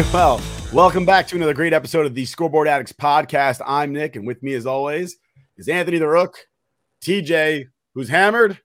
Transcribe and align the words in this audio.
Right. 0.00 0.12
Well, 0.12 0.40
welcome 0.72 1.06
back 1.06 1.28
to 1.28 1.36
another 1.36 1.54
great 1.54 1.72
episode 1.72 2.04
of 2.04 2.16
the 2.16 2.24
Scoreboard 2.24 2.66
Addicts 2.66 2.92
podcast. 2.92 3.60
I'm 3.64 3.92
Nick, 3.92 4.16
and 4.16 4.26
with 4.26 4.42
me, 4.42 4.54
as 4.54 4.66
always, 4.66 5.18
is 5.56 5.68
Anthony 5.68 5.98
the 5.98 6.08
Rook, 6.08 6.36
TJ, 7.00 7.66
who's 7.94 8.08
hammered, 8.08 8.58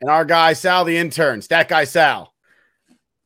and 0.00 0.08
our 0.08 0.24
guy 0.24 0.52
Sal, 0.52 0.84
the 0.84 0.96
intern, 0.96 1.42
Stat 1.42 1.68
Guy 1.68 1.82
Sal. 1.82 2.32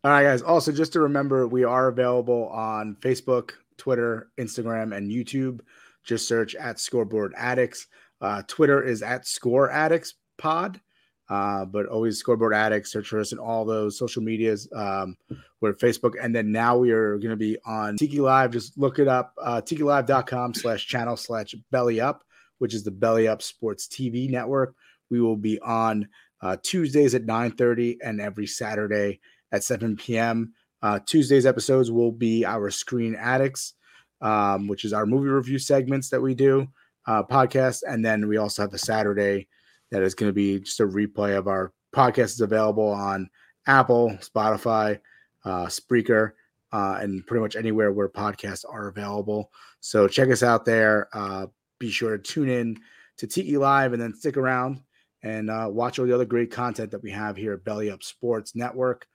All 0.05 0.11
right, 0.11 0.23
guys. 0.23 0.41
Also, 0.41 0.73
just 0.73 0.95
to 0.95 1.01
remember, 1.01 1.47
we 1.47 1.65
are 1.65 1.89
available 1.89 2.49
on 2.49 2.97
Facebook, 3.01 3.51
Twitter, 3.77 4.31
Instagram, 4.39 4.97
and 4.97 5.11
YouTube. 5.11 5.61
Just 6.03 6.27
search 6.27 6.55
at 6.55 6.81
Scoreboard 6.81 7.35
Addicts. 7.37 7.89
Uh, 8.23 8.41
Twitter 8.49 8.83
is 8.83 9.03
at 9.03 9.27
Score 9.27 9.71
Addicts 9.71 10.15
Pod. 10.39 10.81
Uh, 11.29 11.65
but 11.65 11.87
always 11.87 12.19
scoreboard 12.19 12.55
addicts, 12.55 12.93
search 12.93 13.13
us 13.15 13.33
in 13.33 13.39
all 13.39 13.65
those 13.65 13.99
social 13.99 14.23
medias. 14.23 14.69
Um, 14.75 15.17
we're 15.61 15.75
Facebook, 15.75 16.13
and 16.23 16.35
then 16.35 16.53
now 16.53 16.77
we 16.77 16.93
are 16.93 17.19
going 17.19 17.31
to 17.31 17.37
be 17.37 17.59
on 17.67 17.97
Tiki 17.97 18.21
Live. 18.21 18.53
Just 18.53 18.79
look 18.79 18.99
it 18.99 19.09
up, 19.09 19.35
uh, 19.43 19.61
tikilive.com 19.61 20.55
slash 20.55 20.87
channel 20.87 21.17
slash 21.17 21.55
belly 21.73 22.01
up, 22.01 22.23
which 22.59 22.75
is 22.75 22.85
the 22.85 22.91
Belly 22.91 23.27
Up 23.27 23.43
Sports 23.43 23.89
TV 23.89 24.31
network. 24.31 24.75
We 25.11 25.21
will 25.21 25.37
be 25.37 25.59
on 25.61 26.09
uh, 26.43 26.57
Tuesdays 26.63 27.15
at 27.15 27.25
9 27.25 27.53
30 27.53 27.99
and 28.05 28.21
every 28.21 28.47
Saturday 28.47 29.21
at 29.51 29.65
7 29.65 29.97
p.m. 29.97 30.53
Uh, 30.83 31.01
Tuesdays 31.05 31.47
episodes 31.47 31.91
will 31.91 32.13
be 32.13 32.45
our 32.45 32.71
Screen 32.71 33.17
Addicts, 33.17 33.75
um, 34.21 34.69
which 34.69 34.85
is 34.85 34.93
our 34.93 35.07
movie 35.07 35.29
review 35.29 35.59
segments 35.59 36.11
that 36.11 36.21
we 36.21 36.35
do 36.35 36.69
uh, 37.07 37.23
podcast, 37.23 37.83
and 37.87 38.05
then 38.05 38.29
we 38.29 38.37
also 38.37 38.63
have 38.63 38.71
the 38.71 38.79
Saturday 38.79 39.49
that 39.91 40.03
is 40.03 40.15
going 40.15 40.29
to 40.29 40.35
be 40.35 40.61
just 40.61 40.81
a 40.81 40.87
replay 40.87 41.37
of 41.37 41.49
our 41.49 41.73
podcast 41.95 42.35
is 42.35 42.41
available 42.41 42.89
on 42.89 43.29
Apple, 43.67 44.11
Spotify, 44.21 44.99
uh, 45.45 45.67
Spreaker, 45.67 46.33
uh, 46.73 46.99
and 47.01 47.27
pretty 47.27 47.41
much 47.43 47.57
anywhere 47.57 47.93
where 47.93 48.09
podcasts 48.09 48.65
are 48.69 48.89
available. 48.89 49.51
So 49.81 50.09
check 50.09 50.31
us 50.31 50.43
out 50.43 50.65
there. 50.65 51.09
Uh, 51.13 51.47
be 51.79 51.91
sure 51.91 52.17
to 52.17 52.23
tune 52.23 52.49
in 52.49 52.79
to 53.19 53.27
Tiki 53.27 53.57
Live 53.57 53.93
and 53.93 54.03
then 54.03 54.15
stick 54.15 54.37
around 54.37 54.81
and 55.23 55.51
uh, 55.51 55.69
watch 55.71 55.99
all 55.99 56.07
the 56.07 56.15
other 56.15 56.25
great 56.25 56.51
content 56.51 56.91
that 56.91 57.03
we 57.03 57.11
have 57.11 57.37
here 57.37 57.55
at 57.55 57.65
Belly 57.65 57.91
Up 57.91 58.03
Sports 58.03 58.55
Network. 58.55 59.07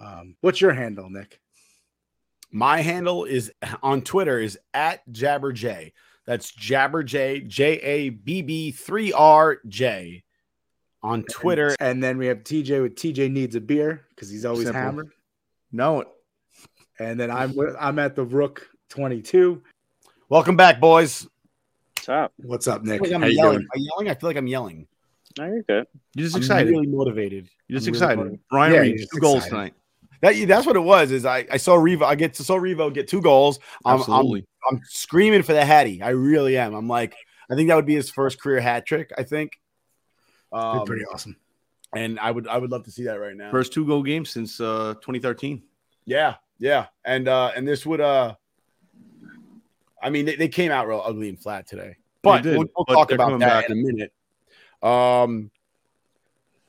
Um, 0.00 0.36
what's 0.40 0.60
your 0.60 0.72
handle, 0.72 1.08
Nick? 1.08 1.40
My 2.50 2.80
handle 2.80 3.24
is 3.24 3.52
on 3.82 4.02
Twitter 4.02 4.38
is 4.38 4.58
at 4.72 5.06
JabberJ. 5.10 5.92
That's 6.26 6.52
JabberJ, 6.52 7.46
J 7.48 7.64
A 7.80 8.08
B 8.10 8.42
B 8.42 8.70
3 8.70 9.12
R 9.12 9.58
J 9.68 10.22
on 11.02 11.22
Twitter. 11.24 11.74
And 11.80 12.02
then 12.02 12.16
we 12.18 12.26
have 12.26 12.38
TJ 12.38 12.80
with 12.82 12.94
TJ 12.96 13.30
needs 13.30 13.54
a 13.56 13.60
beer 13.60 14.06
because 14.10 14.30
he's 14.30 14.44
always 14.44 14.64
Simple. 14.64 14.80
hammered. 14.80 15.08
No. 15.72 16.04
And 16.98 17.18
then 17.20 17.30
I'm 17.30 17.54
with, 17.54 17.74
I'm 17.78 17.98
at 17.98 18.14
the 18.16 18.24
Rook 18.24 18.66
22. 18.90 19.62
Welcome 20.28 20.56
back, 20.56 20.80
boys. 20.80 21.26
What's 21.96 22.08
up? 22.08 22.32
What's 22.38 22.68
up, 22.68 22.82
Nick? 22.84 23.00
I 23.02 23.04
feel 23.04 23.06
like 23.10 23.14
I'm 23.16 23.20
How 23.22 23.26
you 23.28 23.34
yelling. 23.36 23.52
doing? 23.58 23.62
Am 23.64 23.68
I 23.74 23.80
yelling? 23.92 24.08
I 24.10 24.14
feel 24.14 24.30
like 24.30 24.36
I'm 24.36 24.46
yelling. 24.46 24.86
No, 25.38 25.46
you're 25.46 25.62
good. 25.62 25.86
You're 26.14 26.24
just 26.24 26.36
I'm 26.36 26.42
excited. 26.42 26.70
really 26.70 26.86
motivated. 26.86 27.48
You're 27.68 27.80
just 27.80 27.88
I'm 27.88 27.92
really 27.94 28.02
excited. 28.04 28.16
motivated. 28.18 28.40
Brian 28.50 28.72
Yeah, 28.74 28.80
Reed, 28.80 28.92
two 28.96 28.98
just 29.02 29.20
goals 29.20 29.36
excited. 29.44 29.50
tonight. 29.50 29.74
That 30.24 30.48
that's 30.48 30.66
what 30.66 30.74
it 30.74 30.80
was. 30.80 31.10
Is 31.10 31.26
I, 31.26 31.46
I 31.50 31.58
saw 31.58 31.76
Revo. 31.76 32.02
I 32.02 32.14
get 32.14 32.32
to 32.34 32.44
saw 32.44 32.56
Revo 32.56 32.92
get 32.92 33.08
two 33.08 33.20
goals. 33.20 33.58
I'm, 33.84 33.96
I'm 33.96 34.00
Absolutely. 34.00 34.46
I'm 34.70 34.80
screaming 34.84 35.42
for 35.42 35.52
the 35.52 35.62
Hattie. 35.62 36.00
I 36.00 36.10
really 36.10 36.56
am. 36.56 36.74
I'm 36.74 36.88
like 36.88 37.14
I 37.50 37.54
think 37.54 37.68
that 37.68 37.74
would 37.74 37.84
be 37.84 37.94
his 37.94 38.08
first 38.08 38.40
career 38.40 38.58
hat 38.60 38.86
trick. 38.86 39.12
I 39.18 39.22
think. 39.22 39.52
Um, 40.50 40.86
pretty 40.86 41.04
awesome. 41.04 41.36
And 41.94 42.18
I 42.18 42.30
would 42.30 42.48
I 42.48 42.56
would 42.56 42.70
love 42.70 42.84
to 42.84 42.90
see 42.90 43.04
that 43.04 43.20
right 43.20 43.36
now. 43.36 43.50
First 43.50 43.74
two 43.74 43.86
goal 43.86 44.02
game 44.02 44.24
since 44.24 44.60
uh, 44.60 44.94
2013. 44.94 45.62
Yeah, 46.06 46.36
yeah, 46.58 46.86
and 47.04 47.28
uh 47.28 47.52
and 47.54 47.68
this 47.68 47.84
would 47.84 48.00
uh, 48.00 48.34
I 50.02 50.08
mean 50.08 50.24
they, 50.24 50.36
they 50.36 50.48
came 50.48 50.72
out 50.72 50.88
real 50.88 51.02
ugly 51.04 51.28
and 51.28 51.38
flat 51.38 51.66
today, 51.66 51.96
but 52.22 52.42
did, 52.42 52.56
we'll, 52.56 52.68
we'll 52.74 52.86
but 52.86 52.94
talk 52.94 53.12
about 53.12 53.26
coming 53.26 53.40
that 53.40 53.68
back. 53.68 53.70
in 53.70 53.78
a 53.78 53.82
minute. 53.82 54.12
Um, 54.82 55.50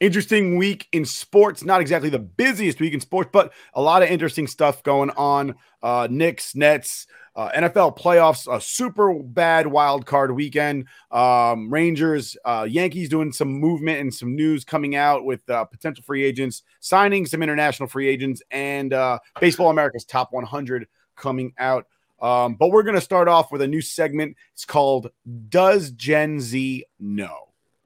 interesting 0.05 0.57
week 0.57 0.87
in 0.91 1.03
sports. 1.03 1.63
Not 1.63 1.81
exactly 1.81 2.09
the 2.09 2.19
busiest 2.19 2.79
week 2.79 2.93
in 2.93 2.99
sports, 2.99 3.29
but 3.33 3.51
a 3.73 3.81
lot 3.81 4.03
of 4.03 4.09
interesting 4.09 4.45
stuff 4.45 4.83
going 4.83 5.09
on. 5.11 5.55
Uh, 5.81 6.07
Knicks, 6.09 6.55
Nets, 6.55 7.07
uh, 7.35 7.49
NFL 7.49 7.97
playoffs, 7.97 8.47
a 8.53 8.61
super 8.61 9.13
bad 9.15 9.67
wild 9.67 10.05
card 10.05 10.31
weekend. 10.31 10.87
Um, 11.11 11.71
Rangers, 11.71 12.37
uh, 12.45 12.67
Yankees 12.69 13.09
doing 13.09 13.31
some 13.31 13.51
movement 13.51 13.99
and 13.99 14.13
some 14.13 14.35
news 14.35 14.63
coming 14.63 14.95
out 14.95 15.25
with 15.25 15.47
uh, 15.49 15.65
potential 15.65 16.03
free 16.03 16.23
agents, 16.23 16.61
signing 16.79 17.25
some 17.25 17.41
international 17.41 17.89
free 17.89 18.07
agents, 18.07 18.41
and 18.51 18.93
uh, 18.93 19.19
Baseball 19.39 19.71
America's 19.71 20.05
Top 20.05 20.31
100 20.31 20.87
coming 21.15 21.53
out. 21.57 21.87
Um, 22.21 22.55
but 22.55 22.69
we're 22.69 22.83
going 22.83 22.95
to 22.95 23.01
start 23.01 23.27
off 23.27 23.51
with 23.51 23.61
a 23.61 23.67
new 23.67 23.81
segment. 23.81 24.37
It's 24.53 24.65
called 24.65 25.09
Does 25.49 25.91
Gen 25.91 26.39
Z 26.39 26.85
Know? 26.99 27.44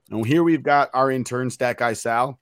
And 0.09 0.25
here 0.25 0.44
we've 0.44 0.63
got 0.63 0.89
our 0.94 1.11
intern, 1.11 1.50
Stat 1.50 1.77
Guy 1.77 1.94
Sal, 1.94 2.39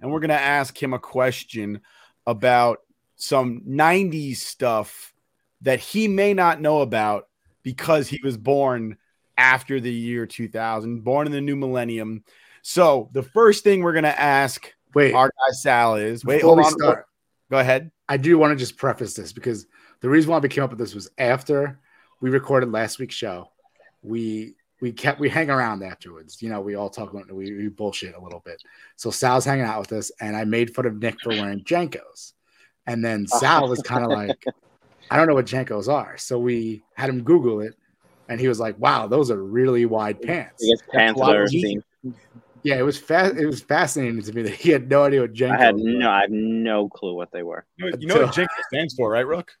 and 0.00 0.10
we're 0.10 0.20
going 0.20 0.28
to 0.28 0.40
ask 0.40 0.80
him 0.80 0.92
a 0.92 0.98
question 0.98 1.80
about 2.26 2.80
some 3.16 3.62
90s 3.66 4.36
stuff 4.36 5.14
that 5.62 5.80
he 5.80 6.06
may 6.06 6.34
not 6.34 6.60
know 6.60 6.82
about 6.82 7.28
because 7.62 8.08
he 8.08 8.20
was 8.22 8.36
born 8.36 8.96
after 9.38 9.80
the 9.80 9.92
year 9.92 10.26
2000, 10.26 11.02
born 11.02 11.26
in 11.26 11.32
the 11.32 11.40
new 11.40 11.56
millennium. 11.56 12.24
So 12.62 13.08
the 13.12 13.22
first 13.22 13.64
thing 13.64 13.82
we're 13.82 13.92
going 13.92 14.04
to 14.04 14.20
ask 14.20 14.72
Wait. 14.94 15.14
our 15.14 15.28
guy 15.28 15.52
Sal 15.52 15.96
is 15.96 16.24
wait, 16.24 16.42
hold 16.42 16.60
on. 16.60 16.70
start, 16.70 17.06
Go 17.50 17.58
ahead. 17.58 17.90
I 18.08 18.16
do 18.16 18.38
want 18.38 18.52
to 18.52 18.56
just 18.56 18.76
preface 18.76 19.14
this 19.14 19.32
because 19.32 19.66
the 20.00 20.08
reason 20.08 20.30
why 20.30 20.38
we 20.38 20.48
came 20.48 20.64
up 20.64 20.70
with 20.70 20.78
this 20.78 20.94
was 20.94 21.08
after 21.18 21.78
we 22.20 22.30
recorded 22.30 22.70
last 22.72 22.98
week's 22.98 23.14
show. 23.14 23.50
We 24.02 24.54
we 24.80 24.92
kept 24.92 25.20
we 25.20 25.28
hang 25.28 25.50
around 25.50 25.82
afterwards. 25.82 26.42
You 26.42 26.50
know, 26.50 26.60
we 26.60 26.74
all 26.74 26.90
talk 26.90 27.12
about 27.12 27.30
we, 27.32 27.52
we 27.54 27.68
bullshit 27.68 28.14
a 28.14 28.20
little 28.20 28.40
bit. 28.40 28.62
So 28.96 29.10
Sal's 29.10 29.44
hanging 29.44 29.64
out 29.64 29.80
with 29.80 29.92
us, 29.92 30.10
and 30.20 30.36
I 30.36 30.44
made 30.44 30.74
fun 30.74 30.86
of 30.86 30.96
Nick 31.00 31.20
for 31.22 31.30
wearing 31.30 31.64
JNCOs. 31.64 32.32
And 32.86 33.04
then 33.04 33.26
Sal 33.40 33.68
was 33.68 33.80
kind 33.82 34.04
of 34.04 34.10
like, 34.10 34.44
I 35.10 35.16
don't 35.16 35.26
know 35.26 35.34
what 35.34 35.46
JNCOs 35.46 35.88
are. 35.92 36.16
So 36.18 36.38
we 36.38 36.82
had 36.94 37.08
him 37.08 37.22
Google 37.22 37.60
it. 37.60 37.74
and 38.28 38.40
he 38.40 38.48
was 38.48 38.60
like, 38.60 38.78
"Wow, 38.78 39.06
those 39.06 39.30
are 39.30 39.42
really 39.42 39.86
wide 39.86 40.20
pants." 40.20 40.62
Biggest 40.64 40.88
pants 40.88 41.20
I've 41.20 41.34
ever 41.34 41.46
seen. 41.48 41.82
Yeah, 42.62 42.76
it 42.76 42.82
was 42.82 42.98
fast. 42.98 43.36
It 43.36 43.46
was 43.46 43.60
fascinating 43.60 44.20
to 44.22 44.32
me 44.32 44.42
that 44.42 44.54
he 44.54 44.70
had 44.70 44.90
no 44.90 45.04
idea 45.04 45.20
what 45.22 45.32
JNCO. 45.32 45.56
I 45.56 45.62
had 45.62 45.74
was. 45.76 45.84
no, 45.84 46.10
I 46.10 46.20
have 46.22 46.30
no 46.30 46.88
clue 46.88 47.14
what 47.14 47.30
they 47.30 47.42
were. 47.44 47.64
You 47.76 47.90
know, 47.90 47.96
you 47.98 48.06
know 48.08 48.22
what 48.22 48.34
JNCO 48.34 48.46
stands 48.68 48.94
for, 48.94 49.10
right, 49.10 49.26
Rook? 49.26 49.52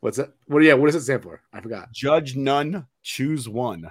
What's 0.00 0.18
that? 0.18 0.32
What? 0.46 0.62
Yeah, 0.62 0.74
what 0.74 0.86
does 0.86 0.94
it 0.94 1.00
stand 1.02 1.22
for? 1.22 1.40
I 1.52 1.60
forgot. 1.60 1.90
Judge 1.92 2.36
none, 2.36 2.86
choose 3.02 3.48
one. 3.48 3.90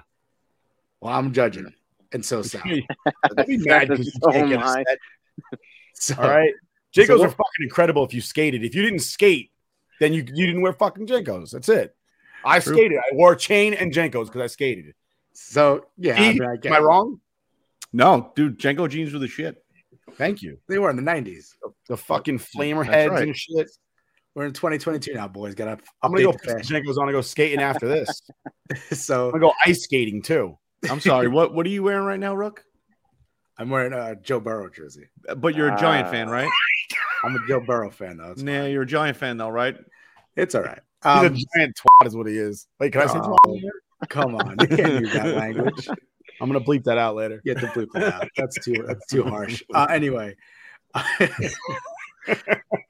Well, 1.06 1.14
I'm 1.16 1.32
judging, 1.32 1.72
and 2.10 2.24
so 2.24 2.42
Sal. 2.42 2.62
I'd 2.64 3.46
be 3.46 3.58
mad 3.58 3.88
because 3.88 4.06
you 4.06 4.12
Oh 4.24 4.32
can't 4.32 4.48
get 4.48 4.60
a 4.60 4.98
So, 5.94 6.16
All 6.18 6.28
right, 6.28 6.52
So 6.92 7.22
are 7.22 7.28
fucking 7.28 7.44
incredible. 7.60 8.04
If 8.04 8.12
you 8.12 8.20
skated, 8.20 8.64
if 8.64 8.74
you 8.74 8.82
didn't 8.82 8.98
skate, 8.98 9.52
then 10.00 10.12
you 10.12 10.24
you 10.34 10.46
didn't 10.46 10.62
wear 10.62 10.72
fucking 10.72 11.06
JNCOs. 11.06 11.52
That's 11.52 11.68
it. 11.68 11.94
I 12.44 12.58
True. 12.58 12.74
skated. 12.74 12.98
I 12.98 13.14
wore 13.14 13.34
a 13.34 13.36
chain 13.38 13.72
and 13.72 13.92
JNCOs 13.92 14.26
because 14.26 14.42
I 14.42 14.48
skated. 14.48 14.94
So 15.32 15.86
yeah, 15.96 16.20
I 16.20 16.32
mean, 16.32 16.42
I 16.42 16.56
Am 16.66 16.72
I 16.72 16.80
wrong? 16.80 17.20
No, 17.92 18.32
dude, 18.34 18.58
JNCO 18.58 18.90
jeans 18.90 19.12
were 19.12 19.20
the 19.20 19.28
shit. 19.28 19.64
Thank 20.14 20.42
you. 20.42 20.58
They 20.68 20.80
were 20.80 20.90
in 20.90 20.96
the 20.96 21.02
'90s. 21.02 21.50
The 21.88 21.96
fucking 21.96 22.40
flamer 22.40 22.84
heads 22.84 23.12
right. 23.12 23.22
and 23.22 23.36
shit. 23.36 23.70
We're 24.34 24.46
in 24.46 24.52
2022 24.52 25.14
now, 25.14 25.28
boys. 25.28 25.54
Got 25.54 25.66
to 25.66 25.78
I'm 26.02 26.10
gonna 26.10 26.24
go 26.24 26.32
update 26.32 26.32
put 26.32 26.42
the 26.42 26.48
some 26.48 26.58
fashion. 26.58 26.82
JNCOs 26.84 26.98
on 26.98 27.04
and 27.04 27.12
go 27.12 27.20
skating 27.20 27.60
after 27.60 27.86
this. 27.86 28.22
So 28.92 29.26
I'm 29.26 29.30
gonna 29.30 29.42
go 29.42 29.52
ice 29.64 29.84
skating 29.84 30.22
too. 30.22 30.58
I'm 30.90 31.00
sorry. 31.00 31.28
what 31.28 31.54
what 31.54 31.66
are 31.66 31.70
you 31.70 31.82
wearing 31.82 32.04
right 32.04 32.20
now, 32.20 32.34
Rook? 32.34 32.64
I'm 33.58 33.70
wearing 33.70 33.92
a 33.92 34.14
Joe 34.16 34.40
Burrow 34.40 34.68
jersey. 34.68 35.08
But 35.36 35.54
you're 35.54 35.72
a 35.72 35.78
Giant 35.78 36.08
Ah. 36.08 36.10
fan, 36.10 36.28
right? 36.28 36.50
I'm 37.24 37.34
a 37.34 37.46
Joe 37.48 37.60
Burrow 37.60 37.90
fan 37.90 38.18
though. 38.18 38.32
It's, 38.32 38.42
Nah, 38.42 38.66
you're 38.66 38.82
a 38.82 38.86
Giant 38.86 39.16
fan 39.16 39.36
though, 39.38 39.48
right? 39.48 39.76
it's 40.36 40.54
all 40.54 40.62
right. 40.62 40.80
He's 41.02 41.12
Um, 41.12 41.24
a 41.26 41.30
giant 41.30 41.76
twat, 41.80 42.06
is 42.06 42.14
what 42.16 42.26
he 42.26 42.36
is. 42.36 42.66
Wait, 42.78 42.92
can 42.92 43.00
I 43.02 43.06
say 43.06 43.18
Oh. 43.18 43.36
twat? 43.46 43.60
come 44.10 44.34
on, 44.34 44.56
you 44.60 44.68
can't 44.68 45.00
use 45.00 45.12
that 45.14 45.34
language. 45.34 45.88
I'm 46.40 46.48
gonna 46.50 46.60
bleep 46.60 46.84
that 46.84 46.98
out 46.98 47.16
later. 47.16 47.40
You 47.44 47.54
have 47.54 47.62
to 47.62 47.68
bleep 47.68 47.90
that 47.94 48.12
out. 48.12 48.28
That's 48.36 48.62
too 48.62 48.84
that's 48.86 49.06
too 49.06 49.22
harsh. 49.24 49.62
Uh, 49.74 49.86
anyway, 49.90 50.36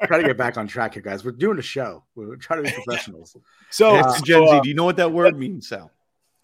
try 0.07 0.19
to 0.19 0.23
get 0.25 0.37
back 0.37 0.57
on 0.59 0.67
track 0.67 0.95
here, 0.95 1.03
guys. 1.03 1.25
We're 1.25 1.31
doing 1.33 1.59
a 1.59 1.63
show. 1.63 2.05
We're 2.15 2.37
trying 2.37 2.65
to 2.65 2.71
be 2.71 2.75
professionals. 2.75 3.37
So, 3.71 3.97
Uh, 3.97 4.19
Gen 4.23 4.47
Z. 4.47 4.57
uh, 4.57 4.61
Do 4.63 4.69
you 4.69 4.75
know 4.75 4.85
what 4.85 4.97
that 4.97 5.13
word 5.13 5.39
means, 5.39 5.69
Sal? 5.69 5.91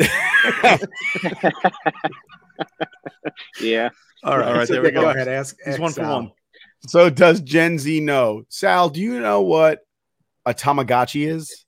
Yeah. 3.61 3.91
All 4.25 4.39
right, 4.39 4.47
All 4.49 4.55
right, 4.55 4.69
so 4.69 4.75
there 4.75 4.83
we 4.83 4.91
go 4.91 5.03
go. 5.03 5.09
ahead, 5.11 5.29
ask. 5.29 5.57
He's 5.65 5.75
ask 5.75 5.81
one 5.81 5.93
for 5.93 6.03
one. 6.03 6.33
so 6.87 7.11
does 7.11 7.41
Gen 7.41 7.79
Z 7.79 8.01
know? 8.01 8.45
Sal, 8.49 8.89
do 8.89 9.01
you 9.01 9.21
know 9.21 9.41
what 9.41 9.81
a 10.47 10.55
Tamagotchi 10.55 11.27
is? 11.29 11.65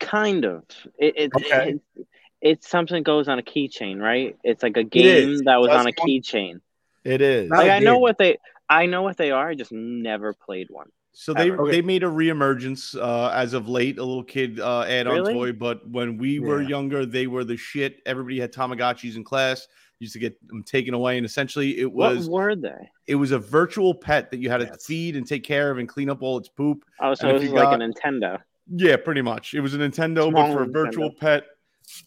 Kind 0.00 0.44
of. 0.44 0.64
It, 0.98 1.14
it, 1.16 1.30
Okay. 1.36 1.70
it- 1.96 2.06
it's 2.40 2.68
something 2.68 3.04
goes 3.04 3.28
on 3.28 3.38
a 3.38 3.42
keychain, 3.42 4.00
right? 4.00 4.36
It's 4.42 4.64
like 4.64 4.76
a 4.76 4.82
game 4.82 5.44
that 5.44 5.60
was 5.60 5.68
Does 5.68 5.78
on 5.78 5.86
a 5.86 5.92
keychain. 5.92 6.60
It 7.04 7.20
is. 7.20 7.48
Not 7.50 7.58
Like 7.58 7.68
a 7.68 7.74
I 7.74 7.78
know 7.78 7.98
what 7.98 8.18
they, 8.18 8.38
I 8.68 8.86
know 8.86 9.02
what 9.02 9.16
they 9.16 9.30
are. 9.30 9.50
I 9.50 9.54
just 9.54 9.70
never 9.70 10.34
played 10.34 10.66
one. 10.68 10.88
So 11.14 11.34
they 11.34 11.50
Okay. 11.50 11.70
they 11.70 11.82
made 11.82 12.02
a 12.02 12.06
reemergence 12.06 12.96
uh, 12.98 13.30
as 13.34 13.52
of 13.52 13.68
late, 13.68 13.98
a 13.98 14.04
little 14.04 14.24
kid 14.24 14.58
uh, 14.60 14.82
add-on 14.82 15.12
Really? 15.14 15.34
toy. 15.34 15.52
But 15.52 15.86
when 15.88 16.16
we 16.16 16.38
were 16.40 16.62
Yeah. 16.62 16.68
younger, 16.68 17.04
they 17.06 17.26
were 17.26 17.44
the 17.44 17.56
shit. 17.56 18.00
Everybody 18.06 18.40
had 18.40 18.52
Tamagotchis 18.52 19.16
in 19.16 19.24
class. 19.24 19.68
Used 19.98 20.14
to 20.14 20.18
get 20.18 20.34
them 20.48 20.64
taken 20.64 20.94
away, 20.94 21.16
and 21.16 21.24
essentially 21.24 21.78
it 21.78 21.92
was 21.92 21.94
What 21.94 22.16
was 22.16 22.28
were 22.30 22.56
they? 22.56 22.88
it 23.06 23.14
was 23.14 23.30
a 23.30 23.38
virtual 23.38 23.94
pet 23.94 24.30
that 24.32 24.38
you 24.38 24.50
had 24.50 24.58
to 24.58 24.66
Yes. 24.66 24.84
feed 24.86 25.14
and 25.16 25.24
take 25.26 25.44
care 25.44 25.70
of 25.70 25.78
and 25.78 25.88
clean 25.88 26.10
up 26.10 26.22
all 26.22 26.38
its 26.38 26.48
poop. 26.48 26.84
Oh, 27.00 27.14
so 27.14 27.28
And 27.28 27.36
it 27.36 27.40
was 27.40 27.42
you 27.44 27.54
like 27.54 27.64
got- 27.64 27.80
a 27.80 27.84
Nintendo. 27.84 28.38
Yeah, 28.74 28.96
pretty 28.96 29.22
much. 29.22 29.54
It 29.54 29.60
was 29.60 29.74
a 29.74 29.78
Nintendo, 29.78 30.28
Small 30.30 30.32
but 30.48 30.52
for 30.54 30.62
a 30.62 30.66
virtual 30.66 31.10
Nintendo. 31.10 31.18
pet 31.20 31.44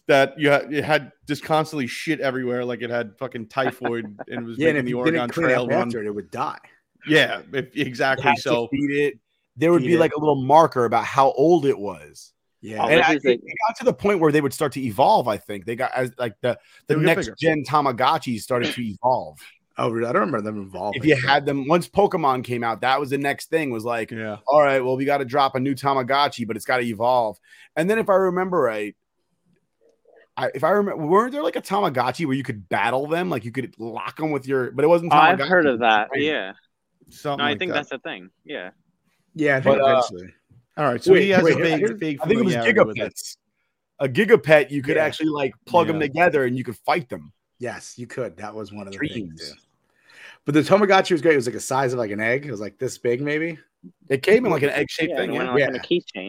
that 0.08 0.38
you 0.38 0.50
had, 0.50 0.72
it 0.74 0.84
had 0.84 1.12
just 1.26 1.42
constantly 1.44 1.86
shit 1.86 2.20
everywhere, 2.20 2.64
like 2.64 2.82
it 2.82 2.90
had 2.90 3.16
fucking 3.18 3.46
typhoid 3.46 4.04
and 4.28 4.42
it 4.42 4.44
was 4.44 4.58
Yeah, 4.58 4.66
making 4.72 4.78
if 4.80 4.84
the 4.86 4.94
Oregon 4.94 5.28
Trail 5.30 5.62
up 5.64 5.70
run. 5.70 5.86
after 5.86 6.02
it, 6.02 6.06
it 6.06 6.14
would 6.14 6.30
die. 6.30 6.58
Yeah, 7.06 7.42
if, 7.52 7.76
exactly. 7.76 8.34
So 8.36 8.68
feed 8.68 8.90
it. 8.90 9.18
There 9.56 9.72
would 9.72 9.82
Feed 9.82 9.88
be 9.88 9.94
it. 9.94 10.00
like 10.00 10.12
a 10.14 10.18
little 10.18 10.42
marker 10.42 10.84
about 10.84 11.04
how 11.04 11.32
old 11.32 11.64
it 11.64 11.78
was. 11.78 12.32
Yeah, 12.60 12.84
Oh, 12.84 12.88
and 12.88 13.00
I, 13.02 13.12
it, 13.14 13.24
it 13.24 13.40
got 13.68 13.76
to 13.78 13.84
the 13.84 13.92
point 13.92 14.18
where 14.18 14.32
they 14.32 14.40
would 14.40 14.52
start 14.52 14.72
to 14.72 14.82
evolve. 14.82 15.28
I 15.28 15.36
think 15.36 15.66
they 15.66 15.76
got 15.76 15.92
as 15.94 16.10
like 16.18 16.34
the 16.40 16.58
the 16.88 16.96
next 16.96 17.26
bigger. 17.26 17.36
gen 17.40 17.64
Tamagotchis 17.64 18.40
started 18.40 18.74
to 18.74 18.82
evolve. 18.82 19.38
oh, 19.78 19.90
really? 19.90 20.08
I 20.08 20.12
don't 20.12 20.22
remember 20.22 20.42
them 20.42 20.56
involved. 20.62 20.96
if 20.96 21.04
you 21.04 21.16
had 21.16 21.46
them 21.46 21.68
once 21.68 21.88
Pokemon 21.88 22.44
came 22.44 22.64
out, 22.64 22.80
that 22.80 22.98
was 22.98 23.10
the 23.10 23.18
next 23.18 23.50
thing. 23.50 23.70
Was 23.70 23.84
like, 23.84 24.10
yeah, 24.10 24.38
all 24.48 24.62
right, 24.62 24.84
well, 24.84 24.96
we 24.96 25.04
got 25.04 25.18
to 25.18 25.24
drop 25.24 25.54
a 25.54 25.60
new 25.60 25.74
Tamagotchi, 25.74 26.46
but 26.46 26.56
it's 26.56 26.66
got 26.66 26.78
to 26.78 26.84
evolve. 26.86 27.38
And 27.76 27.88
then 27.88 27.98
if 27.98 28.08
I 28.10 28.14
remember 28.14 28.58
right, 28.58 28.96
I, 30.36 30.50
if 30.54 30.64
I 30.64 30.70
remember, 30.70 31.06
weren't 31.06 31.32
there 31.32 31.42
like 31.42 31.56
a 31.56 31.62
Tamagotchi 31.62 32.26
where 32.26 32.36
you 32.36 32.42
could 32.42 32.68
battle 32.68 33.06
them, 33.06 33.30
like 33.30 33.44
you 33.44 33.52
could 33.52 33.74
lock 33.78 34.16
them 34.16 34.32
with 34.32 34.46
your, 34.46 34.70
but 34.70 34.84
it 34.84 34.88
wasn't. 34.88 35.12
Oh, 35.12 35.16
I've 35.16 35.38
heard 35.38 35.66
of 35.66 35.80
that. 35.80 36.08
trained. 36.08 36.26
Yeah. 36.26 36.52
Something 37.10 37.38
No, 37.38 37.44
I 37.44 37.50
like 37.50 37.58
think 37.58 37.72
that. 37.72 37.88
that's 37.88 37.92
a 37.92 37.98
thing. 37.98 38.30
Yeah. 38.44 38.70
yeah, 39.34 39.56
I 39.56 39.60
think 39.60 39.78
But, 39.78 39.84
uh. 39.84 40.02
All 40.78 40.84
right, 40.84 41.02
so 41.02 41.12
Wait, 41.12 41.22
he 41.22 41.30
has 41.30 41.42
wait, 41.42 41.54
a 41.54 41.58
big, 41.58 41.78
here's- 41.78 41.98
big. 41.98 42.20
I 42.20 42.26
think 42.26 42.40
it 42.40 42.44
was 42.44 42.54
familiarity 42.54 42.84
with 42.84 42.96
it. 42.98 43.00
Gigapets. 43.14 43.36
A 44.00 44.08
Gigapet, 44.08 44.70
you 44.70 44.82
could 44.82 44.96
Yeah. 44.96 45.04
actually 45.04 45.30
like 45.30 45.54
plug 45.64 45.86
them 45.86 45.98
together 46.00 46.44
and 46.44 46.56
you 46.56 46.64
could 46.64 46.76
fight 46.78 47.08
them. 47.08 47.32
yes, 47.58 47.98
you 47.98 48.06
could. 48.06 48.36
That 48.36 48.54
was 48.54 48.70
one 48.72 48.86
of 48.86 48.92
the 48.92 48.98
Dreams. 48.98 49.14
things. 49.14 49.50
too. 49.52 49.56
But 50.44 50.52
the 50.54 50.60
Tamagotchi 50.60 51.12
was 51.12 51.22
great. 51.22 51.32
It 51.32 51.36
was 51.36 51.46
like 51.46 51.56
a 51.56 51.60
size 51.60 51.94
of 51.94 51.98
like 51.98 52.10
an 52.10 52.20
egg. 52.20 52.44
It 52.44 52.50
was 52.50 52.60
like 52.60 52.76
this 52.78 52.98
big, 52.98 53.22
maybe. 53.22 53.58
It 54.10 54.22
came 54.22 54.44
in 54.44 54.52
like 54.52 54.62
an 54.62 54.68
egg 54.70 54.90
shaped 54.90 55.10
Yeah, 55.12 55.16
thing. 55.16 55.30
it 55.34 55.38
went 55.38 55.58
Yeah. 55.58 55.68
like 55.68 55.74
Yeah. 55.74 55.80
a 55.80 55.80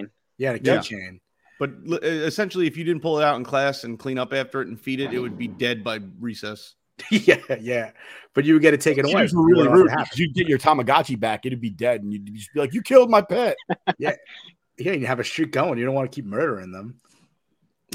keychain. 0.02 0.10
Yeah, 0.38 0.52
and 0.54 0.66
a 0.68 0.72
Yeah. 0.72 0.78
keychain. 0.78 1.20
But 1.60 1.72
essentially, 2.04 2.68
if 2.68 2.78
you 2.78 2.84
didn't 2.86 3.02
pull 3.02 3.20
it 3.20 3.24
out 3.26 3.36
in 3.36 3.44
class 3.44 3.84
and 3.84 4.00
clean 4.00 4.18
up 4.18 4.32
after 4.32 4.62
it 4.62 4.70
and 4.70 4.80
feed 4.80 5.02
it, 5.02 5.12
it 5.14 5.20
would 5.20 5.38
be 5.38 5.48
dead 5.50 5.84
by 5.84 6.00
recess. 6.20 6.76
yeah, 7.12 7.38
yeah. 7.60 7.92
But 8.34 8.46
you 8.46 8.54
would 8.54 8.62
get 8.62 8.74
it 8.74 8.82
taken 8.82 9.06
away. 9.06 9.14
Teachers 9.14 9.34
were 9.34 9.46
really 9.46 9.64
You 9.64 9.70
wouldn't 9.70 9.90
rude 9.90 9.90
have 9.92 10.00
to 10.00 10.04
because 10.06 10.20
you'd 10.20 10.34
get 10.34 10.48
your 10.48 10.60
Tamagotchi 10.60 11.20
back, 11.20 11.46
it'd 11.46 11.62
be 11.62 11.70
dead, 11.70 12.04
and 12.04 12.14
you'd 12.14 12.34
just 12.34 12.54
be 12.54 12.60
like, 12.60 12.74
"You 12.74 12.82
killed 12.82 13.10
my 13.10 13.22
pet." 13.22 13.56
Yeah, 13.98 14.16
yeah. 14.78 14.92
you 14.94 15.08
have 15.08 15.20
a 15.20 15.24
streak 15.24 15.52
going. 15.52 15.78
You 15.80 15.86
don't 15.86 15.96
want 15.96 16.12
to 16.12 16.16
keep 16.16 16.26
murdering 16.26 16.72
them. 16.72 17.00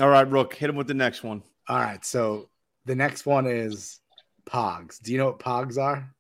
All 0.01 0.09
right, 0.09 0.29
Rook, 0.29 0.55
hit 0.55 0.71
him 0.71 0.77
with 0.77 0.87
the 0.87 0.95
next 0.95 1.23
one. 1.23 1.43
All 1.69 1.77
right, 1.77 2.05
so 2.05 2.49
the 2.87 2.95
next 2.95 3.27
one 3.27 3.47
is 3.47 4.01
Pogs. 4.47 5.01
Do 5.01 5.13
you 5.13 5.19
know 5.19 5.27
what 5.27 5.39
Pogs 5.39 5.79
are? 5.79 6.13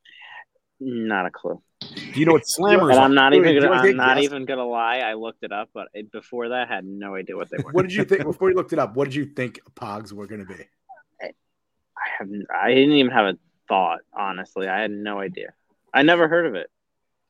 Not 0.79 1.27
a 1.27 1.31
clue. 1.31 1.61
Do 1.81 2.21
you 2.21 2.27
know 2.27 2.33
what 2.33 2.43
slammers? 2.43 2.91
And 2.91 2.99
are? 2.99 3.05
I'm 3.05 3.15
not 3.15 3.33
Wait, 3.33 3.39
even 3.39 3.63
gonna. 3.63 3.75
I 3.75 3.89
I'm 3.89 3.97
not 3.97 4.17
guess? 4.17 4.25
even 4.25 4.45
gonna 4.45 4.67
lie. 4.67 4.99
I 4.99 5.15
looked 5.15 5.43
it 5.43 5.53
up, 5.53 5.71
but 5.75 5.89
before 6.13 6.49
that, 6.51 6.69
I 6.71 6.75
had 6.75 6.85
no 6.85 7.15
idea 7.17 7.37
what 7.37 7.51
they 7.51 7.57
were. 7.65 7.73
What 7.73 7.83
did 7.83 7.95
you 7.95 8.05
think 8.05 8.25
before 8.25 8.51
you 8.51 8.57
looked 8.57 8.73
it 8.73 8.79
up? 8.79 8.95
What 8.95 9.07
did 9.07 9.15
you 9.15 9.27
think 9.27 9.61
Pogs 9.75 10.13
were 10.13 10.27
going 10.27 10.47
to 10.47 10.47
be? 10.47 10.65
I 12.23 12.35
have. 12.35 12.47
I 12.63 12.75
didn't 12.75 12.93
even 12.93 13.13
have 13.13 13.27
a 13.27 13.39
thought. 13.69 14.01
Honestly, 14.13 14.69
I 14.69 14.81
had 14.81 14.91
no 14.91 15.19
idea. 15.19 15.53
I 15.95 16.03
never 16.03 16.29
heard 16.29 16.47
of 16.47 16.55
it. 16.55 16.71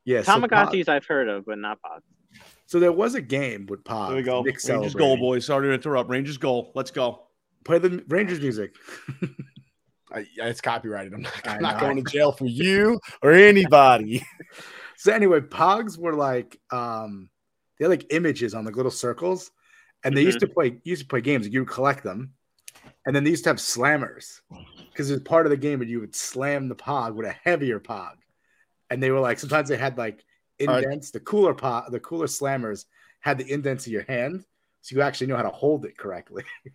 Yeah, 0.04 0.22
so, 0.22 0.32
I've 0.32 1.06
heard 1.06 1.28
of, 1.28 1.46
but 1.46 1.58
not 1.58 1.78
Pogs. 1.80 2.02
so 2.66 2.80
there 2.80 2.90
was 2.90 3.14
a 3.14 3.22
game 3.22 3.66
with 3.66 3.84
Pogs. 3.84 4.08
There 4.08 4.16
we 4.16 4.22
go. 4.22 4.42
Nick 4.42 4.58
Rangers 4.64 4.94
goal, 4.94 5.16
boys. 5.16 5.46
Sorry 5.46 5.68
to 5.68 5.72
interrupt. 5.72 6.10
Rangers 6.10 6.38
goal. 6.38 6.72
Let's 6.74 6.90
go. 6.90 7.26
Play 7.64 7.78
the 7.78 8.04
Rangers 8.08 8.40
music. 8.40 8.74
I, 10.12 10.26
it's 10.38 10.60
copyrighted. 10.60 11.14
I'm 11.14 11.22
not, 11.22 11.46
I 11.46 11.54
I'm 11.54 11.62
not 11.62 11.80
going 11.80 11.96
to 11.96 12.10
jail 12.10 12.32
for 12.32 12.46
you 12.46 13.00
or 13.22 13.32
anybody. 13.32 14.24
So 15.02 15.12
anyway, 15.12 15.40
Pogs 15.40 15.98
were 15.98 16.14
like 16.14 16.60
um 16.70 17.28
they 17.76 17.86
had 17.86 17.90
like 17.90 18.06
images 18.10 18.54
on 18.54 18.64
like 18.64 18.76
little 18.76 18.92
circles, 18.92 19.50
and 20.04 20.16
they 20.16 20.22
used 20.22 20.38
to 20.38 20.46
play 20.46 20.78
used 20.84 21.02
to 21.02 21.08
play 21.08 21.20
games. 21.20 21.48
You 21.48 21.62
would 21.62 21.70
collect 21.70 22.04
them, 22.04 22.34
and 23.04 23.16
then 23.16 23.24
they 23.24 23.30
used 23.30 23.42
to 23.44 23.50
have 23.50 23.56
slammers 23.56 24.42
because 24.92 25.10
it 25.10 25.14
was 25.14 25.22
part 25.22 25.46
of 25.46 25.50
the 25.50 25.56
game, 25.56 25.80
and 25.80 25.90
you 25.90 26.00
would 26.00 26.14
slam 26.14 26.68
the 26.68 26.74
Pog 26.74 27.14
with 27.14 27.26
a 27.26 27.32
heavier 27.44 27.80
Pog, 27.80 28.14
and 28.90 29.02
they 29.02 29.10
were 29.10 29.20
like 29.20 29.38
sometimes 29.38 29.68
they 29.68 29.76
had 29.76 29.98
like 29.98 30.24
All 30.60 30.68
right. 30.68 30.82
indents. 30.84 31.10
The 31.10 31.20
cooler 31.20 31.54
Pog, 31.54 31.90
the 31.90 32.00
cooler 32.00 32.26
slammers 32.26 32.84
had 33.20 33.38
the 33.38 33.50
indents 33.50 33.86
of 33.86 33.92
your 33.92 34.04
hand, 34.04 34.44
so 34.82 34.96
you 34.96 35.02
actually 35.02 35.28
know 35.28 35.36
how 35.36 35.42
to 35.42 35.48
hold 35.50 35.84
it 35.84 35.96
correctly. 35.96 36.44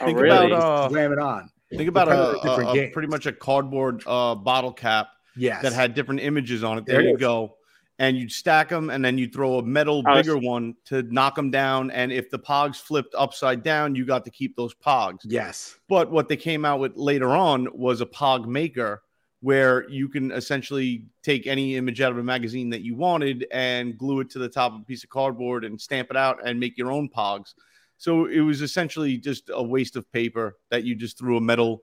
Oh, 0.00 0.06
Think 0.06 0.18
really? 0.18 0.46
about 0.46 0.52
uh, 0.52 0.88
Slam 0.88 1.12
it 1.12 1.18
on. 1.18 1.50
think 1.70 1.88
about 1.88 2.08
a, 2.08 2.10
kind 2.10 2.20
of 2.22 2.42
different 2.42 2.70
a- 2.70 2.82
a 2.88 2.90
pretty 2.90 3.08
much 3.08 3.26
a 3.26 3.32
cardboard 3.32 4.02
uh, 4.06 4.34
bottle 4.34 4.72
cap 4.72 5.08
Yes, 5.36 5.62
that 5.62 5.72
had 5.72 5.94
different 5.94 6.20
images 6.20 6.62
on 6.64 6.76
it. 6.78 6.84
There 6.86 6.96
There 6.96 7.08
you 7.08 7.14
is. 7.14 7.20
go. 7.20 7.56
And 8.02 8.16
you'd 8.16 8.32
stack 8.32 8.68
them, 8.68 8.90
and 8.90 9.02
then 9.04 9.16
you'd 9.16 9.32
throw 9.32 9.58
a 9.58 9.62
metal 9.62 10.02
Oh, 10.06 10.14
bigger 10.14 10.36
one 10.36 10.74
to 10.86 11.02
knock 11.04 11.36
them 11.36 11.50
down. 11.50 11.90
And 11.92 12.10
if 12.12 12.28
the 12.30 12.38
pogs 12.38 12.76
flipped 12.76 13.14
upside 13.16 13.62
down, 13.62 13.94
you 13.94 14.04
got 14.04 14.24
to 14.24 14.30
keep 14.30 14.56
those 14.56 14.74
pogs. 14.74 15.20
yes. 15.22 15.76
But 15.88 16.10
what 16.10 16.28
they 16.28 16.36
came 16.36 16.64
out 16.64 16.80
with 16.80 16.96
later 16.96 17.30
on 17.30 17.68
was 17.72 18.00
a 18.00 18.06
pog 18.06 18.46
maker 18.46 19.02
where 19.40 19.88
you 19.88 20.08
can 20.08 20.30
essentially 20.32 21.04
take 21.22 21.46
any 21.46 21.76
image 21.76 22.00
out 22.00 22.12
of 22.12 22.18
a 22.18 22.22
magazine 22.22 22.70
that 22.70 22.82
you 22.82 22.94
wanted 22.94 23.46
and 23.52 23.96
glue 23.98 24.20
it 24.20 24.30
to 24.30 24.38
the 24.38 24.48
top 24.48 24.72
of 24.74 24.80
a 24.80 24.84
piece 24.84 25.02
of 25.04 25.10
cardboard 25.10 25.64
and 25.64 25.80
stamp 25.80 26.10
it 26.10 26.16
out 26.16 26.38
and 26.44 26.60
make 26.60 26.76
your 26.78 26.92
own 26.92 27.08
pogs. 27.08 27.54
So 27.98 28.26
it 28.26 28.40
was 28.40 28.62
essentially 28.62 29.16
just 29.16 29.50
a 29.52 29.62
waste 29.62 29.96
of 29.96 30.10
paper 30.12 30.58
that 30.70 30.84
you 30.84 30.94
just 30.94 31.18
threw 31.18 31.36
a 31.36 31.40
metal, 31.40 31.82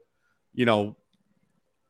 you 0.54 0.66
know, 0.66 0.98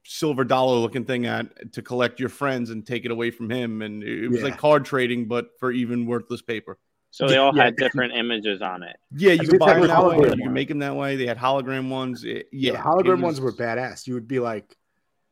silver 0.05 0.43
dollar 0.43 0.77
looking 0.77 1.05
thing 1.05 1.25
at 1.25 1.71
to 1.73 1.81
collect 1.81 2.19
your 2.19 2.29
friends 2.29 2.69
and 2.69 2.85
take 2.85 3.05
it 3.05 3.11
away 3.11 3.31
from 3.31 3.49
him. 3.49 3.81
And 3.81 4.03
it 4.03 4.23
it 4.23 4.27
was 4.29 4.39
Yeah. 4.39 4.45
like 4.45 4.57
card 4.57 4.85
trading, 4.85 5.25
but 5.27 5.49
for 5.59 5.71
even 5.71 6.05
worthless 6.05 6.41
paper. 6.41 6.77
So 7.11 7.27
they 7.27 7.37
all 7.37 7.55
Yeah. 7.55 7.65
had 7.65 7.75
different 7.75 8.13
images 8.13 8.61
on 8.61 8.83
it. 8.83 8.95
Yeah, 9.15 9.31
you 9.33 9.39
did 9.39 9.49
could 9.51 9.59
buy 9.59 9.73
them 9.79 9.87
that 9.87 10.05
way. 10.05 10.17
You 10.17 10.43
can 10.43 10.53
make 10.53 10.67
them 10.67 10.79
that 10.79 10.95
way. 10.95 11.15
They 11.15 11.25
had 11.25 11.37
hologram 11.37 11.89
ones. 11.89 12.23
It- 12.23 12.47
Yeah, 12.51 12.73
yeah, 12.73 12.83
hologram 12.83 13.19
it 13.19 13.23
ones 13.23 13.41
were 13.41 13.51
badass. 13.51 14.05
You 14.07 14.13
would 14.13 14.27
be 14.27 14.39
like 14.39 14.75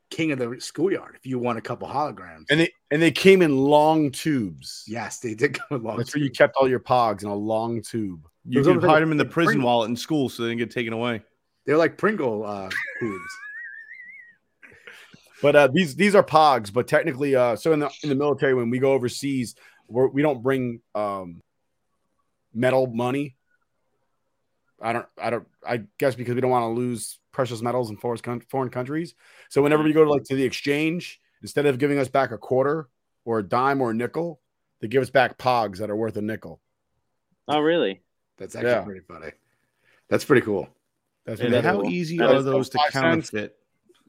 king 0.10 0.32
of 0.32 0.40
the 0.40 0.56
schoolyard 0.60 1.16
if 1.18 1.26
you 1.26 1.38
won 1.38 1.58
a 1.58 1.62
couple 1.62 1.88
holograms. 1.88 2.46
And 2.50 2.62
they 2.62 2.72
and 2.92 3.02
they 3.02 3.12
came 3.12 3.42
in 3.42 3.58
long 3.58 4.10
tubes. 4.12 4.86
yes, 4.88 5.20
they 5.20 5.34
did 5.36 5.54
come 5.60 5.82
along. 5.82 5.98
That's 5.98 6.16
where 6.16 6.24
you 6.24 6.32
kept 6.32 6.56
all 6.56 6.68
your 6.70 6.80
pogs 6.80 7.24
in 7.24 7.30
a 7.30 7.36
long 7.36 7.82
tube. 7.82 8.28
You 8.46 8.60
was 8.60 8.68
could 8.68 8.82
hide 8.84 9.02
them 9.02 9.12
in 9.12 9.18
the 9.18 9.26
prison 9.26 9.56
Pringle. 9.56 9.66
wallet 9.70 9.90
in 9.90 9.96
school 9.98 10.30
so 10.30 10.44
they 10.44 10.50
didn't 10.50 10.60
get 10.60 10.72
taken 10.72 10.94
away. 10.94 11.22
They're 11.66 11.78
like 11.78 11.98
Pringle 11.98 12.46
uh, 12.46 12.70
tubes. 13.00 13.38
But 15.41 15.56
uh, 15.56 15.67
these 15.72 15.96
these 15.96 16.15
are 16.15 16.24
pogs. 16.24 16.72
But 16.74 16.88
technically, 16.88 17.36
uh, 17.36 17.56
so 17.56 17.74
in 17.74 17.79
the 17.79 17.89
in 18.03 18.10
the 18.10 18.15
military, 18.15 18.53
when 18.53 18.70
we 18.70 18.79
go 18.79 18.94
overseas, 18.94 19.56
we're, 19.88 20.08
we 20.08 20.22
don't 20.22 20.41
bring 20.41 20.82
um, 20.96 21.41
metal 22.53 22.88
money. 22.88 23.36
I 24.82 24.94
don't. 24.94 25.06
I 25.22 25.29
don't. 25.29 25.48
I 25.67 25.84
guess 25.98 26.15
because 26.15 26.36
we 26.36 26.41
don't 26.41 26.51
want 26.51 26.63
to 26.63 26.79
lose 26.79 27.20
precious 27.32 27.62
metals 27.62 27.89
in 27.89 27.98
foreign 27.98 28.41
foreign 28.50 28.70
countries. 28.70 29.13
So 29.50 29.62
whenever 29.62 29.84
we 29.84 29.94
go 29.94 30.03
to 30.03 30.10
like 30.12 30.24
to 30.25 30.36
the 30.36 30.44
exchange, 30.44 31.20
instead 31.41 31.65
of 31.65 31.77
giving 31.77 31.98
us 32.00 32.08
back 32.08 32.32
a 32.32 32.38
quarter 32.38 32.88
or 33.25 33.39
a 33.39 33.44
dime 33.44 33.82
or 33.82 33.91
a 33.91 33.94
nickel, 33.94 34.39
they 34.82 34.88
give 34.88 35.01
us 35.01 35.10
back 35.10 35.38
pogs 35.38 35.77
that 35.77 35.89
are 35.89 35.96
worth 35.96 36.15
a 36.17 36.22
nickel. 36.22 36.62
Oh, 37.48 37.60
really? 37.60 38.01
That's 38.38 38.56
actually 38.56 38.70
Yeah. 38.72 38.82
pretty 38.82 39.01
funny. 39.08 39.32
That's 40.10 40.25
pretty 40.25 40.41
cool. 40.46 40.67
That's 41.25 41.41
And 41.41 41.53
what 41.53 41.63
that 41.63 41.67
how 41.67 41.82
is. 41.82 41.89
easy 41.89 42.17
That 42.17 42.29
are 42.29 42.41
those 42.41 42.70
to 42.70 42.77
five 42.77 42.91
cents. 42.91 43.29
counterfeit? 43.32 43.56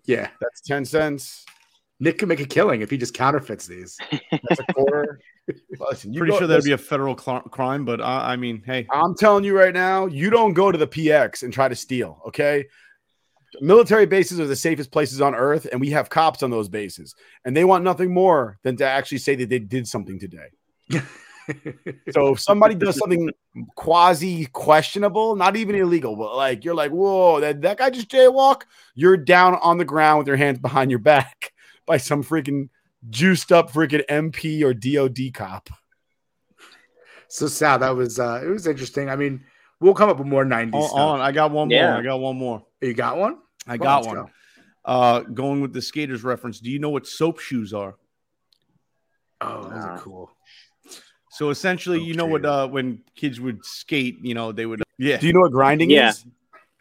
Yeah, 0.09 0.29
That's 0.41 0.61
ten 0.63 0.85
cents. 0.85 1.45
Nick 2.01 2.19
can 2.19 2.29
make 2.29 2.41
a 2.41 2.47
killing 2.47 2.81
if 2.81 2.91
he 2.91 2.97
just 2.97 3.13
counterfeits 3.13 3.67
these. 3.67 3.97
That's 4.31 4.61
a 4.61 4.73
quarter. 4.73 5.21
Listen, 5.81 6.13
you 6.13 6.21
Pretty 6.21 6.33
go- 6.33 6.39
sure 6.39 6.47
that'd 6.47 6.65
listen, 6.65 6.69
be 6.71 6.75
a 6.75 6.79
federal 6.79 7.17
cl- 7.19 7.41
crime, 7.43 7.85
but 7.85 8.01
I, 8.01 8.33
I 8.33 8.37
mean, 8.37 8.63
hey, 8.65 8.87
I'm 8.93 9.15
telling 9.17 9.45
you 9.45 9.57
right 9.57 9.75
now, 9.75 10.07
you 10.07 10.31
don't 10.31 10.53
go 10.53 10.71
to 10.71 10.79
the 10.79 10.87
PX 10.87 11.43
and 11.43 11.53
try 11.53 11.69
to 11.69 11.75
steal, 11.75 12.23
okay? 12.29 12.67
Military 13.61 14.07
bases 14.07 14.39
are 14.39 14.47
the 14.47 14.55
safest 14.55 14.93
places 14.93 15.21
on 15.21 15.35
earth, 15.35 15.67
and 15.73 15.81
we 15.81 15.91
have 15.91 16.09
cops 16.11 16.43
on 16.43 16.51
those 16.51 16.69
bases, 16.69 17.15
and 17.45 17.57
they 17.57 17.65
want 17.65 17.83
nothing 17.83 18.13
more 18.13 18.59
than 18.63 18.77
to 18.77 18.85
actually 18.87 19.19
say 19.19 19.35
that 19.37 19.49
they 19.49 19.59
did 19.59 19.89
something 19.89 20.19
today. 20.19 20.49
So 22.13 22.33
if 22.35 22.41
somebody 22.41 22.75
does 22.75 22.97
something 22.99 23.31
quasi 23.75 24.47
questionable, 24.47 25.35
not 25.37 25.57
even 25.57 25.75
illegal, 25.75 26.17
but 26.17 26.37
like 26.37 26.65
you're 26.65 26.75
like, 26.75 26.91
whoa, 26.91 27.41
that, 27.41 27.63
that 27.63 27.79
guy 27.79 27.91
just 27.91 28.11
jaywalk, 28.11 28.63
you're 28.95 29.17
down 29.17 29.55
on 29.57 29.79
the 29.79 29.85
ground 29.85 30.19
with 30.19 30.27
your 30.27 30.37
hands 30.37 30.59
behind 30.59 30.91
your 30.91 31.01
back 31.01 31.53
by 31.87 31.97
some 31.97 32.23
freaking 32.23 32.69
juiced 33.11 33.53
up 33.53 33.71
freaking 33.71 34.05
MP 34.07 34.63
or 34.63 34.75
DOD 34.75 35.33
cop. 35.33 35.71
so 37.29 37.47
Sal, 37.47 37.79
that 37.79 37.91
was 37.91 38.19
uh 38.19 38.41
it 38.45 38.49
was 38.49 38.67
interesting. 38.67 39.09
I 39.09 39.17
mean, 39.17 39.45
we'll 39.81 39.95
come 39.95 40.09
up 40.11 40.19
with 40.19 40.27
more 40.27 40.45
90s 40.45 40.75
on, 40.75 40.89
stuff. 40.89 40.99
on. 40.99 41.21
I 41.21 41.33
got 41.33 41.51
one 41.51 41.69
more. 41.69 41.93
I 41.93 42.03
got 42.03 42.21
one 42.21 42.37
more. 42.37 42.65
You 42.81 42.95
got 42.95 43.17
one? 43.19 43.39
I 43.67 43.77
Well, 43.77 43.79
got 43.79 43.97
let's 44.05 44.07
one. 44.09 44.17
go. 44.17 44.31
Uh, 44.85 45.21
going 45.21 45.61
with 45.61 45.73
the 45.73 45.83
skaters 45.83 46.25
reference. 46.25 46.61
Do 46.61 46.71
you 46.71 46.79
know 46.79 46.89
what 46.91 47.07
soap 47.07 47.41
shoes 47.41 47.73
are? 47.75 47.97
Oh, 49.41 49.63
those 49.65 49.73
Nah. 49.73 49.95
are 49.95 49.99
cool. 49.99 50.31
So 51.39 51.51
essentially, 51.51 51.99
Soap 51.99 52.09
you 52.09 52.15
know 52.15 52.27
what? 52.27 52.45
Uh, 52.45 52.67
when 52.67 53.01
kids 53.15 53.41
would 53.41 53.65
skate, 53.65 54.19
you 54.23 54.35
know, 54.35 54.51
they 54.51 54.67
would. 54.67 54.83
Yeah. 54.99 55.19
Do 55.19 55.27
you 55.29 55.33
know 55.33 55.41
what 55.41 55.53
grinding 55.53 55.89
Yeah. 55.91 56.09
is? 56.11 56.27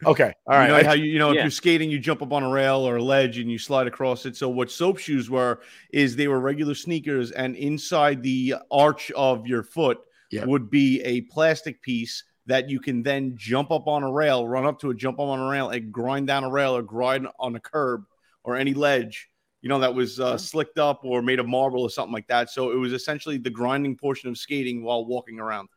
Okay. 0.04 0.32
All 0.46 0.54
right. 0.56 0.62
You 0.64 0.68
know 0.68 0.76
I- 0.78 0.84
how 0.84 0.92
you, 0.94 1.04
you 1.04 1.18
know 1.18 1.30
if 1.30 1.36
you're 1.36 1.50
skating, 1.50 1.90
you 1.90 1.98
jump 1.98 2.22
up 2.22 2.32
on 2.32 2.42
a 2.42 2.48
rail 2.50 2.80
or 2.80 2.96
a 2.96 3.02
ledge 3.02 3.38
and 3.38 3.50
you 3.50 3.58
slide 3.58 3.86
across 3.86 4.26
it. 4.26 4.36
So 4.36 4.48
what 4.48 4.70
soap 4.70 4.98
shoes 4.98 5.30
were 5.30 5.60
is 5.92 6.16
they 6.16 6.28
were 6.28 6.40
regular 6.40 6.74
sneakers, 6.74 7.30
and 7.30 7.54
inside 7.56 8.22
the 8.22 8.56
arch 8.70 9.10
of 9.12 9.46
your 9.46 9.62
foot 9.62 9.98
Yep. 10.30 10.46
would 10.46 10.70
be 10.70 11.00
a 11.02 11.22
plastic 11.22 11.80
piece 11.80 12.24
that 12.46 12.68
you 12.68 12.80
can 12.80 13.02
then 13.02 13.34
jump 13.36 13.70
up 13.70 13.86
on 13.86 14.02
a 14.02 14.10
rail, 14.10 14.46
run 14.46 14.66
up 14.66 14.78
to 14.80 14.90
it, 14.90 14.96
jump 14.96 15.18
up 15.20 15.26
on 15.28 15.38
a 15.38 15.48
rail, 15.48 15.70
and 15.70 15.92
grind 15.92 16.26
down 16.26 16.44
a 16.44 16.50
rail 16.50 16.76
or 16.76 16.82
grind 16.82 17.28
on 17.38 17.54
a 17.56 17.60
curb 17.60 18.04
or 18.44 18.56
any 18.56 18.74
ledge. 18.74 19.28
You 19.60 19.68
know 19.68 19.80
that 19.80 19.94
was 19.94 20.20
uh, 20.20 20.38
slicked 20.38 20.78
up 20.78 21.04
or 21.04 21.20
made 21.20 21.40
of 21.40 21.46
marble 21.48 21.82
or 21.82 21.90
something 21.90 22.12
like 22.12 22.28
that. 22.28 22.50
So 22.50 22.70
it 22.70 22.76
was 22.76 22.92
essentially 22.92 23.38
the 23.38 23.50
grinding 23.50 23.96
portion 23.96 24.28
of 24.28 24.38
skating 24.38 24.82
while 24.82 25.04
walking 25.04 25.40
around. 25.40 25.68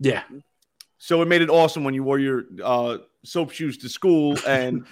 Yeah. 0.00 0.22
So 0.98 1.22
it 1.22 1.28
made 1.28 1.42
it 1.42 1.50
awesome 1.50 1.84
when 1.84 1.94
you 1.94 2.02
wore 2.02 2.18
your 2.18 2.44
uh, 2.62 2.98
soap 3.24 3.52
shoes 3.52 3.78
to 3.78 3.88
school, 3.88 4.36
and 4.46 4.84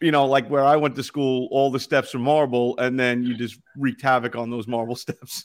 you 0.00 0.10
know, 0.10 0.26
like 0.26 0.48
where 0.48 0.64
I 0.64 0.76
went 0.76 0.96
to 0.96 1.02
school, 1.02 1.48
all 1.52 1.70
the 1.70 1.80
steps 1.80 2.14
are 2.14 2.18
marble, 2.18 2.76
and 2.78 2.98
then 2.98 3.22
you 3.22 3.36
just 3.36 3.58
wreaked 3.76 4.02
havoc 4.02 4.34
on 4.34 4.50
those 4.50 4.66
marble 4.66 4.96
steps. 4.96 5.44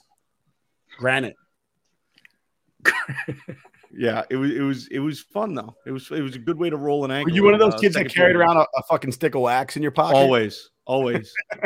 Granite. 0.98 1.36
Yeah, 3.98 4.24
it 4.30 4.36
was 4.36 4.52
it 4.52 4.62
was 4.62 4.88
it 4.88 5.00
was 5.00 5.22
fun 5.22 5.56
though. 5.56 5.76
It 5.86 5.92
was 5.92 6.12
it 6.12 6.22
was 6.22 6.36
a 6.36 6.40
good 6.40 6.58
way 6.58 6.70
to 6.70 6.78
roll 6.78 7.06
an 7.06 7.12
ankle. 7.12 7.32
Were 7.32 7.36
you 7.36 7.44
one 7.44 7.54
of 7.54 7.60
those 7.60 7.74
uh, 7.74 7.80
kids 7.80 7.96
that 7.96 8.14
carried 8.14 8.36
around 8.36 8.58
a, 8.58 8.66
a 8.76 8.84
fucking 8.84 9.12
stick 9.12 9.34
of 9.34 9.42
wax 9.42 9.76
in 9.76 9.82
your 9.82 9.92
pocket? 9.92 10.16
Always, 10.16 10.70
always. 10.88 11.32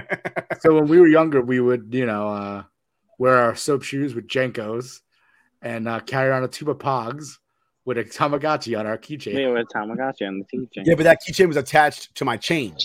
So 0.59 0.75
when 0.75 0.87
we 0.87 0.99
were 0.99 1.07
younger, 1.07 1.41
we 1.41 1.59
would, 1.59 1.93
you 1.93 2.05
know, 2.05 2.27
uh 2.27 2.63
wear 3.17 3.37
our 3.37 3.55
soap 3.55 3.83
shoes 3.83 4.13
with 4.13 4.27
JNCOs 4.27 4.99
and 5.61 5.87
uh, 5.87 5.99
carry 6.01 6.31
on 6.31 6.43
a 6.43 6.47
tube 6.47 6.69
of 6.69 6.77
Pogs 6.77 7.37
with 7.85 7.97
a 7.97 8.03
Tamagotchi 8.03 8.77
on 8.79 8.85
our 8.85 8.97
keychain. 8.97 9.33
Yeah, 9.33 9.49
with 9.53 9.67
Tamagotchi 9.73 10.27
on 10.27 10.39
the 10.39 10.45
keychain. 10.45 10.85
Yeah, 10.85 10.95
but 10.95 11.03
that 11.03 11.19
keychain 11.27 11.47
was 11.47 11.57
attached 11.57 12.13
to 12.15 12.25
my 12.25 12.37
chain, 12.37 12.75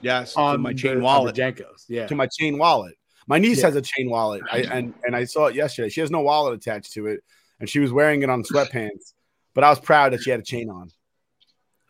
Yes, 0.00 0.32
to 0.34 0.40
on 0.40 0.60
my 0.62 0.72
chain 0.72 0.98
the 0.98 1.04
wallet. 1.04 1.34
JNCOs. 1.36 1.84
Yeah. 1.88 2.06
to 2.06 2.14
my 2.14 2.26
chain 2.38 2.56
wallet. 2.56 2.94
My 3.26 3.38
niece 3.38 3.58
Yeah. 3.58 3.66
has 3.66 3.76
a 3.76 3.82
chain 3.82 4.08
wallet, 4.08 4.42
I, 4.50 4.58
and 4.60 4.94
and 5.04 5.14
I 5.16 5.24
saw 5.24 5.46
it 5.46 5.54
yesterday. 5.54 5.88
She 5.90 6.00
has 6.00 6.10
no 6.10 6.20
wallet 6.20 6.54
attached 6.54 6.92
to 6.92 7.06
it, 7.08 7.20
and 7.60 7.68
she 7.68 7.80
was 7.80 7.92
wearing 7.92 8.22
it 8.22 8.30
on 8.30 8.44
sweatpants. 8.44 9.12
But 9.52 9.64
I 9.64 9.68
was 9.70 9.80
proud 9.80 10.12
that 10.12 10.22
she 10.22 10.30
had 10.30 10.40
a 10.40 10.44
chain 10.44 10.70
on, 10.70 10.90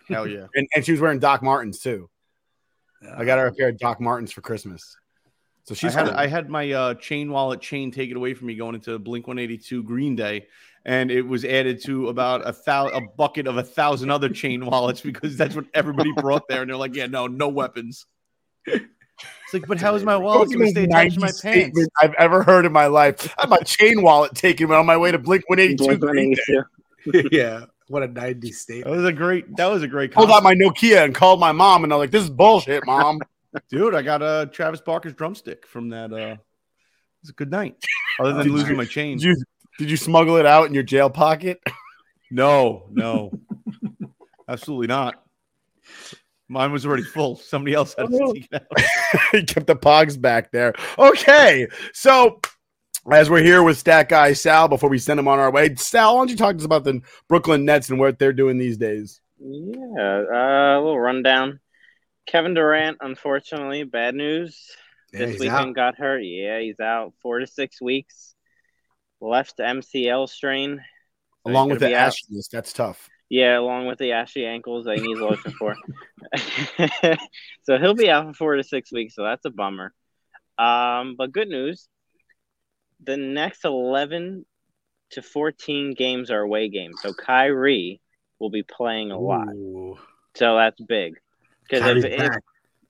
Hell 0.08 0.26
yeah. 0.26 0.46
and, 0.54 0.66
and 0.74 0.84
she 0.84 0.92
was 0.92 1.00
wearing 1.00 1.18
Doc 1.20 1.42
Martens 1.42 1.78
too. 1.78 2.08
I 3.16 3.24
got 3.24 3.38
her 3.38 3.46
a 3.46 3.52
pair 3.52 3.68
of 3.68 3.78
Doc 3.78 4.00
Martens 4.00 4.32
for 4.32 4.40
Christmas, 4.40 4.96
so 5.64 5.72
I 5.72 5.76
she's 5.76 5.94
had. 5.94 6.08
I 6.10 6.26
had 6.26 6.48
my 6.48 6.70
uh, 6.72 6.94
chain 6.94 7.30
wallet 7.30 7.60
chain 7.60 7.90
taken 7.90 8.16
away 8.16 8.34
from 8.34 8.48
me 8.48 8.54
going 8.54 8.74
into 8.74 8.98
Blink 8.98 9.26
182 9.26 9.82
Green 9.82 10.16
Day, 10.16 10.46
and 10.84 11.10
it 11.10 11.22
was 11.22 11.44
added 11.44 11.82
to 11.84 12.08
about 12.08 12.46
a 12.46 12.52
thousand 12.52 12.96
a 12.96 13.00
bucket 13.16 13.46
of 13.46 13.56
a 13.56 13.62
thousand 13.62 14.10
other 14.10 14.28
chain 14.28 14.64
wallets 14.66 15.00
because 15.00 15.36
that's 15.36 15.54
what 15.54 15.66
everybody 15.74 16.12
brought 16.12 16.48
there, 16.48 16.62
and 16.62 16.70
they're 16.70 16.76
like, 16.76 16.94
yeah, 16.94 17.06
no, 17.06 17.26
no 17.26 17.48
weapons. 17.48 18.06
It's 18.66 19.54
like, 19.54 19.66
but 19.68 19.80
how 19.80 19.94
is 19.94 20.02
my 20.02 20.16
wallet 20.16 20.48
going 20.50 20.66
to 20.66 20.70
stay 20.70 20.84
attached 20.84 21.14
to 21.14 21.20
my 21.20 21.30
pants? 21.40 21.86
I've 22.02 22.14
ever 22.14 22.42
heard 22.42 22.66
in 22.66 22.72
my 22.72 22.86
life. 22.86 23.32
I 23.38 23.42
had 23.42 23.50
my 23.50 23.58
chain 23.58 24.02
wallet 24.02 24.34
taken 24.34 24.70
on 24.72 24.86
my 24.86 24.96
way 24.96 25.12
to 25.12 25.18
Blink 25.18 25.48
182. 25.48 25.98
Blink-182. 25.98 27.28
yeah. 27.32 27.66
What 27.88 28.02
a 28.02 28.08
90s 28.08 28.66
That 28.66 28.90
was 28.90 29.04
a 29.04 29.12
great. 29.12 29.56
That 29.56 29.66
was 29.66 29.82
a 29.82 29.88
great. 29.88 30.12
Pulled 30.12 30.30
out 30.30 30.42
my 30.42 30.54
Nokia 30.54 31.04
and 31.04 31.14
called 31.14 31.38
my 31.38 31.52
mom, 31.52 31.84
and 31.84 31.92
I'm 31.92 31.98
like, 31.98 32.10
"This 32.10 32.24
is 32.24 32.30
bullshit, 32.30 32.84
mom." 32.84 33.20
dude. 33.70 33.94
I 33.94 34.02
got 34.02 34.22
a 34.22 34.50
Travis 34.52 34.80
Barker's 34.80 35.14
drumstick 35.14 35.66
from 35.66 35.90
that. 35.90 36.12
Uh, 36.12 36.16
it 36.16 36.38
was 37.22 37.30
a 37.30 37.34
good 37.34 37.50
night. 37.50 37.76
Other 38.20 38.32
than 38.32 38.52
losing 38.52 38.70
you- 38.70 38.76
my 38.76 38.84
chain. 38.84 39.18
Did 39.18 39.24
you 39.24 39.44
did 39.78 39.90
you 39.90 39.96
smuggle 39.96 40.36
it 40.36 40.46
out 40.46 40.66
in 40.66 40.74
your 40.74 40.82
jail 40.82 41.10
pocket? 41.10 41.60
No, 42.28 42.88
no, 42.90 43.30
absolutely 44.48 44.88
not. 44.88 45.14
Mine 46.48 46.72
was 46.72 46.84
already 46.84 47.04
full. 47.04 47.36
Somebody 47.36 47.74
else 47.74 47.94
had 47.96 48.08
to 48.08 48.32
take 48.34 48.48
it 48.50 48.62
out. 48.62 49.20
he 49.32 49.44
kept 49.44 49.68
the 49.68 49.76
pogs 49.76 50.20
back 50.20 50.50
there. 50.50 50.74
Okay, 50.98 51.68
so 51.92 52.40
as 53.12 53.30
we're 53.30 53.42
here 53.42 53.62
with 53.62 53.78
Stat 53.78 54.08
Guy 54.08 54.32
Sal, 54.32 54.68
before 54.68 54.90
we 54.90 54.98
send 54.98 55.20
him 55.20 55.28
on 55.28 55.38
our 55.38 55.50
way, 55.50 55.74
Sal, 55.76 56.14
why 56.14 56.20
don't 56.20 56.30
you 56.30 56.36
talk 56.36 56.52
to 56.52 56.58
us 56.58 56.64
about 56.64 56.84
the 56.84 57.00
Brooklyn 57.28 57.64
Nets 57.64 57.88
and 57.88 57.98
what 57.98 58.18
they're 58.18 58.32
doing 58.32 58.58
these 58.58 58.76
days? 58.76 59.20
Yeah, 59.38 60.24
uh, 60.32 60.78
a 60.78 60.80
little 60.80 60.98
rundown. 60.98 61.60
Kevin 62.26 62.54
Durant, 62.54 62.98
unfortunately, 63.00 63.84
bad 63.84 64.14
news. 64.14 64.58
Yeah, 65.12 65.26
this 65.26 65.38
weekend 65.38 65.68
out. 65.68 65.74
got 65.74 65.96
hurt. 65.96 66.18
Yeah, 66.20 66.58
he's 66.60 66.80
out 66.80 67.12
four 67.22 67.38
to 67.38 67.46
six 67.46 67.80
weeks. 67.80 68.34
Left 69.20 69.58
MCL 69.58 70.28
strain. 70.28 70.80
So 71.46 71.52
Along 71.52 71.68
with 71.68 71.78
the 71.78 71.86
gonna 71.86 71.90
be 71.92 71.96
out. 71.96 72.12
ashiness, 72.12 72.48
that's 72.50 72.72
tough. 72.72 73.08
Yeah, 73.28 73.58
along 73.58 73.86
with 73.86 73.98
the 73.98 74.12
ashy 74.12 74.44
ankles 74.44 74.84
that 74.86 74.98
he 74.98 75.06
needs 75.06 75.20
lotion 75.20 75.52
for. 75.52 75.76
so 77.62 77.78
he'll 77.78 77.94
be 77.94 78.10
out 78.10 78.26
for 78.28 78.34
four 78.34 78.56
to 78.56 78.64
six 78.64 78.92
weeks. 78.92 79.14
So 79.14 79.22
that's 79.24 79.44
a 79.44 79.50
bummer. 79.50 79.92
Um, 80.58 81.14
but 81.16 81.32
good 81.32 81.48
news. 81.48 81.88
The 83.04 83.16
next 83.16 83.64
eleven 83.64 84.44
to 85.10 85.22
fourteen 85.22 85.94
games 85.94 86.30
are 86.30 86.40
away 86.40 86.68
games. 86.68 86.96
So 87.02 87.12
Kyrie 87.12 88.00
will 88.38 88.50
be 88.50 88.62
playing 88.62 89.10
a 89.10 89.18
lot. 89.18 89.48
Ooh. 89.48 89.98
So 90.34 90.56
that's 90.56 90.80
big. 90.80 91.14
Because 91.68 92.04
if, 92.04 92.38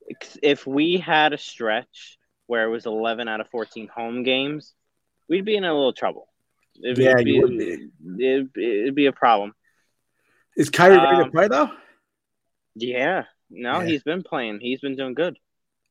if 0.09 0.37
if 0.43 0.67
we 0.67 0.99
had 0.99 1.33
a 1.33 1.39
stretch 1.39 2.19
where 2.47 2.65
it 2.65 2.71
was 2.71 2.87
11 2.87 3.27
out 3.27 3.41
of 3.41 3.49
14 3.51 3.89
home 3.89 4.23
games, 4.23 4.73
we'd 5.29 5.45
be 5.45 5.57
in 5.57 5.65
a 5.65 5.73
little 5.75 5.93
trouble. 5.93 6.29
It'd, 6.81 6.97
Yeah, 6.99 7.13
it'd 7.13 7.25
be, 7.25 7.41
would 7.41 7.59
be. 7.59 7.89
It'd, 8.25 8.57
it'd 8.57 8.95
be 8.95 9.07
a 9.07 9.13
problem. 9.13 9.53
Is 10.57 10.71
Kyrie 10.71 10.97
ready 10.97 11.17
to 11.17 11.23
Um, 11.25 11.31
play 11.33 11.49
though? 11.49 11.71
Yeah. 12.77 13.25
No, 13.51 13.81
Yeah. 13.81 13.87
he's 13.87 14.03
been 14.05 14.23
playing. 14.23 14.61
He's 14.61 14.81
been 14.81 14.95
doing 14.97 15.15
good. 15.15 15.39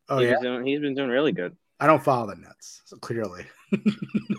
Oh 0.07 0.19
he's 0.19 0.29
yeah. 0.29 0.39
doing, 0.41 0.65
he's 0.65 0.79
been 0.79 0.95
doing 0.95 1.09
really 1.09 1.31
good. 1.33 1.57
I 1.79 1.87
don't 1.87 2.03
follow 2.03 2.27
the 2.27 2.35
Nets, 2.41 2.81
so 2.85 2.97
clearly. 2.97 3.45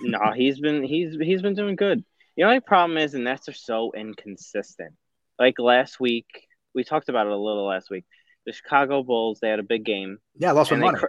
no, 0.02 0.32
he's 0.34 0.58
been 0.60 0.82
he's 0.82 1.16
he's 1.20 1.42
been 1.42 1.54
doing 1.54 1.76
good. 1.76 2.04
The 2.36 2.44
only 2.44 2.60
problem 2.60 2.98
is 2.98 3.12
the 3.12 3.18
Nets 3.18 3.48
are 3.48 3.52
so 3.54 3.92
inconsistent. 3.96 4.94
Like 5.38 5.58
last 5.58 6.00
week, 6.00 6.26
we 6.74 6.84
talked 6.84 7.08
about 7.08 7.26
it 7.26 7.32
a 7.32 7.36
little 7.36 7.66
last 7.66 7.90
week. 7.90 8.04
The 8.46 8.52
Chicago 8.52 9.02
Bulls, 9.02 9.38
they 9.40 9.48
had 9.50 9.58
a 9.58 9.62
big 9.64 9.84
game. 9.84 10.18
Yeah, 10.36 10.52
lost 10.52 10.70
they 10.70 10.76
money. 10.76 10.98
cr- 10.98 11.06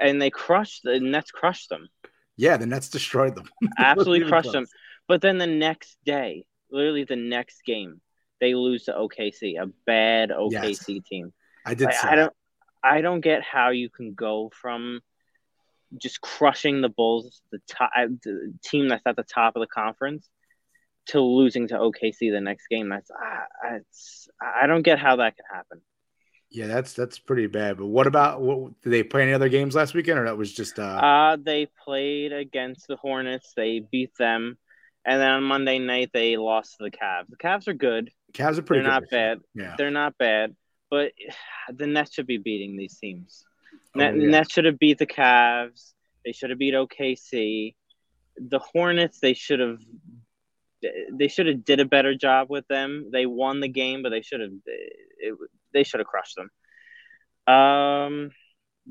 and 0.00 0.20
they 0.20 0.30
crushed 0.30 0.82
the 0.82 0.98
Nets 1.00 1.30
crushed 1.30 1.68
them. 1.68 1.88
Yeah, 2.36 2.56
the 2.56 2.66
Nets 2.66 2.88
destroyed 2.88 3.36
them. 3.36 3.48
absolutely 3.78 4.28
crushed 4.28 4.50
close. 4.50 4.52
them. 4.54 4.66
But 5.06 5.20
then 5.20 5.38
the 5.38 5.46
next 5.46 5.96
day, 6.04 6.46
literally 6.70 7.04
the 7.04 7.16
next 7.16 7.62
game, 7.64 8.00
they 8.40 8.54
lose 8.54 8.84
to 8.84 8.92
OKC, 8.92 9.60
a 9.60 9.66
bad 9.86 10.30
OKC 10.30 11.04
team. 11.04 11.32
I 11.64 11.74
did 11.74 11.86
Like, 11.86 11.94
see 11.94 12.08
I 12.08 12.14
don't, 12.16 12.32
I 12.82 13.00
don't 13.02 13.20
get 13.20 13.42
how 13.42 13.70
you 13.70 13.88
can 13.88 14.14
go 14.14 14.50
from 14.60 15.00
just 15.98 16.20
crushing 16.20 16.80
the 16.80 16.88
Bulls, 16.88 17.42
the 17.50 17.60
top 17.68 17.90
the 17.96 18.54
team 18.62 18.88
that's 18.88 19.06
at 19.06 19.16
the 19.16 19.22
top 19.24 19.56
of 19.56 19.60
the 19.60 19.66
conference, 19.66 20.28
to 21.06 21.20
losing 21.20 21.68
to 21.68 21.74
OKC 21.74 22.32
the 22.32 22.40
next 22.40 22.66
game. 22.68 22.88
That's 22.88 23.10
ah, 23.10 23.76
it's, 23.76 24.28
I 24.40 24.66
don't 24.66 24.82
get 24.82 24.98
how 24.98 25.16
that 25.16 25.36
can 25.36 25.44
happen. 25.52 25.80
Yeah, 26.50 26.68
that's 26.68 26.92
that's 26.92 27.18
pretty 27.18 27.46
bad. 27.46 27.78
But 27.78 27.86
what 27.86 28.06
about 28.06 28.40
what, 28.40 28.80
did 28.82 28.90
they 28.90 29.02
play 29.02 29.22
any 29.22 29.32
other 29.32 29.48
games 29.48 29.74
last 29.74 29.94
weekend, 29.94 30.18
or 30.18 30.24
that 30.24 30.38
was 30.38 30.52
just 30.52 30.78
uh, 30.78 30.82
Uh, 30.82 31.36
they 31.40 31.68
played 31.84 32.32
against 32.32 32.86
the 32.86 32.96
Hornets. 32.96 33.52
They 33.56 33.80
beat 33.80 34.16
them. 34.16 34.56
And 35.06 35.20
then 35.20 35.30
on 35.30 35.42
Monday 35.42 35.78
night, 35.78 36.10
they 36.14 36.36
lost 36.36 36.78
to 36.78 36.84
the 36.84 36.90
Cavs. 36.90 37.26
The 37.28 37.36
Cavs 37.36 37.68
are 37.68 37.74
good. 37.74 38.10
Cavs 38.32 38.58
are 38.58 38.62
pretty 38.62 38.82
They're 38.82 38.92
good 38.92 39.02
not 39.02 39.10
bad. 39.10 39.40
Yeah. 39.54 39.74
They're 39.76 39.90
not 39.90 40.16
bad. 40.16 40.56
But 40.90 41.12
the 41.68 41.86
Nets 41.86 42.14
should 42.14 42.26
be 42.26 42.38
beating 42.38 42.76
these 42.76 42.96
teams. 42.98 43.44
Oh, 43.94 43.98
Net, 43.98 44.16
yeah. 44.16 44.28
Nets 44.28 44.52
should 44.52 44.64
have 44.64 44.78
beat 44.78 44.98
the 44.98 45.06
Cavs. 45.06 45.92
They 46.24 46.32
should 46.32 46.50
have 46.50 46.58
beat 46.58 46.74
OKC. 46.74 47.74
The 48.36 48.58
Hornets, 48.58 49.20
they 49.20 49.34
should 49.34 49.60
have. 49.60 49.78
They 51.12 51.28
should 51.28 51.46
have 51.46 51.64
did 51.64 51.80
a 51.80 51.86
better 51.86 52.14
job 52.14 52.50
with 52.50 52.66
them. 52.68 53.08
They 53.10 53.24
won 53.24 53.60
the 53.60 53.68
game, 53.68 54.02
but 54.02 54.10
they 54.10 54.20
should 54.22 54.40
have. 54.40 54.50
It, 54.66 55.34
they 55.72 55.82
should 55.82 56.00
have 56.00 56.06
crushed 56.06 56.36
them. 56.36 56.50
Um, 57.46 58.30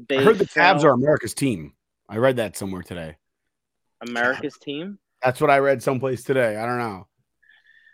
they 0.10 0.18
I 0.18 0.24
heard 0.24 0.40
the 0.40 0.46
Cavs 0.46 0.84
are 0.84 0.92
America's 0.92 1.34
team. 1.34 1.74
I 2.10 2.18
read 2.18 2.38
that 2.38 2.58
somewhere 2.58 2.82
today. 2.82 3.18
America's 4.08 4.58
team. 4.58 5.00
That's 5.22 5.40
what 5.40 5.50
I 5.50 5.60
read 5.60 5.82
someplace 5.84 6.24
today. 6.24 6.58
I 6.58 6.66
don't 6.66 6.80
know. 6.80 7.08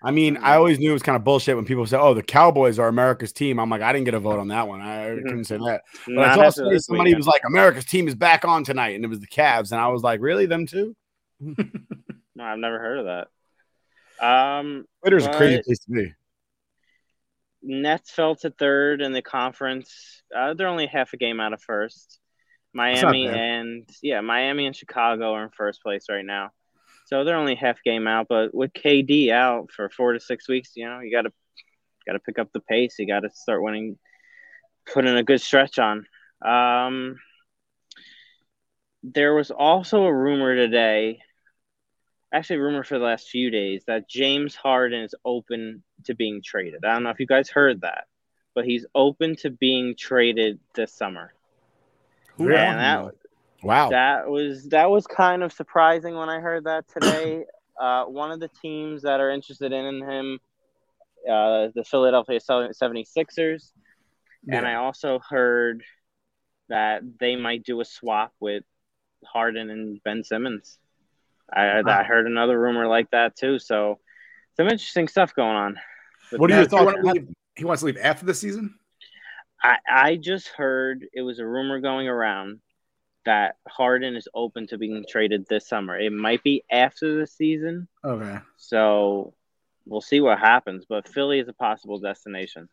I 0.01 0.11
mean, 0.11 0.37
I 0.37 0.55
always 0.55 0.79
knew 0.79 0.91
it 0.91 0.93
was 0.93 1.03
kind 1.03 1.15
of 1.15 1.23
bullshit 1.23 1.55
when 1.55 1.65
people 1.65 1.85
say, 1.85 1.97
"Oh, 1.97 2.13
the 2.13 2.23
Cowboys 2.23 2.79
are 2.79 2.87
America's 2.87 3.33
team." 3.33 3.59
I'm 3.59 3.69
like, 3.69 3.81
I 3.81 3.91
didn't 3.91 4.05
get 4.05 4.13
a 4.13 4.19
vote 4.19 4.39
on 4.39 4.47
that 4.47 4.67
one. 4.67 4.81
I 4.81 5.09
couldn't 5.15 5.45
say 5.45 5.57
that. 5.57 5.81
But 6.07 6.17
I 6.19 6.49
saw 6.49 6.77
somebody 6.77 7.13
was 7.15 7.27
like, 7.27 7.41
"America's 7.45 7.85
team 7.85 8.07
is 8.07 8.15
back 8.15 8.45
on 8.45 8.63
tonight," 8.63 8.95
and 8.95 9.03
it 9.03 9.09
was 9.09 9.19
the 9.19 9.27
Cavs, 9.27 9.71
and 9.71 9.81
I 9.81 9.87
was 9.89 10.01
like, 10.01 10.21
"Really, 10.21 10.45
them 10.45 10.65
too?" 10.65 10.95
No, 12.35 12.45
I've 12.45 12.57
never 12.57 12.79
heard 12.79 12.99
of 12.99 13.05
that. 13.05 14.25
Um, 14.25 14.85
Twitter's 15.01 15.25
a 15.25 15.33
crazy 15.33 15.61
place 15.61 15.79
to 15.79 15.91
be. 15.91 16.13
Nets 17.61 18.11
fell 18.11 18.35
to 18.37 18.49
third 18.49 19.01
in 19.01 19.11
the 19.11 19.21
conference. 19.21 20.23
Uh, 20.33 20.53
they're 20.53 20.69
only 20.69 20.87
half 20.87 21.11
a 21.11 21.17
game 21.17 21.41
out 21.41 21.51
of 21.51 21.61
first. 21.61 22.19
Miami 22.73 23.27
and 23.27 23.89
yeah, 24.01 24.21
Miami 24.21 24.67
and 24.67 24.75
Chicago 24.75 25.33
are 25.33 25.43
in 25.43 25.49
first 25.49 25.81
place 25.83 26.05
right 26.09 26.23
now. 26.23 26.51
So 27.09 27.23
they're 27.23 27.35
only 27.35 27.55
half 27.55 27.81
game 27.83 28.07
out, 28.07 28.27
but 28.29 28.53
with 28.53 28.71
KD 28.71 29.31
out 29.31 29.71
for 29.71 29.89
four 29.89 30.13
to 30.13 30.19
six 30.19 30.47
weeks, 30.47 30.73
you 30.75 30.87
know, 30.87 30.99
you 30.99 31.11
got 31.11 31.23
to 31.23 31.31
got 32.05 32.13
to 32.13 32.19
pick 32.19 32.37
up 32.37 32.51
the 32.53 32.59
pace. 32.59 32.97
You 32.99 33.07
got 33.07 33.21
to 33.21 33.31
start 33.31 33.63
winning, 33.63 33.97
putting 34.85 35.17
a 35.17 35.23
good 35.23 35.41
stretch 35.41 35.79
on. 35.79 36.05
Um, 36.45 37.15
there 39.01 39.33
was 39.33 39.49
also 39.49 40.03
a 40.03 40.13
rumor 40.13 40.55
today, 40.55 41.17
actually, 42.31 42.57
a 42.57 42.61
rumor 42.61 42.83
for 42.83 42.99
the 42.99 43.05
last 43.05 43.27
few 43.27 43.49
days 43.49 43.85
that 43.87 44.07
James 44.07 44.53
Harden 44.53 45.01
is 45.01 45.15
open 45.25 45.81
to 46.05 46.13
being 46.13 46.43
traded. 46.45 46.85
I 46.85 46.93
don't 46.93 47.01
know 47.01 47.09
if 47.09 47.19
you 47.19 47.25
guys 47.25 47.49
heard 47.49 47.81
that, 47.81 48.03
but 48.53 48.65
he's 48.65 48.85
open 48.93 49.35
to 49.37 49.49
being 49.49 49.95
traded 49.97 50.59
this 50.75 50.93
summer. 50.93 51.33
Who 52.37 52.43
and 52.43 52.53
won, 52.53 52.77
that, 52.77 53.01
though? 53.01 53.18
Wow. 53.63 53.89
that 53.89 54.29
was 54.29 54.69
that 54.69 54.89
was 54.89 55.05
kind 55.07 55.43
of 55.43 55.51
surprising 55.51 56.15
when 56.15 56.29
I 56.29 56.39
heard 56.39 56.63
that 56.65 56.86
today. 56.93 57.45
uh, 57.79 58.05
one 58.05 58.31
of 58.31 58.39
the 58.39 58.49
teams 58.62 59.03
that 59.03 59.19
are 59.19 59.31
interested 59.31 59.71
in 59.71 60.01
him, 60.01 60.39
uh, 61.29 61.67
the 61.75 61.84
Philadelphia 61.86 62.39
76ers. 62.39 63.71
And 64.47 64.65
I 64.65 64.75
also 64.75 65.19
heard 65.29 65.84
that 66.69 67.01
they 67.19 67.36
might 67.36 67.63
do 67.63 67.81
a 67.81 67.86
swap 67.86 68.34
with 68.39 68.63
Harden 69.25 69.69
and 69.69 70.01
Ben 70.03 70.23
Simmons. 70.23 70.79
I, 71.51 71.81
I 71.86 72.03
heard 72.03 72.25
another 72.27 72.60
rumor 72.60 72.88
like 72.88 73.12
that 73.12 73.36
too. 73.36 73.60
So 73.60 73.99
some 74.55 74.67
interesting 74.67 75.07
stuff 75.07 75.34
going 75.36 75.55
on. 75.55 75.79
What 76.31 76.51
are 76.51 76.55
your 76.55 76.65
thoughts? 76.65 76.81
He, 76.81 76.86
wanna 76.86 77.13
leave- 77.13 77.29
he 77.55 77.65
wants 77.65 77.81
to 77.81 77.88
leave 77.88 77.97
after 78.01 78.25
the 78.25 78.34
season. 78.34 78.75
I, 79.62 79.77
I 79.89 80.15
just 80.15 80.47
heard 80.49 81.05
it 81.12 81.21
was 81.21 81.39
a 81.39 81.45
rumor 81.45 81.79
going 81.81 82.07
around 82.07 82.60
that 83.25 83.55
Harden 83.67 84.15
is 84.15 84.27
open 84.34 84.67
to 84.67 84.77
being 84.77 85.05
traded 85.08 85.45
this 85.47 85.67
summer. 85.67 85.99
It 85.99 86.12
might 86.12 86.43
be 86.43 86.63
after 86.71 87.19
the 87.19 87.27
season, 87.27 87.88
Okay. 88.03 88.39
so 88.58 89.34
we'll 89.86 90.01
see 90.01 90.21
what 90.21 90.39
happens. 90.39 90.86
But 90.88 91.08
Philly 91.08 91.39
is 91.39 91.47
a 91.47 91.53
possible 91.53 91.99
destination, 91.99 92.69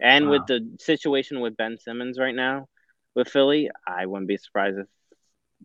and 0.00 0.28
with 0.28 0.46
the 0.46 0.76
situation 0.78 1.40
with 1.40 1.56
Ben 1.56 1.78
Simmons 1.78 2.18
right 2.18 2.34
now 2.34 2.68
with 3.14 3.28
Philly, 3.28 3.70
I 3.86 4.06
wouldn't 4.06 4.28
be 4.28 4.36
surprised 4.36 4.78
if 4.78 4.86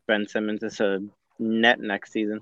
Ben 0.08 0.28
Simmons 0.28 0.64
is 0.64 0.80
a 0.80 1.00
net 1.40 1.80
next 1.80 2.12
season. 2.12 2.42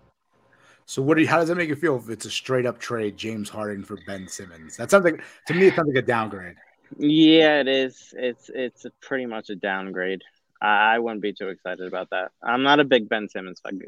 So 0.85 1.01
what 1.01 1.15
do 1.15 1.21
you, 1.21 1.27
how 1.27 1.39
does 1.39 1.47
that 1.47 1.55
make 1.55 1.69
you 1.69 1.75
feel 1.75 1.97
if 1.97 2.09
it's 2.09 2.25
a 2.25 2.31
straight 2.31 2.65
up 2.65 2.77
trade, 2.77 3.15
James 3.17 3.49
Harden 3.49 3.83
for 3.83 3.97
Ben 4.05 4.27
Simmons? 4.27 4.77
That 4.77 4.91
sounds 4.91 5.05
like 5.05 5.23
to 5.47 5.53
me 5.53 5.67
it 5.67 5.75
sounds 5.75 5.87
like 5.87 6.03
a 6.03 6.05
downgrade. 6.05 6.55
Yeah, 6.97 7.59
it 7.61 7.67
is. 7.67 8.13
It's 8.17 8.51
it's 8.53 8.85
pretty 9.01 9.25
much 9.25 9.49
a 9.49 9.55
downgrade. 9.55 10.21
I, 10.63 10.95
I 10.95 10.99
wouldn't 10.99 11.21
be 11.21 11.33
too 11.33 11.49
excited 11.49 11.85
about 11.87 12.09
that. 12.11 12.31
I'm 12.41 12.63
not 12.63 12.79
a 12.79 12.83
big 12.85 13.09
Ben 13.09 13.27
Simmons 13.29 13.59
fan. 13.63 13.79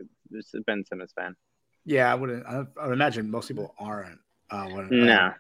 Ben 0.68 0.84
Simmons 0.86 1.14
fan. 1.18 1.36
Yeah, 1.86 2.12
I 2.12 2.16
wouldn't. 2.16 2.46
I, 2.46 2.64
I 2.82 2.88
would 2.88 2.94
imagine 2.94 3.32
most 3.32 3.48
people 3.48 3.74
aren't. 3.80 4.20
Uh, 4.52 4.68
when, 4.70 4.90
No. 4.92 5.32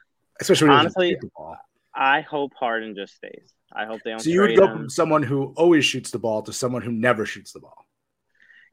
especially 0.42 0.70
when 0.70 0.78
Honestly, 0.78 1.10
shoot 1.12 1.22
the 1.22 1.30
ball. 1.36 1.58
I 1.94 2.22
hope 2.22 2.54
Harden 2.60 2.96
just 2.96 3.16
stays. 3.16 3.54
I 3.74 3.86
hope 3.86 4.02
they 4.04 4.12
don't 4.12 4.20
So 4.20 4.30
you 4.30 4.42
would 4.42 4.56
go 4.58 4.66
him. 4.68 4.78
from 4.78 4.90
someone 4.90 5.24
who 5.24 5.54
always 5.58 5.86
shoots 5.86 6.12
the 6.12 6.20
ball 6.20 6.42
to 6.44 6.54
someone 6.54 6.82
who 6.82 6.92
never 6.92 7.26
shoots 7.26 7.52
the 7.54 7.60
ball. 7.60 7.86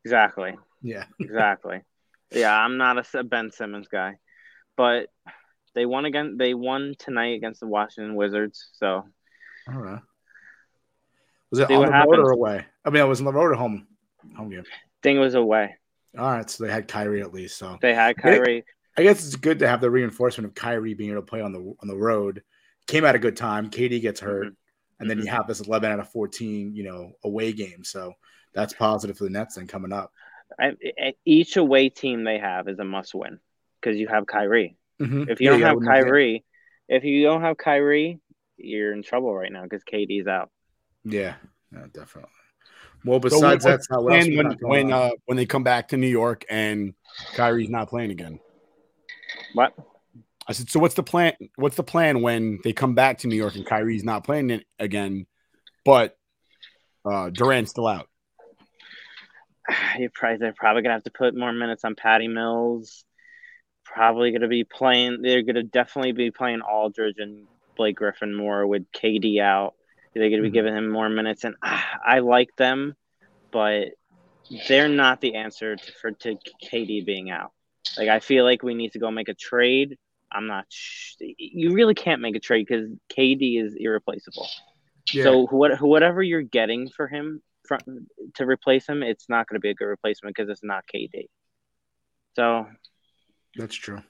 Exactly. 0.04 0.54
Yeah. 0.82 1.04
Exactly. 1.20 1.80
yeah, 2.32 2.56
I'm 2.56 2.76
not 2.78 3.06
a 3.14 3.24
Ben 3.24 3.50
Simmons 3.52 3.88
guy, 3.88 4.16
but 4.76 5.08
they 5.74 5.86
won 5.86 6.04
again. 6.04 6.36
They 6.38 6.54
won 6.54 6.94
tonight 6.98 7.34
against 7.36 7.60
the 7.60 7.66
Washington 7.66 8.14
Wizards. 8.16 8.68
So 8.74 9.04
All 9.68 9.78
right. 9.80 10.00
Was 11.52 11.60
it 11.60 11.68
See 11.68 11.74
on 11.74 11.82
the 11.86 11.92
road 11.92 12.18
or 12.18 12.32
away? 12.32 12.64
I 12.84 12.90
mean, 12.90 13.02
it 13.02 13.06
was 13.06 13.20
on 13.20 13.26
the 13.26 13.32
road 13.32 13.52
or 13.52 13.54
home. 13.54 13.86
Home 14.36 14.50
game. 14.50 14.64
thing 15.02 15.20
was 15.20 15.34
away. 15.34 15.76
All 16.18 16.26
right, 16.26 16.48
so 16.48 16.64
they 16.64 16.72
had 16.72 16.88
Kyrie 16.88 17.20
at 17.22 17.32
least. 17.32 17.58
So 17.58 17.78
They 17.80 17.94
had. 17.94 18.16
Kyrie. 18.16 18.64
I 18.96 19.02
guess 19.02 19.24
it's 19.26 19.36
good 19.36 19.58
to 19.60 19.68
have 19.68 19.80
the 19.80 19.90
reinforcement 19.90 20.46
of 20.48 20.54
Kyrie 20.54 20.94
being 20.94 21.10
able 21.10 21.22
to 21.22 21.26
play 21.26 21.40
on 21.40 21.52
the 21.52 21.60
on 21.80 21.88
the 21.88 21.96
road. 21.96 22.42
Came 22.86 23.04
at 23.04 23.14
a 23.14 23.18
good 23.18 23.36
time. 23.36 23.70
KD 23.70 24.00
gets 24.00 24.20
hurt, 24.20 24.46
Mm-hmm. 24.46 24.54
and 25.00 25.10
then 25.10 25.18
you 25.18 25.26
have 25.26 25.46
this 25.46 25.60
11 25.60 25.90
out 25.92 26.00
of 26.00 26.10
14, 26.10 26.74
you 26.74 26.82
know, 26.84 27.12
away 27.24 27.52
game. 27.52 27.84
So 27.84 28.12
that's 28.54 28.72
positive 28.74 29.16
for 29.18 29.24
the 29.24 29.30
Nets 29.30 29.54
then 29.56 29.66
coming 29.66 29.92
up. 29.92 30.10
I, 30.58 30.72
I- 31.00 31.14
each 31.24 31.56
away 31.56 31.88
team 31.90 32.24
they 32.24 32.38
have 32.38 32.68
is 32.68 32.78
a 32.78 32.84
must 32.84 33.14
win 33.14 33.38
because 33.80 33.98
you 33.98 34.08
have 34.08 34.26
Kyrie. 34.26 34.76
Mhm. 35.00 35.28
If 35.28 35.40
you 35.40 35.46
Yeah, 35.46 35.50
don't 35.52 35.60
yeah, 35.60 35.66
have- 35.68 35.80
Kyrie, 36.04 36.44
if 36.88 37.04
you 37.04 37.22
don't 37.24 37.40
have 37.42 37.56
Kyrie, 37.56 38.20
you're 38.58 38.92
in 38.92 39.02
trouble 39.02 39.34
right 39.34 39.50
now 39.50 39.62
because 39.64 39.82
KD's 39.84 40.26
out. 40.28 40.50
Yeah, 41.04 41.34
yeah, 41.72 41.86
definitely. 41.92 42.30
Well, 43.04 43.18
besides 43.18 43.64
what's 43.64 43.64
that, 43.64 43.80
the 43.88 43.94
how 43.94 44.08
else 44.08 44.28
when 44.28 44.56
when 44.60 44.92
uh, 44.92 45.10
when 45.26 45.36
they 45.36 45.46
come 45.46 45.64
back 45.64 45.88
to 45.88 45.96
New 45.96 46.08
York 46.08 46.44
and 46.48 46.94
Kyrie's 47.34 47.70
not 47.70 47.88
playing 47.88 48.10
again? 48.10 48.38
What? 49.54 49.74
I 50.46 50.52
said, 50.52 50.70
so 50.70 50.80
what's 50.80 50.94
the 50.94 51.02
plan? 51.02 51.34
What's 51.56 51.76
the 51.76 51.82
plan 51.82 52.22
when 52.22 52.60
they 52.64 52.72
come 52.72 52.94
back 52.94 53.18
to 53.18 53.28
New 53.28 53.36
York 53.36 53.56
and 53.56 53.66
Kyrie's 53.66 54.04
not 54.04 54.24
playing 54.24 54.50
it 54.50 54.64
again, 54.78 55.26
but 55.84 56.16
uh, 57.04 57.30
Durant's 57.30 57.70
still 57.70 57.86
out? 57.86 58.08
you 59.98 60.10
probably 60.10 60.38
they're 60.38 60.52
probably 60.52 60.82
gonna 60.82 60.94
have 60.94 61.04
to 61.04 61.10
put 61.10 61.36
more 61.36 61.52
minutes 61.52 61.84
on 61.84 61.94
Patty 61.94 62.28
Mills. 62.28 63.04
Probably 63.84 64.32
gonna 64.32 64.48
be 64.48 64.64
playing. 64.64 65.22
They're 65.22 65.42
gonna 65.42 65.62
definitely 65.62 66.12
be 66.12 66.30
playing 66.30 66.60
Aldridge 66.60 67.18
and 67.18 67.46
Blake 67.76 67.96
Griffin 67.96 68.34
more 68.34 68.66
with 68.66 68.90
KD 68.92 69.40
out. 69.40 69.74
They're 70.14 70.30
gonna 70.30 70.42
be 70.42 70.50
Mhm. 70.50 70.54
giving 70.54 70.76
him 70.76 70.88
more 70.88 71.08
minutes, 71.08 71.44
and 71.44 71.54
ah, 71.62 72.00
I 72.04 72.18
like 72.20 72.54
them, 72.56 72.94
but 73.50 73.88
they're 74.68 74.88
not 74.88 75.20
the 75.20 75.36
answer 75.36 75.76
to, 75.76 75.92
for 76.00 76.10
to 76.12 76.36
KD 76.62 77.04
being 77.04 77.30
out. 77.30 77.52
Like 77.96 78.08
I 78.08 78.20
feel 78.20 78.44
like 78.44 78.62
we 78.62 78.74
need 78.74 78.92
to 78.92 78.98
go 78.98 79.10
make 79.10 79.28
a 79.28 79.34
trade. 79.34 79.96
I'm 80.30 80.46
not. 80.46 80.66
Sh- 80.68 81.16
you 81.20 81.72
really 81.72 81.94
can't 81.94 82.20
make 82.20 82.36
a 82.36 82.40
trade 82.40 82.66
because 82.66 82.88
KD 83.10 83.62
is 83.62 83.74
irreplaceable. 83.78 84.48
Yeah. 85.12 85.24
So 85.24 85.46
what, 85.46 85.80
whatever 85.80 86.22
you're 86.22 86.42
getting 86.42 86.88
for 86.88 87.06
him 87.08 87.42
from, 87.66 87.80
to 88.34 88.46
replace 88.46 88.86
him, 88.86 89.02
it's 89.02 89.28
not 89.28 89.46
going 89.46 89.56
to 89.56 89.60
be 89.60 89.70
a 89.70 89.74
good 89.74 89.86
replacement 89.86 90.34
because 90.34 90.48
it's 90.48 90.62
not 90.62 90.84
KD. 90.92 91.26
So 92.34 92.66
That's 93.56 93.74
true. 93.74 94.02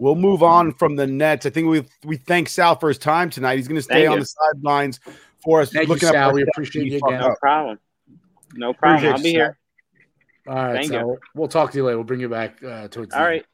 We'll 0.00 0.14
move 0.14 0.42
on 0.42 0.72
from 0.74 0.96
the 0.96 1.06
Nets. 1.06 1.44
I 1.46 1.50
think 1.50 1.68
we 1.68 1.84
we 2.04 2.16
thank 2.16 2.48
Sal 2.48 2.76
for 2.76 2.88
his 2.88 2.98
time 2.98 3.30
tonight. 3.30 3.56
He's 3.56 3.66
going 3.68 3.76
to 3.78 3.82
stay 3.82 4.06
Thank 4.06 4.10
on 4.10 4.18
you. 4.18 4.20
the 4.22 4.26
sidelines 4.26 5.00
for 5.42 5.60
us. 5.60 5.72
Thank 5.72 5.88
you, 5.88 5.94
looking 5.94 6.08
up 6.08 6.14
Sal. 6.14 6.28
our 6.28 6.34
We 6.34 6.42
appreciate 6.42 6.86
you 6.86 6.96
again. 6.98 7.20
No 7.20 7.34
problem. 7.40 7.78
No 8.54 8.72
problem. 8.72 8.96
Appreciate 8.98 9.12
I'll 9.16 9.22
be 9.22 9.28
you, 9.30 9.34
here. 9.34 9.58
All 10.48 10.54
right, 10.54 10.74
Thank 10.76 10.88
so 10.88 10.98
you. 11.00 11.18
we'll 11.34 11.48
talk 11.48 11.72
to 11.72 11.76
you 11.78 11.84
later. 11.84 11.98
We'll 11.98 12.04
bring 12.04 12.20
you 12.20 12.28
back 12.28 12.62
uh, 12.64 12.88
towards. 12.88 13.10
the 13.10 13.18
All 13.18 13.26
end. 13.26 13.32
right. 13.32 13.46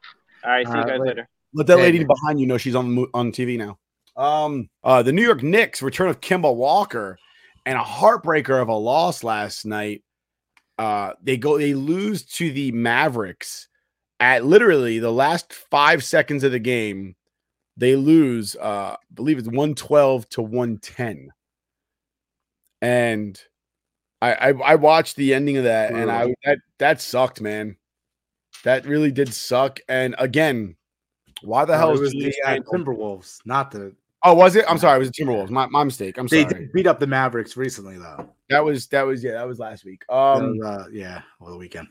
All 0.45 0.51
right. 0.51 0.65
See 0.65 0.71
All 0.71 0.77
you 0.79 0.83
guys 0.83 0.99
later. 0.99 1.05
later. 1.05 1.29
Let 1.53 1.67
that 1.67 1.77
lady 1.77 2.03
behind 2.03 2.39
you 2.39 2.47
know 2.47 2.57
she's 2.57 2.75
on 2.75 2.85
the 2.85 3.01
mo- 3.01 3.07
on 3.13 3.31
TV 3.31 3.57
now. 3.57 3.77
Um, 4.15 4.69
uh, 4.83 5.03
the 5.03 5.11
New 5.11 5.21
York 5.23 5.43
Knicks 5.43 5.81
return 5.81 6.07
of 6.09 6.21
Kemba 6.21 6.53
Walker 6.55 7.17
and 7.65 7.77
a 7.77 7.81
heartbreaker 7.83 8.61
of 8.61 8.69
a 8.69 8.73
loss 8.73 9.23
last 9.23 9.65
night. 9.65 10.03
Uh, 10.77 11.13
they 11.21 11.37
go 11.37 11.57
they 11.57 11.73
lose 11.73 12.23
to 12.23 12.51
the 12.51 12.71
Mavericks 12.71 13.67
at 14.19 14.45
literally 14.45 14.99
the 14.99 15.11
last 15.11 15.51
five 15.53 16.03
seconds 16.03 16.43
of 16.43 16.51
the 16.51 16.59
game. 16.59 17.15
They 17.77 17.97
lose, 17.97 18.55
uh, 18.55 18.95
I 18.95 18.97
believe 19.13 19.37
it's 19.37 19.49
one 19.49 19.75
twelve 19.75 20.27
to 20.29 20.41
one 20.41 20.77
ten, 20.77 21.29
and 22.85 23.41
I, 24.21 24.33
I 24.33 24.49
I 24.49 24.75
watched 24.75 25.15
the 25.15 25.33
ending 25.33 25.57
of 25.57 25.63
that 25.63 25.91
and 25.91 26.11
I 26.11 26.35
that 26.43 26.59
that 26.77 27.01
sucked, 27.01 27.41
man. 27.41 27.77
That 28.63 28.85
really 28.85 29.11
did 29.11 29.33
suck. 29.33 29.79
And 29.89 30.15
again, 30.19 30.75
why 31.41 31.65
the 31.65 31.73
No, 31.73 31.79
hell 31.79 31.91
was 31.97 32.11
the 32.11 32.33
uh, 32.45 32.57
Timberwolves, 32.71 33.39
not 33.45 33.71
the. 33.71 33.95
Oh, 34.23 34.33
was 34.33 34.55
it? 34.55 34.65
I'm 34.67 34.77
sorry. 34.77 34.97
It 34.97 34.99
was 34.99 35.11
the 35.11 35.23
Timberwolves. 35.23 35.49
My, 35.49 35.67
my 35.67 35.83
mistake. 35.83 36.17
I'm 36.17 36.27
They 36.27 36.43
sorry. 36.43 36.61
did 36.61 36.73
beat 36.73 36.87
up 36.87 36.99
the 36.99 37.07
Mavericks 37.07 37.57
recently, 37.57 37.97
though. 37.97 38.29
That 38.49 38.63
was 38.63 38.87
that 38.87 39.03
was 39.03 39.23
yeah. 39.23 39.33
That 39.33 39.47
was 39.47 39.59
last 39.59 39.83
week. 39.83 40.03
Um. 40.09 40.57
was, 40.57 40.65
uh, 40.65 40.85
yeah, 40.91 41.21
over 41.41 41.51
the 41.51 41.57
weekend. 41.57 41.87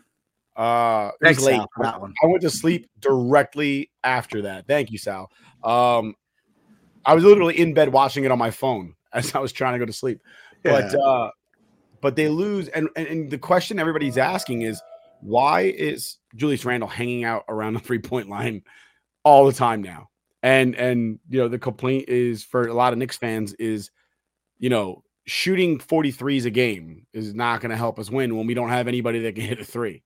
Uh. 0.55 1.11
Thanks, 1.23 1.43
late. 1.43 1.57
Sal, 1.57 1.69
that 1.81 2.01
one. 2.01 2.15
I 2.23 2.27
went 2.27 2.43
to 2.43 2.51
sleep 2.51 2.89
directly 3.01 3.91
after 4.05 4.43
that. 4.43 4.67
Thank 4.69 4.93
you, 4.93 4.99
Sal. 4.99 5.29
Um. 5.65 6.15
I 7.05 7.15
was 7.15 7.25
literally 7.25 7.59
in 7.59 7.75
bed 7.75 7.91
watching 7.91 8.25
it 8.25 8.31
on 8.31 8.39
my 8.39 8.51
phone 8.51 8.95
as 9.15 9.35
I 9.35 9.39
was 9.39 9.53
trying 9.53 9.75
to 9.75 9.79
go 9.79 9.87
to 9.87 9.93
sleep. 9.93 10.21
But 10.65 10.95
uh. 10.95 11.31
But 12.01 12.17
they 12.17 12.29
lose, 12.29 12.69
and, 12.69 12.91
and 12.97 13.07
and 13.07 13.31
the 13.31 13.39
question 13.39 13.79
everybody's 13.79 14.19
asking 14.19 14.61
is 14.61 14.79
why 15.23 15.63
is 15.63 16.19
Julius 16.37 16.67
Randle 16.67 16.87
hanging 16.87 17.25
out 17.25 17.45
around 17.49 17.73
the 17.73 17.81
three 17.87 17.99
point 17.99 18.29
line 18.29 18.63
all 19.23 19.47
the 19.47 19.55
time 19.55 19.83
now? 19.83 20.11
And 20.43 20.75
and 20.75 21.19
you 21.31 21.41
know 21.41 21.49
the 21.49 21.59
complaint 21.59 22.11
is 22.11 22.45
for 22.45 22.67
a 22.67 22.75
lot 22.75 22.93
of 22.93 22.99
Knicks 22.99 23.17
fans 23.17 23.55
is, 23.55 23.91
you 24.59 24.69
know, 24.69 25.03
shooting 25.25 25.79
43s 25.79 26.45
a 26.45 26.51
game 26.51 27.07
is 27.15 27.35
not 27.35 27.63
going 27.63 27.71
to 27.71 27.77
help 27.77 27.99
us 27.99 28.11
win 28.11 28.37
when 28.37 28.47
we 28.47 28.53
don't 28.53 28.69
have 28.69 28.87
anybody 28.87 29.21
that 29.21 29.35
can 29.35 29.45
hit 29.45 29.61
a 29.61 29.65
three. 29.65 30.03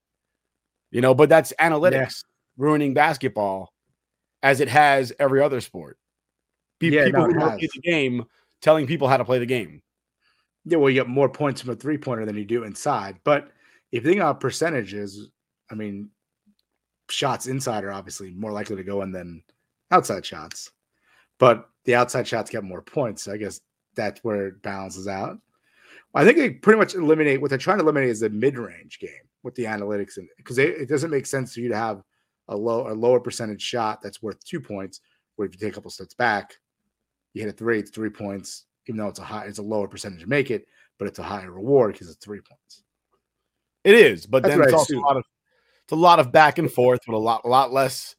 You 0.92 1.00
know, 1.00 1.14
but 1.14 1.28
that's 1.28 1.52
analytics 1.60 2.22
ruining 2.56 2.94
basketball 2.94 3.72
as 4.44 4.60
it 4.60 4.68
has 4.68 5.12
every 5.18 5.42
other 5.42 5.60
sport. 5.60 5.98
Pe- 6.78 6.90
Yeah, 6.90 7.06
people 7.06 7.24
who 7.24 7.34
don't 7.34 7.58
play 7.58 7.68
the 7.74 7.80
game 7.80 8.24
telling 8.62 8.86
people 8.86 9.08
how 9.08 9.16
to 9.16 9.24
play 9.24 9.40
the 9.40 9.46
game. 9.46 9.82
Yeah, 10.68 10.76
well, 10.76 10.90
you 10.90 11.00
get 11.00 11.08
more 11.08 11.30
points 11.30 11.62
from 11.62 11.70
a 11.70 11.76
three 11.76 11.96
pointer 11.96 12.26
than 12.26 12.36
you 12.36 12.44
do 12.44 12.64
inside. 12.64 13.18
But 13.24 13.50
if 13.90 14.04
you 14.04 14.10
think 14.10 14.20
about 14.20 14.38
percentages, 14.38 15.30
I 15.70 15.74
mean, 15.74 16.10
shots 17.08 17.46
inside 17.46 17.84
are 17.84 17.92
obviously 17.92 18.32
more 18.32 18.52
likely 18.52 18.76
to 18.76 18.84
go 18.84 19.00
in 19.00 19.10
than 19.10 19.42
outside 19.90 20.26
shots. 20.26 20.70
But 21.38 21.70
the 21.86 21.94
outside 21.94 22.28
shots 22.28 22.50
get 22.50 22.64
more 22.64 22.82
points. 22.82 23.22
So 23.22 23.32
I 23.32 23.38
guess 23.38 23.60
that's 23.94 24.22
where 24.22 24.48
it 24.48 24.62
balances 24.62 25.08
out. 25.08 25.38
I 26.14 26.24
think 26.24 26.36
they 26.36 26.50
pretty 26.50 26.78
much 26.78 26.94
eliminate 26.94 27.40
what 27.40 27.48
they're 27.48 27.58
trying 27.58 27.78
to 27.78 27.84
eliminate 27.84 28.10
is 28.10 28.20
the 28.20 28.28
mid-range 28.28 28.98
game 28.98 29.10
with 29.42 29.54
the 29.54 29.64
analytics, 29.64 30.18
and 30.18 30.28
because 30.36 30.58
it 30.58 30.88
doesn't 30.88 31.10
make 31.10 31.26
sense 31.26 31.54
for 31.54 31.60
you 31.60 31.68
to 31.68 31.76
have 31.76 32.02
a 32.48 32.56
low 32.56 32.90
a 32.90 32.92
lower 32.92 33.20
percentage 33.20 33.62
shot 33.62 34.02
that's 34.02 34.22
worth 34.22 34.42
two 34.44 34.60
points. 34.60 35.00
Where 35.36 35.46
if 35.46 35.54
you 35.54 35.60
take 35.60 35.72
a 35.72 35.74
couple 35.76 35.90
steps 35.90 36.14
back, 36.14 36.58
you 37.32 37.42
hit 37.42 37.54
a 37.54 37.56
three, 37.56 37.78
it's 37.78 37.90
three 37.90 38.10
points, 38.10 38.64
even 38.88 38.98
though 38.98 39.08
it's 39.08 39.18
a 39.18 39.24
high, 39.24 39.44
it's 39.44 39.58
a 39.58 39.62
lower 39.62 39.86
percentage 39.86 40.20
to 40.20 40.26
make 40.26 40.50
it, 40.50 40.66
but 40.98 41.06
it's 41.06 41.18
a 41.18 41.22
higher 41.22 41.52
reward 41.52 41.92
because 41.92 42.08
it's 42.08 42.24
three 42.24 42.40
points. 42.40 42.82
It 43.84 43.94
is, 43.94 44.26
but 44.26 44.42
That's 44.42 44.56
then 44.56 44.64
it's 44.64 44.72
I 44.72 44.76
also 44.76 44.98
a 44.98 45.00
lot 45.00 45.16
of 45.16 45.24
it's 45.84 45.92
a 45.92 45.96
lot 45.96 46.18
of 46.20 46.32
back 46.32 46.58
and 46.58 46.70
forth 46.70 47.00
with 47.06 47.14
a 47.14 47.18
lot 47.18 47.42
a 47.44 47.48
lot 47.48 47.72
less. 47.72 48.16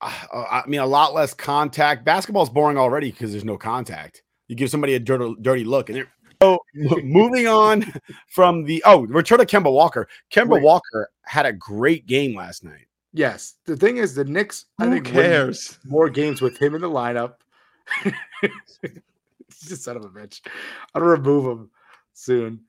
uh, 0.00 0.08
I 0.32 0.62
mean, 0.66 0.80
a 0.80 0.86
lot 0.86 1.12
less 1.14 1.34
contact. 1.34 2.04
Basketball's 2.04 2.50
boring 2.50 2.78
already 2.78 3.10
because 3.10 3.30
there's 3.32 3.44
no 3.44 3.58
contact. 3.58 4.22
You 4.48 4.56
give 4.56 4.70
somebody 4.70 4.94
a 4.94 4.98
dirty, 4.98 5.34
dirty 5.40 5.64
look, 5.64 5.90
and 5.90 5.98
they're 5.98 6.08
so 6.42 6.58
moving 6.74 7.46
on 7.46 7.92
from 8.28 8.64
the 8.64 8.82
oh 8.86 9.02
return 9.02 9.38
to 9.38 9.46
Kemba 9.46 9.70
Walker. 9.72 10.08
Kemba 10.32 10.50
Wait. 10.54 10.62
Walker 10.62 11.10
had 11.22 11.46
a 11.46 11.52
great 11.52 12.06
game 12.06 12.34
last 12.34 12.64
night. 12.64 12.86
Yes, 13.12 13.56
the 13.66 13.76
thing 13.76 13.98
is, 13.98 14.14
the 14.14 14.24
Knicks. 14.24 14.66
I 14.78 14.86
Who 14.86 14.92
think 14.92 15.06
cares? 15.06 15.78
more 15.84 16.08
games 16.08 16.40
with 16.40 16.56
him 16.58 16.74
in 16.74 16.80
the 16.80 16.88
lineup. 16.88 17.34
He's 19.60 19.72
a 19.72 19.76
son 19.76 19.96
of 19.96 20.04
a 20.04 20.08
bitch. 20.08 20.40
I'll 20.94 21.02
remove 21.02 21.46
him 21.46 21.70
soon. 22.12 22.60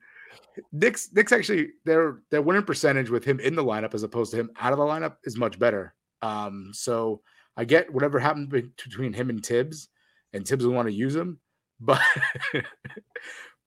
Knicks, 0.72 1.10
Knicks 1.12 1.32
actually 1.32 1.70
their 1.84 2.20
their 2.30 2.42
winning 2.42 2.64
percentage 2.64 3.10
with 3.10 3.24
him 3.24 3.40
in 3.40 3.54
the 3.54 3.64
lineup 3.64 3.94
as 3.94 4.02
opposed 4.02 4.32
to 4.32 4.38
him 4.38 4.50
out 4.60 4.72
of 4.72 4.78
the 4.78 4.84
lineup 4.84 5.16
is 5.24 5.36
much 5.36 5.58
better. 5.58 5.94
Um, 6.20 6.70
so 6.72 7.22
I 7.56 7.64
get 7.64 7.92
whatever 7.92 8.18
happened 8.18 8.48
between 8.48 9.12
him 9.12 9.30
and 9.30 9.44
Thibs, 9.44 9.88
and 10.32 10.46
Thibs 10.46 10.64
will 10.64 10.74
want 10.74 10.88
to 10.88 10.94
use 10.94 11.14
him, 11.14 11.38
but 11.80 12.00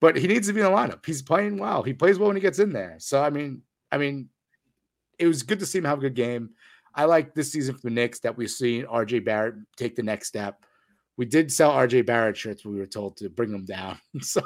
but 0.02 0.16
he 0.16 0.28
needs 0.28 0.48
to 0.48 0.54
be 0.54 0.62
in 0.62 0.66
the 0.66 0.72
lineup. 0.72 1.06
He's 1.06 1.22
playing 1.22 1.58
well. 1.58 1.84
He 1.84 1.94
plays 1.94 2.20
well 2.20 2.28
when 2.28 2.38
he 2.38 2.42
gets 2.42 2.60
in 2.60 2.74
there. 2.74 2.96
So 3.00 3.22
I 3.22 3.30
mean, 3.30 3.62
I 3.92 3.98
mean, 3.98 4.30
it 5.18 5.28
was 5.28 5.44
good 5.44 5.60
to 5.60 5.66
see 5.66 5.80
him 5.80 5.86
have 5.86 6.00
a 6.00 6.02
good 6.02 6.16
game. 6.16 6.52
I 6.94 7.06
like 7.06 7.34
this 7.34 7.52
season 7.52 7.76
for 7.76 7.82
the 7.82 7.90
Knicks 7.90 8.20
that 8.22 8.38
we've 8.38 8.50
seen 8.50 8.86
RJ 8.86 9.26
Barrett 9.26 9.56
take 9.76 9.96
the 9.96 10.04
next 10.04 10.28
step. 10.28 10.64
We 11.18 11.26
did 11.26 11.52
sell 11.52 11.72
RJ 11.72 12.06
Barrett 12.06 12.38
shirts. 12.38 12.66
We 12.66 12.78
were 12.78 12.86
told 12.86 13.18
to 13.18 13.30
bring 13.30 13.52
them 13.52 13.66
down, 13.66 14.00
so 14.22 14.42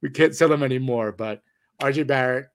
we 0.00 0.10
can't 0.10 0.34
sell 0.34 0.48
them 0.48 0.62
anymore. 0.62 1.12
But 1.12 1.42
RJ 1.80 2.06
Barrett 2.06 2.46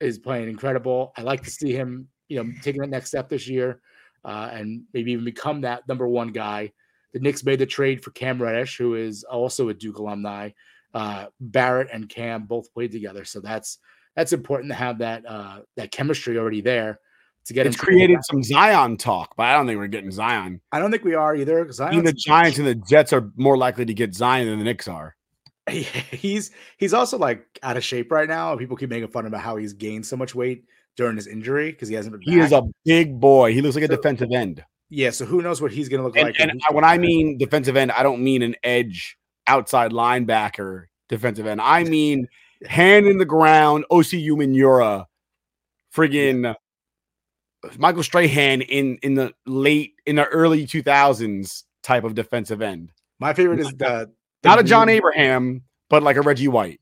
is 0.00 0.18
playing 0.18 0.48
incredible. 0.48 1.12
I 1.16 1.22
like 1.22 1.42
to 1.44 1.50
see 1.50 1.72
him, 1.72 2.08
you 2.28 2.42
know, 2.42 2.52
taking 2.62 2.80
that 2.82 2.90
next 2.90 3.08
step 3.08 3.28
this 3.28 3.48
year, 3.48 3.80
uh, 4.24 4.50
and 4.52 4.84
maybe 4.94 5.12
even 5.12 5.24
become 5.24 5.62
that 5.62 5.88
number 5.88 6.06
one 6.06 6.28
guy. 6.28 6.72
The 7.12 7.20
Knicks 7.20 7.44
made 7.44 7.58
the 7.58 7.66
trade 7.66 8.04
for 8.04 8.10
Cam 8.10 8.40
Reddish, 8.40 8.76
who 8.76 8.94
is 8.94 9.24
also 9.24 9.68
a 9.68 9.74
Duke 9.74 9.98
alumni. 9.98 10.50
Uh, 10.94 11.26
Barrett 11.40 11.88
and 11.92 12.08
Cam 12.08 12.44
both 12.44 12.72
played 12.72 12.92
together, 12.92 13.24
so 13.24 13.40
that's 13.40 13.78
that's 14.14 14.32
important 14.32 14.70
to 14.70 14.76
have 14.76 14.98
that 14.98 15.24
uh, 15.26 15.60
that 15.76 15.90
chemistry 15.90 16.38
already 16.38 16.60
there 16.60 17.00
to 17.46 17.54
get. 17.54 17.66
It's 17.66 17.76
into- 17.76 17.84
created 17.86 18.18
some 18.24 18.42
Zion 18.42 18.96
talk, 18.96 19.34
but 19.36 19.46
I 19.46 19.54
don't 19.54 19.66
think 19.66 19.78
we're 19.78 19.86
getting 19.86 20.10
Zion. 20.10 20.60
I 20.72 20.78
don't 20.78 20.90
think 20.90 21.04
we 21.04 21.14
are 21.14 21.34
either. 21.36 21.64
Because 21.64 21.80
I 21.80 21.98
the 22.00 22.12
Giants 22.12 22.58
and 22.58 22.66
the 22.66 22.74
Jets 22.74 23.12
are 23.12 23.30
more 23.36 23.56
likely 23.56 23.84
to 23.86 23.94
get 23.94 24.14
Zion 24.14 24.46
than 24.48 24.58
the 24.58 24.64
Knicks 24.64 24.88
are. 24.88 25.14
he's 25.68 26.50
he's 26.78 26.94
also 26.94 27.18
like 27.18 27.44
out 27.62 27.76
of 27.76 27.84
shape 27.84 28.10
right 28.10 28.28
now. 28.28 28.56
People 28.56 28.76
keep 28.76 28.90
making 28.90 29.08
fun 29.08 29.26
about 29.26 29.40
how 29.42 29.56
he's 29.56 29.72
gained 29.74 30.06
so 30.06 30.16
much 30.16 30.34
weight 30.34 30.64
during 30.96 31.16
his 31.16 31.26
injury 31.26 31.70
because 31.70 31.88
he 31.88 31.94
hasn't 31.94 32.12
been. 32.12 32.22
He 32.22 32.40
is 32.40 32.52
a 32.52 32.62
big 32.84 33.20
boy. 33.20 33.52
He 33.52 33.60
looks 33.60 33.74
like 33.74 33.84
a 33.84 33.88
defensive 33.88 34.30
end. 34.32 34.64
yeah. 34.90 35.10
So 35.10 35.24
who 35.26 35.42
knows 35.42 35.60
what 35.60 35.70
he's 35.70 35.88
going 35.90 36.00
to 36.00 36.06
look 36.06 36.16
And, 36.16 36.26
like? 36.26 36.40
and 36.40 36.50
when 36.52 36.60
I- 36.70 36.74
when 36.74 36.84
I 36.84 36.98
mean 36.98 37.36
defensive 37.38 37.76
end, 37.76 37.92
I 37.92 38.02
don't 38.02 38.22
mean 38.24 38.42
an 38.42 38.56
edge 38.64 39.16
outside 39.46 39.92
linebacker 39.92 40.86
defensive 41.10 41.46
end. 41.46 41.60
I 41.60 41.84
mean 41.84 42.26
hand 42.66 43.06
in 43.06 43.18
the 43.18 43.24
ground, 43.26 43.84
Osi 43.92 44.26
Umenyiora, 44.26 45.04
friggin' 45.94 46.54
Michael 47.78 48.02
Strahan 48.02 48.62
in 48.62 48.98
in 49.02 49.14
the 49.14 49.34
late 49.46 49.94
in 50.06 50.16
the 50.16 50.24
early 50.26 50.66
2000s 50.66 51.64
type 51.82 52.04
of 52.04 52.14
defensive 52.14 52.62
end. 52.62 52.92
my 53.18 53.32
favorite 53.34 53.60
is 53.60 53.68
the, 53.72 54.10
the 54.42 54.48
Not 54.48 54.60
a 54.60 54.62
John 54.62 54.86
meme- 54.86 54.96
Abraham, 54.96 55.62
but 55.90 56.02
like 56.02 56.16
a 56.16 56.20
Reggie 56.22 56.48
White. 56.48 56.80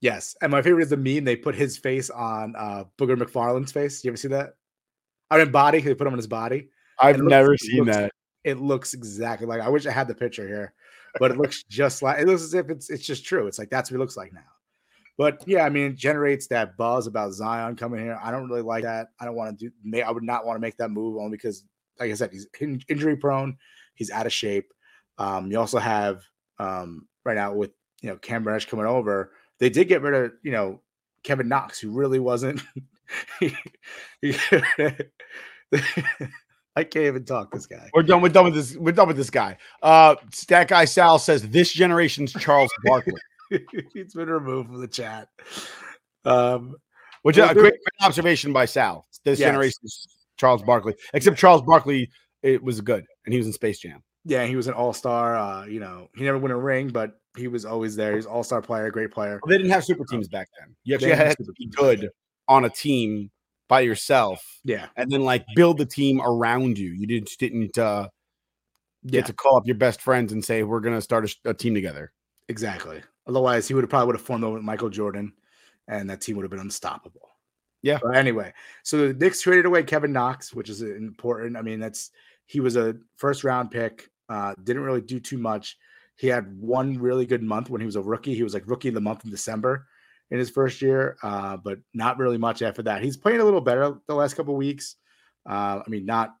Yes, 0.00 0.34
and 0.42 0.50
my 0.50 0.62
favorite 0.62 0.82
is 0.82 0.90
the 0.90 0.96
meme. 0.96 1.24
They 1.24 1.36
put 1.36 1.54
his 1.54 1.78
face 1.78 2.10
on 2.10 2.54
uh 2.56 2.84
Booger 2.98 3.16
McFarland's 3.16 3.72
face. 3.72 4.04
You 4.04 4.10
ever 4.10 4.16
see 4.16 4.28
that? 4.28 4.54
I 5.30 5.38
mean, 5.38 5.50
body. 5.50 5.80
They 5.80 5.94
put 5.94 6.06
him 6.06 6.12
on 6.12 6.18
his 6.18 6.26
body. 6.26 6.68
I've 7.00 7.16
looks- 7.18 7.30
never 7.30 7.56
seen 7.56 7.84
looks- 7.84 7.96
that. 7.96 8.12
It 8.44 8.58
looks 8.58 8.92
exactly 8.94 9.46
like. 9.46 9.60
I 9.60 9.68
wish 9.68 9.86
I 9.86 9.92
had 9.92 10.08
the 10.08 10.14
picture 10.16 10.46
here, 10.48 10.74
but 11.20 11.30
it 11.30 11.36
looks 11.38 11.62
just 11.68 12.02
like. 12.02 12.18
It 12.18 12.26
looks 12.26 12.42
as 12.42 12.54
if 12.54 12.68
it's 12.70 12.90
it's 12.90 13.06
just 13.06 13.24
true. 13.24 13.46
It's 13.46 13.58
like 13.58 13.70
that's 13.70 13.88
what 13.90 13.94
he 13.96 13.98
looks 14.00 14.16
like 14.16 14.32
now. 14.32 14.40
But 15.18 15.42
yeah, 15.46 15.64
I 15.64 15.68
mean, 15.68 15.92
it 15.92 15.96
generates 15.96 16.46
that 16.48 16.76
buzz 16.76 17.06
about 17.06 17.32
Zion 17.32 17.76
coming 17.76 18.00
here. 18.00 18.18
I 18.22 18.30
don't 18.30 18.48
really 18.48 18.62
like 18.62 18.84
that. 18.84 19.08
I 19.20 19.24
don't 19.24 19.34
want 19.34 19.58
to 19.58 19.70
do. 19.70 20.02
I 20.02 20.10
would 20.10 20.22
not 20.22 20.46
want 20.46 20.56
to 20.56 20.60
make 20.60 20.76
that 20.78 20.90
move 20.90 21.18
only 21.18 21.36
because, 21.36 21.64
like 22.00 22.10
I 22.10 22.14
said, 22.14 22.30
he's 22.32 22.46
in- 22.60 22.82
injury 22.88 23.16
prone. 23.16 23.56
He's 23.94 24.10
out 24.10 24.26
of 24.26 24.32
shape. 24.32 24.72
Um, 25.18 25.50
you 25.50 25.58
also 25.58 25.78
have 25.78 26.22
um, 26.58 27.06
right 27.24 27.36
now 27.36 27.52
with 27.52 27.72
you 28.00 28.08
know 28.10 28.16
Cam 28.16 28.44
Reddish 28.46 28.66
coming 28.66 28.86
over. 28.86 29.32
They 29.58 29.70
did 29.70 29.88
get 29.88 30.02
rid 30.02 30.14
of 30.14 30.32
you 30.42 30.52
know 30.52 30.80
Kevin 31.22 31.48
Knox, 31.48 31.78
who 31.78 31.90
really 31.90 32.18
wasn't. 32.18 32.62
I 36.74 36.84
can't 36.84 37.04
even 37.04 37.24
talk 37.24 37.52
this 37.52 37.66
guy. 37.66 37.90
We're 37.92 38.02
done. 38.02 38.22
We're 38.22 38.30
done 38.30 38.46
with 38.46 38.54
this. 38.54 38.76
We're 38.76 38.92
done 38.92 39.08
with 39.08 39.16
this 39.16 39.30
guy. 39.30 39.58
Uh, 39.82 40.16
that 40.48 40.68
guy 40.68 40.86
Sal 40.86 41.18
says 41.18 41.42
this 41.48 41.72
generation's 41.72 42.32
Charles 42.32 42.70
Barkley, 42.84 43.14
He's 43.94 44.14
been 44.14 44.28
removed 44.28 44.68
from 44.70 44.80
the 44.80 44.88
chat. 44.88 45.28
Um, 46.24 46.76
which 47.22 47.38
is 47.38 47.48
a 47.48 47.54
great, 47.54 47.74
observation 48.00 48.52
by 48.52 48.64
Sal. 48.64 49.06
This 49.24 49.38
Yes. 49.38 49.48
generation's 49.48 50.06
Charles 50.36 50.62
Barkley. 50.62 50.94
Except 51.14 51.36
Charles 51.38 51.62
Barkley, 51.62 52.10
it 52.42 52.62
was 52.62 52.80
good, 52.80 53.04
and 53.24 53.32
he 53.32 53.38
was 53.38 53.46
in 53.46 53.52
Space 53.52 53.78
Jam. 53.78 54.02
Yeah, 54.24 54.44
he 54.46 54.56
was 54.56 54.66
an 54.66 54.74
all 54.74 54.92
star. 54.92 55.36
Uh, 55.36 55.64
you 55.66 55.80
know, 55.80 56.08
he 56.16 56.24
never 56.24 56.38
won 56.38 56.50
a 56.50 56.56
ring, 56.58 56.88
but 56.88 57.12
he 57.36 57.48
was 57.48 57.64
always 57.64 57.96
there. 57.96 58.14
He's 58.16 58.26
all 58.26 58.42
star 58.44 58.62
player, 58.62 58.90
great 58.90 59.10
player. 59.10 59.40
Well, 59.42 59.50
they 59.50 59.58
didn't 59.58 59.72
have 59.72 59.84
super 59.84 60.04
teams 60.04 60.28
back 60.28 60.48
then. 60.60 60.74
You 60.84 60.94
actually 60.94 61.12
had 61.14 61.36
to 61.38 61.52
be 61.58 61.66
good 61.68 62.08
on 62.48 62.64
a 62.64 62.70
team 62.70 63.30
by 63.68 63.80
yourself, 63.80 64.44
Yeah, 64.64 64.88
and 64.96 65.10
then 65.10 65.22
like 65.22 65.44
build 65.56 65.78
the 65.78 65.86
team 65.86 66.20
around 66.20 66.78
you. 66.78 66.90
You 66.90 67.06
didn't 67.06 67.30
didn't 67.38 67.78
uh, 67.78 68.08
get 69.06 69.18
Yeah. 69.18 69.22
to 69.26 69.32
call 69.32 69.56
up 69.56 69.66
your 69.66 69.76
best 69.76 70.00
friends 70.02 70.32
and 70.32 70.44
say 70.44 70.62
we're 70.62 70.80
gonna 70.80 71.00
start 71.00 71.24
a, 71.24 71.28
sh- 71.28 71.36
a 71.44 71.54
team 71.54 71.74
together. 71.74 72.12
exactly. 72.48 73.02
Otherwise, 73.26 73.68
he 73.68 73.74
would 73.74 73.84
have 73.84 73.90
probably 73.90 74.06
would 74.06 74.16
have 74.16 74.26
formed 74.26 74.44
over 74.44 74.54
with 74.54 74.64
Michael 74.64 74.90
Jordan, 74.90 75.32
and 75.88 76.10
that 76.10 76.20
team 76.20 76.36
would 76.36 76.42
have 76.42 76.50
been 76.50 76.60
unstoppable. 76.60 77.30
Yeah. 77.82 77.98
But 78.02 78.16
anyway, 78.16 78.52
so 78.82 79.08
the 79.08 79.14
Knicks 79.14 79.42
traded 79.42 79.66
away 79.66 79.82
Kevin 79.82 80.12
Knox, 80.12 80.54
which 80.54 80.68
is 80.68 80.82
important. 80.82 81.56
I 81.56 81.62
mean, 81.62 81.80
that's 81.80 82.10
he 82.46 82.60
was 82.60 82.76
a 82.76 82.96
first 83.16 83.44
round 83.44 83.70
pick. 83.70 84.08
Uh, 84.28 84.54
didn't 84.62 84.82
really 84.82 85.00
do 85.00 85.20
too 85.20 85.38
much. 85.38 85.76
He 86.16 86.28
had 86.28 86.56
one 86.60 86.98
really 86.98 87.26
good 87.26 87.42
month 87.42 87.70
when 87.70 87.80
he 87.80 87.86
was 87.86 87.96
a 87.96 88.02
rookie. 88.02 88.34
He 88.34 88.42
was 88.42 88.54
like 88.54 88.68
rookie 88.68 88.88
of 88.88 88.94
the 88.94 89.00
month 89.00 89.24
in 89.24 89.30
December 89.30 89.86
in 90.30 90.38
his 90.38 90.50
first 90.50 90.80
year, 90.80 91.16
uh, 91.22 91.56
but 91.56 91.78
not 91.92 92.18
really 92.18 92.38
much 92.38 92.62
after 92.62 92.82
that. 92.82 93.02
He's 93.02 93.16
playing 93.16 93.40
a 93.40 93.44
little 93.44 93.60
better 93.60 93.98
the 94.06 94.14
last 94.14 94.34
couple 94.34 94.56
weeks. 94.56 94.96
Uh, 95.48 95.80
I 95.84 95.88
mean, 95.88 96.06
not 96.06 96.34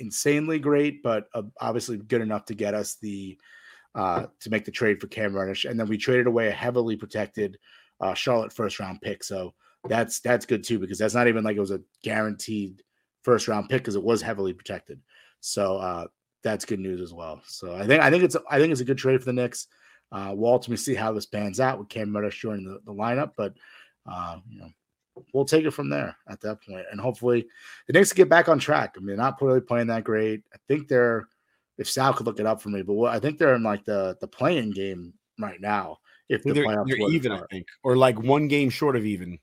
insanely 0.00 0.58
great, 0.58 1.02
but 1.02 1.28
uh, 1.34 1.42
obviously 1.60 1.96
good 1.96 2.20
enough 2.20 2.44
to 2.46 2.54
get 2.54 2.74
us 2.74 2.96
the 2.96 3.38
uh, 3.94 4.26
to 4.40 4.50
make 4.50 4.64
the 4.64 4.70
trade 4.70 5.00
for 5.00 5.06
Cam 5.08 5.34
Reddish. 5.34 5.64
And 5.64 5.78
then 5.78 5.88
we 5.88 5.98
traded 5.98 6.26
away 6.26 6.48
a 6.48 6.52
heavily 6.52 6.96
protected 6.96 7.58
uh, 8.00 8.14
Charlotte 8.14 8.52
first 8.52 8.80
round 8.80 9.00
pick. 9.00 9.22
So 9.24 9.54
that's 9.88 10.20
that's 10.20 10.46
good 10.46 10.64
too 10.64 10.78
because 10.78 10.98
that's 10.98 11.14
not 11.14 11.28
even 11.28 11.44
like 11.44 11.56
it 11.56 11.60
was 11.60 11.70
a 11.70 11.80
guaranteed 12.02 12.82
first 13.22 13.48
round 13.48 13.68
pick 13.68 13.82
because 13.82 13.96
it 13.96 14.02
was 14.02 14.22
heavily 14.22 14.52
protected. 14.52 15.00
So 15.40 15.76
uh, 15.76 16.06
that's 16.42 16.64
good 16.64 16.80
news 16.80 17.00
as 17.00 17.12
well. 17.12 17.42
So 17.46 17.74
I 17.74 17.86
think 17.86 18.02
I 18.02 18.10
think 18.10 18.24
it's 18.24 18.36
I 18.50 18.58
think 18.58 18.72
it's 18.72 18.80
a 18.80 18.86
good 18.86 18.98
trade 18.98 19.20
for 19.20 19.26
the 19.26 19.32
Knicks. 19.32 19.66
Uh, 20.10 20.32
we'll 20.34 20.52
ultimately 20.52 20.76
see 20.76 20.94
how 20.94 21.12
this 21.12 21.26
pans 21.26 21.58
out 21.58 21.78
with 21.78 21.88
Cam 21.88 22.14
Reddish 22.14 22.40
joining 22.40 22.66
the, 22.66 22.80
the 22.84 22.92
lineup, 22.92 23.32
but 23.36 23.54
uh, 24.10 24.38
you 24.48 24.60
know 24.60 24.68
we'll 25.32 25.44
take 25.44 25.64
it 25.64 25.72
from 25.72 25.88
there 25.88 26.16
at 26.28 26.40
that 26.40 26.58
point, 26.62 26.86
and 26.90 27.00
hopefully 27.00 27.46
the 27.86 27.92
Knicks 27.92 28.12
get 28.12 28.28
back 28.28 28.48
on 28.48 28.58
track. 28.58 28.94
I 28.96 29.00
mean, 29.00 29.08
they're 29.08 29.16
not 29.16 29.40
really 29.40 29.60
playing 29.60 29.88
that 29.88 30.04
great. 30.04 30.42
I 30.54 30.58
think 30.68 30.88
they're 30.88 31.28
if 31.78 31.88
Sal 31.88 32.12
could 32.12 32.26
look 32.26 32.40
it 32.40 32.46
up 32.46 32.60
for 32.60 32.68
me, 32.68 32.82
but 32.82 32.94
what, 32.94 33.12
I 33.12 33.18
think 33.18 33.38
they're 33.38 33.54
in 33.54 33.62
like 33.62 33.84
the 33.84 34.16
the 34.20 34.28
play-in 34.28 34.70
game 34.70 35.12
right 35.38 35.60
now. 35.60 35.98
If 36.28 36.42
the 36.42 36.52
They're, 36.52 36.64
playoffs 36.64 36.88
they're 36.88 37.10
even, 37.10 37.32
I 37.32 37.42
think, 37.50 37.66
or 37.82 37.96
like 37.96 38.18
one 38.18 38.48
game 38.48 38.70
short 38.70 38.96
of 38.96 39.04
even 39.04 39.38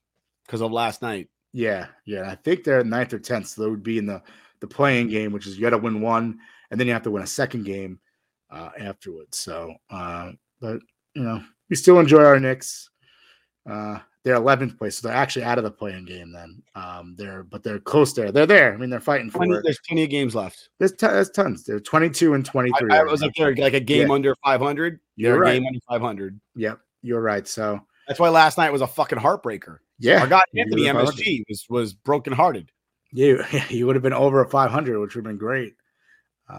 because 0.45 0.61
of 0.61 0.71
last 0.71 1.01
night. 1.01 1.29
Yeah, 1.53 1.87
yeah. 2.05 2.29
I 2.29 2.35
think 2.35 2.63
they're 2.63 2.83
ninth 2.83 3.13
or 3.13 3.19
tenth, 3.19 3.47
so 3.47 3.63
they 3.63 3.69
would 3.69 3.83
be 3.83 3.97
in 3.97 4.05
the 4.05 4.21
the 4.59 4.67
play-in 4.67 5.07
game, 5.07 5.31
which 5.31 5.47
is 5.47 5.55
you 5.55 5.61
got 5.61 5.71
to 5.71 5.77
win 5.77 6.01
one, 6.01 6.39
and 6.71 6.79
then 6.79 6.87
you 6.87 6.93
have 6.93 7.03
to 7.03 7.11
win 7.11 7.23
a 7.23 7.27
second 7.27 7.65
game 7.65 7.99
uh, 8.49 8.71
afterwards. 8.79 9.37
So, 9.37 9.73
uh, 9.89 10.31
but 10.59 10.79
you 11.13 11.23
know, 11.23 11.43
we 11.69 11.75
still 11.75 11.99
enjoy 11.99 12.23
our 12.23 12.39
Knicks. 12.39 12.89
Uh, 13.69 13.99
they're 14.25 14.35
11th 14.35 14.77
place, 14.77 14.97
so 14.97 15.07
they're 15.07 15.15
actually 15.17 15.43
out 15.45 15.57
of 15.57 15.63
the 15.63 15.71
play-in 15.71 16.03
game. 16.05 16.31
Then 16.33 16.61
um, 16.75 17.15
they're 17.17 17.43
but 17.43 17.63
they're 17.63 17.79
close 17.79 18.13
there. 18.13 18.31
They're 18.31 18.45
there. 18.45 18.73
I 18.73 18.77
mean, 18.77 18.89
they're 18.89 18.99
fighting 18.99 19.29
for 19.31 19.39
Plenty- 19.39 19.55
it. 19.55 19.61
there's 19.63 19.79
plenty 19.87 20.03
of 20.03 20.09
games 20.09 20.35
left. 20.35 20.69
There's, 20.77 20.91
ton- 20.93 21.13
there's 21.13 21.29
tons. 21.29 21.63
They're 21.63 21.79
22 21.79 22.33
and 22.33 22.45
23. 22.45 22.89
I, 22.91 22.99
I 22.99 23.03
was 23.03 23.23
up 23.23 23.31
there 23.37 23.55
like 23.55 23.73
a 23.73 23.79
game 23.79 24.07
Yeah. 24.09 24.13
under 24.13 24.35
500. 24.43 24.99
You're 25.15 25.39
right. 25.39 25.53
game 25.53 25.65
under 25.67 25.79
500. 25.87 26.39
Yep, 26.55 26.79
you're 27.01 27.21
right. 27.21 27.47
So 27.47 27.79
That's 28.07 28.19
why 28.19 28.29
last 28.29 28.57
night 28.57 28.71
was 28.73 28.81
a 28.81 28.87
fucking 28.87 29.19
heartbreaker. 29.19 29.77
yeah, 29.99 30.21
Our 30.21 30.27
guy 30.27 30.41
Anthony 30.55 30.87
it. 30.87 30.95
MSG 30.95 31.43
was 31.47 31.65
was 31.69 31.93
brokenhearted. 31.93 32.71
You 33.11 33.43
you 33.69 33.87
would 33.87 33.95
have 33.95 34.03
been 34.03 34.13
over 34.13 34.41
a 34.41 34.49
500, 34.49 34.99
which 34.99 35.15
would 35.15 35.25
have 35.25 35.29
been 35.31 35.37
great. 35.37 35.75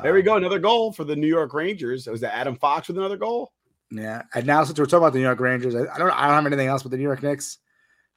There 0.02 0.12
we 0.14 0.20
Um, 0.20 0.24
go, 0.24 0.36
another 0.36 0.58
goal 0.60 0.92
for 0.92 1.02
the 1.04 1.16
New 1.16 1.26
York 1.26 1.52
Rangers. 1.52 2.06
Was 2.06 2.20
that 2.22 2.34
Adam 2.34 2.56
Fox 2.56 2.88
with 2.88 2.96
another 2.96 3.16
goal? 3.16 3.52
Yeah, 3.90 4.22
and 4.34 4.46
now 4.46 4.62
since 4.64 4.78
we're 4.78 4.86
talking 4.86 4.98
about 4.98 5.12
the 5.12 5.18
New 5.18 5.24
York 5.24 5.40
Rangers, 5.40 5.74
I, 5.74 5.98
don't 5.98 6.10
I 6.10 6.26
don't 6.26 6.36
have 6.36 6.46
anything 6.46 6.68
else 6.68 6.82
but 6.82 6.90
the 6.90 6.96
New 6.96 7.02
York 7.02 7.22
Knicks. 7.22 7.58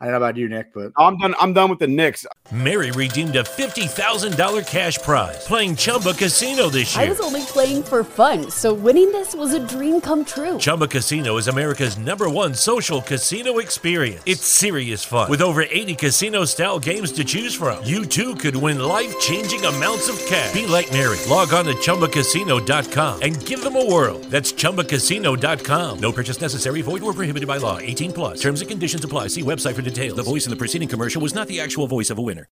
I 0.04 0.08
don't 0.08 0.16
know 0.16 0.18
about 0.18 0.36
you, 0.36 0.50
Nick, 0.50 0.74
but 0.74 0.92
I'm 0.98 1.16
done. 1.16 1.34
I'm 1.40 1.54
done 1.54 1.70
with 1.70 1.80
the 1.80 1.88
Knicks. 1.88 2.26
Mary 2.52 2.92
redeemed 2.92 3.38
a 3.38 3.44
$50,000 3.44 4.68
cash 4.68 4.98
prize 4.98 5.48
playing 5.48 5.78
Chumba 5.78 6.12
Casino 6.12 6.68
this 6.68 6.94
year. 6.94 7.06
I 7.06 7.08
was 7.08 7.22
only 7.22 7.44
playing 7.44 7.84
for 7.84 8.04
fun, 8.04 8.52
so 8.52 8.74
winning 8.74 9.14
this 9.14 9.34
was 9.34 9.54
a 9.54 9.66
dream 9.66 10.02
come 10.02 10.26
true. 10.26 10.58
Chumba 10.58 10.88
Casino 10.88 11.38
is 11.38 11.48
America's 11.48 11.98
number 11.98 12.30
one 12.30 12.54
social 12.54 13.02
casino 13.02 13.60
experience. 13.60 14.22
It's 14.26 14.42
serious 14.42 15.06
fun. 15.06 15.30
With 15.30 15.42
over 15.42 15.62
80 15.62 15.96
casino 15.96 16.44
style 16.44 16.80
games 16.80 17.14
to 17.14 17.24
choose 17.24 17.56
from, 17.56 17.82
you 17.86 18.04
too 18.04 18.36
could 18.36 18.58
win 18.58 18.82
life 18.82 19.18
changing 19.22 19.64
amounts 19.64 20.10
of 20.10 20.20
cash. 20.26 20.52
Be 20.52 20.66
like 20.66 20.92
Mary. 20.92 21.18
Log 21.30 21.54
on 21.54 21.64
to 21.64 21.76
chumbacasino.com 21.76 23.22
and 23.22 23.46
give 23.46 23.64
them 23.64 23.78
a 23.78 23.90
whirl. 23.90 24.20
That's 24.28 24.52
chumbacasino.com. 24.52 26.00
No 26.00 26.12
purchase 26.12 26.42
necessary, 26.42 26.82
void 26.82 27.04
or 27.04 27.14
prohibited 27.14 27.48
by 27.48 27.56
law. 27.56 27.78
18 27.78 28.12
plus. 28.12 28.42
Terms 28.42 28.60
and 28.60 28.70
conditions 28.70 29.02
apply. 29.02 29.28
See 29.28 29.44
website 29.44 29.76
for 29.76 29.82
details. 29.82 29.93
The 29.94 30.24
voice 30.24 30.46
in 30.46 30.50
the 30.50 30.56
preceding 30.56 30.88
commercial 30.88 31.22
was 31.22 31.36
not 31.36 31.48
the 31.48 31.60
actual 31.60 31.86
voice 31.88 32.10
of 32.10 32.18
a 32.18 32.22
winner. 32.22 32.50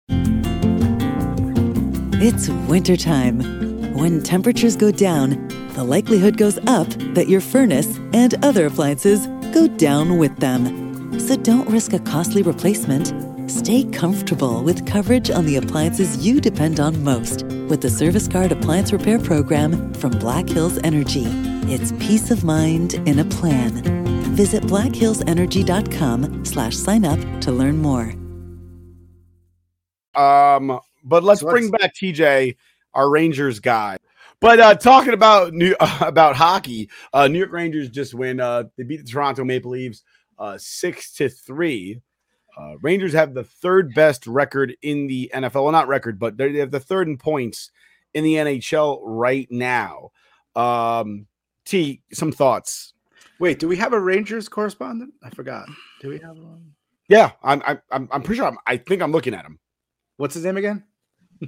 It's 2.19 2.50
wintertime. 2.67 3.93
When 3.93 4.23
temperatures 4.23 4.76
go 4.76 4.89
down, 4.91 5.47
the 5.73 5.84
likelihood 5.84 6.38
goes 6.38 6.58
up 6.65 6.88
that 7.13 7.30
your 7.30 7.41
furnace 7.41 8.00
and 8.13 8.43
other 8.43 8.65
appliances 8.65 9.28
go 9.54 9.67
down 9.67 10.17
with 10.17 10.36
them. 10.38 11.19
So 11.19 11.36
don't 11.36 11.69
risk 11.69 11.93
a 11.93 12.00
costly 12.00 12.41
replacement. 12.41 13.13
Stay 13.48 13.86
comfortable 13.86 14.62
with 14.62 14.86
coverage 14.86 15.30
on 15.30 15.46
the 15.46 15.56
appliances 15.56 16.26
you 16.26 16.42
depend 16.42 16.82
on 16.82 17.02
most 17.02 17.44
with 17.70 17.82
the 17.82 17.90
Service 17.90 18.28
Guard 18.28 18.52
Appliance 18.52 18.92
Repair 18.92 19.20
Program 19.20 19.94
from 19.94 20.12
Black 20.12 20.50
Hills 20.50 20.78
Energy. 20.84 21.24
It's 21.72 21.94
peace 21.94 22.30
of 22.30 22.44
mind 22.44 22.96
in 23.08 23.20
a 23.20 23.26
plan. 23.26 23.72
Visit 24.36 24.64
blackhillsenergy.com 24.64 26.44
slash 26.44 26.76
sign 26.76 27.06
up 27.06 27.20
to 27.42 27.54
learn 27.54 27.78
more. 27.78 28.14
Um, 30.14 30.82
but 31.06 31.24
let's 31.24 31.40
So 31.40 31.50
bring 31.50 31.72
back 31.72 31.96
TJ, 31.96 32.58
our 32.94 33.10
Rangers 33.10 33.62
guy. 33.62 33.98
But 34.42 34.60
uh, 34.60 34.76
talking 34.76 35.14
about 35.14 35.54
new 35.54 35.74
about 36.02 36.36
hockey, 36.36 36.90
uh, 37.14 37.30
New 37.30 37.40
York 37.40 37.54
Rangers 37.54 37.90
just 37.90 38.14
win. 38.14 38.42
Uh, 38.42 38.66
they 38.78 38.84
beat 38.84 39.06
the 39.06 39.10
Toronto 39.10 39.46
Maple 39.46 39.72
Leafs 39.72 40.04
uh, 40.38 40.58
six 40.60 41.14
to 41.14 41.30
three. 41.30 42.02
Uh, 42.58 42.78
Rangers 42.82 43.13
have 43.13 43.34
the 43.34 43.43
third 43.43 43.93
best 43.93 44.26
record 44.26 44.76
in 44.82 45.08
the 45.08 45.30
NFL. 45.34 45.63
Well, 45.63 45.72
not 45.72 45.88
record, 45.88 46.20
but 46.20 46.38
they 46.38 46.54
have 46.58 46.72
the 46.72 46.80
third 46.80 47.08
in 47.08 47.17
points 47.17 47.70
in 48.13 48.24
the 48.24 48.36
NHL 48.36 49.00
right 49.04 49.48
now. 49.52 50.10
Um, 50.56 51.28
T, 51.65 52.02
some 52.12 52.32
thoughts? 52.32 52.93
wait, 53.39 53.60
do 53.60 53.67
we 53.67 53.78
have 53.78 53.93
a 53.93 54.00
Rangers 54.00 54.50
correspondent? 54.50 55.13
I 55.24 55.30
forgot. 55.30 55.67
Do 56.02 56.10
we 56.10 56.20
have 56.20 56.38
one? 56.38 56.74
Yeah, 57.10 57.32
I'm. 57.43 57.62
I'm. 57.65 57.82
I'm, 57.91 58.10
I'm 58.12 58.22
pretty 58.24 58.38
sure. 58.38 58.48
I'm, 58.48 58.58
I 58.65 58.78
think 58.78 59.02
I'm 59.02 59.12
looking 59.12 59.34
at 59.34 59.46
him. 59.46 59.60
What's 60.17 60.34
his 60.34 60.43
name 60.43 60.58
again? 60.58 60.84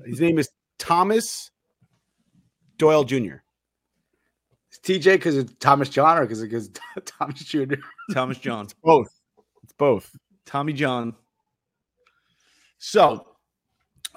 His 0.05 0.21
name 0.21 0.37
is 0.37 0.49
Thomas 0.77 1.51
Doyle 2.77 3.03
Jr. 3.03 3.37
It's 4.71 4.79
TJ 4.83 5.13
because 5.13 5.35
it's 5.35 5.53
Thomas 5.59 5.89
John 5.89 6.17
or 6.17 6.21
because 6.21 6.43
it's 6.43 6.79
Thomas 7.05 7.43
Jr. 7.43 7.75
Thomas 8.13 8.37
John. 8.37 8.67
Both. 8.83 9.09
It's 9.63 9.73
both. 9.73 10.15
Tommy 10.49 10.73
John. 10.73 11.15
So 12.79 13.27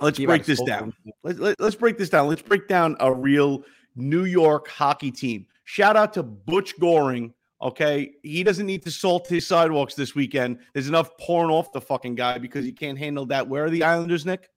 let's 0.00 0.18
break 0.18 0.46
this 0.46 0.62
down. 0.62 0.94
Let, 1.22 1.38
let, 1.38 1.60
us 1.60 1.74
break 1.74 1.98
this 1.98 2.08
down. 2.08 2.26
Let's 2.26 2.40
break 2.40 2.68
down 2.68 2.96
a 3.00 3.12
real 3.12 3.64
New 3.96 4.24
York 4.24 4.66
hockey 4.68 5.10
team. 5.10 5.46
Shout 5.64 5.94
out 5.94 6.14
to 6.14 6.22
Butch 6.22 6.78
Goring. 6.80 7.34
Okay. 7.60 8.12
He 8.22 8.42
doesn't 8.42 8.64
need 8.64 8.82
to 8.84 8.90
salt 8.90 9.28
his 9.28 9.46
sidewalks 9.46 9.94
this 9.94 10.14
weekend. 10.14 10.60
There's 10.72 10.88
enough 10.88 11.10
pouring 11.18 11.50
off 11.50 11.70
the 11.70 11.82
fucking 11.82 12.14
guy 12.14 12.38
because 12.38 12.64
he 12.64 12.72
can't 12.72 12.98
handle 12.98 13.26
that. 13.26 13.46
Where 13.46 13.66
are 13.66 13.70
the 13.70 13.84
Islanders, 13.84 14.24
Nick? 14.24 14.48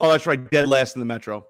Oh, 0.00 0.10
that's 0.10 0.26
right. 0.26 0.50
Dead 0.50 0.68
last 0.68 0.96
in 0.96 1.00
the 1.00 1.06
Metro. 1.06 1.46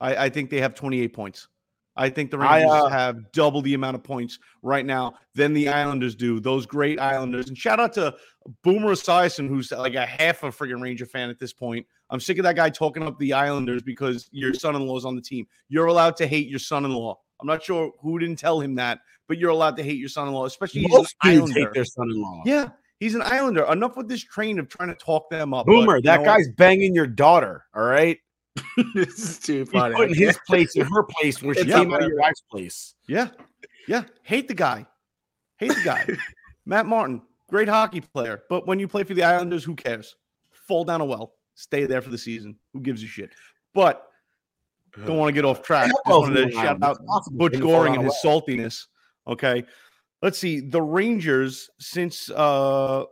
I, 0.00 0.26
I 0.26 0.28
think 0.28 0.50
they 0.50 0.60
have 0.60 0.74
28 0.74 1.14
points. 1.14 1.48
I 1.96 2.08
think 2.08 2.30
the 2.30 2.38
I, 2.38 2.58
Rangers 2.62 2.72
uh, 2.72 2.88
have 2.88 3.30
double 3.32 3.62
the 3.62 3.74
amount 3.74 3.94
of 3.94 4.02
points 4.02 4.38
right 4.62 4.84
now 4.84 5.14
than 5.34 5.52
the 5.52 5.68
Islanders 5.68 6.14
do. 6.16 6.40
Those 6.40 6.66
great 6.66 6.98
Islanders. 6.98 7.48
And 7.48 7.56
shout 7.56 7.78
out 7.78 7.92
to 7.94 8.14
Boomer 8.62 8.92
Esiason, 8.92 9.48
who's 9.48 9.70
like 9.70 9.94
a 9.94 10.04
half 10.04 10.42
a 10.42 10.48
friggin' 10.48 10.82
Ranger 10.82 11.06
fan 11.06 11.30
at 11.30 11.38
this 11.38 11.52
point. 11.52 11.86
I'm 12.10 12.20
sick 12.20 12.38
of 12.38 12.42
that 12.44 12.56
guy 12.56 12.68
talking 12.70 13.02
up 13.04 13.18
the 13.18 13.32
Islanders 13.32 13.82
because 13.82 14.28
your 14.32 14.52
son-in-law's 14.54 15.04
on 15.04 15.14
the 15.16 15.22
team. 15.22 15.46
You're 15.68 15.86
allowed 15.86 16.16
to 16.16 16.26
hate 16.26 16.48
your 16.48 16.58
son-in-law. 16.58 17.18
I'm 17.40 17.46
not 17.46 17.62
sure 17.62 17.92
who 18.00 18.18
didn't 18.18 18.38
tell 18.38 18.60
him 18.60 18.74
that, 18.76 18.98
but 19.28 19.38
you're 19.38 19.50
allowed 19.50 19.76
to 19.76 19.82
hate 19.82 19.98
your 19.98 20.08
son-in-law, 20.08 20.46
especially 20.46 20.82
he's 20.82 20.90
Most 20.92 21.14
an 21.22 21.30
Islander. 21.30 21.60
hate 21.60 21.72
their 21.74 21.84
son-in-law. 21.84 22.42
yeah, 22.44 22.68
he's 23.00 23.14
an 23.14 23.22
Islander. 23.22 23.64
Enough 23.72 23.96
with 23.96 24.08
this 24.08 24.22
train 24.22 24.58
of 24.58 24.68
trying 24.68 24.88
to 24.90 24.94
talk 24.96 25.30
them 25.30 25.54
up. 25.54 25.66
Boomer, 25.66 25.96
But 25.98 26.04
that 26.04 26.20
what? 26.20 26.26
guy's 26.26 26.48
banging 26.56 26.94
your 26.94 27.06
daughter. 27.06 27.64
All 27.74 27.82
right, 27.84 28.18
this 28.94 29.18
is 29.18 29.38
too 29.38 29.60
he's 29.60 29.70
funny. 29.70 29.94
putting 29.94 30.14
his 30.14 30.38
place 30.46 30.76
in 30.76 30.86
her 30.86 31.02
place 31.02 31.42
where 31.42 31.54
she 31.54 31.62
It's 31.62 31.72
came 31.72 31.92
out 31.92 32.02
of 32.02 32.08
your 32.08 32.18
wife's 32.18 32.42
place. 32.50 32.94
Yeah. 33.08 33.28
Yeah. 33.88 34.04
Hate 34.22 34.48
the 34.48 34.54
guy. 34.54 34.86
Hate 35.58 35.74
the 35.74 35.82
guy. 35.84 36.06
Matt 36.66 36.86
Martin, 36.86 37.22
great 37.48 37.68
hockey 37.68 38.00
player. 38.00 38.42
But 38.48 38.66
when 38.66 38.78
you 38.78 38.88
play 38.88 39.04
for 39.04 39.14
the 39.14 39.22
Islanders, 39.22 39.64
who 39.64 39.74
cares? 39.74 40.16
Fall 40.50 40.84
down 40.84 41.00
a 41.00 41.04
well. 41.04 41.34
Stay 41.54 41.84
there 41.84 42.00
for 42.00 42.10
the 42.10 42.18
season. 42.18 42.56
Who 42.72 42.80
gives 42.80 43.02
a 43.02 43.06
shit? 43.06 43.32
But 43.74 44.06
don't 45.04 45.16
want 45.16 45.28
to 45.28 45.32
get 45.32 45.44
off 45.44 45.62
track. 45.62 45.88
Just 45.88 46.00
else 46.06 46.22
wanted 46.22 46.46
to 46.46 46.52
shout 46.52 46.82
out 46.82 47.04
possible 47.06 47.38
Butch 47.38 47.60
Goring 47.60 47.94
and 47.94 48.04
his 48.04 48.14
saltiness. 48.24 48.86
Okay. 49.26 49.64
Let's 50.22 50.38
see. 50.38 50.60
The 50.60 50.80
Rangers, 50.80 51.68
since 51.78 52.30
uh 52.30 53.04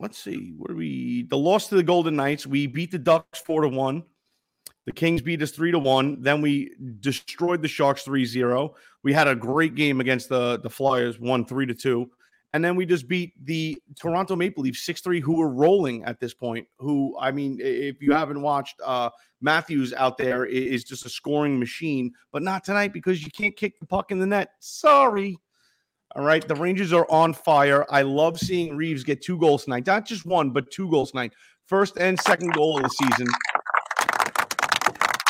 let's 0.00 0.18
see, 0.18 0.54
what 0.56 0.74
we 0.74 1.24
the 1.24 1.36
loss 1.36 1.68
to 1.68 1.74
the 1.74 1.82
Golden 1.82 2.16
Knights? 2.16 2.46
We 2.46 2.66
beat 2.66 2.90
the 2.90 2.98
Ducks 2.98 3.40
four 3.40 3.62
to 3.62 3.68
one. 3.68 4.04
The 4.86 4.92
Kings 4.92 5.20
beat 5.20 5.42
us 5.42 5.50
three 5.50 5.70
to 5.70 5.78
one. 5.78 6.22
Then 6.22 6.40
we 6.40 6.72
destroyed 7.00 7.60
the 7.60 7.68
Sharks 7.68 8.04
3-0. 8.04 8.72
We 9.02 9.12
had 9.12 9.28
a 9.28 9.36
great 9.36 9.74
game 9.74 10.00
against 10.00 10.30
the, 10.30 10.58
the 10.60 10.70
Flyers, 10.70 11.20
one 11.20 11.44
three 11.44 11.66
to 11.66 11.74
two. 11.74 12.10
And 12.54 12.64
then 12.64 12.74
we 12.74 12.86
just 12.86 13.06
beat 13.06 13.34
the 13.44 13.76
Toronto 14.00 14.34
Maple 14.34 14.62
Leafs 14.62 14.86
6-3, 14.86 15.20
who 15.20 15.36
were 15.36 15.50
rolling 15.50 16.04
at 16.04 16.18
this 16.18 16.32
point. 16.32 16.66
Who, 16.78 17.14
I 17.20 17.30
mean, 17.30 17.58
if 17.60 18.00
you 18.00 18.12
haven't 18.12 18.40
watched 18.40 18.80
uh 18.84 19.10
Matthews 19.40 19.92
out 19.92 20.18
there 20.18 20.44
is 20.46 20.84
just 20.84 21.06
a 21.06 21.08
scoring 21.08 21.58
machine, 21.58 22.12
but 22.32 22.42
not 22.42 22.64
tonight 22.64 22.92
because 22.92 23.22
you 23.22 23.30
can't 23.30 23.56
kick 23.56 23.78
the 23.78 23.86
puck 23.86 24.10
in 24.10 24.18
the 24.18 24.26
net. 24.26 24.52
Sorry. 24.58 25.38
All 26.16 26.24
right. 26.24 26.46
The 26.46 26.54
Rangers 26.54 26.92
are 26.92 27.06
on 27.10 27.34
fire. 27.34 27.84
I 27.90 28.02
love 28.02 28.38
seeing 28.38 28.76
Reaves 28.76 29.04
get 29.04 29.22
two 29.22 29.38
goals 29.38 29.64
tonight. 29.64 29.86
Not 29.86 30.06
just 30.06 30.24
one, 30.24 30.50
but 30.50 30.70
two 30.70 30.90
goals 30.90 31.10
tonight. 31.10 31.32
First 31.66 31.98
and 31.98 32.18
second 32.20 32.54
goal 32.54 32.78
of 32.78 32.82
the 32.84 32.88
season. 32.88 33.26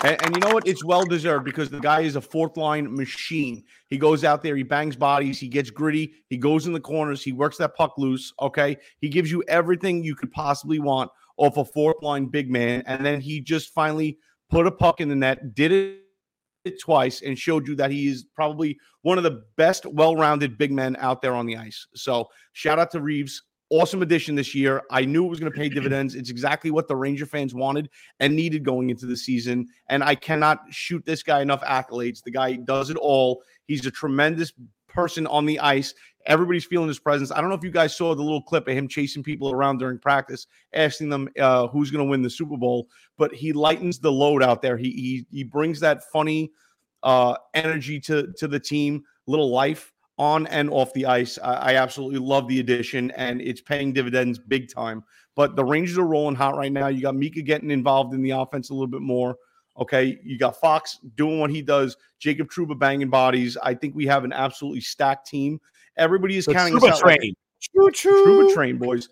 And, 0.04 0.24
and 0.24 0.36
you 0.36 0.40
know 0.40 0.54
what? 0.54 0.68
It's 0.68 0.84
well 0.84 1.04
deserved 1.04 1.44
because 1.44 1.70
the 1.70 1.80
guy 1.80 2.02
is 2.02 2.14
a 2.14 2.20
fourth 2.20 2.56
line 2.56 2.94
machine. 2.94 3.64
He 3.88 3.98
goes 3.98 4.22
out 4.22 4.42
there, 4.42 4.54
he 4.54 4.62
bangs 4.62 4.94
bodies, 4.94 5.40
he 5.40 5.48
gets 5.48 5.70
gritty, 5.70 6.14
he 6.28 6.36
goes 6.36 6.66
in 6.66 6.72
the 6.72 6.80
corners, 6.80 7.22
he 7.22 7.32
works 7.32 7.56
that 7.56 7.74
puck 7.74 7.98
loose. 7.98 8.32
Okay. 8.40 8.76
He 9.00 9.08
gives 9.08 9.30
you 9.30 9.42
everything 9.48 10.04
you 10.04 10.14
could 10.14 10.30
possibly 10.30 10.78
want 10.78 11.10
off 11.36 11.56
a 11.56 11.64
fourth 11.64 12.00
line 12.02 12.26
big 12.26 12.48
man. 12.48 12.84
And 12.86 13.04
then 13.04 13.20
he 13.20 13.40
just 13.40 13.74
finally 13.74 14.18
put 14.48 14.66
a 14.66 14.70
puck 14.70 15.00
in 15.00 15.08
the 15.08 15.16
net, 15.16 15.54
did 15.54 15.72
it 15.72 16.02
it 16.68 16.80
twice 16.80 17.22
and 17.22 17.38
showed 17.38 17.66
you 17.66 17.74
that 17.76 17.90
he 17.90 18.06
is 18.06 18.24
probably 18.34 18.78
one 19.02 19.18
of 19.18 19.24
the 19.24 19.42
best 19.56 19.84
well-rounded 19.86 20.56
big 20.56 20.70
men 20.70 20.96
out 21.00 21.20
there 21.22 21.34
on 21.34 21.46
the 21.46 21.56
ice. 21.56 21.86
So 21.94 22.28
shout 22.52 22.78
out 22.78 22.90
to 22.92 23.00
Reaves. 23.00 23.42
Awesome 23.70 24.00
addition 24.00 24.34
this 24.34 24.54
year. 24.54 24.82
I 24.90 25.04
knew 25.04 25.26
it 25.26 25.28
was 25.28 25.40
going 25.40 25.52
to 25.52 25.58
pay 25.58 25.68
dividends. 25.68 26.14
It's 26.14 26.30
exactly 26.30 26.70
what 26.70 26.88
the 26.88 26.96
Ranger 26.96 27.26
fans 27.26 27.54
wanted 27.54 27.90
and 28.18 28.34
needed 28.34 28.64
going 28.64 28.88
into 28.88 29.04
the 29.04 29.16
season. 29.16 29.66
And 29.90 30.02
I 30.02 30.14
cannot 30.14 30.60
shoot 30.70 31.04
this 31.04 31.22
guy 31.22 31.42
enough 31.42 31.62
accolades. 31.62 32.22
The 32.22 32.30
guy 32.30 32.54
does 32.54 32.88
it 32.88 32.96
all. 32.96 33.42
He's 33.66 33.84
a 33.84 33.90
tremendous 33.90 34.52
person 34.98 35.28
on 35.28 35.46
the 35.46 35.60
ice. 35.60 35.94
Everybody's 36.26 36.64
feeling 36.64 36.88
his 36.88 36.98
presence. 36.98 37.30
I 37.30 37.40
don't 37.40 37.48
know 37.48 37.54
if 37.54 37.62
you 37.62 37.70
guys 37.70 37.96
saw 37.96 38.14
the 38.14 38.22
little 38.22 38.42
clip 38.42 38.66
of 38.66 38.74
him 38.76 38.88
chasing 38.88 39.22
people 39.22 39.52
around 39.52 39.78
during 39.78 39.98
practice, 39.98 40.48
asking 40.74 41.08
them 41.08 41.28
uh, 41.38 41.68
who's 41.68 41.90
going 41.90 42.04
to 42.04 42.10
win 42.10 42.20
the 42.20 42.28
Super 42.28 42.56
Bowl. 42.56 42.88
But 43.16 43.32
he 43.32 43.52
lightens 43.52 44.00
the 44.00 44.10
load 44.10 44.42
out 44.42 44.60
there. 44.60 44.76
He 44.76 44.90
he 44.90 45.26
he 45.30 45.44
brings 45.44 45.78
that 45.80 46.02
funny 46.12 46.50
uh, 47.04 47.36
energy 47.54 48.00
to 48.00 48.32
to 48.36 48.48
the 48.48 48.58
team, 48.58 49.04
little 49.26 49.50
life 49.50 49.92
on 50.18 50.48
and 50.48 50.68
off 50.70 50.92
the 50.94 51.06
ice. 51.06 51.38
I, 51.38 51.54
I 51.54 51.74
absolutely 51.76 52.18
love 52.18 52.48
the 52.48 52.58
addition, 52.58 53.12
and 53.12 53.40
it's 53.40 53.60
paying 53.60 53.92
dividends 53.92 54.38
big 54.38 54.68
time. 54.68 55.04
But 55.36 55.54
the 55.54 55.64
Rangers 55.64 55.96
are 55.96 56.06
rolling 56.06 56.34
hot 56.34 56.56
right 56.56 56.72
now. 56.72 56.88
You 56.88 57.00
got 57.00 57.14
Mika 57.14 57.42
getting 57.42 57.70
involved 57.70 58.12
in 58.12 58.22
the 58.22 58.30
offense 58.30 58.70
a 58.70 58.74
little 58.74 58.88
bit 58.88 59.02
more. 59.02 59.36
Okay, 59.78 60.18
you 60.24 60.38
got 60.38 60.58
Fox 60.60 60.98
doing 61.16 61.38
what 61.38 61.50
he 61.50 61.62
does. 61.62 61.96
Jacob 62.18 62.50
Trouba 62.50 62.78
banging 62.78 63.10
bodies. 63.10 63.56
I 63.62 63.74
think 63.74 63.94
we 63.94 64.06
have 64.06 64.24
an 64.24 64.32
absolutely 64.32 64.80
stacked 64.80 65.28
team. 65.28 65.60
Everybody 65.96 66.36
is 66.36 66.46
The 66.46 66.52
counting 66.54 66.74
Trouba 66.74 66.90
us 66.92 66.98
out. 67.00 67.06
like- 67.06 67.18
train. 67.20 67.34
Choo 67.60 67.90
choo. 67.92 68.24
Trouba 68.26 68.54
train, 68.54 68.78
boys. 68.78 69.08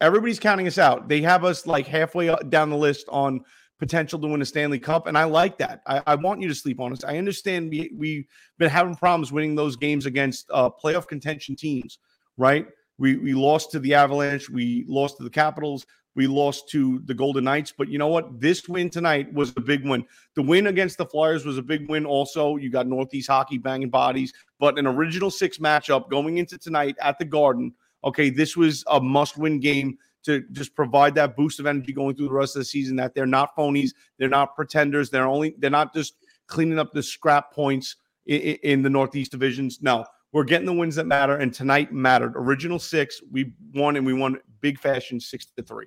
Everybody's 0.00 0.38
counting 0.40 0.66
us 0.66 0.78
out. 0.78 1.08
They 1.08 1.20
have 1.22 1.44
us 1.44 1.66
like 1.66 1.86
halfway 1.86 2.34
down 2.48 2.70
the 2.70 2.76
list 2.76 3.06
on 3.08 3.40
potential 3.78 4.18
to 4.18 4.26
win 4.28 4.40
a 4.42 4.44
Stanley 4.44 4.78
Cup, 4.78 5.06
and 5.06 5.16
I 5.18 5.24
like 5.24 5.58
that. 5.58 5.82
I, 5.86 6.02
I 6.06 6.14
want 6.14 6.40
you 6.40 6.48
to 6.48 6.54
sleep 6.54 6.80
on 6.80 6.92
us. 6.92 7.04
I 7.04 7.18
understand 7.18 7.70
we 7.70 7.92
we've 7.96 8.24
been 8.58 8.70
having 8.70 8.94
problems 8.96 9.32
winning 9.32 9.54
those 9.54 9.76
games 9.76 10.06
against 10.06 10.46
uh, 10.52 10.70
playoff 10.70 11.06
contention 11.06 11.54
teams, 11.56 11.98
right? 12.36 12.66
We 12.98 13.16
we 13.16 13.34
lost 13.34 13.70
to 13.72 13.78
the 13.78 13.94
Avalanche, 13.94 14.48
we 14.50 14.84
lost 14.86 15.16
to 15.18 15.24
the 15.24 15.30
Capitals, 15.30 15.86
we 16.14 16.26
lost 16.26 16.68
to 16.70 17.00
the 17.06 17.14
Golden 17.14 17.44
Knights, 17.44 17.72
but 17.76 17.88
you 17.88 17.98
know 17.98 18.08
what? 18.08 18.40
This 18.40 18.68
win 18.68 18.90
tonight 18.90 19.32
was 19.32 19.52
a 19.56 19.60
big 19.60 19.86
win. 19.86 20.04
The 20.34 20.42
win 20.42 20.66
against 20.66 20.98
the 20.98 21.06
Flyers 21.06 21.46
was 21.46 21.58
a 21.58 21.62
big 21.62 21.88
win. 21.88 22.04
Also, 22.04 22.56
you 22.56 22.70
got 22.70 22.86
Northeast 22.86 23.28
hockey 23.28 23.58
banging 23.58 23.88
bodies, 23.88 24.32
but 24.58 24.78
an 24.78 24.86
original 24.86 25.30
six 25.30 25.58
matchup 25.58 26.10
going 26.10 26.38
into 26.38 26.58
tonight 26.58 26.96
at 27.00 27.18
the 27.18 27.24
Garden. 27.24 27.72
Okay, 28.04 28.30
this 28.30 28.56
was 28.56 28.84
a 28.88 29.00
must-win 29.00 29.60
game 29.60 29.96
to 30.24 30.42
just 30.52 30.74
provide 30.74 31.14
that 31.14 31.36
boost 31.36 31.60
of 31.60 31.66
energy 31.66 31.92
going 31.92 32.14
through 32.14 32.28
the 32.28 32.34
rest 32.34 32.56
of 32.56 32.60
the 32.60 32.64
season. 32.64 32.96
That 32.96 33.14
they're 33.14 33.26
not 33.26 33.56
phonies, 33.56 33.92
they're 34.18 34.28
not 34.28 34.54
pretenders, 34.54 35.08
they're 35.08 35.26
only 35.26 35.54
they're 35.58 35.70
not 35.70 35.94
just 35.94 36.14
cleaning 36.46 36.78
up 36.78 36.92
the 36.92 37.02
scrap 37.02 37.52
points 37.52 37.96
in, 38.26 38.40
in 38.62 38.82
the 38.82 38.90
Northeast 38.90 39.32
divisions. 39.32 39.80
No, 39.80 40.04
we're 40.32 40.44
getting 40.44 40.66
the 40.66 40.72
wins 40.72 40.96
that 40.96 41.06
matter, 41.06 41.36
and 41.36 41.52
tonight 41.52 41.92
mattered. 41.92 42.32
Original 42.36 42.78
six, 42.78 43.20
we 43.30 43.52
won, 43.74 43.96
and 43.96 44.04
we 44.06 44.12
won 44.14 44.38
big 44.60 44.78
fashion, 44.78 45.20
six 45.20 45.46
to 45.56 45.62
three. 45.62 45.86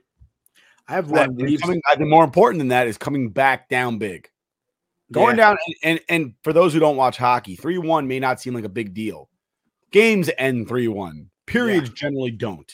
I 0.88 0.94
have 0.94 1.10
one. 1.10 1.36
coming, 1.36 1.82
I 1.90 1.96
think 1.96 2.10
more 2.10 2.24
important 2.24 2.60
than 2.60 2.68
that 2.68 2.88
is 2.88 2.98
coming 2.98 3.30
back 3.30 3.70
down 3.70 3.98
big. 3.98 4.30
Going 5.12 5.38
Yeah. 5.38 5.50
down 5.54 5.58
and, 5.68 5.76
and 5.84 6.00
and 6.10 6.34
for 6.44 6.54
those 6.54 6.74
who 6.74 6.80
don't 6.80 6.96
watch 6.98 7.18
hockey, 7.18 7.56
3-1 7.58 8.08
may 8.08 8.20
not 8.20 8.40
seem 8.42 8.54
like 8.54 8.64
a 8.66 8.70
big 8.70 8.94
deal. 8.94 9.30
Games 9.92 10.30
end 10.38 10.68
3-1. 10.68 11.28
Periods 11.46 11.90
generally 11.92 12.32
don't. 12.32 12.72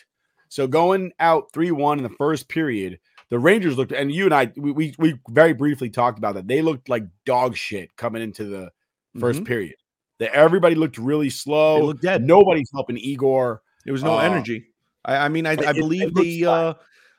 So 0.49 0.65
going 0.67 1.11
out 1.19 1.51
3-1 1.53 1.97
in 1.97 2.03
the 2.03 2.09
first 2.09 2.47
period, 2.49 2.99
the 3.29 3.37
Rangers 3.39 3.77
looked 3.77 3.91
and 3.91 4.11
you 4.11 4.25
and 4.25 4.33
I 4.33 4.51
we 4.57 4.71
we, 4.71 4.95
we 4.97 5.19
very 5.29 5.53
briefly 5.53 5.89
talked 5.89 6.17
about 6.17 6.35
that. 6.35 6.47
They 6.47 6.61
looked 6.61 6.89
like 6.89 7.03
dog 7.25 7.55
shit 7.55 7.95
coming 7.97 8.21
into 8.21 8.45
the 8.45 8.71
1st 9.19 9.41
Mhm. 9.41 9.45
period. 9.45 9.75
That 10.21 10.33
everybody 10.35 10.75
looked 10.75 10.99
really 10.99 11.31
slow. 11.31 11.79
They 11.79 11.85
looked 11.87 12.01
dead. 12.03 12.23
Nobody's 12.23 12.69
helping 12.71 12.95
Igor. 12.97 13.63
There 13.85 13.91
was 13.91 14.03
no 14.03 14.19
Uh, 14.19 14.21
energy. 14.21 14.67
I, 15.03 15.15
I 15.17 15.29
mean, 15.29 15.47
I, 15.47 15.53
it- 15.53 15.65
I 15.65 15.71
it 15.71 15.75
believe 15.75 16.13
the 16.13 16.45
uh, 16.45 16.73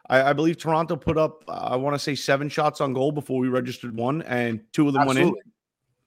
I, 0.09 0.31
I 0.31 0.33
believe 0.33 0.57
Toronto 0.57 0.95
put 0.95 1.19
up 1.19 1.43
I 1.49 1.75
want 1.75 1.95
to 1.95 1.99
say 1.99 2.15
seven 2.15 2.49
shots 2.49 2.81
on 2.81 2.93
goal 2.93 3.11
before 3.11 3.41
we 3.41 3.49
registered 3.49 3.97
one, 3.97 4.23
and 4.23 4.61
two 4.73 4.87
of 4.87 4.95
them 4.95 5.05
went 5.07 5.19
in. 5.19 5.25
Absolutely. 5.25 5.43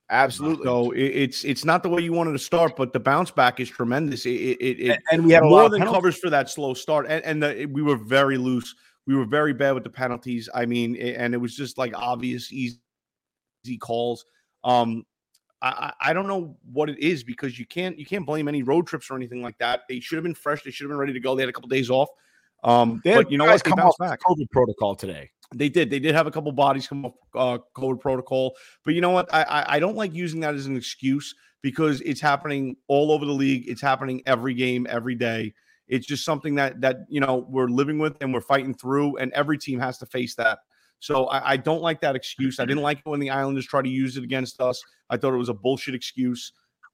Absolutely. 0.10 0.66
So 0.66 0.92
it, 0.92 1.04
it's 1.04 1.44
it's 1.44 1.66
not 1.66 1.84
the 1.84 1.90
way 1.90 2.02
you 2.02 2.14
wanted 2.14 2.32
to 2.32 2.40
start, 2.40 2.78
but 2.78 2.94
the 2.94 3.00
bounce 3.00 3.32
back 3.32 3.60
is 3.60 3.70
tremendous. 3.70 4.26
It 4.26 4.30
it, 4.30 4.62
it, 4.62 4.80
it 4.92 5.00
and 5.12 5.26
we 5.26 5.34
had 5.34 5.44
more 5.44 5.68
than 5.70 5.80
penalties. 5.80 5.96
covers 5.96 6.18
for 6.18 6.30
that 6.30 6.50
slow 6.50 6.74
start, 6.74 7.08
and 7.10 7.26
and 7.26 7.44
the, 7.44 7.66
we 7.66 7.82
were 7.82 7.98
very 7.98 8.38
loose. 8.38 8.74
We 9.06 9.16
were 9.16 9.26
very 9.26 9.54
bad 9.54 9.74
with 9.74 9.84
the 9.84 9.90
penalties. 9.90 10.48
I 10.54 10.66
mean, 10.66 10.96
and 10.96 11.34
it 11.34 11.38
was 11.38 11.56
just 11.56 11.78
like 11.78 11.94
obvious 11.96 12.54
easy, 12.54 12.80
easy 13.66 13.78
calls. 13.78 14.26
Um, 14.64 15.06
I, 15.66 16.10
I 16.10 16.14
don't 16.14 16.28
know 16.28 16.56
what 16.72 16.90
it 16.90 17.00
is 17.00 17.24
because 17.24 17.58
you 17.58 17.66
can't 17.66 17.98
you 17.98 18.06
can't 18.06 18.26
blame 18.26 18.48
any 18.48 18.64
road 18.64 18.88
trips 18.88 19.10
or 19.10 19.16
anything 19.16 19.42
like 19.42 19.58
that. 19.58 19.82
They 19.90 20.00
should 20.00 20.18
have 20.18 20.24
been 20.24 20.36
fresh. 20.36 20.64
They 20.64 20.72
should 20.72 20.86
have 20.86 20.90
been 20.90 20.98
ready 20.98 21.14
to 21.14 21.20
go. 21.20 21.36
They 21.36 21.42
had 21.42 21.50
a 21.50 21.54
couple 21.54 21.70
days 21.70 21.90
off. 21.90 22.10
Um, 22.64 23.02
They 23.04 23.16
but 23.16 23.32
you 23.32 23.38
know 23.38 23.46
what? 23.46 23.64
They 23.64 23.70
come 23.70 23.80
off 23.80 23.98
back. 23.98 24.20
COVID 24.22 24.50
protocol 24.52 24.96
today. 24.96 25.30
They 25.54 25.70
did. 25.70 25.90
They 25.90 26.00
did 26.00 26.16
have 26.16 26.28
a 26.28 26.32
couple 26.32 26.52
bodies 26.52 26.88
come 26.88 27.06
off 27.06 27.14
uh, 27.36 27.58
COVID 27.76 28.00
protocol. 28.00 28.56
But 28.84 28.96
you 28.96 29.02
know 29.02 29.12
what? 29.12 29.32
I, 29.34 29.44
I 29.44 29.76
I 29.76 29.80
don't 29.80 29.96
like 29.96 30.14
using 30.14 30.40
that 30.42 30.56
as 30.56 30.66
an 30.66 30.76
excuse 30.76 31.34
because 31.62 32.02
it's 32.02 32.22
happening 32.22 32.76
all 32.88 33.12
over 33.12 33.26
the 33.26 33.32
league. 33.32 33.68
It's 33.68 33.82
happening 33.82 34.22
every 34.26 34.54
game, 34.54 34.86
every 34.90 35.16
day. 35.16 35.54
It's 35.88 36.06
just 36.06 36.26
something 36.26 36.56
that 36.56 36.82
that 36.82 37.06
you 37.10 37.20
know 37.20 37.46
we're 37.50 37.68
living 37.68 38.00
with 38.00 38.18
and 38.22 38.34
we're 38.34 38.42
fighting 38.42 38.74
through, 38.74 39.18
and 39.18 39.32
every 39.34 39.58
team 39.58 39.80
has 39.80 39.98
to 40.00 40.06
face 40.06 40.36
that. 40.36 40.60
So 41.00 41.26
I, 41.28 41.52
I 41.52 41.58
don't 41.58 41.82
like 41.82 42.02
that 42.02 42.16
excuse. 42.16 42.60
I 42.60 42.66
didn't 42.66 42.84
like 42.84 43.00
it 43.00 43.06
when 43.06 43.20
the 43.20 43.30
Islanders 43.30 43.66
tried 43.66 43.84
to 43.84 43.90
use 43.90 44.18
it 44.18 44.24
against 44.24 44.60
us. 44.62 44.82
I 45.10 45.18
thought 45.18 45.34
it 45.34 45.38
was 45.38 45.50
a 45.50 45.54
bullshit 45.54 45.94
excuse. 45.96 46.52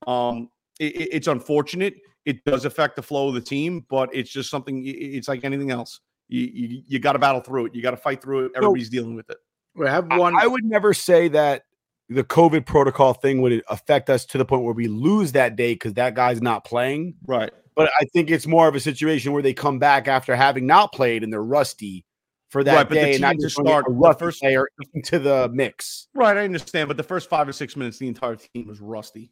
Um, 0.08 0.50
it- 0.80 0.96
it- 0.96 1.10
it's 1.14 1.28
unfortunate. 1.28 1.96
It 2.26 2.44
does 2.44 2.66
affect 2.66 2.96
the 2.96 3.02
flow 3.04 3.30
of 3.30 3.34
the 3.36 3.42
team, 3.42 3.86
but 3.90 4.10
it's 4.14 4.30
just 4.32 4.50
something. 4.50 4.78
i- 4.86 4.90
i- 4.90 5.14
It's 5.18 5.28
like 5.28 5.44
anything 5.44 5.72
else. 5.72 6.00
You 6.28 6.42
you, 6.54 6.82
you 6.88 7.00
got 7.00 7.14
to 7.14 7.20
battle 7.20 7.42
through 7.42 7.68
it. 7.68 7.76
You 7.76 7.82
got 7.82 7.92
to 7.92 7.98
fight 7.98 8.22
through 8.22 8.46
it. 8.46 8.52
Everybody's 8.56 8.90
dealing 8.90 9.16
with 9.16 9.30
it. 9.30 9.38
We 9.76 9.88
have 9.88 10.08
I- 10.12 10.18
I, 10.18 10.48
would 10.48 10.64
never 10.66 10.94
say 10.94 11.28
that 11.30 11.64
the 12.10 12.24
COVID 12.24 12.66
protocol 12.66 13.14
thing 13.14 13.42
would 13.42 13.64
affect 13.70 14.10
us 14.10 14.26
to 14.26 14.38
the 14.38 14.44
point 14.46 14.64
where 14.64 14.74
we 14.74 14.88
lose 14.88 15.32
that 15.34 15.56
day 15.56 15.74
because 15.76 15.94
that 15.94 16.14
guy's 16.16 16.42
not 16.42 16.66
playing. 16.66 17.16
Right. 17.26 17.52
But 17.76 17.90
I 18.00 18.06
think 18.14 18.30
it's 18.30 18.46
more 18.48 18.68
of 18.68 18.76
a 18.76 18.80
situation 18.82 19.32
where 19.32 19.42
they 19.42 19.54
come 19.54 19.80
back 19.80 20.08
after 20.10 20.36
having 20.36 20.66
not 20.66 20.92
played 20.92 21.24
and 21.24 21.32
they're 21.32 21.42
rusty 21.44 22.06
for 22.52 22.64
that 22.64 22.76
Right, 22.76 22.84
but 22.88 22.96
the 22.96 23.02
day, 23.02 23.12
and 23.14 23.22
not 23.22 23.36
to 23.38 23.42
just 23.42 23.56
start, 23.56 23.86
a 23.90 23.94
the 23.94 24.14
first- 24.20 24.42
player 24.42 24.68
into 24.94 25.18
the 25.20 25.50
mix. 25.54 26.08
Right, 26.14 26.38
I 26.38 26.44
understand, 26.44 26.88
but 26.90 26.98
the 26.98 27.04
first 27.04 27.30
five 27.30 27.48
or 27.48 27.54
six 27.54 27.76
minutes, 27.76 27.98
the 27.98 28.08
entire 28.08 28.36
team 28.36 28.68
was 28.68 28.80
rusty. 28.80 29.32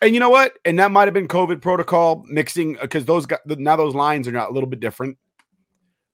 And 0.00 0.14
you 0.14 0.20
know 0.20 0.30
what? 0.30 0.52
And 0.64 0.78
that 0.78 0.90
might 0.92 1.06
have 1.06 1.14
been 1.14 1.26
COVID 1.28 1.60
protocol 1.60 2.24
mixing 2.28 2.76
because 2.80 3.04
those 3.04 3.26
guys 3.26 3.40
now 3.46 3.74
those 3.76 3.94
lines 3.94 4.28
are 4.28 4.32
not 4.32 4.50
a 4.50 4.52
little 4.52 4.68
bit 4.68 4.78
different. 4.80 5.18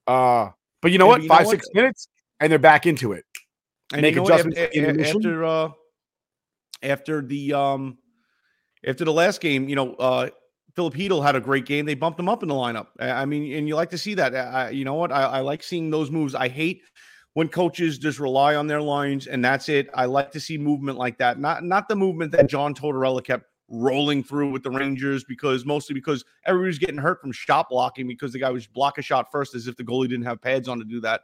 Uh, 0.07 0.49
but 0.81 0.91
you 0.91 0.97
know 0.97 1.05
Yeah, 1.05 1.09
what? 1.11 1.21
you 1.23 1.29
know 1.29 1.35
Five 1.35 1.45
what? 1.45 1.51
six 1.51 1.67
minutes, 1.73 2.07
and 2.39 2.51
they're 2.51 2.57
back 2.59 2.87
into 2.87 3.11
it. 3.11 3.23
And 3.93 4.01
Make 4.01 4.15
know 4.15 4.23
what? 4.23 4.31
adjustments 4.33 4.59
Af- 4.59 4.71
in 4.71 4.83
a- 4.83 4.87
the 4.87 4.93
a- 4.93 4.97
mission. 4.97 5.17
after 5.17 5.45
uh, 5.45 5.69
after 6.81 7.21
the 7.21 7.53
um 7.53 7.97
after 8.85 9.05
the 9.05 9.13
last 9.13 9.41
game, 9.41 9.69
you 9.69 9.75
know, 9.75 9.93
uh 9.95 10.29
Filip 10.75 10.93
Chytil 10.93 11.23
had 11.23 11.35
a 11.35 11.41
great 11.41 11.65
game. 11.65 11.85
They 11.85 11.95
bumped 11.95 12.19
him 12.19 12.29
up 12.29 12.43
in 12.43 12.49
the 12.49 12.55
lineup. 12.55 12.87
I 12.99 13.25
mean, 13.25 13.53
and 13.53 13.67
you 13.67 13.75
like 13.75 13.89
to 13.91 13.97
see 13.97 14.13
that. 14.15 14.35
I, 14.35 14.69
you 14.69 14.85
know 14.85 14.95
what? 14.95 15.11
I, 15.11 15.23
I 15.23 15.39
like 15.41 15.63
seeing 15.63 15.89
those 15.89 16.09
moves. 16.09 16.35
I 16.35 16.47
hate 16.47 16.81
when 17.33 17.47
coaches 17.47 17.97
just 17.97 18.19
rely 18.19 18.55
on 18.55 18.67
their 18.67 18.81
lines 18.81 19.27
and 19.27 19.43
that's 19.43 19.69
it. 19.69 19.89
I 19.93 20.05
like 20.05 20.31
to 20.31 20.39
see 20.39 20.57
movement 20.57 20.97
like 20.97 21.17
that. 21.19 21.39
Not 21.39 21.63
not 21.63 21.87
the 21.87 21.95
movement 21.95 22.31
that 22.33 22.47
John 22.47 22.73
Tortorella 22.73 23.23
kept 23.23 23.45
rolling 23.69 24.21
through 24.21 24.51
with 24.51 24.63
the 24.63 24.69
Rangers 24.69 25.23
because 25.23 25.65
mostly 25.65 25.93
because 25.93 26.25
everybody's 26.45 26.77
getting 26.77 26.97
hurt 26.97 27.21
from 27.21 27.31
shot 27.31 27.69
blocking 27.69 28.07
because 28.07 28.33
the 28.33 28.39
guy 28.39 28.49
was 28.49 28.67
block 28.67 28.97
a 28.97 29.01
shot 29.01 29.31
first 29.31 29.55
as 29.55 29.67
if 29.67 29.77
the 29.77 29.83
goalie 29.83 30.09
didn't 30.09 30.25
have 30.25 30.41
pads 30.41 30.67
on 30.67 30.77
to 30.79 30.85
do 30.85 30.99
that. 31.01 31.21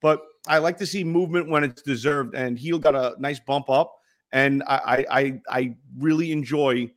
But 0.00 0.22
I 0.48 0.58
like 0.58 0.78
to 0.78 0.86
see 0.86 1.04
movement 1.04 1.50
when 1.50 1.62
it's 1.62 1.82
deserved, 1.82 2.34
and 2.34 2.58
Heel 2.58 2.78
got 2.78 2.94
a 2.94 3.14
nice 3.18 3.38
bump 3.38 3.68
up. 3.68 3.96
And 4.32 4.62
I 4.66 5.04
I, 5.10 5.40
I 5.50 5.76
really 5.98 6.32
enjoy 6.32 6.90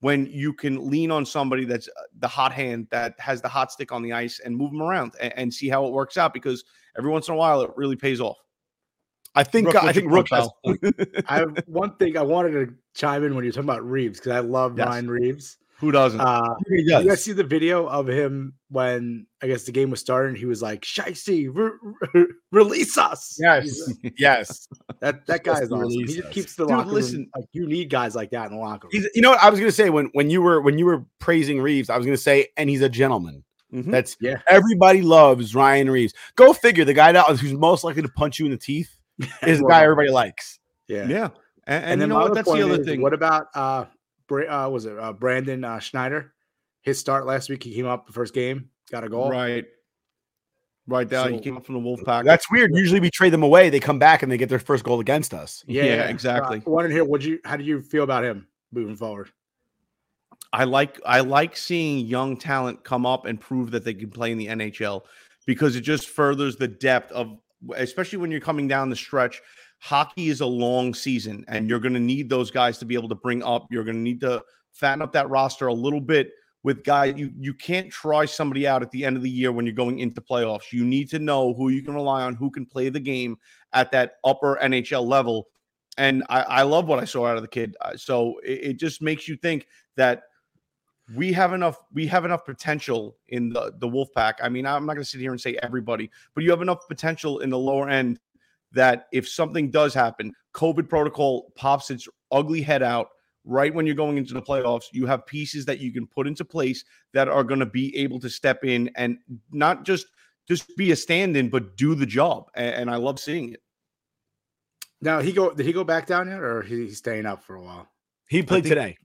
when 0.00 0.26
you 0.26 0.52
can 0.52 0.90
lean 0.90 1.10
on 1.10 1.24
somebody 1.24 1.64
that's 1.64 1.88
uh, 1.88 2.02
the 2.18 2.28
hot 2.28 2.52
hand 2.52 2.88
that 2.90 3.14
has 3.18 3.40
the 3.40 3.48
hot 3.48 3.70
stick 3.70 3.92
on 3.92 4.02
the 4.02 4.12
ice 4.12 4.40
and 4.44 4.56
move 4.56 4.72
them 4.72 4.82
around 4.82 5.12
and, 5.20 5.32
and 5.36 5.54
see 5.54 5.68
how 5.68 5.86
it 5.86 5.92
works 5.92 6.16
out 6.16 6.32
because 6.34 6.64
every 6.96 7.10
once 7.10 7.28
in 7.28 7.34
a 7.34 7.36
while 7.36 7.62
it 7.62 7.70
really 7.76 7.96
pays 7.96 8.20
off. 8.20 8.38
I 9.34 9.44
think 9.44 9.68
Rook, 9.68 9.76
I 9.76 9.92
think 9.92 10.10
Rook 10.10 10.28
has? 10.30 10.48
I 11.28 11.36
have 11.36 11.62
one 11.66 11.94
thing 11.96 12.16
I 12.16 12.22
wanted 12.22 12.50
to 12.52 12.74
chime 12.94 13.22
in 13.24 13.34
when 13.36 13.44
you're 13.44 13.52
talking 13.52 13.68
about 13.68 13.88
Reeves 13.88 14.18
because 14.18 14.32
I 14.32 14.40
love 14.40 14.76
Yes. 14.76 14.88
Ryan 14.88 15.10
Reaves. 15.10 15.58
Who 15.80 15.90
doesn't? 15.90 16.20
Uh, 16.20 16.54
He 16.68 16.82
you 16.82 16.88
guys 17.08 17.24
see 17.24 17.32
the 17.32 17.42
video 17.44 17.86
of 17.86 18.06
him 18.06 18.52
when 18.68 19.26
I 19.42 19.46
guess 19.46 19.64
the 19.64 19.72
game 19.72 19.90
was 19.90 20.00
starting? 20.00 20.36
He 20.36 20.44
was 20.44 20.60
like, 20.60 20.82
"Shicey, 20.82 21.48
re- 21.52 21.70
re- 22.14 22.26
release 22.52 22.98
us!" 22.98 23.38
Yes, 23.40 23.90
yes. 24.18 24.68
that 25.00 25.26
that 25.26 25.42
guy 25.42 25.52
Yes, 25.54 25.62
is 25.62 25.72
awesome. 25.72 25.90
He 25.90 26.04
just 26.04 26.30
keeps 26.32 26.54
the 26.54 26.64
Dude, 26.64 26.70
locker 26.76 26.84
room. 26.86 26.94
listen. 26.94 27.30
Like 27.34 27.46
you 27.52 27.66
need 27.66 27.88
guys 27.88 28.14
like 28.14 28.30
that 28.30 28.50
in 28.50 28.56
the 28.56 28.62
locker 28.62 28.88
room. 28.88 28.90
He's, 28.92 29.08
you 29.14 29.22
know 29.22 29.30
what 29.30 29.42
I 29.42 29.48
was 29.48 29.58
gonna 29.58 29.72
say 29.72 29.88
when 29.90 30.06
when 30.12 30.28
you 30.28 30.42
were 30.42 30.60
when 30.60 30.78
you 30.78 30.84
were 30.84 31.04
praising 31.18 31.60
Reaves, 31.62 31.88
I 31.88 31.96
was 31.96 32.04
gonna 32.06 32.16
say, 32.18 32.48
and 32.58 32.68
he's 32.68 32.82
a 32.82 32.88
gentleman. 32.88 33.42
Mhm. 33.72 33.90
That's 33.90 34.16
Yeah. 34.20 34.40
Everybody 34.48 35.00
loves 35.00 35.54
Ryan 35.54 35.90
Reaves. 35.90 36.12
Go 36.36 36.52
figure. 36.52 36.84
The 36.84 36.92
guy 36.94 37.12
that 37.12 37.24
who's 37.38 37.54
most 37.54 37.84
likely 37.84 38.02
to 38.02 38.08
punch 38.10 38.38
you 38.38 38.44
in 38.44 38.50
the 38.50 38.58
teeth 38.58 38.90
is 39.46 39.60
the 39.60 39.66
guy 39.66 39.82
everybody 39.84 40.10
likes. 40.10 40.58
Yeah. 40.88 41.06
Yeah. 41.06 41.28
And, 41.66 41.84
and, 41.84 41.90
you 41.92 41.96
then 42.00 42.08
know 42.08 42.18
what? 42.18 42.34
That's 42.34 42.50
the 42.50 42.62
other 42.64 42.80
is, 42.80 42.86
thing. 42.86 43.00
What 43.00 43.12
about 43.14 43.46
uh, 43.54 43.84
Bra- 43.84 43.92
uh 44.30 44.68
was 44.68 44.86
it 44.86 44.98
uh, 44.98 45.12
Brandon 45.12 45.64
uh, 45.64 45.78
Schneider? 45.78 46.32
His 46.82 46.98
start 46.98 47.26
last 47.26 47.50
week, 47.50 47.62
he 47.62 47.74
came 47.74 47.86
up 47.86 48.06
the 48.06 48.12
first 48.12 48.32
game, 48.32 48.70
got 48.90 49.04
a 49.04 49.08
goal. 49.08 49.30
Right. 49.30 49.66
Right 50.86 51.08
there. 51.08 51.28
he 51.28 51.38
came 51.38 51.56
up 51.56 51.64
from 51.64 51.74
the 51.74 51.80
Wolf 51.80 52.00
Pack. 52.04 52.24
That's 52.24 52.50
weird. 52.50 52.72
Usually 52.74 52.98
we 52.98 53.10
trade 53.10 53.32
them 53.32 53.44
away. 53.44 53.70
They 53.70 53.78
come 53.78 53.98
back 53.98 54.22
and 54.22 54.32
they 54.32 54.36
get 54.36 54.48
their 54.48 54.58
first 54.58 54.82
goal 54.82 54.98
against 54.98 55.32
us. 55.32 55.62
Yeah, 55.68 55.84
Yeah, 55.84 55.94
yeah. 55.96 56.08
exactly. 56.08 56.58
Uh, 56.58 56.62
I 56.66 56.70
wanted 56.70 56.88
to 56.88 56.94
hear 56.94 57.04
what 57.04 57.22
you 57.22 57.38
how 57.44 57.56
do 57.56 57.64
you 57.64 57.80
feel 57.80 58.02
about 58.02 58.24
him 58.24 58.48
moving 58.72 58.96
forward? 58.96 59.30
I 60.52 60.64
like 60.64 61.00
I 61.06 61.20
like 61.20 61.56
seeing 61.56 62.06
young 62.06 62.36
talent 62.36 62.82
come 62.82 63.06
up 63.06 63.26
and 63.26 63.40
prove 63.40 63.70
that 63.70 63.84
they 63.84 63.94
can 63.94 64.10
play 64.10 64.32
in 64.32 64.38
the 64.38 64.48
NHL 64.48 65.02
because 65.46 65.76
it 65.76 65.82
just 65.82 66.08
furthers 66.08 66.56
the 66.56 66.68
depth 66.68 67.12
of 67.12 67.38
especially 67.76 68.18
when 68.18 68.30
you're 68.30 68.40
coming 68.40 68.66
down 68.66 68.90
the 68.90 68.96
stretch. 68.96 69.40
Hockey 69.80 70.28
is 70.28 70.40
a 70.40 70.46
long 70.46 70.94
season 70.94 71.44
and 71.48 71.68
you're 71.68 71.80
going 71.80 71.94
to 71.94 72.00
need 72.00 72.28
those 72.28 72.50
guys 72.50 72.78
to 72.78 72.84
be 72.84 72.94
able 72.94 73.08
to 73.08 73.14
bring 73.14 73.42
up. 73.42 73.66
You're 73.70 73.84
going 73.84 73.96
to 73.96 74.02
need 74.02 74.20
to 74.20 74.42
fatten 74.72 75.02
up 75.02 75.12
that 75.12 75.28
roster 75.28 75.66
a 75.66 75.74
little 75.74 76.00
bit 76.00 76.30
with 76.62 76.84
guys 76.84 77.14
you 77.16 77.32
you 77.38 77.54
can't 77.54 77.90
try 77.90 78.26
somebody 78.26 78.66
out 78.66 78.82
at 78.82 78.90
the 78.90 79.04
end 79.04 79.16
of 79.16 79.22
the 79.22 79.30
year 79.30 79.50
when 79.50 79.64
you're 79.64 79.74
going 79.74 79.98
into 79.98 80.20
playoffs. 80.20 80.72
You 80.72 80.84
need 80.84 81.08
to 81.10 81.18
know 81.18 81.54
who 81.54 81.70
you 81.70 81.82
can 81.82 81.94
rely 81.94 82.22
on, 82.22 82.34
who 82.34 82.50
can 82.50 82.66
play 82.66 82.90
the 82.90 83.00
game 83.00 83.38
at 83.72 83.90
that 83.92 84.16
upper 84.24 84.58
NHL 84.62 85.06
level. 85.06 85.48
And 85.96 86.22
I, 86.28 86.42
I 86.42 86.62
love 86.62 86.86
what 86.86 86.98
I 86.98 87.04
saw 87.04 87.26
out 87.26 87.36
of 87.36 87.42
the 87.42 87.48
kid. 87.48 87.76
Uh, 87.80 87.96
So 87.96 88.38
it, 88.44 88.60
it 88.62 88.76
just 88.78 89.00
makes 89.00 89.26
you 89.26 89.36
think 89.36 89.66
that 89.96 90.24
we 91.14 91.32
have 91.32 91.52
enough 91.52 91.78
we 91.92 92.06
have 92.06 92.24
enough 92.24 92.44
potential 92.44 93.16
in 93.28 93.48
the 93.48 93.72
the 93.78 93.88
wolf 93.88 94.08
pack 94.14 94.38
i 94.42 94.48
mean 94.48 94.64
i'm 94.64 94.86
not 94.86 94.94
going 94.94 95.02
to 95.02 95.10
sit 95.10 95.20
here 95.20 95.32
and 95.32 95.40
say 95.40 95.58
everybody 95.62 96.08
but 96.34 96.44
you 96.44 96.50
have 96.50 96.62
enough 96.62 96.86
potential 96.88 97.40
in 97.40 97.50
the 97.50 97.58
lower 97.58 97.88
end 97.88 98.20
that 98.72 99.06
if 99.12 99.28
something 99.28 99.70
does 99.70 99.92
happen 99.94 100.32
covid 100.54 100.88
protocol 100.88 101.52
pops 101.56 101.90
its 101.90 102.08
ugly 102.30 102.62
head 102.62 102.82
out 102.82 103.08
right 103.44 103.74
when 103.74 103.86
you're 103.86 103.94
going 103.94 104.16
into 104.18 104.34
the 104.34 104.42
playoffs 104.42 104.84
you 104.92 105.06
have 105.06 105.24
pieces 105.26 105.64
that 105.64 105.78
you 105.80 105.92
can 105.92 106.06
put 106.06 106.26
into 106.26 106.44
place 106.44 106.84
that 107.12 107.28
are 107.28 107.42
going 107.44 107.60
to 107.60 107.66
be 107.66 107.96
able 107.96 108.20
to 108.20 108.28
step 108.30 108.64
in 108.64 108.90
and 108.96 109.18
not 109.50 109.84
just 109.84 110.06
just 110.48 110.76
be 110.76 110.90
a 110.92 110.96
stand-in 110.96 111.48
but 111.48 111.76
do 111.76 111.94
the 111.94 112.06
job 112.06 112.50
and, 112.54 112.74
and 112.74 112.90
i 112.90 112.96
love 112.96 113.18
seeing 113.18 113.52
it 113.52 113.60
Now 115.00 115.20
he 115.20 115.32
go 115.32 115.52
did 115.54 115.64
he 115.66 115.72
go 115.72 115.84
back 115.84 116.06
down 116.06 116.28
yet 116.28 116.40
or 116.42 116.62
he, 116.62 116.86
he's 116.86 116.98
staying 116.98 117.24
up 117.26 117.42
for 117.42 117.54
a 117.56 117.62
while? 117.62 117.88
He 118.28 118.42
played 118.42 118.64
today. 118.64 118.96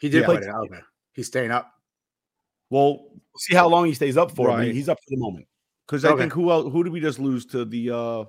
He 0.00 0.08
did 0.08 0.20
Yeah. 0.20 0.26
play 0.26 0.36
today. 0.40 0.50
Okay. 0.50 0.80
He's 1.12 1.26
staying 1.26 1.50
up. 1.50 1.70
well 2.70 3.04
We'll 3.12 3.38
see 3.38 3.54
how 3.54 3.68
long 3.68 3.84
he 3.86 3.94
stays 3.94 4.16
up 4.16 4.30
for. 4.34 4.48
but 4.48 4.56
Right. 4.58 4.74
he's 4.74 4.88
up 4.88 4.98
for 4.98 5.10
the 5.10 5.18
moment. 5.18 5.46
because 5.86 6.04
i 6.06 6.16
think 6.16 6.32
who 6.32 6.50
else 6.50 6.72
who 6.72 6.82
did 6.84 6.92
we 6.92 7.00
just 7.00 7.18
lose 7.18 7.44
to 7.46 7.64
the 7.66 7.90
uh 7.90 8.24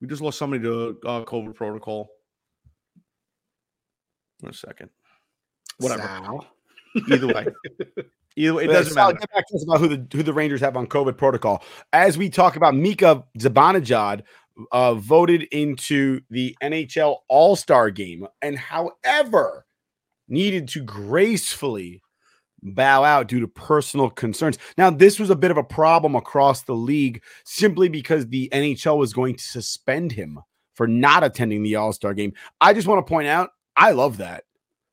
we 0.00 0.06
just 0.08 0.22
lost 0.22 0.38
somebody 0.38 0.62
to 0.62 0.98
uh, 1.06 1.24
covid 1.24 1.54
protocol 1.54 2.08
One 4.40 4.52
second. 4.52 4.90
Whatever. 5.78 6.02
Sal. 6.02 6.46
Either 7.10 7.26
way. 7.28 7.46
Either 8.36 8.54
way, 8.54 8.64
it 8.64 8.68
doesn't 8.68 8.94
Sal, 8.94 9.08
matter. 9.08 9.18
Get 9.20 9.32
back 9.32 9.48
to 9.48 9.56
us 9.56 9.64
about 9.64 9.80
who 9.80 9.88
the 9.88 10.06
who 10.16 10.22
the 10.22 10.32
Rangers 10.32 10.60
have 10.60 10.76
on 10.76 10.86
COVID 10.86 11.18
protocol. 11.18 11.62
As 11.92 12.16
we 12.16 12.28
talk 12.30 12.56
about 12.56 12.74
Mika 12.74 13.24
Zibanejad 13.38 14.22
uh, 14.72 14.94
voted 14.94 15.42
into 15.50 16.20
the 16.30 16.56
NHL 16.62 17.18
All 17.28 17.56
Star 17.56 17.90
game, 17.90 18.26
and 18.42 18.56
however 18.56 19.66
needed 20.28 20.68
to 20.68 20.82
gracefully 20.82 22.02
bow 22.62 23.04
out 23.04 23.28
due 23.28 23.40
to 23.40 23.48
personal 23.48 24.10
concerns. 24.10 24.58
Now, 24.76 24.90
this 24.90 25.18
was 25.18 25.30
a 25.30 25.36
bit 25.36 25.50
of 25.50 25.56
a 25.56 25.64
problem 25.64 26.14
across 26.14 26.62
the 26.62 26.74
league 26.74 27.22
simply 27.44 27.88
because 27.88 28.26
the 28.26 28.48
NHL 28.52 28.98
was 28.98 29.12
going 29.12 29.36
to 29.36 29.44
suspend 29.44 30.12
him 30.12 30.38
for 30.74 30.86
not 30.86 31.24
attending 31.24 31.62
the 31.62 31.76
All 31.76 31.92
Star 31.92 32.14
game. 32.14 32.32
I 32.60 32.72
just 32.72 32.86
want 32.86 33.04
to 33.04 33.08
point 33.08 33.28
out, 33.28 33.50
I 33.76 33.92
love 33.92 34.18
that. 34.18 34.44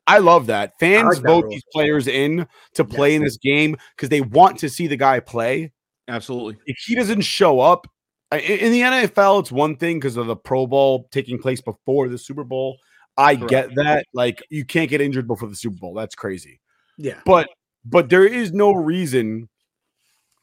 I 0.06 0.18
love 0.18 0.46
that. 0.46 0.74
Fans 0.78 1.16
like 1.16 1.26
vote 1.26 1.48
these 1.48 1.64
players 1.72 2.06
in 2.06 2.46
to 2.74 2.84
play 2.84 3.16
in 3.16 3.24
this 3.24 3.38
game 3.38 3.76
because 3.96 4.08
they 4.08 4.20
want 4.20 4.58
to 4.60 4.68
see 4.68 4.86
the 4.86 4.96
guy 4.96 5.18
play. 5.18 5.72
Absolutely. 6.06 6.56
If 6.66 6.78
he 6.78 6.94
doesn't 6.94 7.22
show 7.22 7.58
up 7.58 7.88
in 8.30 8.70
the 8.70 8.82
NFL, 8.82 9.40
it's 9.40 9.50
one 9.50 9.76
thing 9.76 9.98
because 9.98 10.16
of 10.16 10.28
the 10.28 10.36
Pro 10.36 10.68
Bowl 10.68 11.08
taking 11.10 11.38
place 11.38 11.60
before 11.60 12.08
the 12.08 12.18
Super 12.18 12.44
Bowl. 12.44 12.78
I 13.16 13.34
get 13.34 13.74
that. 13.74 14.06
Like, 14.12 14.44
you 14.48 14.64
can't 14.64 14.90
get 14.90 15.00
injured 15.00 15.26
before 15.26 15.48
the 15.48 15.56
Super 15.56 15.76
Bowl. 15.76 15.94
That's 15.94 16.14
crazy 16.14 16.60
Yeah. 16.98 17.20
but 17.24 17.48
but 17.84 18.08
there 18.08 18.26
is 18.26 18.52
no 18.52 18.72
reason 18.72 19.48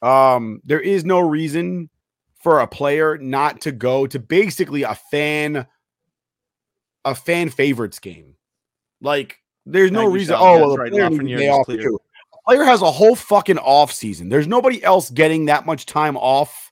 um 0.01 0.61
there 0.63 0.79
is 0.79 1.05
no 1.05 1.19
reason 1.19 1.89
for 2.35 2.59
a 2.59 2.67
player 2.67 3.17
not 3.17 3.61
to 3.61 3.71
go 3.71 4.07
to 4.07 4.19
basically 4.19 4.83
a 4.83 4.95
fan 4.95 5.65
a 7.05 7.15
fan 7.15 7.49
favorites 7.49 7.99
game 7.99 8.35
like 9.01 9.37
there's 9.65 9.91
no 9.91 10.05
reason 10.05 10.35
oh 10.37 10.59
well, 10.59 10.69
the 10.71 10.77
right. 10.77 10.91
player 10.91 11.09
needs 11.09 11.21
Lafreniere 11.21 11.35
a 11.35 11.37
day 11.37 11.47
is 11.47 11.51
off 11.51 11.67
too. 11.67 11.99
A 12.33 12.37
player 12.49 12.63
has 12.63 12.81
a 12.81 12.91
whole 12.91 13.15
fucking 13.15 13.59
off 13.59 13.91
season 13.91 14.29
there's 14.29 14.47
nobody 14.47 14.83
else 14.83 15.09
getting 15.09 15.45
that 15.45 15.65
much 15.65 15.85
time 15.85 16.17
off 16.17 16.71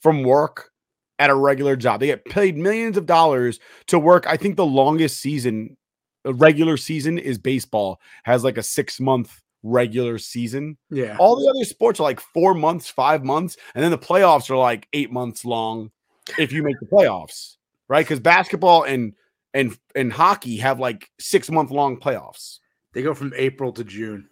from 0.00 0.22
work 0.22 0.70
at 1.18 1.30
a 1.30 1.34
regular 1.34 1.74
job 1.74 2.00
they 2.00 2.06
get 2.06 2.24
paid 2.24 2.56
millions 2.56 2.96
of 2.96 3.06
dollars 3.06 3.58
to 3.86 3.98
work 3.98 4.26
i 4.28 4.36
think 4.36 4.56
the 4.56 4.66
longest 4.66 5.18
season 5.18 5.76
a 6.24 6.32
regular 6.32 6.76
season 6.76 7.18
is 7.18 7.38
baseball 7.38 8.00
has 8.24 8.44
like 8.44 8.58
a 8.58 8.62
six 8.62 8.98
month 9.00 9.40
regular 9.62 10.18
season 10.18 10.76
Yeah. 10.90 11.16
all 11.18 11.36
the 11.36 11.48
other 11.50 11.64
sports 11.64 11.98
are 12.00 12.04
like 12.04 12.20
four 12.20 12.54
months 12.54 12.88
five 12.88 13.24
months 13.24 13.56
and 13.74 13.82
then 13.82 13.90
the 13.90 13.98
playoffs 13.98 14.50
are 14.50 14.56
like 14.56 14.86
eight 14.92 15.10
months 15.10 15.44
long 15.44 15.90
if 16.38 16.52
you 16.52 16.62
make 16.62 16.78
the 16.80 16.86
playoffs 16.86 17.56
right 17.88 18.04
because 18.06 18.20
basketball 18.20 18.84
and 18.84 19.14
and 19.54 19.76
and 19.96 20.12
hockey 20.12 20.58
have 20.58 20.78
like 20.78 21.10
six 21.18 21.50
month 21.50 21.70
long 21.70 21.98
playoffs 21.98 22.58
They 22.92 23.02
go 23.02 23.14
from 23.14 23.32
April 23.36 23.72
to 23.72 23.82
June. 23.84 24.28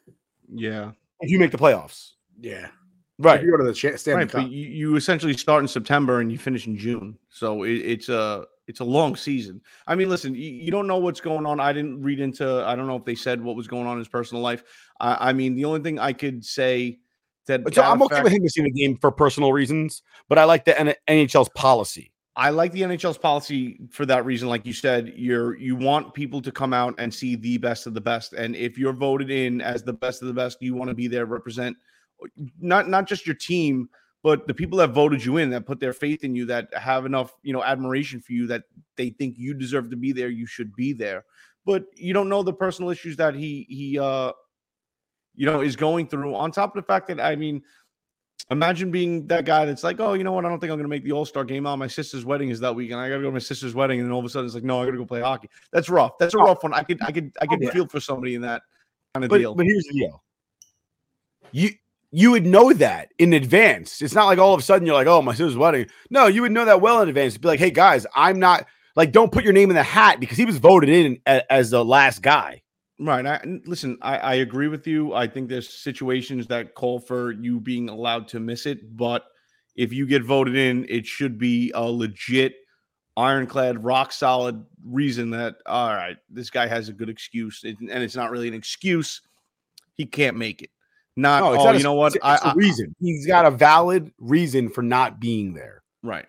Yeah. 0.53 0.93
if 1.21 1.31
you 1.31 1.39
make 1.41 1.51
the 1.51 1.59
playoffs 1.59 2.13
Yeah. 2.41 2.69
right 3.19 3.41
If 3.41 3.45
you 3.45 3.51
go 3.51 3.57
to 3.57 3.65
the 3.65 3.75
cha- 3.75 3.97
Stanley 3.97 4.25
Right, 4.25 4.31
Cup. 4.31 4.43
you, 4.49 4.69
you 4.69 4.97
essentially 4.97 5.37
start 5.37 5.63
in 5.65 5.69
September 5.69 6.21
and 6.21 6.31
you 6.31 6.39
finish 6.39 6.67
in 6.69 6.77
June, 6.79 7.19
so 7.31 7.65
it, 7.65 7.73
it's 7.79 8.09
a 8.09 8.47
it's 8.67 8.81
a 8.81 8.85
long 8.85 9.17
season. 9.17 9.61
I 9.87 9.95
mean, 9.95 10.09
listen, 10.09 10.35
you, 10.35 10.51
you 10.51 10.71
don't 10.71 10.87
know 10.87 10.99
what's 10.99 11.21
going 11.21 11.47
on. 11.47 11.61
I 11.61 11.73
didn't 11.73 12.03
read 12.03 12.21
into. 12.21 12.65
I 12.65 12.75
don't 12.75 12.87
know 12.87 12.97
if 12.97 13.05
they 13.05 13.15
said 13.15 13.41
what 13.41 13.57
was 13.57 13.69
going 13.69 13.87
on 13.87 13.93
in 13.93 13.99
his 13.99 14.09
personal 14.09 14.43
life. 14.43 14.65
I, 15.01 15.31
I 15.31 15.33
mean, 15.33 15.55
the 15.55 15.65
only 15.65 15.81
thing 15.81 15.99
I 15.99 16.13
could 16.13 16.45
say 16.45 16.99
that, 17.47 17.61
so 17.63 17.81
that 17.81 17.91
i'm 17.91 18.03
okay 18.03 18.23
with 18.23 18.33
him 18.33 18.43
missing 18.43 18.65
the 18.65 18.71
game 18.71 18.97
for 18.97 19.13
personal 19.13 19.53
reasons 19.53 20.03
but 20.29 20.37
i 20.37 20.43
like 20.43 20.65
the 20.65 20.77
N- 20.79 20.95
nhl's 21.09 21.49
policy 21.51 22.13
I 22.39 22.51
like 22.51 22.73
the 22.73 22.83
NHL's 22.83 23.17
policy 23.17 23.81
for 23.91 24.05
that 24.05 24.27
reason. 24.27 24.51
Like 24.51 24.67
you 24.67 24.75
said, 24.75 25.15
you're 25.17 25.57
you 25.57 25.75
want 25.75 26.13
people 26.13 26.43
to 26.43 26.53
come 26.53 26.75
out 26.75 26.95
and 26.99 27.13
see 27.13 27.35
the 27.35 27.57
best 27.57 27.87
of 27.87 27.95
the 27.95 28.01
best. 28.01 28.35
And 28.35 28.55
if 28.55 28.77
you're 28.77 28.93
voted 28.93 29.31
in 29.31 29.63
as 29.63 29.83
the 29.83 29.95
best 29.95 30.21
of 30.21 30.29
the 30.29 30.35
best, 30.35 30.59
you 30.61 30.75
want 30.75 30.91
to 30.91 30.95
be 30.95 31.09
there, 31.09 31.25
represent 31.25 31.79
not 32.61 32.91
not 32.91 33.07
just 33.07 33.27
your 33.27 33.37
team, 33.37 33.89
but 34.27 34.49
the 34.49 34.55
people 34.55 34.77
that 34.79 34.91
voted 34.91 35.25
you 35.25 35.37
in, 35.37 35.51
that 35.51 35.67
put 35.67 35.79
their 35.79 35.93
faith 35.93 36.25
in 36.25 36.35
you, 36.35 36.47
that 36.47 36.75
have 36.75 37.07
enough, 37.07 37.33
you 37.45 37.53
know, 37.53 37.63
admiration 37.63 38.21
for 38.21 38.33
you 38.33 38.49
that 38.49 38.65
they 38.97 39.11
think 39.11 39.39
you 39.39 39.55
deserve 39.55 39.89
to 39.91 39.97
be 39.97 40.11
there, 40.11 40.29
you 40.29 40.47
should 40.47 40.75
be 40.75 40.93
there. 40.93 41.25
But 41.65 41.85
you 41.95 42.13
don't 42.13 42.29
know 42.29 42.43
the 42.43 42.53
personal 42.53 42.91
issues 42.91 43.17
that 43.19 43.37
he 43.37 43.67
he 43.69 44.01
uh 44.01 44.33
you 45.37 45.47
know, 45.47 45.61
is 45.61 45.77
going 45.77 46.09
through. 46.09 46.35
On 46.35 46.51
top 46.51 46.77
of 46.77 46.83
the 46.83 46.87
fact 46.89 47.07
that 47.07 47.21
I 47.21 47.37
mean, 47.37 47.63
imagine 48.51 48.91
being 48.91 49.29
that 49.29 49.45
guy 49.45 49.65
that's 49.65 49.85
like, 49.85 50.01
oh, 50.01 50.15
you 50.15 50.25
know 50.25 50.33
what? 50.33 50.45
I 50.45 50.49
don't 50.49 50.59
think 50.59 50.73
I'm 50.73 50.79
going 50.79 50.87
to 50.87 50.89
make 50.89 51.05
the 51.05 51.13
All 51.13 51.25
Star 51.25 51.45
game. 51.45 51.65
Oh, 51.65 51.77
my 51.77 51.87
sister's 51.87 52.25
wedding 52.25 52.51
is 52.51 52.59
that 52.59 52.75
weekend. 52.75 52.99
I 52.99 53.09
got 53.09 53.19
to 53.19 53.21
go 53.21 53.29
to 53.29 53.33
my 53.33 53.39
sister's 53.39 53.77
wedding, 53.77 54.01
and 54.01 54.11
all 54.11 54.19
of 54.19 54.25
a 54.25 54.29
sudden 54.29 54.47
it's 54.47 54.57
like, 54.57 54.65
no, 54.65 54.83
I 54.83 54.87
got 54.87 54.91
to 54.91 54.99
go 54.99 55.07
play 55.07 55.21
hockey. 55.21 55.51
That's 55.71 55.89
rough. 55.89 56.19
That's 56.19 56.35
a 56.35 56.39
rough 56.39 56.65
one. 56.65 56.75
I 56.75 56.83
could, 56.83 57.01
I 57.01 57.13
could, 57.13 57.31
I 57.41 57.47
could 57.47 57.63
Yeah. 57.63 57.71
feel 57.71 57.87
for 57.87 58.01
somebody 58.01 58.35
in 58.35 58.43
that 58.43 58.63
kind 59.15 59.23
of 59.23 59.31
But, 59.31 59.39
deal. 59.39 59.55
but 59.55 59.67
here's 59.67 59.85
the 59.85 60.01
deal. 60.01 60.25
You 61.53 61.71
you 62.17 62.31
would 62.31 62.47
know 62.47 62.73
that 62.73 63.13
in 63.19 63.35
advance. 63.35 64.01
It's 64.01 64.15
not 64.15 64.25
like 64.25 64.39
all 64.39 64.55
of 64.55 64.61
a 64.61 64.63
sudden 64.63 64.87
you're 64.87 64.95
like, 64.95 65.07
oh, 65.07 65.21
my 65.21 65.33
sister's 65.33 65.55
wedding. 65.55 65.87
No, 66.09 66.29
you 66.29 66.41
would 66.41 66.51
know 66.51 66.65
that 66.65 66.81
well 66.81 67.03
in 67.03 67.11
advance. 67.11 67.37
Be 67.37 67.47
like, 67.47 67.59
hey 67.59 67.71
guys, 67.71 68.07
I'm 68.15 68.39
not 68.39 68.67
like, 68.95 69.13
don't 69.13 69.31
put 69.31 69.45
your 69.45 69.53
name 69.53 69.69
in 69.69 69.77
the 69.77 69.83
hat 69.83 70.19
because 70.19 70.39
he 70.39 70.47
was 70.47 70.57
voted 70.57 70.89
in 70.89 71.21
as 71.27 71.69
the 71.69 71.85
last 71.85 72.23
guy. 72.23 72.63
Right. 72.99 73.27
I, 73.27 73.45
listen, 73.67 73.99
I, 74.01 74.17
I 74.17 74.35
agree 74.37 74.69
with 74.69 74.87
you. 74.87 75.13
I 75.13 75.27
think 75.27 75.51
there's 75.51 75.69
situations 75.69 76.47
that 76.47 76.75
call 76.75 77.01
for 77.01 77.33
you 77.33 77.61
being 77.61 77.91
allowed 77.91 78.29
to 78.29 78.41
miss 78.41 78.65
it, 78.65 78.97
but 78.97 79.27
if 79.75 79.93
you 79.93 80.07
get 80.07 80.25
voted 80.25 80.57
in, 80.57 80.87
it 80.89 81.05
should 81.05 81.37
be 81.37 81.71
a 81.75 81.83
legit, 81.83 82.55
ironclad, 83.19 83.85
rock 83.85 84.11
solid 84.11 84.65
reason 84.87 85.29
that 85.33 85.57
all 85.67 85.95
right, 85.95 86.17
this 86.31 86.49
guy 86.49 86.67
has 86.67 86.89
a 86.89 86.95
good 86.95 87.11
excuse, 87.11 87.63
and 87.63 87.77
it's 87.91 88.17
not 88.17 88.31
really 88.31 88.49
an 88.49 88.55
excuse. 88.55 89.21
He 89.93 90.07
can't 90.07 90.39
make 90.39 90.63
it. 90.63 90.71
Not 91.17 91.41
No, 91.41 91.61
oh, 91.61 91.65
not 91.65 91.75
a- 91.75 91.79
you 91.79 91.85
know 91.85 91.95
what? 91.95 92.15
it's 92.15 92.25
it's 92.25 92.45
a 92.45 92.55
reason. 92.55 92.95
He's 93.01 93.27
got 93.27 93.47
a 93.47 93.51
valid 93.51 94.13
reason 94.19 94.69
for 94.69 94.83
not 94.83 95.19
being 95.19 95.55
there. 95.55 95.83
Right. 96.03 96.27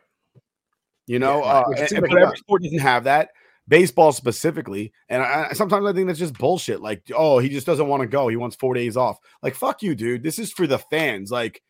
You 1.07 1.19
know, 1.19 1.39
Yeah, 1.39 1.51
uh, 1.51 1.63
and- 1.77 1.91
like 1.91 2.09
but 2.11 2.21
every 2.21 2.38
sport 2.38 2.63
doesn't 2.63 2.79
have 2.79 3.03
that. 3.05 3.29
Baseball 3.69 4.13
specifically, 4.13 4.93
and 5.09 5.21
I, 5.21 5.47
I- 5.49 5.53
sometimes 5.53 5.85
I 5.85 5.91
think 5.91 6.07
that's 6.07 6.19
just 6.19 6.38
bullshit. 6.38 6.79
Like, 6.81 7.03
oh, 7.13 7.39
he 7.39 7.49
just 7.49 7.65
doesn't 7.65 7.88
want 7.88 7.99
to 8.01 8.07
go. 8.07 8.29
He 8.29 8.38
wants 8.38 8.55
four 8.55 8.73
days 8.73 8.95
off. 8.95 9.17
Like, 9.43 9.55
fuck 9.55 9.83
you, 9.83 9.93
dude. 9.93 10.23
This 10.23 10.39
is 10.39 10.53
for 10.53 10.67
the 10.67 10.77
fans. 10.79 11.31
Like, 11.31 11.61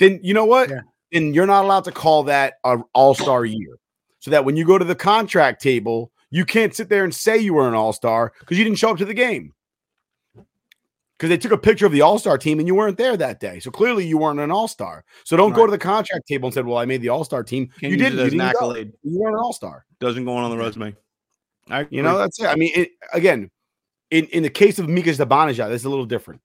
then 0.00 0.18
you 0.24 0.34
know 0.34 0.44
what? 0.46 0.72
Then 1.12 1.32
you're 1.32 1.46
not 1.46 1.64
allowed 1.64 1.84
to 1.84 1.92
call 1.92 2.24
that 2.24 2.54
a 2.64 2.78
All 2.92 3.14
Star 3.14 3.44
year. 3.44 3.78
So 4.18 4.32
that 4.32 4.44
when 4.44 4.56
you 4.56 4.64
go 4.64 4.78
to 4.78 4.84
the 4.84 4.96
contract 4.96 5.62
table, 5.62 6.10
you 6.30 6.44
can't 6.44 6.74
sit 6.74 6.88
there 6.88 7.04
and 7.04 7.14
say 7.14 7.38
you 7.38 7.54
were 7.54 7.68
an 7.68 7.74
All 7.74 7.92
Star 7.92 8.32
because 8.40 8.58
you 8.58 8.64
didn't 8.64 8.78
show 8.78 8.90
up 8.90 8.98
to 8.98 9.04
the 9.04 9.14
game. 9.14 9.52
Because 11.16 11.28
they 11.28 11.38
took 11.38 11.52
a 11.52 11.58
picture 11.58 11.86
of 11.86 11.92
the 11.92 12.00
All 12.00 12.18
Star 12.18 12.36
team 12.36 12.58
and 12.58 12.66
you 12.66 12.74
weren't 12.74 12.98
there 12.98 13.16
that 13.16 13.38
day. 13.38 13.60
So 13.60 13.70
clearly 13.70 14.04
you 14.06 14.18
weren't 14.18 14.40
an 14.40 14.50
All 14.50 14.66
Star. 14.66 15.04
So 15.24 15.36
don't 15.36 15.52
go 15.52 15.64
to 15.64 15.70
the 15.70 15.78
contract 15.78 16.26
table 16.26 16.48
and 16.48 16.54
said, 16.54 16.66
"Well, 16.66 16.78
I 16.78 16.86
made 16.86 17.02
the 17.02 17.10
All 17.10 17.22
Star 17.24 17.44
team." 17.44 17.68
Can't 17.80 17.92
you 17.92 17.96
didn't. 17.96 18.18
you 18.18 18.24
an 18.24 18.30
didn't 18.30 18.52
go. 18.52 18.58
accolade. 18.58 18.92
You 19.02 19.20
weren't 19.20 19.36
an 19.36 19.40
All 19.40 19.52
Star. 19.52 19.84
Doesn't 20.00 20.24
go 20.24 20.36
on 20.36 20.44
on 20.44 20.50
the 20.50 20.56
resume. 20.56 20.96
I 21.70 21.86
You 21.90 22.02
know, 22.02 22.18
that's 22.18 22.40
it. 22.40 22.46
I 22.46 22.56
mean, 22.56 22.72
it, 22.74 22.90
again, 23.12 23.50
in 24.10 24.26
in 24.26 24.42
the 24.42 24.50
case 24.50 24.78
of 24.78 24.88
Mika 24.88 25.10
Zibanejad, 25.10 25.70
that's 25.70 25.84
a 25.84 25.88
little 25.88 26.04
different. 26.04 26.40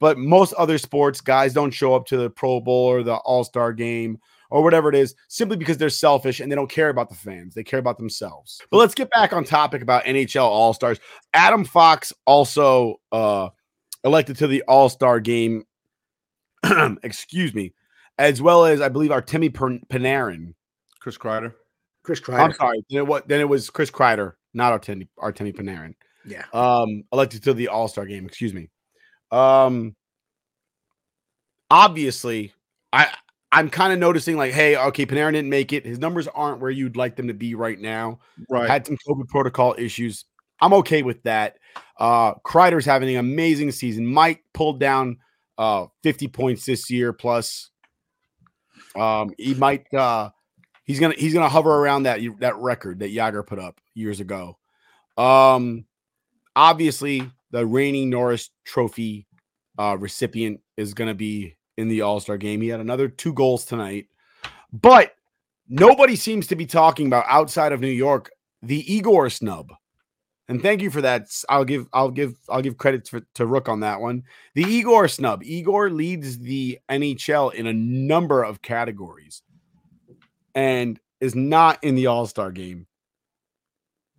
But 0.00 0.18
most 0.18 0.54
other 0.54 0.78
sports, 0.78 1.20
guys 1.20 1.52
don't 1.52 1.70
show 1.70 1.94
up 1.94 2.06
to 2.06 2.16
the 2.16 2.30
Pro 2.30 2.60
Bowl 2.60 2.86
or 2.86 3.02
the 3.02 3.16
All 3.16 3.44
Star 3.44 3.72
game 3.72 4.18
or 4.50 4.62
whatever 4.62 4.88
it 4.88 4.94
is, 4.96 5.14
simply 5.28 5.56
because 5.56 5.78
they're 5.78 5.90
selfish 5.90 6.40
and 6.40 6.50
they 6.50 6.56
don't 6.56 6.70
care 6.70 6.88
about 6.88 7.08
the 7.08 7.14
fans. 7.14 7.54
They 7.54 7.62
care 7.62 7.78
about 7.78 7.98
themselves. 7.98 8.60
But 8.70 8.78
let's 8.78 8.94
get 8.94 9.08
back 9.10 9.32
on 9.32 9.44
topic 9.44 9.80
about 9.82 10.04
NHL 10.04 10.42
All 10.42 10.74
Stars. 10.74 10.98
Adam 11.32 11.64
Fox 11.64 12.12
also 12.26 12.96
uh, 13.12 13.50
elected 14.04 14.36
to 14.38 14.46
the 14.46 14.62
All 14.68 14.88
Star 14.88 15.20
game. 15.20 15.64
excuse 17.02 17.54
me, 17.54 17.72
as 18.18 18.42
well 18.42 18.64
as 18.66 18.80
I 18.80 18.88
believe 18.88 19.10
Artemi 19.10 19.50
Panarin. 19.50 20.54
Chris 21.00 21.16
Kreider. 21.16 21.54
Chris 22.02 22.20
Kreider. 22.20 22.40
I'm 22.40 22.52
sorry. 22.52 22.84
Then 22.90 22.98
it, 22.98 23.06
wa- 23.06 23.22
then 23.26 23.40
it 23.40 23.48
was 23.48 23.70
Chris 23.70 23.90
Kreider, 23.90 24.34
not 24.52 24.80
Artemi, 24.80 25.08
Artemi 25.18 25.54
Panarin. 25.54 25.94
Yeah. 26.26 26.44
Um, 26.52 27.04
elected 27.12 27.42
to 27.44 27.54
the 27.54 27.68
All 27.68 27.88
Star 27.88 28.06
game. 28.06 28.26
Excuse 28.26 28.52
me. 28.52 28.70
Um, 29.30 29.96
obviously, 31.70 32.52
I 32.92 33.08
I'm 33.52 33.68
kind 33.68 33.92
of 33.92 33.98
noticing 33.98 34.36
like, 34.36 34.52
hey, 34.52 34.76
okay, 34.76 35.06
Panarin 35.06 35.32
didn't 35.32 35.50
make 35.50 35.72
it. 35.72 35.84
His 35.84 35.98
numbers 35.98 36.28
aren't 36.28 36.60
where 36.60 36.70
you'd 36.70 36.96
like 36.96 37.16
them 37.16 37.28
to 37.28 37.34
be 37.34 37.54
right 37.54 37.78
now. 37.78 38.20
Right. 38.48 38.68
Had 38.68 38.86
some 38.86 38.96
COVID 39.08 39.28
protocol 39.28 39.74
issues. 39.76 40.24
I'm 40.60 40.72
okay 40.74 41.02
with 41.02 41.22
that. 41.24 41.56
Uh, 41.98 42.34
Kreider's 42.46 42.86
having 42.86 43.10
an 43.10 43.16
amazing 43.16 43.72
season. 43.72 44.06
Mike 44.06 44.42
pulled 44.54 44.80
down 44.80 45.18
uh 45.58 45.86
50 46.02 46.28
points 46.28 46.64
this 46.64 46.90
year 46.90 47.12
plus. 47.12 47.70
Um, 48.96 49.30
he 49.36 49.54
might 49.54 49.92
uh 49.92 50.30
he's 50.84 50.98
gonna 50.98 51.14
he's 51.14 51.34
gonna 51.34 51.48
hover 51.48 51.70
around 51.70 52.04
that 52.04 52.20
that 52.40 52.56
record 52.56 53.00
that 53.00 53.12
Jagr 53.12 53.46
put 53.46 53.58
up 53.58 53.80
years 53.94 54.20
ago. 54.20 54.58
Um, 55.16 55.84
obviously 56.56 57.30
the 57.50 57.66
reigning 57.66 58.10
Norris 58.10 58.50
Trophy 58.64 59.26
uh, 59.78 59.96
recipient 59.98 60.60
is 60.76 60.94
gonna 60.94 61.14
be 61.14 61.56
in 61.76 61.88
the 61.88 62.00
All 62.00 62.20
Star 62.20 62.38
game. 62.38 62.60
He 62.60 62.68
had 62.68 62.80
another 62.80 63.08
two 63.08 63.32
goals 63.32 63.64
tonight, 63.64 64.06
but 64.72 65.14
nobody 65.68 66.16
seems 66.16 66.46
to 66.48 66.56
be 66.56 66.66
talking 66.66 67.06
about 67.06 67.26
outside 67.28 67.72
of 67.72 67.80
New 67.80 67.88
York 67.88 68.30
the 68.62 68.92
Igor 68.92 69.30
snub. 69.30 69.72
And 70.50 70.60
thank 70.60 70.82
you 70.82 70.90
for 70.90 71.00
that. 71.00 71.28
I'll 71.48 71.64
give 71.64 71.86
I'll 71.92 72.10
give 72.10 72.34
I'll 72.48 72.60
give 72.60 72.76
credit 72.76 73.04
to, 73.06 73.24
to 73.34 73.46
Rook 73.46 73.68
on 73.68 73.80
that 73.80 74.00
one. 74.00 74.24
The 74.54 74.64
Igor 74.64 75.06
snub. 75.06 75.44
Igor 75.44 75.90
leads 75.90 76.40
the 76.40 76.80
NHL 76.90 77.54
in 77.54 77.68
a 77.68 77.72
number 77.72 78.42
of 78.42 78.60
categories 78.60 79.42
and 80.56 80.98
is 81.20 81.36
not 81.36 81.82
in 81.84 81.94
the 81.94 82.06
All-Star 82.06 82.50
game. 82.50 82.88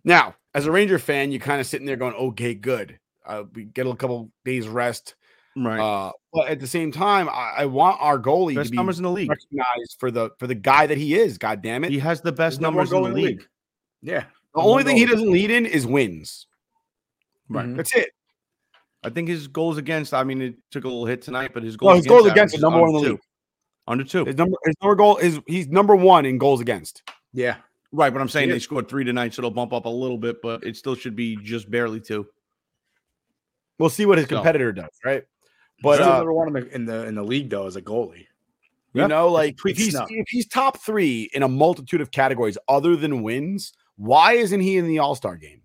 Now, 0.04 0.34
as 0.54 0.64
a 0.64 0.72
Ranger 0.72 0.98
fan, 0.98 1.32
you're 1.32 1.40
kind 1.40 1.60
of 1.60 1.66
sitting 1.66 1.86
there 1.86 1.96
going, 1.96 2.14
okay, 2.14 2.54
good. 2.54 2.98
Uh, 3.26 3.44
we 3.54 3.64
get 3.64 3.86
a 3.86 3.94
couple 3.94 4.30
days 4.44 4.66
rest. 4.66 5.14
Right. 5.54 5.78
Uh, 5.78 6.12
but 6.32 6.48
at 6.48 6.60
the 6.60 6.66
same 6.66 6.92
time, 6.92 7.28
I, 7.28 7.52
I 7.58 7.66
want 7.66 7.98
our 8.00 8.18
goalie 8.18 8.54
Best 8.54 8.68
to 8.68 8.70
be 8.70 8.76
numbers 8.76 8.98
in 8.98 9.02
the 9.02 9.10
league. 9.10 9.28
recognized 9.28 9.96
for 9.98 10.10
the 10.10 10.30
for 10.38 10.46
the 10.46 10.54
guy 10.54 10.86
that 10.86 10.96
he 10.96 11.14
is. 11.14 11.36
God 11.36 11.60
damn 11.60 11.84
it. 11.84 11.90
He 11.90 11.98
has 11.98 12.22
the 12.22 12.32
best 12.32 12.54
He's 12.54 12.60
number 12.60 12.78
one 12.78 12.90
numbers 12.90 13.10
in 13.10 13.14
the 13.14 13.20
goalie 13.20 13.24
league. 13.32 13.46
Yeah. 14.00 14.24
The 14.54 14.60
only 14.60 14.84
thing 14.84 14.96
he 14.96 15.06
doesn't 15.06 15.30
lead 15.30 15.50
in 15.50 15.64
is 15.66 15.86
wins. 15.86 16.46
Right. 17.48 17.74
That's 17.76 17.94
it. 17.94 18.10
I 19.02 19.10
think 19.10 19.28
his 19.28 19.48
goals 19.48 19.78
against. 19.78 20.14
I 20.14 20.22
mean, 20.24 20.40
it 20.42 20.54
took 20.70 20.84
a 20.84 20.88
little 20.88 21.06
hit 21.06 21.22
tonight, 21.22 21.50
but 21.54 21.62
his 21.62 21.76
goals. 21.76 21.88
Well, 21.88 21.96
his 21.96 22.06
goals 22.06 22.20
average 22.22 22.32
against 22.32 22.54
is 22.54 22.58
is 22.58 22.62
number 22.62 22.80
one 22.80 22.90
in 22.90 22.96
under 22.96 23.00
the 23.00 23.06
two. 23.06 23.12
league. 23.14 23.20
Under 23.88 24.04
two. 24.04 24.24
His 24.26 24.36
number 24.36 24.56
his 24.64 24.74
number 24.82 24.94
goal 24.94 25.16
is 25.16 25.40
he's 25.46 25.68
number 25.68 25.96
one 25.96 26.24
in 26.26 26.38
goals 26.38 26.60
against. 26.60 27.02
Yeah. 27.32 27.56
Right, 27.94 28.12
but 28.12 28.22
I'm 28.22 28.28
saying 28.28 28.48
He 28.48 28.52
they 28.52 28.56
is. 28.58 28.62
scored 28.62 28.88
three 28.88 29.04
tonight, 29.04 29.34
so 29.34 29.40
it'll 29.40 29.50
bump 29.50 29.72
up 29.72 29.84
a 29.84 29.88
little 29.88 30.16
bit, 30.16 30.40
but 30.40 30.64
it 30.64 30.76
still 30.76 30.94
should 30.94 31.14
be 31.16 31.36
just 31.36 31.70
barely 31.70 32.00
two. 32.00 32.26
We'll 33.78 33.90
see 33.90 34.06
what 34.06 34.18
his 34.18 34.28
So- 34.28 34.36
competitor 34.36 34.72
does, 34.72 34.90
right? 35.04 35.24
But 35.82 35.98
But 35.98 36.02
uh, 36.02 36.16
number 36.18 36.32
one 36.32 36.48
in 36.48 36.52
the, 36.54 36.74
in 36.74 36.84
the 36.86 37.06
in 37.08 37.14
the 37.16 37.24
league 37.24 37.50
though 37.50 37.66
as 37.66 37.74
a 37.76 37.82
goalie. 37.82 38.26
you 38.94 39.08
know, 39.08 39.28
like 39.28 39.56
if 39.64 39.76
he's 39.76 39.94
if 39.94 40.28
he's 40.28 40.46
top 40.46 40.78
three 40.78 41.28
in 41.34 41.42
a 41.42 41.48
multitude 41.48 42.00
of 42.00 42.10
categories 42.12 42.56
other 42.68 42.94
than 42.94 43.22
wins, 43.22 43.72
why 43.96 44.34
isn't 44.34 44.60
he 44.60 44.76
in 44.76 44.86
the 44.86 44.98
All 44.98 45.14
Star 45.14 45.36
game? 45.36 45.62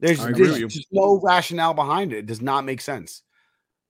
There's, 0.00 0.20
I 0.20 0.30
agree 0.30 0.48
with 0.48 0.58
there's 0.58 0.74
just 0.74 0.88
no 0.92 1.20
rationale 1.22 1.74
behind 1.74 2.12
it. 2.12 2.18
It 2.18 2.26
does 2.26 2.40
not 2.40 2.64
make 2.64 2.80
sense. 2.80 3.22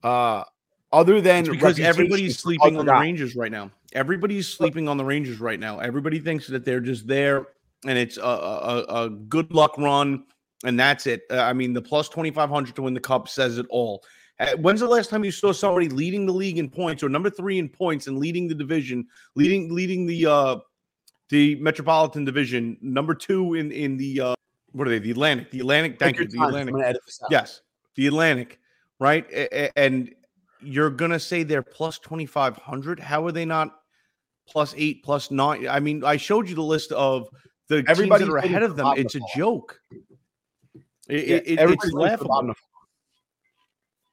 Uh, 0.02 0.44
other 0.92 1.20
than 1.20 1.40
It's 1.40 1.48
because 1.50 1.78
everybody's 1.78 2.38
sleeping 2.38 2.78
on 2.78 2.86
the. 2.86 2.92
Rangers 2.94 3.36
right 3.36 3.52
now. 3.52 3.70
Everybody's 3.92 4.48
sleeping 4.48 4.88
on 4.88 4.96
the 4.96 5.04
Rangers 5.04 5.40
right 5.40 5.60
now. 5.60 5.80
Everybody 5.80 6.18
thinks 6.18 6.46
that 6.46 6.64
they're 6.64 6.80
just 6.80 7.06
there 7.06 7.48
and 7.86 7.98
it's 7.98 8.16
a, 8.16 8.22
a, 8.22 8.26
a- 8.26 9.04
a 9.04 9.10
good 9.10 9.52
luck 9.52 9.76
run 9.78 10.24
and 10.64 10.78
that's 10.78 11.06
it. 11.06 11.22
Uh, 11.30 11.38
I 11.38 11.52
mean, 11.52 11.72
the 11.72 11.82
plus 11.82 12.08
2,500 12.08 12.74
to 12.76 12.82
win 12.82 12.94
the 12.94 13.00
cup 13.00 13.28
says 13.28 13.58
it 13.58 13.66
all. 13.70 14.02
Uh, 14.40 14.56
When's 14.56 14.80
the 14.80 14.86
last 14.88 15.10
time 15.10 15.24
you 15.24 15.30
saw 15.30 15.52
somebody 15.52 15.88
leading 15.88 16.26
the 16.26 16.32
league 16.32 16.58
in 16.58 16.68
points 16.70 17.02
or 17.02 17.08
number 17.08 17.30
three 17.30 17.58
in 17.58 17.68
points 17.68 18.06
and 18.06 18.18
leading 18.18 18.48
the 18.48 18.54
division, 18.54 19.06
leading 19.34 19.74
leading 19.74 20.06
the 20.06 20.26
uh 20.26 20.56
the 21.30 21.54
Metropolitan 21.56 22.24
Division, 22.24 22.76
number 22.80 23.14
two 23.14 23.54
in 23.54 23.70
in 23.72 23.96
the 23.96 24.20
uh 24.20 24.34
what 24.72 24.86
are 24.86 24.90
they? 24.90 24.98
The 24.98 25.10
Atlantic, 25.10 25.50
the 25.50 25.60
Atlantic. 25.60 25.98
Thank 25.98 26.16
Take 26.18 26.32
you, 26.32 26.38
the 26.38 26.46
Atlantic. 26.46 26.74
gonna 26.74 26.86
edit 26.86 27.02
this 27.06 27.20
out. 27.22 27.30
Yes, 27.30 27.62
the 27.96 28.06
Atlantic, 28.06 28.58
right? 29.00 29.26
And 29.76 30.14
you're 30.60 30.90
gonna 30.90 31.18
say 31.20 31.42
they're 31.42 31.62
plus 31.62 31.98
twenty 31.98 32.26
five 32.26 32.56
hundred. 32.56 33.00
How 33.00 33.26
are 33.26 33.32
they 33.32 33.44
not 33.44 33.74
plus 34.48 34.74
eight, 34.76 35.02
plus 35.04 35.30
nine? 35.30 35.68
I 35.68 35.80
mean, 35.80 36.04
I 36.04 36.16
showed 36.16 36.48
you 36.48 36.54
the 36.54 36.62
list 36.62 36.92
of 36.92 37.28
the 37.68 37.84
Everybody's 37.88 38.26
teams 38.26 38.28
that 38.28 38.34
are 38.34 38.38
ahead 38.38 38.62
of 38.62 38.76
them. 38.76 38.94
It's 38.96 39.14
a 39.14 39.20
joke. 39.36 39.78
It- 41.08 41.28
Yeah, 41.28 41.36
it- 41.36 41.70
it's 41.70 41.92
laughable. 41.92 42.54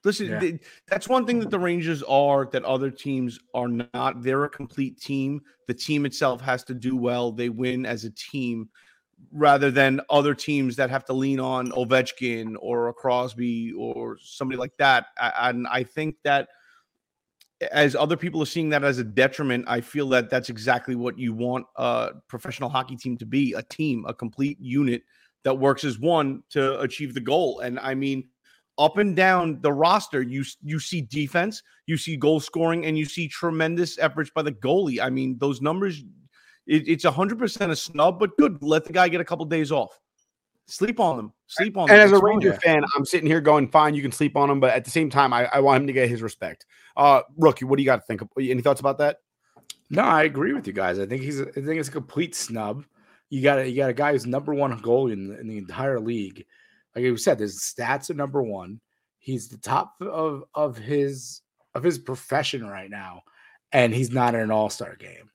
Listen, 0.06 0.28
Yeah. 0.28 0.40
th- 0.40 0.62
that's 0.88 1.10
one 1.10 1.26
thing 1.26 1.40
that 1.40 1.50
the 1.50 1.60
Rangers 1.60 2.04
are 2.04 2.46
that 2.52 2.64
other 2.64 2.92
teams 2.92 3.40
are 3.54 3.68
not. 3.68 4.22
They're 4.22 4.46
a 4.46 4.50
complete 4.50 5.02
team. 5.02 5.42
The 5.68 5.74
team 5.74 6.06
itself 6.06 6.40
has 6.42 6.64
to 6.66 6.74
do 6.76 6.96
well. 6.96 7.32
They 7.32 7.50
win 7.50 7.86
as 7.86 8.06
a 8.06 8.12
team 8.12 8.70
rather 9.32 9.72
than 9.72 10.00
other 10.10 10.36
teams 10.36 10.76
that 10.76 10.90
have 10.92 11.06
to 11.06 11.14
lean 11.14 11.40
on 11.40 11.72
Ovechkin 11.72 12.56
or 12.60 12.90
a 12.90 12.94
Crosby 12.94 13.74
or 13.74 14.18
somebody 14.22 14.58
like 14.60 14.78
that. 14.78 15.08
And 15.20 15.68
I 15.68 15.84
think 15.84 16.18
that 16.24 16.50
as 17.72 17.96
other 17.96 18.18
people 18.18 18.44
are 18.44 18.46
seeing 18.46 18.70
that 18.70 18.84
as 18.84 19.00
a 19.00 19.04
detriment, 19.04 19.66
I 19.68 19.82
feel 19.82 20.08
that 20.10 20.30
that's 20.30 20.50
exactly 20.50 20.96
what 20.96 21.18
you 21.18 21.34
want 21.34 21.66
a 21.78 22.12
professional 22.28 22.70
hockey 22.70 22.96
team 22.96 23.18
to 23.18 23.26
be 23.26 23.54
a 23.54 23.64
team, 23.64 24.06
a 24.08 24.14
complete 24.14 24.60
unit 24.60 25.02
that 25.44 25.58
works 25.58 25.84
as 25.84 25.98
one 25.98 26.44
to 26.50 26.80
achieve 26.82 27.14
the 27.14 27.22
goal. 27.22 27.62
And 27.62 27.80
I 27.80 27.96
mean, 27.96 28.28
up 28.78 28.98
and 28.98 29.16
down 29.16 29.60
the 29.62 29.72
roster, 29.72 30.22
you 30.22 30.44
you 30.64 30.80
see 30.80 31.02
defense, 31.02 31.64
you 31.86 31.98
see 31.98 32.18
goal 32.18 32.40
scoring, 32.40 32.86
and 32.86 32.98
you 32.98 33.06
see 33.06 33.28
tremendous 33.28 33.98
efforts 34.00 34.30
by 34.30 34.42
the 34.42 34.52
goalie. 34.52 35.02
I 35.02 35.10
mean, 35.10 35.38
those 35.38 35.62
numbers, 35.62 36.04
it, 36.68 36.88
it's 36.88 37.06
hundred 37.06 37.40
percent 37.40 37.72
a 37.72 37.76
snub, 37.76 38.20
but 38.20 38.38
good. 38.38 38.62
Let 38.62 38.86
the 38.86 38.94
guy 38.94 39.08
get 39.08 39.22
a 39.22 39.26
couple 39.26 39.46
days 39.46 39.72
off. 39.72 39.98
Sleep 40.68 41.00
on 41.00 41.18
them. 41.18 41.34
Sleep 41.48 41.78
on 41.78 41.90
And 41.90 42.00
them. 42.00 42.06
as 42.08 42.12
a 42.12 42.16
It's 42.16 42.22
fine. 42.22 42.30
Ranger 42.32 42.54
fan, 42.54 42.84
I'm 42.96 43.06
sitting 43.06 43.28
here 43.28 43.40
going, 43.40 43.70
fine, 43.70 43.94
you 43.94 44.02
can 44.02 44.12
sleep 44.12 44.36
on 44.36 44.50
him, 44.50 44.60
but 44.60 44.72
at 44.72 44.84
the 44.84 44.90
same 44.90 45.12
time, 45.12 45.32
I, 45.32 45.46
I 45.54 45.60
want 45.60 45.82
him 45.82 45.88
to 45.88 45.94
get 45.94 46.10
his 46.10 46.24
respect. 46.24 46.66
Uh, 46.98 47.22
rookie, 47.38 47.66
what 47.66 47.78
do 47.78 47.84
you 47.84 47.86
got 47.86 47.98
to 47.98 48.02
think? 48.02 48.22
Of, 48.22 48.30
any 48.40 48.62
thoughts 48.64 48.80
about 48.80 48.98
that? 48.98 49.18
No, 49.92 50.02
I 50.02 50.24
agree 50.24 50.54
with 50.54 50.66
you 50.66 50.74
guys. 50.74 50.98
I 50.98 51.06
think 51.06 51.22
he's. 51.22 51.40
I 51.40 51.46
think 51.46 51.80
it's 51.80 51.90
a 51.90 51.92
complete 51.92 52.34
snub. 52.34 52.84
You 53.30 53.44
got 53.44 53.60
a, 53.60 53.70
you 53.70 53.76
got 53.78 53.92
a 53.92 53.94
guy 53.94 54.12
who's 54.14 54.26
number 54.26 54.54
one 54.56 54.80
goalie 54.80 55.14
in 55.14 55.28
the, 55.28 55.40
in 55.40 55.48
the 55.48 55.58
entire 55.60 56.00
league. 56.00 56.46
Like 56.96 57.04
we 57.04 57.18
said, 57.18 57.40
his 57.40 57.60
stats 57.60 58.10
are 58.10 58.14
number 58.16 58.42
one. 58.42 58.80
He's 59.20 59.48
the 59.48 59.58
top 59.58 59.96
of 60.02 60.44
of 60.54 60.78
his 60.78 61.42
of 61.74 61.84
his 61.84 62.00
profession 62.00 62.66
right 62.66 62.90
now, 62.90 63.24
and 63.72 63.94
he's 63.94 64.12
not 64.12 64.36
in 64.36 64.42
an 64.42 64.52
All 64.52 64.70
Star 64.70 64.96
game. 64.96 65.30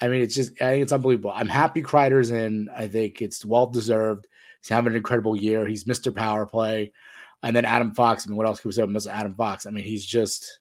I 0.00 0.08
mean, 0.08 0.22
it's 0.22 0.34
just 0.34 0.52
I 0.60 0.72
think 0.72 0.82
it's 0.82 0.92
unbelievable. 0.92 1.32
I'm 1.34 1.48
happy 1.48 1.82
Kreider's 1.82 2.30
in. 2.30 2.68
I 2.76 2.86
think 2.86 3.22
it's 3.22 3.44
well 3.44 3.66
deserved. 3.66 4.26
He's 4.60 4.68
having 4.68 4.92
an 4.92 4.96
incredible 4.96 5.36
year. 5.36 5.66
He's 5.66 5.84
Mr. 5.84 6.14
Power 6.14 6.44
Play, 6.44 6.92
and 7.42 7.56
then 7.56 7.64
Adam 7.64 7.94
Fox. 7.94 8.26
I 8.26 8.28
mean, 8.28 8.36
what 8.36 8.46
else 8.46 8.60
can 8.60 8.68
we 8.68 8.72
say 8.72 8.82
about 8.82 8.94
Mr. 8.94 9.12
Adam 9.12 9.34
Fox? 9.34 9.66
I 9.66 9.70
mean, 9.70 9.84
he's 9.84 10.04
just 10.04 10.60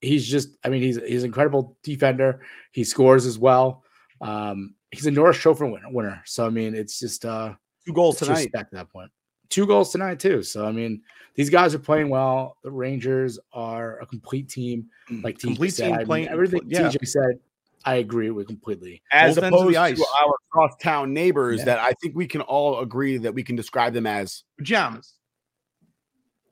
he's 0.00 0.26
just 0.26 0.56
I 0.64 0.68
mean, 0.68 0.82
he's 0.82 0.96
he's 0.96 1.22
an 1.22 1.28
incredible 1.28 1.76
defender. 1.82 2.40
He 2.72 2.84
scores 2.84 3.26
as 3.26 3.38
well. 3.38 3.84
Um, 4.20 4.74
he's 4.90 5.06
a 5.06 5.10
Norris 5.10 5.38
Trophy 5.38 5.64
winner, 5.64 5.90
winner. 5.90 6.22
So 6.24 6.46
I 6.46 6.50
mean, 6.50 6.74
it's 6.74 6.98
just 6.98 7.24
uh 7.24 7.54
two 7.86 7.92
goals 7.92 8.18
tonight. 8.18 8.50
At 8.54 8.70
that 8.72 8.90
point, 8.90 9.10
two 9.50 9.66
goals 9.66 9.92
tonight 9.92 10.18
too. 10.18 10.42
So 10.42 10.66
I 10.66 10.72
mean, 10.72 11.02
these 11.34 11.50
guys 11.50 11.74
are 11.74 11.78
playing 11.78 12.08
well. 12.08 12.56
The 12.64 12.70
Rangers 12.70 13.38
are 13.52 13.98
a 14.00 14.06
complete 14.06 14.48
team, 14.48 14.86
mm, 15.10 15.22
like 15.22 15.36
TJ 15.38 15.40
Complete 15.42 15.70
said. 15.74 15.84
team 15.86 15.94
I 15.94 15.98
mean, 15.98 16.06
playing- 16.06 16.28
everything 16.28 16.60
yeah. 16.66 16.88
TJ 16.88 17.06
said. 17.06 17.38
I 17.82 17.94
agree 17.94 18.28
with 18.30 18.46
completely. 18.46 19.00
As 19.10 19.36
Both 19.36 19.44
opposed 19.44 19.70
the 19.74 19.78
ice. 19.78 19.96
to 19.98 20.04
our 20.22 20.34
crosstown 20.50 21.14
neighbors 21.14 21.60
Yeah. 21.60 21.64
that 21.64 21.78
I 21.78 21.92
think 22.02 22.14
we 22.14 22.26
can 22.26 22.42
all 22.42 22.80
agree 22.80 23.16
that 23.16 23.32
we 23.32 23.42
can 23.42 23.56
describe 23.56 23.94
them 23.94 24.06
as 24.06 24.44
pajamas. 24.58 25.14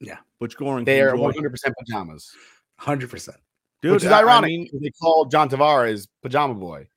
Yeah, 0.00 0.18
Butch 0.38 0.56
Goring. 0.56 0.84
they 0.86 1.02
are 1.02 1.14
100% 1.16 1.74
pajamas. 1.78 2.32
Hundred 2.76 3.10
percent. 3.10 3.36
Dude, 3.82 3.92
which 3.92 4.04
is 4.04 4.10
I- 4.10 4.18
I 4.18 4.22
ironic. 4.22 4.48
mean- 4.50 4.68
they 4.80 4.90
call 4.90 5.26
John 5.26 5.50
Tavares 5.50 6.08
Pajama 6.22 6.54
Boy. 6.54 6.88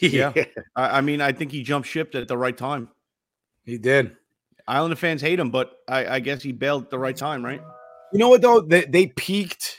Yeah. 0.00 0.32
I, 0.76 0.98
I 0.98 1.00
mean, 1.02 1.20
I 1.20 1.32
think 1.32 1.50
he 1.52 1.62
jumped 1.62 1.88
ship 1.88 2.14
at 2.14 2.26
the 2.28 2.38
right 2.38 2.56
time. 2.56 2.88
He 3.64 3.76
did. 3.76 4.16
Islander 4.68 4.96
fans 4.96 5.20
hate 5.22 5.40
him, 5.40 5.50
but 5.50 5.72
I, 5.88 6.06
I 6.06 6.20
guess 6.20 6.42
he 6.42 6.52
bailed 6.52 6.84
at 6.84 6.90
the 6.90 6.98
right 6.98 7.16
time, 7.16 7.44
right? 7.44 7.62
You 8.12 8.18
know 8.18 8.28
what 8.28 8.42
though? 8.42 8.60
They, 8.60 8.84
they 8.84 9.06
peaked. 9.08 9.78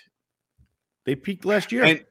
They 1.05 1.15
peaked 1.15 1.45
last 1.45 1.71
year. 1.71 1.83
And 1.83 2.03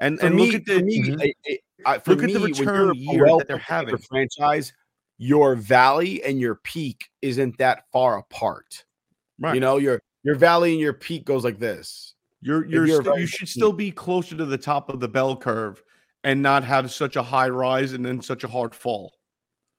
and 0.00 0.18
for 0.18 0.26
and 0.26 0.34
me, 0.36 0.46
look 0.46 0.54
at 0.54 0.64
the 0.66 0.78
for 0.78 0.84
me, 0.84 1.02
Mhm. 1.02 1.20
I- 1.22 1.58
I- 1.86 1.94
Look 2.06 2.22
at 2.22 2.32
the 2.32 2.38
me, 2.38 2.44
return 2.46 2.94
year 2.94 3.26
that 3.26 3.46
they're 3.48 3.58
having. 3.58 3.96
franchise, 3.98 4.72
your 5.18 5.54
valley 5.56 6.22
and 6.22 6.38
your 6.40 6.54
peak 6.56 7.04
isn't 7.22 7.58
that 7.58 7.84
far 7.92 8.18
apart. 8.18 8.84
Right. 9.38 9.54
You 9.54 9.60
know, 9.60 9.78
your 9.78 10.00
your 10.22 10.34
valley 10.34 10.72
and 10.72 10.80
your 10.80 10.92
peak 10.92 11.24
goes 11.24 11.44
like 11.44 11.58
this. 11.58 12.14
You're 12.42 12.66
you're, 12.66 12.86
you're 12.86 13.18
you 13.18 13.26
should 13.26 13.48
still 13.48 13.72
be 13.72 13.90
closer 13.90 14.36
to 14.36 14.44
the 14.46 14.58
top 14.58 14.88
of 14.88 15.00
the 15.00 15.08
bell 15.08 15.36
curve 15.36 15.82
and 16.24 16.42
not 16.42 16.64
have 16.64 16.90
such 16.92 17.16
a 17.16 17.22
high 17.22 17.48
rise 17.48 17.92
and 17.92 18.04
then 18.04 18.20
such 18.22 18.44
a 18.44 18.48
hard 18.48 18.74
fall. 18.74 19.14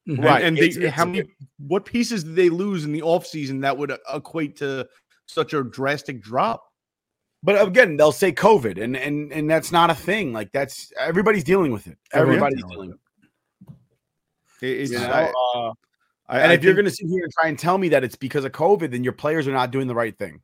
And- 0.07 0.23
Right. 0.23 0.43
And, 0.43 0.57
they, 0.57 0.61
It's- 0.67 0.77
it's- 0.77 0.93
how 0.93 1.05
many 1.05 1.23
what 1.59 1.85
pieces 1.85 2.23
did 2.23 2.35
they 2.35 2.49
lose 2.49 2.85
in 2.85 2.91
the 2.91 3.01
offseason 3.01 3.61
that 3.61 3.77
would 3.77 3.91
uh, 3.91 3.97
equate 4.13 4.55
to 4.57 4.87
such 5.27 5.53
a 5.53 5.63
drastic 5.63 6.21
drop? 6.21 6.63
But 7.43 7.65
again, 7.67 7.97
they'll 7.97 8.11
say 8.11 8.31
COVID, 8.31 8.81
and 8.81 8.95
and 8.95 9.31
and 9.31 9.49
that's 9.49 9.71
not 9.71 9.89
a 9.89 9.95
thing. 9.95 10.31
Like 10.33 10.51
that's 10.51 10.91
everybody's 10.99 11.43
dealing 11.43 11.71
with 11.71 11.87
it. 11.87 11.97
Everyone's 12.13 12.37
Everybody's 12.43 12.63
dealing 12.71 12.89
with 12.89 12.97
it. 14.61 14.65
It- 14.67 14.79
It's 14.81 14.91
You 14.91 14.99
know, 14.99 15.05
I- 15.11 15.23
uh, 15.59 15.73
I- 16.29 16.39
and 16.41 16.51
I 16.51 16.53
if 16.55 16.63
you're 16.63 16.73
going 16.75 16.85
to 16.85 16.91
sit 16.91 17.07
here 17.07 17.23
and 17.23 17.33
try 17.39 17.49
and 17.49 17.57
tell 17.57 17.77
me 17.77 17.89
that 17.89 18.03
it's 18.03 18.15
because 18.15 18.45
of 18.45 18.51
COVID, 18.51 18.91
then 18.91 19.03
your 19.03 19.13
players 19.13 19.47
are 19.47 19.51
not 19.51 19.71
doing 19.71 19.87
the 19.87 19.95
right 19.95 20.15
thing. 20.17 20.41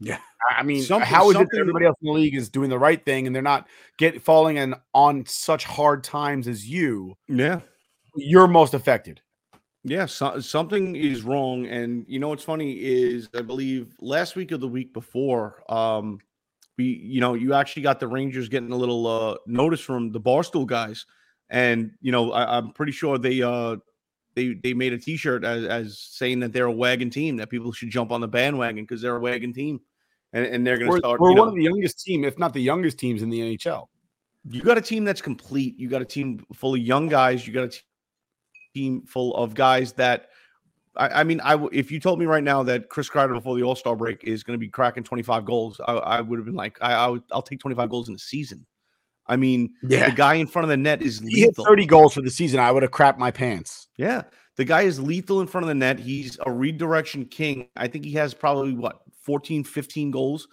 Yeah, 0.00 0.20
I 0.56 0.62
mean, 0.62 0.82
Something- 0.82 1.08
how 1.08 1.30
is 1.30 1.36
it 1.36 1.48
that 1.50 1.58
everybody 1.58 1.86
else 1.86 1.96
in 2.02 2.06
the 2.06 2.12
league 2.12 2.34
is 2.36 2.48
doing 2.50 2.70
the 2.70 2.78
right 2.78 3.02
thing 3.04 3.26
and 3.26 3.34
they're 3.34 3.42
not 3.42 3.66
get 3.96 4.22
falling 4.22 4.56
in 4.58 4.74
on 4.94 5.26
such 5.26 5.64
hard 5.64 6.04
times 6.04 6.46
as 6.46 6.68
you? 6.68 7.16
Yeah. 7.28 7.60
You're 8.18 8.48
most 8.48 8.74
affected. 8.74 9.20
Yeah, 9.84 10.06
so, 10.06 10.40
something 10.40 10.96
is 10.96 11.22
wrong. 11.22 11.66
And 11.66 12.04
you 12.08 12.18
know 12.18 12.28
what's 12.28 12.44
funny 12.44 12.72
is 12.72 13.28
I 13.36 13.42
believe 13.42 13.94
last 14.00 14.36
week 14.36 14.52
or 14.52 14.58
the 14.58 14.68
week 14.68 14.92
before, 14.92 15.62
um, 15.72 16.18
we 16.76 16.84
you 16.84 17.20
know 17.20 17.34
you 17.34 17.54
actually 17.54 17.82
got 17.82 18.00
the 18.00 18.08
Rangers 18.08 18.48
getting 18.48 18.72
a 18.72 18.76
little 18.76 19.06
uh, 19.06 19.36
notice 19.46 19.80
from 19.80 20.12
the 20.12 20.20
Barstool 20.20 20.66
guys, 20.66 21.06
and 21.50 21.92
you 22.00 22.12
know 22.12 22.32
I, 22.32 22.58
I'm 22.58 22.72
pretty 22.72 22.92
sure 22.92 23.18
they 23.18 23.42
uh 23.42 23.76
they 24.34 24.54
they 24.54 24.74
made 24.74 24.92
a 24.92 24.98
T-shirt 24.98 25.44
as, 25.44 25.64
as 25.64 25.98
saying 25.98 26.40
that 26.40 26.52
they're 26.52 26.66
a 26.66 26.72
wagon 26.72 27.10
team 27.10 27.36
that 27.36 27.50
people 27.50 27.72
should 27.72 27.90
jump 27.90 28.12
on 28.12 28.20
the 28.20 28.28
bandwagon 28.28 28.84
because 28.84 29.02
they're 29.02 29.16
a 29.16 29.20
wagon 29.20 29.52
team, 29.52 29.80
and, 30.32 30.46
and 30.46 30.66
they're 30.66 30.78
going 30.78 30.90
to 30.90 30.98
start. 30.98 31.20
we're 31.20 31.30
you 31.30 31.36
one 31.36 31.46
know, 31.46 31.52
of 31.52 31.56
the 31.56 31.62
youngest 31.62 32.00
team, 32.00 32.24
if 32.24 32.38
not 32.38 32.52
the 32.52 32.62
youngest 32.62 32.98
teams 32.98 33.22
in 33.22 33.30
the 33.30 33.40
NHL. 33.40 33.86
you 34.48 34.62
got 34.62 34.78
a 34.78 34.82
team 34.82 35.04
that's 35.04 35.20
complete. 35.20 35.78
You 35.78 35.88
got 35.88 36.02
a 36.02 36.06
team 36.06 36.44
full 36.54 36.74
of 36.74 36.80
young 36.80 37.08
guys. 37.08 37.46
You 37.46 37.52
got 37.52 37.64
a 37.64 37.80
team 38.78 39.02
full 39.06 39.34
of 39.36 39.54
guys 39.54 39.92
that. 39.94 40.28
I, 40.96 41.20
I 41.20 41.24
mean, 41.24 41.40
I 41.42 41.52
w- 41.52 41.70
if 41.72 41.90
you 41.92 42.00
told 42.00 42.18
me 42.18 42.26
right 42.26 42.42
now 42.42 42.62
that 42.64 42.88
Chris 42.88 43.08
Kreider 43.08 43.34
before 43.34 43.56
the 43.56 43.62
All 43.62 43.76
Star 43.76 43.94
break 43.94 44.24
is 44.24 44.42
going 44.42 44.54
to 44.54 44.58
be 44.58 44.68
cracking 44.68 45.04
25 45.04 45.44
goals, 45.44 45.80
I, 45.86 45.92
I 45.94 46.20
would 46.20 46.38
have 46.38 46.46
been 46.46 46.56
like, 46.56 46.76
I, 46.80 46.92
I 46.94 47.06
would, 47.08 47.22
I'll 47.30 47.42
take 47.42 47.60
25 47.60 47.88
goals 47.88 48.08
in 48.08 48.14
a 48.14 48.18
season. 48.18 48.66
I 49.26 49.36
mean, 49.36 49.70
Yeah. 49.82 50.08
the 50.08 50.16
guy 50.16 50.34
in 50.34 50.46
front 50.46 50.64
of 50.64 50.70
the 50.70 50.76
net 50.76 51.02
is 51.02 51.20
He 51.20 51.40
hit 51.40 51.48
lethal. 51.50 51.66
30 51.66 51.86
goals 51.86 52.14
for 52.14 52.22
the 52.22 52.30
season. 52.30 52.58
I 52.60 52.72
would 52.72 52.82
have 52.82 52.90
crapped 52.92 53.18
my 53.18 53.30
pants. 53.30 53.88
Yeah. 53.96 54.22
The 54.56 54.64
guy 54.64 54.82
is 54.82 54.98
lethal 54.98 55.40
in 55.40 55.46
front 55.46 55.64
of 55.64 55.68
the 55.68 55.74
net. 55.74 55.98
He's 56.00 56.36
a 56.46 56.50
redirection 56.50 57.26
king. 57.26 57.68
I 57.76 57.86
think 57.88 58.04
he 58.04 58.12
has 58.12 58.32
probably 58.34 58.72
what 58.74 59.00
14, 59.22 59.62
15 59.64 60.10
goals 60.10 60.48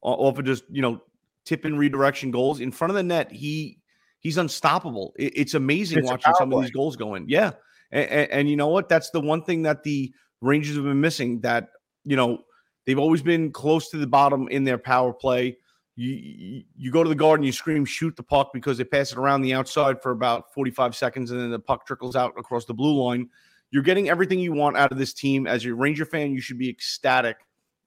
off 0.00 0.38
of 0.38 0.44
just, 0.46 0.64
you 0.70 0.80
know, 0.80 1.02
tip 1.44 1.64
and 1.66 1.78
redirection 1.78 2.30
goals 2.30 2.60
in 2.60 2.70
front 2.72 2.90
of 2.90 2.94
the 2.94 3.02
net. 3.02 3.30
He 3.32 3.80
he's 4.24 4.36
unstoppable. 4.38 5.14
It- 5.16 5.34
it's 5.36 5.54
amazing 5.54 5.98
It's 6.00 6.08
watching 6.10 6.34
some 6.34 6.52
of 6.52 6.60
these 6.62 6.72
goals 6.72 6.96
going. 6.96 7.26
Yeah. 7.28 7.52
And, 7.92 8.28
and 8.32 8.50
you 8.50 8.56
know 8.56 8.66
what? 8.68 8.88
That's 8.88 9.10
the 9.10 9.20
one 9.20 9.42
thing 9.44 9.62
that 9.62 9.84
the 9.84 10.12
Rangers 10.40 10.74
have 10.74 10.84
been 10.84 11.00
missing 11.00 11.40
that, 11.42 11.68
you 12.04 12.16
know, 12.16 12.38
they've 12.86 12.98
always 12.98 13.22
been 13.22 13.52
close 13.52 13.88
to 13.90 13.98
the 13.98 14.06
bottom 14.08 14.48
in 14.48 14.64
their 14.64 14.78
power 14.78 15.12
play. 15.12 15.58
You, 15.96 16.64
you 16.76 16.90
go 16.90 17.04
to 17.04 17.08
the 17.08 17.14
guard 17.14 17.38
and 17.38 17.46
you 17.46 17.52
scream 17.52 17.84
shoot 17.84 18.16
the 18.16 18.22
puck 18.24 18.50
because 18.52 18.78
they 18.78 18.84
pass 18.84 19.12
it 19.12 19.18
around 19.18 19.42
the 19.42 19.54
outside 19.54 20.02
for 20.02 20.10
about 20.10 20.52
45 20.52 20.96
seconds 20.96 21.30
and 21.30 21.38
then 21.40 21.50
the 21.52 21.58
puck 21.60 21.86
trickles 21.86 22.16
out 22.16 22.34
across 22.36 22.64
the 22.64 22.74
blue 22.74 23.00
line. 23.00 23.28
You're 23.70 23.84
getting 23.84 24.08
everything 24.08 24.40
you 24.40 24.52
want 24.52 24.76
out 24.76 24.90
of 24.90 24.98
this 24.98 25.12
team. 25.12 25.46
As 25.46 25.64
a 25.64 25.72
Ranger 25.74 26.04
fan, 26.04 26.32
you 26.32 26.40
should 26.40 26.58
be 26.58 26.68
ecstatic. 26.68 27.36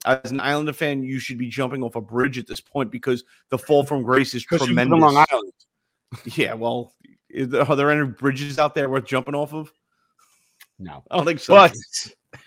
As 0.05 0.31
an 0.31 0.39
Islander 0.39 0.71
fan, 0.73 1.03
you 1.03 1.19
should 1.19 1.37
be 1.37 1.49
jumping 1.49 1.83
off 1.83 1.95
a 1.95 2.01
bridge 2.01 2.37
at 2.37 2.47
this 2.47 2.61
point 2.61 2.91
because 2.91 3.23
the 3.49 3.57
fall 3.57 3.83
from 3.83 4.03
grace 4.03 4.33
is 4.33 4.45
'Cause 4.45 4.61
you 4.61 4.73
live 4.73 4.83
in 4.83 4.89
tremendous. 4.89 5.13
Long 5.15 5.25
Island. 5.29 5.53
Yeah, 6.25 6.53
well, 6.53 6.93
is 7.29 7.49
there, 7.49 7.69
are 7.69 7.75
there 7.75 7.91
any 7.91 8.07
bridges 8.07 8.59
out 8.59 8.75
there 8.75 8.89
worth 8.89 9.05
jumping 9.05 9.35
off 9.35 9.53
of? 9.53 9.71
No. 10.79 11.03
I 11.11 11.17
don't 11.17 11.25
think 11.25 11.39
so. 11.39 11.53
But 11.53 11.73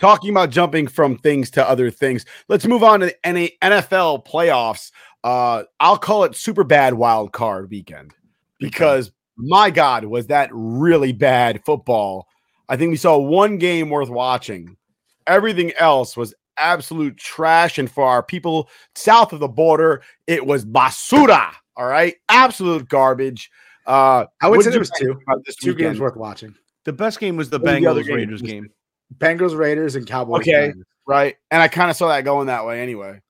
talking 0.00 0.30
about 0.30 0.50
jumping 0.50 0.86
from 0.86 1.18
things 1.18 1.50
to 1.52 1.68
other 1.68 1.90
things, 1.90 2.24
let's 2.48 2.66
move 2.66 2.82
on 2.82 3.00
to 3.00 3.14
any 3.26 3.58
NFL 3.62 4.26
playoffs. 4.26 4.92
Uh, 5.24 5.64
I'll 5.78 5.98
call 5.98 6.24
it 6.24 6.36
super 6.36 6.64
bad 6.64 6.94
wild 6.94 7.32
card 7.32 7.70
weekend 7.70 8.14
because 8.58 9.12
my 9.36 9.70
God, 9.70 10.04
was 10.04 10.28
that 10.28 10.50
really 10.52 11.12
bad 11.12 11.64
football? 11.64 12.26
I 12.68 12.76
think 12.76 12.90
we 12.90 12.96
saw 12.96 13.18
one 13.18 13.58
game 13.58 13.90
worth 13.90 14.10
watching. 14.10 14.76
Everything 15.26 15.72
else 15.72 16.16
was 16.16 16.34
absolute 16.56 17.16
trash. 17.16 17.78
And 17.78 17.90
for 17.90 18.04
our 18.04 18.22
people 18.22 18.68
south 18.94 19.32
of 19.32 19.40
the 19.40 19.48
border, 19.48 20.02
it 20.26 20.46
was 20.46 20.64
basura. 20.64 21.52
All 21.76 21.86
right, 21.86 22.14
absolute 22.28 22.88
garbage. 22.88 23.50
Uh, 23.86 24.26
I 24.42 24.48
would 24.48 24.60
say 24.60 24.64
did 24.64 24.74
there 24.74 24.80
was 24.80 24.92
two 24.98 25.12
about 25.12 25.44
this 25.46 25.56
two 25.56 25.74
games 25.74 25.98
worth 25.98 26.16
watching. 26.16 26.54
the 26.84 26.92
best 26.92 27.18
game 27.18 27.36
was 27.36 27.50
the 27.50 27.58
What 27.58 27.72
was 27.72 27.80
the 27.82 27.86
other 27.86 28.02
Bengals 28.02 28.06
game? 28.06 28.16
Raiders 28.16 28.42
game. 28.42 28.70
Bengals 29.16 29.58
Raiders 29.58 29.96
and 29.96 30.06
Cowboys. 30.06 30.40
Okay, 30.40 30.68
Niners. 30.68 30.84
right. 31.06 31.36
And 31.50 31.60
I 31.60 31.68
kind 31.68 31.90
of 31.90 31.96
saw 31.96 32.08
that 32.08 32.22
going 32.22 32.46
that 32.46 32.66
way 32.66 32.80
anyway. 32.80 33.20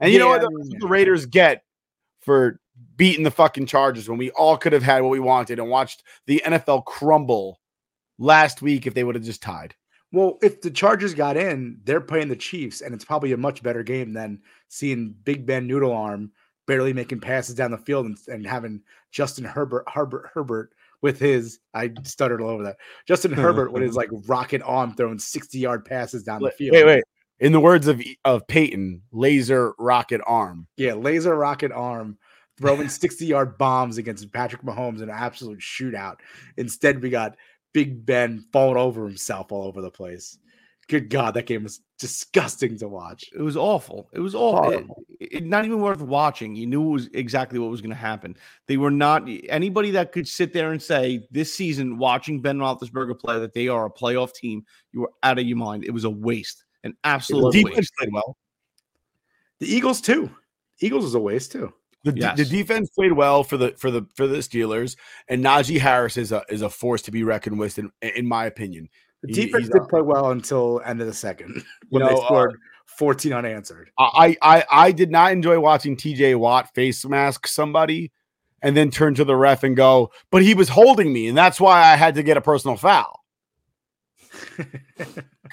And 0.00 0.12
you 0.12 0.18
know 0.18 0.28
what 0.28 0.40
the, 0.40 0.46
I 0.46 0.50
mean, 0.50 0.78
the 0.78 0.86
Raiders 0.86 1.26
get 1.26 1.64
for 2.20 2.60
beating 2.96 3.24
the 3.24 3.30
fucking 3.30 3.66
Chargers 3.66 4.08
when 4.08 4.18
we 4.18 4.30
all 4.30 4.56
could 4.56 4.72
have 4.72 4.82
had 4.82 5.02
what 5.02 5.10
we 5.10 5.20
wanted 5.20 5.58
and 5.58 5.68
watched 5.68 6.02
the 6.26 6.42
NFL 6.44 6.84
crumble 6.84 7.60
last 8.18 8.62
week 8.62 8.86
if 8.86 8.94
they 8.94 9.04
would 9.04 9.14
have 9.14 9.24
just 9.24 9.42
tied. 9.42 9.74
Well, 10.12 10.38
if 10.42 10.60
the 10.60 10.70
Chargers 10.70 11.14
got 11.14 11.36
in, 11.36 11.80
they're 11.84 12.00
playing 12.00 12.28
the 12.28 12.36
Chiefs, 12.36 12.82
and 12.82 12.94
it's 12.94 13.04
probably 13.04 13.32
a 13.32 13.36
much 13.36 13.62
better 13.62 13.82
game 13.82 14.12
than 14.12 14.40
seeing 14.68 15.16
Big 15.24 15.44
Ben 15.44 15.66
Noodle 15.66 15.92
Arm 15.92 16.30
barely 16.66 16.92
making 16.92 17.20
passes 17.20 17.54
down 17.54 17.70
the 17.70 17.78
field 17.78 18.06
and, 18.06 18.16
and 18.28 18.46
having 18.46 18.82
Justin 19.10 19.44
Herbert 19.44 19.84
Herbert 19.88 20.30
Herbert 20.32 20.70
with 21.02 21.18
his 21.18 21.60
I 21.74 21.92
stuttered 22.02 22.40
all 22.40 22.50
over 22.50 22.64
that. 22.64 22.76
Justin 23.06 23.32
Herbert 23.34 23.72
with 23.72 23.82
his 23.82 23.96
like 23.96 24.10
rocket 24.26 24.62
arm 24.64 24.94
throwing 24.94 25.18
60 25.18 25.58
yard 25.58 25.84
passes 25.84 26.22
down 26.22 26.42
the 26.42 26.50
field. 26.50 26.74
wait, 26.74 26.86
wait. 26.86 27.04
In 27.40 27.52
the 27.52 27.60
words 27.60 27.88
of 27.88 28.02
of 28.24 28.46
Peyton, 28.46 29.02
laser 29.12 29.74
rocket 29.78 30.20
arm. 30.26 30.66
Yeah, 30.76 30.94
laser 30.94 31.34
rocket 31.36 31.72
arm 31.72 32.18
throwing 32.58 32.88
60 32.88 33.26
yard 33.26 33.58
bombs 33.58 33.98
against 33.98 34.32
Patrick 34.32 34.62
Mahomes 34.62 34.98
in 34.98 35.04
an 35.04 35.10
absolute 35.10 35.60
shootout. 35.60 36.16
Instead, 36.56 37.02
we 37.02 37.10
got 37.10 37.36
Big 37.72 38.06
Ben 38.06 38.46
falling 38.52 38.76
over 38.76 39.04
himself 39.06 39.52
all 39.52 39.66
over 39.66 39.82
the 39.82 39.90
place. 39.90 40.38
Good 40.88 41.08
God, 41.08 41.34
that 41.34 41.46
game 41.46 41.62
was 41.62 41.80
disgusting 41.98 42.76
to 42.78 42.88
watch. 42.88 43.24
It 43.34 43.40
was 43.40 43.56
awful. 43.56 44.10
It 44.12 44.20
was 44.20 44.34
awful. 44.34 45.04
It, 45.20 45.32
it- 45.32 45.44
not 45.44 45.64
even 45.64 45.80
worth 45.80 46.00
watching. 46.00 46.54
You 46.54 46.66
knew 46.66 46.88
it 46.88 46.92
was 46.92 47.06
exactly 47.14 47.58
what 47.58 47.70
was 47.70 47.80
going 47.80 47.90
to 47.90 47.96
happen. 47.96 48.36
They 48.66 48.76
were 48.76 48.90
not 48.90 49.28
anybody 49.48 49.90
that 49.92 50.12
could 50.12 50.28
sit 50.28 50.52
there 50.52 50.72
and 50.72 50.82
say 50.82 51.26
this 51.30 51.54
season, 51.54 51.96
watching 51.98 52.42
Ben 52.42 52.58
Roethlisberger 52.58 53.18
play, 53.18 53.38
that 53.38 53.54
they 53.54 53.68
are 53.68 53.86
a 53.86 53.90
playoff 53.90 54.34
team. 54.34 54.64
You 54.92 55.00
were 55.02 55.12
out 55.22 55.38
of 55.38 55.46
your 55.46 55.56
mind. 55.56 55.84
It 55.84 55.90
was 55.92 56.04
a 56.04 56.10
waste, 56.10 56.64
an 56.82 56.94
absolute 57.04 57.52
defense 57.52 57.76
waste. 57.76 57.92
played 57.98 58.12
well. 58.12 58.36
The 59.60 59.66
Eagles, 59.72 60.00
too. 60.00 60.30
Eagles 60.80 61.04
was 61.04 61.14
a 61.14 61.20
waste, 61.20 61.52
too. 61.52 61.72
The, 62.02 62.12
de- 62.12 62.20
Yes. 62.20 62.36
the 62.36 62.44
defense 62.44 62.90
played 62.90 63.12
well 63.12 63.42
for 63.42 63.56
the 63.56 63.72
for 63.78 63.90
the 63.90 64.06
for 64.14 64.26
the 64.26 64.38
Steelers, 64.38 64.96
and 65.28 65.42
Najee 65.42 65.78
Harris 65.80 66.18
is 66.18 66.32
a 66.32 66.42
is 66.50 66.60
a 66.60 66.68
force 66.68 67.00
to 67.02 67.10
be 67.10 67.22
reckoned 67.24 67.58
with, 67.58 67.78
in 67.78 67.90
in 68.02 68.26
my 68.26 68.44
opinion. 68.44 68.90
The 69.24 69.32
defense 69.32 69.68
did 69.68 69.88
play 69.88 70.02
well 70.02 70.30
until 70.30 70.82
end 70.84 71.00
of 71.00 71.06
the 71.06 71.14
second 71.14 71.64
when 71.88 72.02
know, 72.02 72.08
they 72.08 72.14
uh, 72.14 72.24
scored 72.24 72.60
14 72.86 73.32
unanswered. 73.32 73.90
I, 73.98 74.36
I 74.42 74.64
I 74.70 74.92
did 74.92 75.10
not 75.10 75.32
enjoy 75.32 75.58
watching 75.58 75.96
TJ 75.96 76.36
Watt 76.36 76.74
face 76.74 77.04
mask 77.06 77.46
somebody 77.46 78.12
and 78.62 78.76
then 78.76 78.90
turn 78.90 79.14
to 79.14 79.24
the 79.24 79.36
ref 79.36 79.62
and 79.62 79.76
go, 79.76 80.10
but 80.30 80.42
he 80.42 80.54
was 80.54 80.68
holding 80.68 81.12
me, 81.12 81.28
and 81.28 81.36
that's 81.36 81.60
why 81.60 81.80
I 81.80 81.96
had 81.96 82.14
to 82.16 82.22
get 82.22 82.36
a 82.36 82.42
personal 82.42 82.76
foul. 82.76 83.24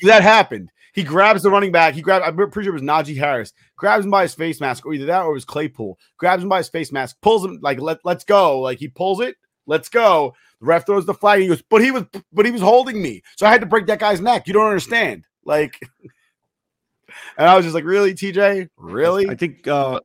that 0.04 0.22
happened. 0.22 0.70
He 0.94 1.04
grabs 1.04 1.44
the 1.44 1.50
running 1.50 1.72
back. 1.72 1.94
He 1.94 2.02
grabbed, 2.02 2.26
I'm 2.26 2.36
pretty 2.36 2.66
sure 2.66 2.76
it 2.76 2.82
was 2.82 2.82
Najee 2.82 3.18
Harris, 3.18 3.54
grabs 3.78 4.04
him 4.04 4.12
by 4.12 4.24
his 4.24 4.34
face 4.34 4.60
mask, 4.60 4.86
or 4.86 4.94
either 4.94 5.06
that 5.06 5.24
or 5.24 5.32
it 5.32 5.36
was 5.36 5.46
Claypool. 5.46 5.98
Grabs 6.18 6.44
him 6.44 6.50
by 6.50 6.58
his 6.58 6.70
face 6.70 6.92
mask, 6.92 7.18
pulls 7.22 7.46
him 7.46 7.60
like 7.62 7.80
let, 7.80 8.00
let's 8.04 8.26
go. 8.26 8.60
Like 8.60 8.80
he 8.80 8.90
pulls 8.90 9.22
it, 9.22 9.36
let's 9.66 9.90
go. 9.90 10.34
The 10.62 10.66
ref 10.68 10.86
throws 10.86 11.06
the 11.06 11.14
flag. 11.14 11.42
He 11.42 11.48
goes, 11.48 11.62
but 11.70 11.82
he 11.82 11.92
was 11.92 12.06
but 12.32 12.46
he 12.46 12.52
was 12.52 12.62
holding 12.62 13.02
me. 13.02 13.22
So 13.36 13.46
I 13.46 13.52
had 13.52 13.62
to 13.62 13.68
break 13.68 13.88
that 13.88 14.00
guy's 14.00 14.22
neck. 14.22 14.48
You 14.48 14.54
don't 14.54 14.68
understand. 14.68 15.26
Like 15.44 15.80
and 17.38 17.48
I 17.48 17.56
was 17.56 17.66
just 17.66 17.76
like, 17.76 17.84
really, 17.84 18.14
TJ? 18.14 18.70
Really? 18.78 19.28
I 19.30 19.36
think 19.36 19.68
uh, 19.68 20.00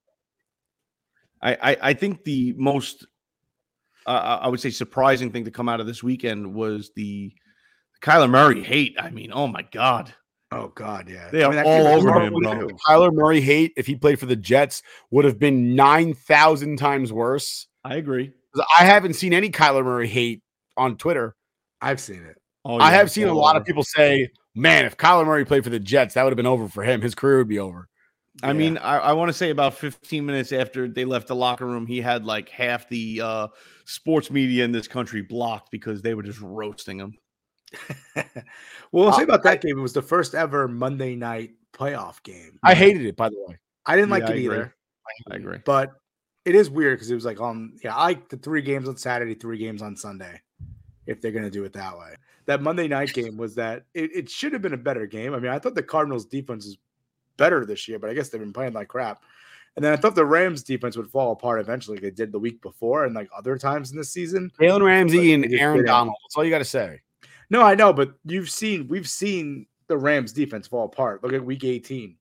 I, 1.41 1.55
I 1.55 1.77
I 1.83 1.95
think 1.95 2.25
the 2.25 2.55
most 2.57 3.07
uh, 4.07 4.39
I 4.43 4.49
would 4.49 4.61
say 4.61 4.71
surprising 4.71 5.31
thing 5.31 5.45
to 5.45 5.51
come 5.51 5.69
out 5.69 5.81
of 5.81 5.87
this 5.87 6.03
weekend 6.03 6.55
was 6.55 6.91
the 6.97 7.33
Kyler 8.03 8.31
Murray 8.31 8.63
hate. 8.63 8.97
I 8.99 9.11
mean, 9.11 9.31
oh 9.33 9.47
my 9.47 9.63
god, 9.73 10.15
Oh, 10.53 10.69
God, 10.75 11.09
yeah. 11.11 11.29
they 11.31 11.43
I 11.43 11.47
are 11.47 11.51
mean, 11.51 11.57
that 11.57 11.67
all 11.67 11.87
over 11.89 12.21
him, 12.21 12.33
bro. 12.35 12.69
Kyler 12.89 13.13
Murray 13.13 13.41
hate 13.41 13.73
if 13.77 13.87
he 13.87 13.97
played 13.97 14.21
for 14.21 14.27
the 14.27 14.37
Jets 14.37 14.83
would 15.11 15.25
have 15.25 15.39
been 15.41 15.75
9,000 15.75 16.77
times 16.77 17.13
worse. 17.13 17.67
I 17.85 17.97
agree. 17.97 18.33
I 18.79 18.85
haven't 18.85 19.15
seen 19.15 19.33
any 19.33 19.51
Kyler 19.51 19.85
Murray 19.85 20.07
hate 20.07 20.43
on 20.77 20.97
Twitter. 20.97 21.35
I've 21.81 22.01
seen 22.01 22.23
it. 22.25 22.37
Oh, 22.65 22.79
I 22.79 22.91
have 22.91 23.11
seen 23.11 23.29
a 23.29 23.35
lot 23.35 23.57
of 23.57 23.65
people 23.65 23.85
say, 23.85 24.29
man, 24.55 24.85
if 24.87 24.97
Kyler 24.97 25.25
Murray 25.25 25.45
played 25.45 25.63
for 25.65 25.71
the 25.71 25.79
Jets, 25.79 26.15
that 26.15 26.25
would 26.25 26.31
have 26.31 26.37
been 26.37 26.47
over 26.47 26.69
for 26.69 26.83
him. 26.83 27.01
His 27.01 27.15
career 27.15 27.39
would 27.39 27.49
be 27.49 27.59
over. 27.59 27.89
I 28.43 28.53
mean, 28.53 28.77
I, 28.79 28.99
I 28.99 29.13
want 29.13 29.29
to 29.31 29.33
say 29.33 29.51
about 29.51 29.75
15 29.75 30.27
minutes 30.27 30.53
after 30.53 30.89
they 30.89 31.05
left 31.07 31.29
the 31.29 31.35
locker 31.37 31.65
room, 31.65 31.87
he 31.87 32.01
had 32.01 32.27
like 32.27 32.49
half 32.51 32.89
the 32.89 33.21
uh, 33.23 33.49
sports 33.87 34.31
media 34.31 34.65
in 34.65 34.73
this 34.73 34.87
country 34.89 35.23
blocked 35.23 35.71
because 35.71 36.03
they 36.03 36.15
were 36.15 36.23
just 36.23 36.41
roasting 36.41 36.99
him. 36.99 37.17
Well, 38.93 39.09
I'll 39.09 39.13
say 39.15 39.23
Uh, 39.23 39.25
about 39.25 39.43
that 39.43 39.61
game. 39.61 39.79
It 39.79 39.83
was 39.83 39.93
the 39.93 40.03
first 40.03 40.35
ever 40.35 40.69
Monday 40.69 41.17
night 41.17 41.51
playoff 41.73 42.23
game. 42.23 42.59
I 42.63 42.75
hated 42.75 43.05
it, 43.05 43.17
by 43.17 43.29
the 43.29 43.37
way. 43.47 43.59
I 43.85 43.97
didn't 43.97 44.11
Yeah, 44.11 44.15
like 44.15 44.23
it 44.25 44.27
agree. 44.27 44.45
either, 44.45 44.75
I 45.31 45.35
agree. 45.37 45.59
but 45.65 45.93
it 46.45 46.55
is 46.55 46.71
weird 46.71 46.97
because 46.97 47.11
it 47.11 47.15
was 47.15 47.25
like 47.25 47.41
on, 47.41 47.77
yeah, 47.83 47.95
I 47.95 48.05
like 48.05 48.29
the 48.29 48.37
three 48.37 48.63
games 48.63 48.89
on 48.89 48.97
Saturday, 48.97 49.35
three 49.35 49.59
games 49.59 49.83
on 49.83 49.97
Sunday, 49.97 50.41
if 51.07 51.21
they're 51.21 51.33
going 51.33 51.45
to 51.45 51.51
do 51.51 51.65
it 51.65 51.73
that 51.73 51.97
way. 51.99 52.15
That 52.47 52.63
Monday 52.63 52.89
night 52.89 53.13
game 53.13 53.37
was 53.37 53.55
that 53.57 53.85
it, 53.95 54.11
it 54.15 54.31
should 54.31 54.53
have 54.53 54.63
been 54.63 54.75
a 54.75 54.79
better 54.79 55.07
game. 55.07 55.35
I 55.35 55.39
mean, 55.39 55.51
I 55.51 55.59
thought 55.59 55.75
the 55.75 55.83
Cardinals 55.83 56.25
defense 56.27 56.67
is 56.67 56.79
better 57.37 57.65
this 57.67 57.89
year, 57.89 57.99
but 57.99 58.09
I 58.11 58.15
guess 58.15 58.29
they've 58.29 58.41
been 58.41 58.53
playing 58.53 58.73
like 58.73 58.89
crap. 58.89 59.23
And 59.75 59.85
then 59.85 59.93
I 59.93 59.97
thought 59.97 60.15
the 60.15 60.25
Rams 60.25 60.63
defense 60.63 60.97
would 60.97 61.11
fall 61.11 61.33
apart 61.33 61.61
eventually. 61.61 61.97
like 61.97 62.03
They 62.03 62.11
did 62.11 62.33
the 62.33 62.39
week 62.39 62.63
before 62.63 63.05
and 63.05 63.15
like 63.15 63.29
other 63.37 63.59
times 63.59 63.91
in 63.91 63.97
this 63.99 64.11
season. 64.11 64.51
Jalen 64.59 64.83
Ramsey 64.85 65.35
and 65.35 65.43
But 65.43 65.51
they 65.51 65.57
just 65.57 65.63
Aaron. 65.63 65.85
Donald. 65.85 66.17
That's 66.25 66.37
all 66.37 66.45
you 66.45 66.51
got 66.51 66.59
to 66.59 66.65
say. 66.65 67.01
No, 67.51 67.63
I 67.63 67.75
know, 67.75 67.93
but 67.93 68.15
you've 68.25 68.49
seen 68.51 68.89
we've 68.89 69.09
seen 69.09 69.67
the 69.89 69.97
Rams 69.99 70.33
defense 70.33 70.67
fall 70.67 70.87
apart. 70.87 71.23
Look 71.23 71.33
at 71.33 71.45
week 71.45 71.63
18. 71.65 72.17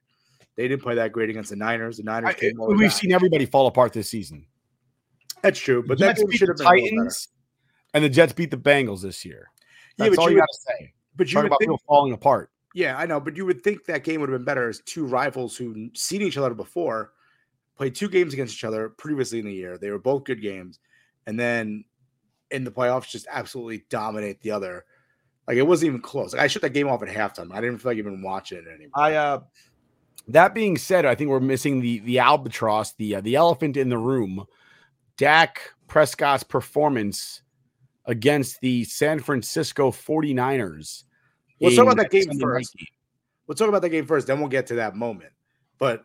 They 0.56 0.68
didn't 0.68 0.84
play 0.84 0.96
that 0.96 1.12
great 1.12 1.30
against 1.30 1.50
the 1.50 1.56
Niners. 1.56 1.98
The 1.98 2.04
Niners 2.04 2.36
I- 2.42 2.52
we've 2.68 2.94
seen 2.94 3.12
everybody 3.12 3.46
fall 3.46 3.68
apart 3.68 3.94
this 3.94 4.10
season. 4.10 4.46
That's 5.42 5.60
true, 5.60 5.84
but 5.86 5.98
the 5.98 6.06
that 6.06 6.10
Jets 6.12 6.20
game 6.22 6.30
beat 6.30 6.38
should 6.38 6.48
the 6.58 6.64
have 6.64 6.74
been. 6.76 6.84
Titans, 6.90 7.28
and 7.96 8.04
the 8.04 8.10
Jets 8.10 8.34
beat 8.34 8.52
the 8.52 8.58
Bengals 8.58 9.02
this 9.02 9.26
year. 9.26 9.50
Yeah, 9.98 10.06
That's 10.06 10.18
but 10.18 10.22
all 10.22 10.30
you 10.30 10.36
you 10.36 10.42
got 10.42 10.50
to 10.52 10.60
say. 10.68 10.94
But 11.16 11.28
you 11.30 11.34
Talk 11.34 11.46
about 11.46 11.60
think, 11.60 11.70
people 11.70 11.82
falling 11.88 12.14
apart. 12.14 12.52
yeah, 12.74 12.98
I 12.98 13.06
know, 13.06 13.20
but 13.20 13.36
you 13.38 13.46
would 13.46 13.64
think 13.64 13.86
that 13.86 14.04
game 14.04 14.20
would 14.20 14.30
have 14.30 14.38
been 14.38 14.46
better 14.46 14.70
as 14.70 14.82
two 14.82 15.06
rivals 15.06 15.56
who 15.56 15.90
seen 15.96 16.22
each 16.22 16.38
other 16.38 16.54
before, 16.54 17.14
played 17.78 17.96
two 17.96 18.10
games 18.10 18.34
against 18.34 18.54
each 18.54 18.66
other 18.66 18.90
previously 18.90 19.40
in 19.40 19.46
the 19.46 19.54
year. 19.54 19.78
They 19.78 19.90
were 19.90 19.98
both 20.00 20.26
good 20.26 20.42
games, 20.42 20.80
and 21.26 21.40
then 21.40 21.86
in 22.52 22.64
the 22.66 22.72
playoffs, 22.72 23.10
just 23.10 23.28
absolutely 23.32 23.86
dominate 23.90 24.42
the 24.42 24.52
other. 24.52 24.86
Like 25.48 25.58
it 25.58 25.64
wasn't 25.64 25.88
even 25.90 26.02
close. 26.02 26.34
Like, 26.34 26.42
I 26.42 26.48
shut 26.48 26.62
that 26.64 26.72
game 26.72 26.88
off 26.90 27.02
at 27.02 27.08
halftime. 27.08 27.54
I 27.54 27.62
didn't 27.62 27.78
feel 27.78 27.92
like 27.92 27.98
even 27.98 28.22
watching 28.22 28.58
it 28.58 28.68
anymore. 28.68 28.92
I 28.96 29.14
uh 29.14 29.40
that 30.28 30.54
being 30.56 30.76
said, 30.78 31.06
I 31.06 31.14
think 31.16 31.30
we're 31.30 31.40
missing 31.40 31.82
the 31.82 32.00
the 32.00 32.20
albatross, 32.20 32.94
the 32.94 33.16
uh, 33.16 33.22
the 33.22 33.36
elephant 33.36 33.78
in 33.78 33.90
the 33.90 33.98
room. 33.98 34.46
Dak 35.18 35.72
Prescott's 35.88 36.44
performance 36.44 37.42
against 38.06 38.60
the 38.62 38.84
San 38.84 39.20
Francisco 39.20 39.92
49ers. 39.92 41.04
Let's 41.60 41.76
talk 41.76 41.86
about 41.86 41.98
that 41.98 42.12
game 42.12 42.40
first. 42.40 42.76
Let's 43.48 43.60
talk 43.60 43.70
about 43.70 43.82
that 43.82 43.90
game 43.90 44.06
first, 44.06 44.28
then 44.28 44.40
we'll 44.40 44.50
get 44.50 44.68
to 44.68 44.76
that 44.76 44.96
moment. 44.96 45.32
But 45.78 46.04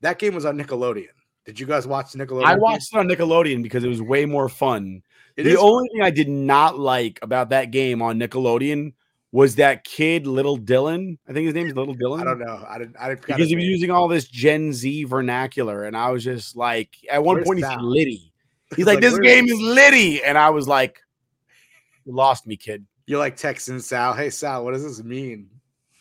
that 0.00 0.18
game 0.18 0.34
was 0.34 0.44
on 0.44 0.58
Nickelodeon. 0.58 1.08
Did 1.44 1.58
you 1.58 1.66
guys 1.66 1.86
watch 1.86 2.12
Nickelodeon? 2.12 2.44
I 2.44 2.56
watched 2.56 2.92
it 2.92 2.98
on 2.98 3.08
Nickelodeon 3.08 3.62
because 3.62 3.82
it 3.82 3.88
was 3.88 4.00
way 4.00 4.26
more 4.26 4.48
fun. 4.48 5.02
It 5.36 5.44
the 5.44 5.58
only 5.58 5.88
thing 5.88 6.02
I 6.02 6.10
did 6.10 6.28
not 6.28 6.78
like 6.78 7.18
about 7.22 7.48
that 7.48 7.70
game 7.70 8.02
on 8.02 8.18
Nickelodeon 8.18 8.92
was 9.32 9.56
that 9.56 9.82
kid, 9.82 10.26
Little 10.26 10.58
Dylan. 10.58 11.18
I 11.26 11.32
think 11.32 11.46
his 11.46 11.54
name 11.54 11.66
is 11.66 11.74
Little 11.74 11.96
Dylan. 11.96 12.20
I 12.20 12.24
don't 12.24 12.38
know. 12.38 12.64
I 12.68 12.78
didn't. 12.78 12.96
I 13.00 13.08
didn't 13.08 13.26
because 13.26 13.48
he 13.48 13.56
was 13.56 13.64
using 13.64 13.90
all 13.90 14.06
this 14.06 14.26
Gen 14.26 14.72
Z 14.72 15.04
vernacular, 15.04 15.84
and 15.84 15.96
I 15.96 16.10
was 16.10 16.22
just 16.22 16.54
like, 16.54 16.90
at 17.10 17.24
one 17.24 17.36
Where's 17.36 17.46
point 17.46 17.58
he 17.58 17.62
Sal? 17.62 17.72
said 17.72 17.82
"litty." 17.82 18.32
He's 18.70 18.76
He's 18.76 18.86
like, 18.86 18.96
like, 18.96 19.02
"This 19.02 19.18
game 19.18 19.48
is 19.48 19.60
Liddy," 19.60 20.22
and 20.22 20.38
I 20.38 20.50
was 20.50 20.68
like, 20.68 21.00
"You 22.04 22.14
lost 22.14 22.46
me, 22.46 22.56
kid." 22.56 22.86
You're 23.06 23.18
like 23.18 23.36
texting 23.36 23.80
Sal. 23.80 24.14
Hey 24.14 24.30
Sal, 24.30 24.64
what 24.64 24.72
does 24.72 24.82
this 24.84 25.02
mean? 25.04 25.48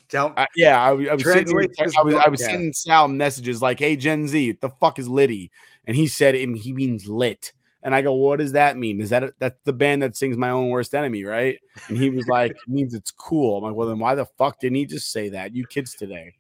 Tell 0.10 0.34
Uh, 0.36 0.46
yeah, 0.56 0.82
I, 0.82 0.92
was- 0.92 1.08
I 1.08 1.14
was 1.14 1.24
sending, 1.24 1.56
I 1.98 2.02
was, 2.04 2.14
I 2.16 2.30
was 2.30 2.42
sending 2.52 2.74
Sal 2.74 3.08
messages 3.08 3.62
like, 3.62 3.80
"Hey, 3.80 3.96
Gen 3.96 4.28
Z, 4.28 4.58
the 4.62 4.70
fuck 4.70 5.00
is 5.00 5.08
Liddy?" 5.08 5.52
And 5.86 5.96
he 5.96 6.08
said, 6.08 6.36
and 6.36 6.56
he 6.58 6.74
means 6.74 7.08
lit. 7.08 7.54
And 7.84 7.96
I 7.96 8.04
go, 8.04 8.14
what 8.14 8.38
does 8.38 8.52
that 8.52 8.78
mean? 8.78 9.02
Is 9.02 9.10
that 9.10 9.24
a, 9.24 9.34
that's 9.40 9.58
the 9.64 9.74
band 9.74 10.04
that 10.04 10.16
sings 10.16 10.38
"My 10.38 10.52
Own 10.52 10.70
Worst 10.70 10.94
Enemy," 10.94 11.24
right? 11.24 11.58
And 11.88 11.98
he 11.98 12.10
was 12.12 12.28
like, 12.28 12.52
it 12.52 12.58
means 12.68 12.94
it's 12.94 13.10
cool. 13.10 13.58
I'm 13.58 13.64
like, 13.64 13.74
well, 13.74 13.88
then 13.88 13.98
why 13.98 14.14
the 14.14 14.26
fuck 14.38 14.60
didn't 14.60 14.76
he 14.76 14.86
just 14.86 15.12
say 15.12 15.30
that? 15.30 15.56
You 15.56 15.66
kids 15.66 15.96
today. 15.96 16.34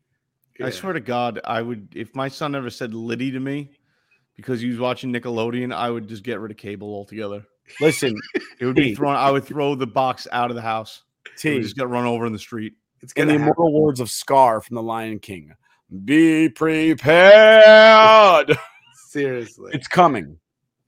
I 0.62 0.70
swear 0.70 0.94
to 0.94 1.00
God, 1.00 1.40
I 1.44 1.62
would 1.64 1.88
if 1.96 2.14
my 2.14 2.28
son 2.28 2.54
ever 2.54 2.70
said 2.70 2.94
Liddy 2.94 3.32
to 3.32 3.40
me 3.40 3.72
because 4.36 4.62
he 4.62 4.68
was 4.70 4.78
watching 4.78 5.12
Nickelodeon, 5.12 5.74
I 5.74 5.90
would 5.90 6.08
just 6.08 6.24
get 6.24 6.40
rid 6.40 6.52
of 6.52 6.58
cable 6.58 6.94
altogether. 6.94 7.44
Listen, 7.80 8.16
It 8.60 8.66
would 8.66 8.76
be 8.76 8.96
thrown. 8.96 9.16
I 9.16 9.32
would 9.32 9.46
throw 9.46 9.76
the 9.76 9.88
box 9.88 10.28
out 10.32 10.50
of 10.50 10.56
the 10.56 10.62
house. 10.62 11.04
It 11.26 11.32
T. 11.38 11.54
would 11.54 11.64
just 11.64 11.76
get 11.76 11.88
run 11.90 12.06
over 12.06 12.26
in 12.26 12.34
the 12.34 12.40
street. 12.40 12.74
It's 13.02 13.14
in 13.14 13.28
the 13.28 13.34
happen. 13.34 13.44
immortal 13.44 13.74
words 13.74 14.00
of 14.00 14.10
Scar 14.10 14.62
from 14.62 14.76
The 14.76 14.84
Lion 14.84 15.20
King, 15.20 15.54
be 16.06 16.50
prepared. 16.50 16.98
Seriously, 19.08 19.72
It's 19.74 19.88
coming. 19.88 20.38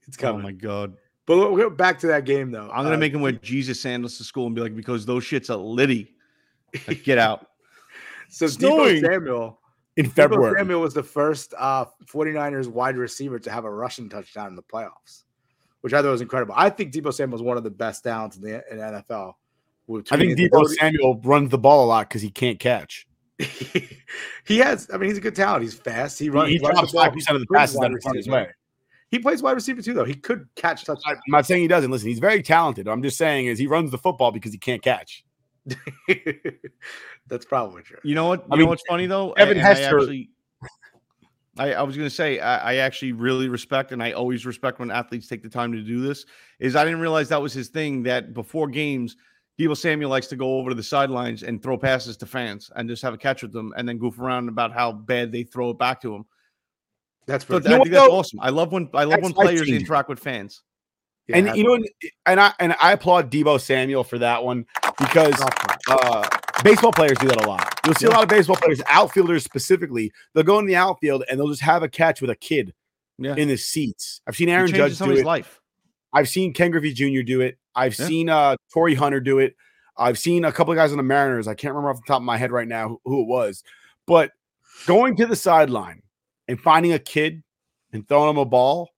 it's 0.06 0.16
coming. 0.16 0.40
Oh 0.40 0.42
coming. 0.42 0.56
my 0.56 0.60
god! 0.60 0.94
But 1.26 1.36
we'll 1.38 1.56
go 1.56 1.70
back 1.70 1.98
to 2.00 2.06
that 2.08 2.24
game 2.24 2.50
though. 2.50 2.70
I'm 2.72 2.84
gonna 2.84 2.96
Uh, 2.96 2.98
make 2.98 3.12
him 3.12 3.20
wear 3.20 3.32
Jesus 3.32 3.80
sandals 3.80 4.16
to 4.18 4.24
school 4.24 4.46
and 4.46 4.54
be 4.54 4.62
like, 4.62 4.76
because 4.76 5.04
those 5.04 5.24
shits 5.24 5.50
are 5.50 5.56
Liddy. 5.56 6.10
Like, 6.88 7.04
get 7.04 7.18
out. 7.18 7.48
so. 8.30 8.46
snowing. 8.46 9.02
Deebo 9.02 9.12
Samuel. 9.12 9.60
In 9.96 10.06
Deebo 10.06 10.12
February. 10.14 10.58
Samuel 10.58 10.80
was 10.80 10.92
the 10.94 11.02
first 11.04 11.54
uh, 11.56 11.84
49ers 12.06 12.66
wide 12.66 12.96
receiver 12.96 13.38
to 13.38 13.50
have 13.50 13.64
a 13.64 13.70
rushing 13.70 14.08
touchdown 14.08 14.48
in 14.48 14.56
the 14.56 14.62
playoffs, 14.62 15.22
which 15.84 15.92
I 15.92 16.00
thought 16.00 16.12
was 16.12 16.22
incredible. 16.22 16.54
I 16.56 16.70
think 16.70 16.94
Deebo 16.94 17.12
Samuel 17.12 17.36
is 17.36 17.42
one 17.42 17.58
of 17.58 17.62
the 17.62 17.70
best 17.70 18.02
downs 18.04 18.36
in 18.38 18.42
the 18.42 18.64
in 18.72 18.78
NFL. 18.78 19.34
I 19.86 19.92
think 19.92 20.04
Between 20.08 20.28
his 20.30 20.38
Deebo 20.38 20.46
ability- 20.46 20.74
Samuel 20.76 21.20
runs 21.22 21.50
the 21.50 21.58
ball 21.58 21.84
a 21.84 21.86
lot 21.86 22.08
because 22.08 22.22
he 22.22 22.30
can't 22.30 22.58
catch. 22.58 23.06
he 23.38 24.58
has. 24.60 24.88
I 24.94 24.96
mean, 24.96 25.10
he's 25.10 25.18
a 25.18 25.20
good 25.20 25.34
talent. 25.36 25.62
He's 25.62 25.74
fast. 25.74 26.18
He 26.18 26.30
runs. 26.30 26.48
he 26.50 26.58
runs 26.58 26.74
drops 26.78 26.92
five 26.92 27.12
percent 27.12 27.36
of 27.36 27.42
the 27.42 27.46
plays 27.46 27.58
passes 27.60 27.76
wide 27.76 27.90
that 27.90 27.96
are 27.96 28.00
thrown 28.00 28.16
his 28.16 28.26
receiver. 28.28 28.44
way. 28.46 28.50
He 29.10 29.18
plays 29.18 29.42
wide 29.42 29.52
receiver 29.52 29.82
too, 29.82 29.92
though. 29.92 30.04
He 30.04 30.14
could 30.14 30.48
catch 30.56 30.84
touchdowns. 30.84 31.04
I'm 31.18 31.30
not 31.32 31.44
saying 31.44 31.60
he 31.60 31.68
doesn't. 31.68 31.90
Listen, 31.90 32.08
he's 32.08 32.18
very 32.18 32.42
talented. 32.42 32.88
I'm 32.88 33.02
just 33.02 33.18
saying 33.18 33.44
is 33.46 33.58
he 33.58 33.66
runs 33.66 33.90
the 33.90 33.98
football 33.98 34.32
because 34.32 34.52
he 34.52 34.58
can't 34.58 34.80
catch. 34.82 35.22
That's 37.26 37.44
probably 37.44 37.82
true. 37.82 37.98
You 38.02 38.14
know 38.14 38.26
what? 38.26 38.40
You 38.40 38.46
I 38.46 38.56
know 38.56 38.60
mean, 38.60 38.68
what's 38.68 38.82
funny 38.88 39.06
though? 39.06 39.32
Evan 39.32 39.58
And 39.58 39.66
I 39.66 39.74
Hester- 39.74 39.98
actually- 39.98 40.30
I, 41.58 41.74
I 41.74 41.82
was 41.82 41.96
going 41.96 42.08
to 42.08 42.14
say 42.14 42.40
I, 42.40 42.72
I 42.72 42.74
actually 42.76 43.12
really 43.12 43.48
respect, 43.48 43.92
and 43.92 44.02
I 44.02 44.12
always 44.12 44.44
respect 44.44 44.78
when 44.80 44.90
athletes 44.90 45.28
take 45.28 45.42
the 45.42 45.48
time 45.48 45.72
to 45.72 45.80
do 45.82 46.00
this. 46.00 46.24
Is 46.58 46.74
I 46.76 46.84
didn't 46.84 47.00
realize 47.00 47.28
that 47.28 47.40
was 47.40 47.52
his 47.52 47.68
thing. 47.68 48.02
That 48.04 48.34
before 48.34 48.68
games, 48.68 49.16
Deebo 49.58 49.76
Samuel 49.76 50.10
likes 50.10 50.26
to 50.28 50.36
go 50.36 50.58
over 50.58 50.70
to 50.70 50.74
the 50.74 50.82
sidelines 50.82 51.42
and 51.44 51.62
throw 51.62 51.78
passes 51.78 52.16
to 52.18 52.26
fans 52.26 52.70
and 52.74 52.88
just 52.88 53.02
have 53.02 53.14
a 53.14 53.18
catch 53.18 53.42
with 53.42 53.52
them, 53.52 53.72
and 53.76 53.88
then 53.88 53.98
goof 53.98 54.18
around 54.18 54.48
about 54.48 54.72
how 54.72 54.90
bad 54.92 55.30
they 55.30 55.44
throw 55.44 55.70
it 55.70 55.78
back 55.78 56.00
to 56.02 56.14
him. 56.14 56.24
That's 57.26 57.44
So 57.46 57.60
pretty- 57.60 57.74
I 57.74 57.78
think 57.78 57.90
that's 57.90 58.06
though? 58.06 58.12
awesome. 58.18 58.40
I 58.42 58.50
love 58.50 58.72
when 58.72 58.88
I 58.92 59.04
love 59.04 59.20
That's 59.20 59.22
when 59.22 59.32
players 59.32 59.68
interact 59.68 60.08
with 60.08 60.18
fans. 60.18 60.62
Yeah, 61.28 61.36
and 61.38 61.56
you 61.56 61.64
know, 61.64 61.82
and 62.26 62.38
I 62.38 62.52
and 62.58 62.74
I 62.82 62.92
applaud 62.92 63.30
Deebo 63.30 63.58
Samuel 63.60 64.04
for 64.04 64.18
that 64.18 64.44
one 64.44 64.66
because 64.98 65.40
uh, 65.88 66.28
baseball 66.62 66.92
players 66.92 67.18
do 67.18 67.28
that 67.28 67.44
a 67.44 67.48
lot. 67.48 67.78
You'll 67.84 67.94
see 67.94 68.06
a 68.06 68.10
lot 68.10 68.22
of 68.22 68.28
baseball 68.28 68.56
players, 68.56 68.80
outfielders 68.86 69.44
specifically, 69.44 70.12
they'll 70.34 70.44
go 70.44 70.58
in 70.58 70.66
the 70.66 70.76
outfield 70.76 71.24
and 71.28 71.38
they'll 71.38 71.48
just 71.48 71.62
have 71.62 71.82
a 71.82 71.88
catch 71.88 72.20
with 72.20 72.30
a 72.30 72.36
kid 72.36 72.72
Yeah. 73.18 73.34
in 73.36 73.48
the 73.48 73.56
seats. 73.56 74.20
I've 74.26 74.36
seen 74.36 74.48
Aaron 74.48 74.70
Judge 74.72 74.98
do 74.98 75.10
it. 75.12 75.24
life. 75.24 75.60
I've 76.12 76.28
seen 76.28 76.52
Ken 76.54 76.70
Griffey 76.70 76.92
Jr. 76.92 77.22
do 77.22 77.40
it. 77.40 77.58
I've 77.74 77.98
Yeah. 77.98 78.06
seen 78.06 78.28
uh 78.28 78.56
Torii 78.72 78.94
Hunter 78.94 79.20
do 79.20 79.38
it. 79.40 79.56
I've 79.96 80.18
seen 80.18 80.44
a 80.44 80.52
couple 80.52 80.72
of 80.72 80.76
guys 80.76 80.90
on 80.90 80.96
the 80.96 81.02
Mariners. 81.04 81.46
I 81.48 81.54
can't 81.54 81.72
remember 81.74 81.90
off 81.90 81.96
the 81.96 82.02
top 82.06 82.18
of 82.18 82.24
my 82.24 82.36
head 82.36 82.50
right 82.52 82.66
now 82.68 82.88
who, 82.88 83.00
who 83.04 83.20
it 83.22 83.26
was, 83.28 83.62
but 84.06 84.32
going 84.86 85.16
to 85.16 85.26
the 85.26 85.36
sideline 85.36 86.02
and 86.48 86.60
finding 86.60 86.92
a 86.92 86.98
kid 86.98 87.42
and 87.92 88.06
throwing 88.08 88.30
him 88.30 88.38
a 88.38 88.44
ball 88.44 88.90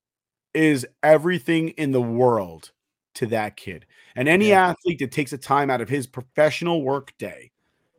is 0.55 0.87
everything 1.03 1.69
in 1.71 1.93
the 1.93 2.01
world 2.01 2.73
to 3.15 3.27
that 3.27 3.57
kid. 3.57 3.85
And 4.17 4.29
any 4.29 4.53
athlete 4.53 4.99
that 5.01 5.13
takes 5.13 5.33
a 5.33 5.39
time 5.39 5.71
out 5.71 5.81
of 5.81 5.89
his 5.89 6.07
professional 6.07 6.83
work 6.83 7.13
day 7.19 7.53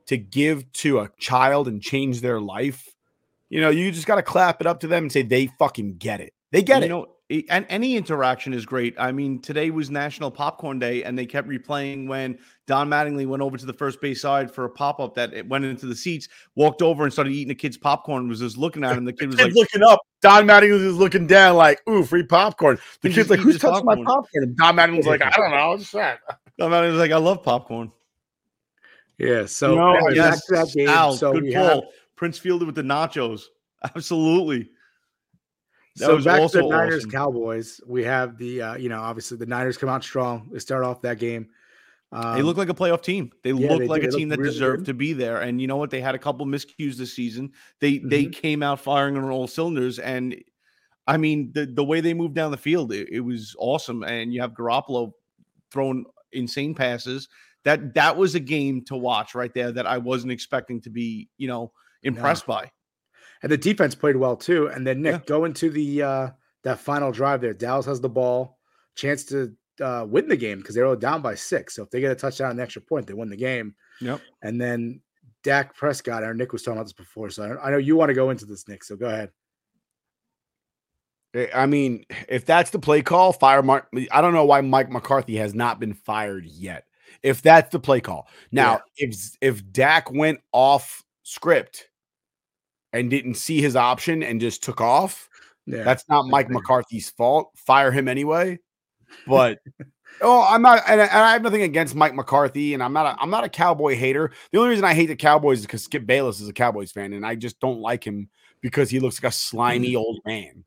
to 0.07 0.17
give 0.17 0.69
to 0.73 0.99
a 0.99 1.11
child 1.19 1.67
and 1.67 1.81
change 1.81 2.21
their 2.21 2.41
life, 2.41 2.89
you 3.49 3.61
know, 3.61 3.69
you 3.69 3.91
just 3.91 4.07
got 4.07 4.15
to 4.15 4.23
clap 4.23 4.59
it 4.59 4.67
up 4.67 4.79
to 4.81 4.87
them 4.87 5.05
and 5.05 5.11
say 5.11 5.21
they 5.21 5.47
fucking 5.59 5.97
get 5.97 6.19
it. 6.19 6.33
They 6.51 6.63
get 6.63 6.79
you 6.79 6.85
it. 6.85 6.89
know, 6.89 7.07
and 7.29 7.65
any 7.69 7.97
interaction 7.97 8.53
is 8.53 8.65
great. 8.65 8.95
I 8.97 9.11
mean, 9.11 9.41
today 9.41 9.69
was 9.69 9.89
National 9.89 10.31
Popcorn 10.31 10.79
Day, 10.79 11.03
and 11.03 11.17
they 11.17 11.25
kept 11.25 11.47
replaying 11.47 12.07
when 12.07 12.39
Don 12.67 12.89
Mattingly 12.89 13.27
went 13.27 13.43
over 13.43 13.57
to 13.57 13.65
the 13.65 13.73
first 13.73 13.99
base 13.99 14.21
side 14.21 14.49
for 14.49 14.63
a 14.63 14.69
pop 14.69 14.99
up 15.01 15.13
that 15.15 15.33
it 15.33 15.47
went 15.47 15.65
into 15.65 15.87
the 15.87 15.95
seats, 15.95 16.29
walked 16.55 16.81
over 16.81 17.03
and 17.03 17.11
started 17.11 17.33
eating 17.33 17.51
a 17.51 17.55
kid's 17.55 17.77
popcorn, 17.77 18.29
was 18.29 18.39
just 18.39 18.57
looking 18.57 18.83
at 18.83 18.97
him. 18.97 19.05
The 19.07 19.13
kid 19.13 19.27
was 19.27 19.35
kid 19.35 19.43
like, 19.45 19.53
looking 19.55 19.83
up. 19.83 19.99
Don 20.21 20.45
Mattingly 20.45 20.85
was 20.85 20.95
looking 20.95 21.27
down, 21.27 21.55
like, 21.55 21.81
"Ooh, 21.89 22.03
free 22.03 22.23
popcorn." 22.23 22.77
The 23.01 23.09
kid's 23.09 23.29
like, 23.29 23.39
eating 23.39 23.43
"Who's 23.45 23.55
his 23.55 23.61
touching 23.61 23.85
my 23.85 23.95
popcorn. 23.95 24.05
popcorn?" 24.05 24.43
And 24.43 24.57
Don 24.57 24.75
Mattingly 24.75 24.97
was 24.97 25.07
like, 25.07 25.21
"I 25.21 25.31
don't 25.31 25.51
know. 25.51 25.69
What's 25.69 25.91
that?" 25.91 26.19
Don 26.57 26.71
Mattingly 26.71 26.91
was 26.91 26.99
like, 26.99 27.11
I 27.11 27.17
love 27.17 27.43
popcorn. 27.43 27.91
Yeah. 29.17 29.45
So 29.45 29.75
No, 29.75 30.09
yes, 30.09 30.45
that 30.47 30.71
game. 30.73 30.89
Al, 30.89 31.15
so 31.15 31.33
good 31.33 31.43
we 31.43 31.53
pull. 31.53 31.63
have 31.63 31.83
Prince 32.15 32.39
Fielder 32.39 32.65
with 32.65 32.75
the 32.75 32.81
nachos. 32.81 33.43
Absolutely. 33.95 34.69
So 35.97 36.21
back 36.23 36.39
also 36.41 36.61
to 36.61 36.63
the 36.63 36.69
Niners 36.69 36.99
awesome. 36.99 37.11
Cowboys. 37.11 37.81
We 37.85 38.03
have 38.03 38.37
the 38.37 38.61
uh, 38.61 38.75
you 38.77 38.89
know 38.89 39.01
obviously 39.01 39.37
the 39.37 39.45
Niners 39.45 39.77
come 39.77 39.89
out 39.89 40.03
strong. 40.03 40.49
They 40.51 40.59
start 40.59 40.83
off 40.83 41.01
that 41.01 41.19
game. 41.19 41.49
Um, 42.11 42.35
they 42.35 42.41
look 42.41 42.55
like 42.55 42.69
a 42.69 42.73
playoff 42.73 43.03
team. 43.03 43.31
They 43.43 43.51
yeah, 43.51 43.69
look 43.69 43.79
they 43.79 43.87
like 43.87 44.01
do. 44.03 44.07
a 44.07 44.11
They 44.11 44.17
team 44.17 44.29
that 44.29 44.39
really 44.39 44.51
deserved 44.51 44.79
good. 44.79 44.85
to 44.85 44.93
be 44.93 45.13
there. 45.13 45.41
And 45.41 45.59
you 45.59 45.67
know 45.67 45.75
what? 45.77 45.89
They 45.89 45.99
had 46.01 46.15
a 46.15 46.19
couple 46.19 46.45
miscues 46.45 46.95
this 46.95 47.13
season. 47.13 47.51
They 47.81 47.97
they 47.97 48.25
Mhm. 48.25 48.33
came 48.33 48.63
out 48.63 48.79
firing 48.79 49.17
on 49.17 49.29
all 49.29 49.47
cylinders. 49.47 49.99
And 49.99 50.41
I 51.05 51.17
mean, 51.17 51.51
the 51.53 51.65
the 51.65 51.83
way 51.83 51.99
they 51.99 52.13
moved 52.13 52.35
down 52.35 52.51
the 52.51 52.57
field, 52.57 52.93
it, 52.93 53.09
it 53.11 53.19
was 53.21 53.55
awesome. 53.59 54.03
And 54.03 54.33
you 54.33 54.41
have 54.41 54.51
Garoppolo 54.53 55.11
throwing 55.71 56.05
insane 56.31 56.75
passes. 56.75 57.27
That 57.65 57.93
that 57.95 58.15
was 58.15 58.35
a 58.35 58.39
game 58.39 58.83
to 58.85 58.95
watch 58.95 59.35
right 59.35 59.53
there 59.53 59.71
that 59.73 59.85
I 59.85 59.97
wasn't 59.97 60.31
expecting 60.31 60.79
to 60.81 60.89
be, 60.89 61.29
you 61.37 61.47
know, 61.47 61.73
impressed 62.03 62.45
by. 62.45 62.71
And 63.43 63.51
the 63.51 63.57
defense 63.57 63.95
played 63.95 64.15
well 64.15 64.35
too. 64.35 64.67
And 64.67 64.85
then 64.85 65.01
Nick 65.01 65.13
Yeah. 65.13 65.19
going 65.25 65.53
to 65.55 65.69
the 65.69 66.01
uh, 66.03 66.29
that 66.63 66.79
final 66.79 67.11
drive 67.11 67.41
there. 67.41 67.53
Dallas 67.53 67.85
has 67.85 68.01
the 68.01 68.09
ball, 68.09 68.57
chance 68.95 69.23
to 69.25 69.53
uh, 69.81 70.05
win 70.07 70.27
the 70.27 70.35
game 70.35 70.57
because 70.59 70.75
they're 70.75 70.95
down 70.95 71.21
by 71.21 71.35
six. 71.35 71.75
So 71.75 71.83
if 71.83 71.89
they 71.91 71.99
get 72.01 72.11
a 72.11 72.15
touchdown 72.15 72.51
and 72.51 72.59
an 72.59 72.63
extra 72.63 72.81
point, 72.81 73.07
they 73.07 73.13
win 73.13 73.29
the 73.29 73.37
game. 73.37 73.75
Yep. 74.01 74.21
And 74.41 74.59
then 74.59 75.01
Dak 75.43 75.75
Prescott, 75.75 76.23
or 76.23 76.33
Nick 76.33 76.51
was 76.51 76.63
talking 76.63 76.77
about 76.77 76.85
this 76.85 76.93
before, 76.93 77.29
so 77.29 77.43
I, 77.43 77.67
I 77.67 77.71
know 77.71 77.77
you 77.77 77.95
want 77.95 78.09
to 78.09 78.15
go 78.15 78.31
into 78.31 78.45
this, 78.45 78.67
Nick. 78.67 78.83
So 78.83 78.95
go 78.95 79.07
ahead. 79.07 79.31
Eh, 81.33 81.47
I 81.53 81.65
mean, 81.65 82.05
if 82.27 82.45
that's 82.45 82.71
the 82.71 82.79
play 82.79 83.01
call, 83.01 83.33
fire 83.33 83.61
Mark. 83.61 83.87
I 84.11 84.21
don't 84.21 84.33
know 84.33 84.45
why 84.45 84.61
Mike 84.61 84.89
McCarthy 84.89 85.35
has 85.37 85.53
not 85.53 85.79
been 85.79 85.93
fired 85.93 86.45
yet. 86.45 86.85
If 87.23 87.41
that's 87.41 87.71
the 87.71 87.79
play 87.79 88.01
call, 88.01 88.27
now 88.51 88.81
if 88.97 89.15
if 89.41 89.71
Dak 89.71 90.11
went 90.11 90.39
off 90.51 91.03
script 91.23 91.87
and 92.97 93.09
didn't 93.09 93.35
see 93.35 93.61
his 93.61 93.75
option 93.75 94.23
and 94.23 94.41
just 94.41 94.63
took 94.63 94.81
off, 94.81 95.29
Yeah, 95.65 95.83
that's 95.83 96.07
not 96.09 96.27
Mike. 96.27 96.49
McCarthy's 96.49 97.09
fault. 97.09 97.51
Fire 97.55 97.91
him 97.91 98.07
anyway. 98.07 98.59
But 99.25 99.59
oh, 100.19 100.45
I'm 100.49 100.61
not, 100.61 100.83
and, 100.85 100.99
and 100.99 101.09
I 101.09 101.31
have 101.31 101.41
nothing 101.41 101.61
against 101.61 101.95
Mike 101.95 102.13
McCarthy, 102.13 102.73
and 102.73 102.83
I'm 102.83 102.91
not 102.91 103.05
a, 103.05 103.21
I'm 103.21 103.29
not 103.29 103.45
a 103.45 103.49
Cowboy 103.49 103.95
hater. 103.95 104.31
The 104.51 104.57
only 104.59 104.71
reason 104.71 104.83
I 104.83 104.93
hate 104.93 105.05
the 105.05 105.15
Cowboys 105.15 105.59
is 105.59 105.65
because 105.65 105.85
Skip 105.85 106.05
Bayless 106.05 106.41
is 106.41 106.49
a 106.49 106.53
Cowboys 106.53 106.91
fan, 106.91 107.13
and 107.13 107.25
I 107.25 107.35
just 107.35 107.57
don't 107.61 107.79
like 107.79 108.05
him 108.05 108.29
because 108.59 108.89
he 108.89 108.99
looks 108.99 109.23
like 109.23 109.31
a 109.31 109.33
slimy 109.33 109.93
mm. 109.93 109.97
old 109.97 110.19
man. 110.25 110.65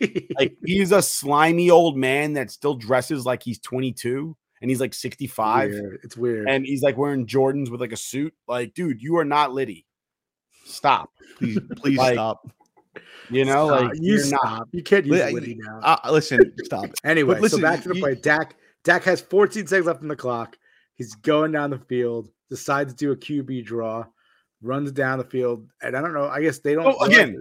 like 0.38 0.56
he's 0.64 0.92
a 0.92 1.02
slimy 1.02 1.70
old 1.70 1.98
man 1.98 2.32
that 2.34 2.50
still 2.50 2.74
dresses 2.74 3.26
like 3.26 3.42
he's 3.42 3.58
22 3.58 4.36
and 4.60 4.70
he's 4.70 4.80
like 4.80 4.94
65 4.94 5.70
Weird. 5.70 6.00
It's 6.04 6.16
weird. 6.16 6.48
and 6.48 6.64
he's 6.64 6.82
like 6.82 6.96
wearing 6.96 7.26
Jordans 7.26 7.68
with 7.68 7.80
like 7.80 7.92
a 7.92 7.96
suit. 7.96 8.32
Like, 8.46 8.74
dude, 8.74 9.02
you 9.02 9.16
are 9.18 9.24
not 9.24 9.52
Liddy. 9.52 9.84
Stop. 10.72 11.10
Please, 11.38 11.58
please 11.76 11.98
Like, 11.98 12.14
stop. 12.14 12.50
You 13.30 13.44
know, 13.44 13.68
Stop. 13.68 13.80
like 13.82 13.92
you 14.00 14.14
you're 14.14 14.18
stop. 14.24 14.44
not. 14.44 14.68
You 14.72 14.82
can't 14.82 15.06
use 15.06 15.14
Li- 15.24 15.32
Liddy 15.32 15.54
now. 15.58 15.80
Uh, 15.82 16.10
listen, 16.12 16.40
stop. 16.64 16.86
Anyway, 17.04 17.38
listen, 17.40 17.60
so 17.60 17.62
back 17.62 17.82
to 17.82 17.88
the 17.88 17.94
you- 17.96 18.02
play. 18.02 18.14
Dak 18.16 18.56
Dak 18.84 19.04
has 19.04 19.20
14 19.20 19.66
seconds 19.66 19.86
left 19.86 20.02
in 20.02 20.08
the 20.08 20.16
clock. 20.16 20.56
He's 20.96 21.14
going 21.14 21.52
down 21.52 21.70
the 21.70 21.78
field, 21.78 22.28
decides 22.50 22.92
to 22.92 22.96
do 22.96 23.12
a 23.12 23.16
QB 23.16 23.64
draw, 23.64 24.04
runs 24.60 24.92
down 24.92 25.18
the 25.18 25.24
field, 25.24 25.66
and 25.80 25.96
I 25.96 26.00
don't 26.02 26.12
know. 26.12 26.28
I 26.28 26.42
guess 26.42 26.58
they 26.58 26.74
don't. 26.74 26.84
Oh, 26.86 27.04
again, 27.04 27.40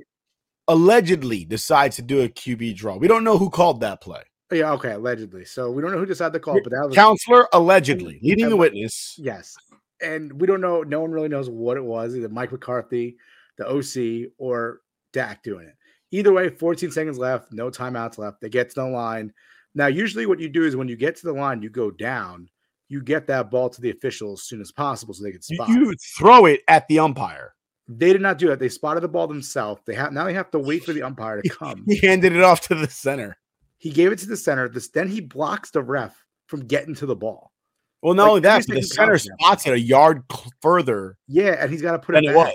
allegedly 0.67 1.43
decides 1.45 1.95
to 1.97 2.01
do 2.01 2.21
a 2.21 2.29
QB 2.29 2.75
draw. 2.75 2.95
We 2.97 3.07
don't 3.07 3.23
know 3.23 3.37
who 3.37 3.49
called 3.49 3.81
that 3.81 4.01
play. 4.01 4.21
yeah, 4.53 4.71
okay, 4.73 4.91
allegedly. 4.93 5.43
So 5.45 5.69
we 5.71 5.81
don't 5.81 5.91
know 5.91 5.97
who 5.97 6.05
decided 6.05 6.33
the 6.33 6.39
call, 6.39 6.59
but 6.63 6.71
that 6.71 6.85
was 6.87 6.95
Counselor 6.95 7.47
allegedly 7.53 8.19
leading 8.23 8.49
the 8.49 8.55
witness. 8.57 9.15
Yes, 9.17 9.55
and 10.01 10.39
we 10.39 10.47
don't 10.47 10.61
know. 10.61 10.83
No 10.83 11.01
one 11.01 11.11
really 11.11 11.29
knows 11.29 11.49
what 11.49 11.77
it 11.77 11.83
was. 11.83 12.15
Either 12.15 12.29
Mike 12.29 12.51
McCarthy, 12.51 13.17
the 13.57 13.67
OC, 13.67 14.31
or 14.37 14.81
Dak 15.13 15.43
doing 15.43 15.67
it. 15.67 15.75
Either 16.11 16.33
way, 16.33 16.49
14 16.49 16.91
seconds 16.91 17.17
left, 17.17 17.53
no 17.53 17.69
timeouts 17.69 18.17
left. 18.17 18.41
They 18.41 18.49
get 18.49 18.69
to 18.69 18.75
the 18.75 18.85
line. 18.87 19.31
Now, 19.73 19.87
usually, 19.87 20.25
what 20.25 20.39
you 20.39 20.49
do 20.49 20.65
is 20.65 20.75
when 20.75 20.87
you 20.89 20.97
get 20.97 21.15
to 21.17 21.25
the 21.25 21.33
line, 21.33 21.61
you 21.61 21.69
go 21.69 21.89
down. 21.91 22.49
You 22.89 23.01
get 23.01 23.25
that 23.27 23.49
ball 23.49 23.69
to 23.69 23.79
the 23.79 23.91
official 23.91 24.33
as 24.33 24.43
soon 24.43 24.59
as 24.59 24.71
possible 24.73 25.13
so 25.13 25.23
they 25.23 25.31
can 25.31 25.41
spot. 25.41 25.69
you 25.69 25.93
throw 26.17 26.45
it 26.45 26.59
at 26.67 26.85
the 26.89 26.99
umpire. 26.99 27.53
They 27.87 28.11
did 28.11 28.21
not 28.21 28.37
do 28.37 28.47
that. 28.47 28.59
They 28.59 28.67
spotted 28.67 28.99
the 28.99 29.07
ball 29.07 29.27
themselves. 29.27 29.81
They 29.85 29.95
have 29.95 30.11
now 30.11 30.25
they 30.25 30.33
have 30.33 30.51
to 30.51 30.59
wait 30.59 30.83
for 30.83 30.91
the 30.91 31.01
umpire 31.03 31.41
to 31.41 31.49
come. 31.57 31.85
He 31.87 31.97
handed 32.05 32.33
it 32.35 32.43
off 32.43 32.59
to 32.67 32.75
the 32.75 32.89
center. 32.89 33.37
he 33.77 33.89
gave 33.91 34.11
it 34.11 34.19
to 34.19 34.27
the 34.27 34.35
center. 34.37 34.67
This 34.67 34.89
then 34.89 35.07
he 35.07 35.21
blocks 35.21 35.71
the 35.71 35.81
ref 35.81 36.21
from 36.47 36.65
getting 36.67 36.93
to 36.95 37.05
the 37.05 37.15
ball. 37.15 37.53
Well, 38.01 38.13
not 38.15 38.23
Like, 38.23 38.29
only 38.29 38.41
that, 38.41 38.65
but 38.67 38.75
the 38.75 38.81
center 38.83 39.17
spots 39.17 39.65
it 39.67 39.73
a 39.73 39.79
yard 39.79 40.23
further 40.61 41.17
Yeah, 41.27 41.55
and 41.59 41.71
he's 41.71 41.81
got 41.81 41.91
to 41.93 41.99
put 41.99 42.15
it 42.15 42.23
it 42.23 42.27
back. 42.27 42.35
was. 42.35 42.53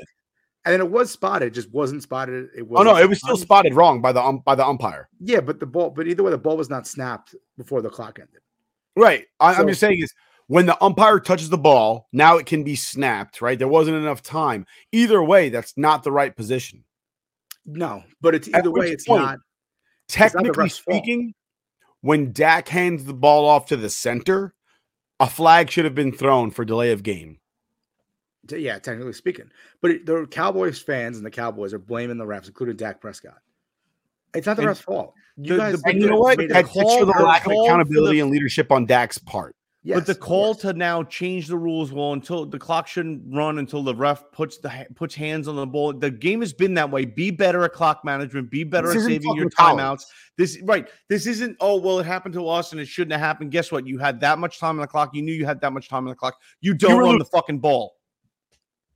And 0.64 0.72
then 0.72 0.80
it 0.80 0.90
was 0.90 1.10
spotted, 1.12 1.54
just 1.54 1.70
wasn't 1.70 2.02
spotted. 2.02 2.48
It 2.56 2.66
was 2.66 2.80
Oh 2.80 2.82
no, 2.82 2.96
it 2.96 3.08
was 3.08 3.18
still 3.18 3.36
spotted 3.36 3.74
wrong 3.74 4.00
by 4.02 4.10
the 4.10 4.20
um, 4.20 4.40
by 4.44 4.56
the 4.56 4.66
umpire. 4.66 5.08
Yeah, 5.20 5.38
but 5.40 5.60
the 5.60 5.66
ball, 5.66 5.90
but 5.90 6.08
either 6.08 6.24
way, 6.24 6.32
the 6.32 6.38
ball 6.38 6.56
was 6.56 6.68
not 6.68 6.86
snapped 6.88 7.36
before 7.56 7.80
the 7.82 7.90
clock 7.90 8.18
ended. 8.18 8.40
Right. 8.96 9.26
I, 9.38 9.54
I'm 9.54 9.68
just 9.68 9.78
saying 9.78 10.02
is 10.02 10.12
when 10.48 10.66
the 10.66 10.82
umpire 10.82 11.20
touches 11.20 11.50
the 11.50 11.58
ball, 11.58 12.08
now 12.12 12.36
it 12.38 12.46
can 12.46 12.64
be 12.64 12.74
snapped. 12.74 13.40
Right. 13.40 13.56
There 13.56 13.68
wasn't 13.68 13.96
enough 13.98 14.22
time. 14.22 14.66
Either 14.90 15.22
way, 15.22 15.48
that's 15.50 15.74
not 15.76 16.02
the 16.02 16.10
right 16.10 16.34
position. 16.34 16.82
No, 17.64 18.02
but 18.20 18.34
it's 18.34 18.48
either 18.52 18.70
way, 18.72 18.90
it's 18.90 19.04
point, 19.06 19.22
not. 19.22 19.30
not 19.30 19.38
Technically 20.08 20.50
ref's 20.64 20.78
fault. 20.78 20.96
speaking, 20.96 21.34
when 22.00 22.32
Dak 22.32 22.68
hands 22.68 23.04
the 23.04 23.14
ball 23.14 23.46
off 23.46 23.66
to 23.66 23.76
the 23.76 23.90
center, 23.90 24.54
a 25.20 25.28
flag 25.28 25.70
should 25.70 25.84
have 25.84 25.94
been 25.94 26.12
thrown 26.12 26.50
for 26.50 26.64
delay 26.64 26.92
of 26.92 27.02
game. 27.02 27.38
Yeah, 28.48 28.78
technically 28.78 29.12
speaking, 29.12 29.50
but 29.82 29.90
it- 29.90 30.06
the 30.06 30.26
Cowboys 30.30 30.80
fans 30.80 31.16
and 31.16 31.26
the 31.26 31.30
Cowboys 31.30 31.74
are 31.74 31.78
blaming 31.80 32.16
the 32.18 32.24
refs, 32.24 32.46
including 32.46 32.76
Dak 32.76 33.00
Prescott. 33.00 33.38
It's 34.34 34.46
not 34.46 34.56
the 34.56 34.66
ref's 34.66 34.80
fault. 34.80 35.14
You 35.36 35.54
the- 35.54 35.58
guys, 35.58 35.82
the- 35.82 35.94
you 35.94 36.06
know 36.06 36.18
what? 36.18 36.38
That 36.38 36.66
shows 36.66 36.74
the 37.00 37.06
lack 37.06 37.46
of 37.46 37.52
accountability 37.52 38.18
the- 38.18 38.22
and 38.22 38.30
leadership 38.30 38.70
on 38.70 38.86
Dak's 38.86 39.18
part. 39.18 39.56
Yes, 39.86 39.98
but 39.98 40.06
the 40.06 40.12
of 40.12 40.20
call 40.20 40.54
to 40.56 40.72
now 40.72 41.04
change 41.04 41.46
the 41.46 41.56
rules, 41.56 41.92
well, 41.92 42.12
until 42.12 42.44
the 42.44 42.58
clock 42.58 42.88
shouldn't 42.88 43.22
run 43.32 43.60
until 43.60 43.84
the 43.84 43.94
ref 43.94 44.32
puts 44.32 44.58
the 44.58 44.84
puts 44.96 45.14
hands 45.14 45.46
on 45.46 45.54
the 45.54 45.64
ball. 45.64 45.92
The 45.92 46.10
game 46.10 46.40
has 46.40 46.52
been 46.52 46.74
that 46.74 46.90
way. 46.90 47.04
Be 47.04 47.30
better 47.30 47.62
at 47.62 47.72
clock 47.72 48.04
management. 48.04 48.50
Be 48.50 48.64
better 48.64 48.88
This 48.88 49.04
at 49.04 49.06
saving 49.06 49.36
your 49.36 49.48
timeouts. 49.48 49.76
college. 49.76 50.00
This 50.36 50.58
right. 50.64 50.88
This 51.08 51.28
isn't. 51.28 51.56
Oh 51.60 51.76
well, 51.76 52.00
it 52.00 52.04
happened 52.06 52.34
to 52.34 52.48
us 52.48 52.72
and 52.72 52.80
it 52.80 52.88
shouldn't 52.88 53.12
have 53.12 53.20
happened. 53.20 53.52
Guess 53.52 53.70
what? 53.70 53.86
You 53.86 53.96
had 53.98 54.18
that 54.22 54.40
much 54.40 54.58
time 54.58 54.74
on 54.74 54.80
the 54.80 54.88
clock. 54.88 55.14
You 55.14 55.22
knew 55.22 55.32
you 55.32 55.46
had 55.46 55.60
that 55.60 55.72
much 55.72 55.88
time 55.88 56.02
on 56.02 56.08
the 56.08 56.16
clock. 56.16 56.34
You 56.60 56.74
don't 56.74 56.96
were 56.96 57.02
run 57.04 57.12
lo- 57.12 57.18
the 57.18 57.24
fucking 57.26 57.60
ball. 57.60 57.94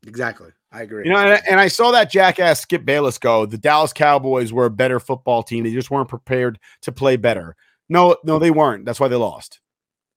Exactly. 0.08 0.50
I 0.72 0.82
agree. 0.82 1.04
You 1.04 1.12
know, 1.12 1.18
and, 1.18 1.40
and 1.48 1.60
I 1.60 1.68
saw 1.68 1.92
that 1.92 2.10
jackass 2.10 2.62
Skip 2.62 2.84
Bayless 2.84 3.18
go. 3.18 3.46
The 3.46 3.58
Dallas 3.58 3.92
Cowboys 3.92 4.52
were 4.52 4.66
a 4.66 4.70
better 4.70 4.98
football 4.98 5.44
team. 5.44 5.62
They 5.62 5.72
just 5.72 5.90
weren't 5.90 6.08
prepared 6.08 6.58
to 6.82 6.90
play 6.90 7.16
better. 7.16 7.54
No, 7.88 8.16
no, 8.24 8.40
they 8.40 8.50
weren't. 8.50 8.84
That's 8.86 8.98
why 8.98 9.06
they 9.06 9.16
lost. 9.16 9.60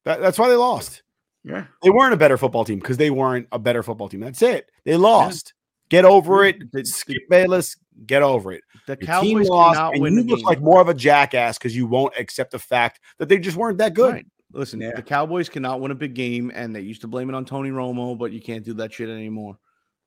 That, 0.06 0.22
that's 0.22 0.38
why 0.38 0.50
they 0.50 0.56
lost. 0.56 1.04
Yeah. 1.44 1.66
They 1.82 1.90
weren't 1.90 2.14
a 2.14 2.18
better 2.18 2.38
football 2.38 2.66
team 2.66 2.80
because 2.80 2.98
they 2.98 3.10
weren't 3.10 3.48
a 3.52 3.60
better 3.60 3.84
football 3.84 4.10
team. 4.10 4.22
That's 4.22 4.42
it. 4.42 4.72
They 4.86 4.96
lost. 4.96 5.54
Get 5.90 6.06
over 6.06 6.46
it. 6.46 6.58
Skip 6.88 7.22
Bayless, 7.30 7.76
get 8.08 8.24
over 8.24 8.52
it. 8.52 8.64
The 8.88 8.94
Your 8.94 9.22
team 9.22 9.38
Cowboys 9.38 9.50
lost, 9.50 9.80
and 9.94 10.16
you 10.16 10.24
look 10.24 10.44
like 10.44 10.60
more 10.60 10.82
of 10.82 10.90
a 10.90 10.94
jackass 10.94 11.58
because 11.58 11.76
you 11.76 11.86
won't 11.86 12.14
accept 12.18 12.52
the 12.52 12.60
fact 12.60 13.00
that 13.20 13.30
they 13.30 13.38
just 13.38 13.58
weren't 13.58 13.78
that 13.78 13.94
good. 13.94 14.14
Right. 14.14 14.26
Listen, 14.54 14.80
the 14.80 15.02
Cowboys 15.02 15.50
cannot 15.50 15.82
win 15.82 15.92
a 15.92 15.96
big 15.96 16.14
game, 16.14 16.52
and 16.56 16.76
they 16.76 16.82
used 16.82 17.02
to 17.02 17.08
blame 17.08 17.30
it 17.30 17.36
on 17.36 17.44
Tony 17.44 17.70
Romo, 17.70 18.18
but 18.18 18.32
you 18.32 18.42
can't 18.42 18.64
do 18.64 18.74
that 18.76 18.94
shit 18.94 19.10
anymore. 19.10 19.58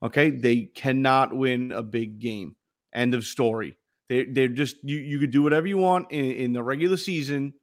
Okay, 0.03 0.31
they 0.31 0.63
cannot 0.63 1.35
win 1.35 1.73
a 1.73 1.83
big 1.83 2.19
game. 2.19 2.57
End 2.93 3.15
of 3.15 3.25
story. 3.25 3.77
They 4.09 4.25
they're 4.25 4.49
just 4.49 4.77
you 4.83 4.99
you 4.99 5.19
could 5.19 5.31
do 5.31 5.43
whatever 5.43 5.67
you 5.67 5.79
want 5.79 6.11
in, 6.11 6.33
in 6.33 6.53
the 6.53 6.63
regular 6.63 6.97
season. 6.97 7.55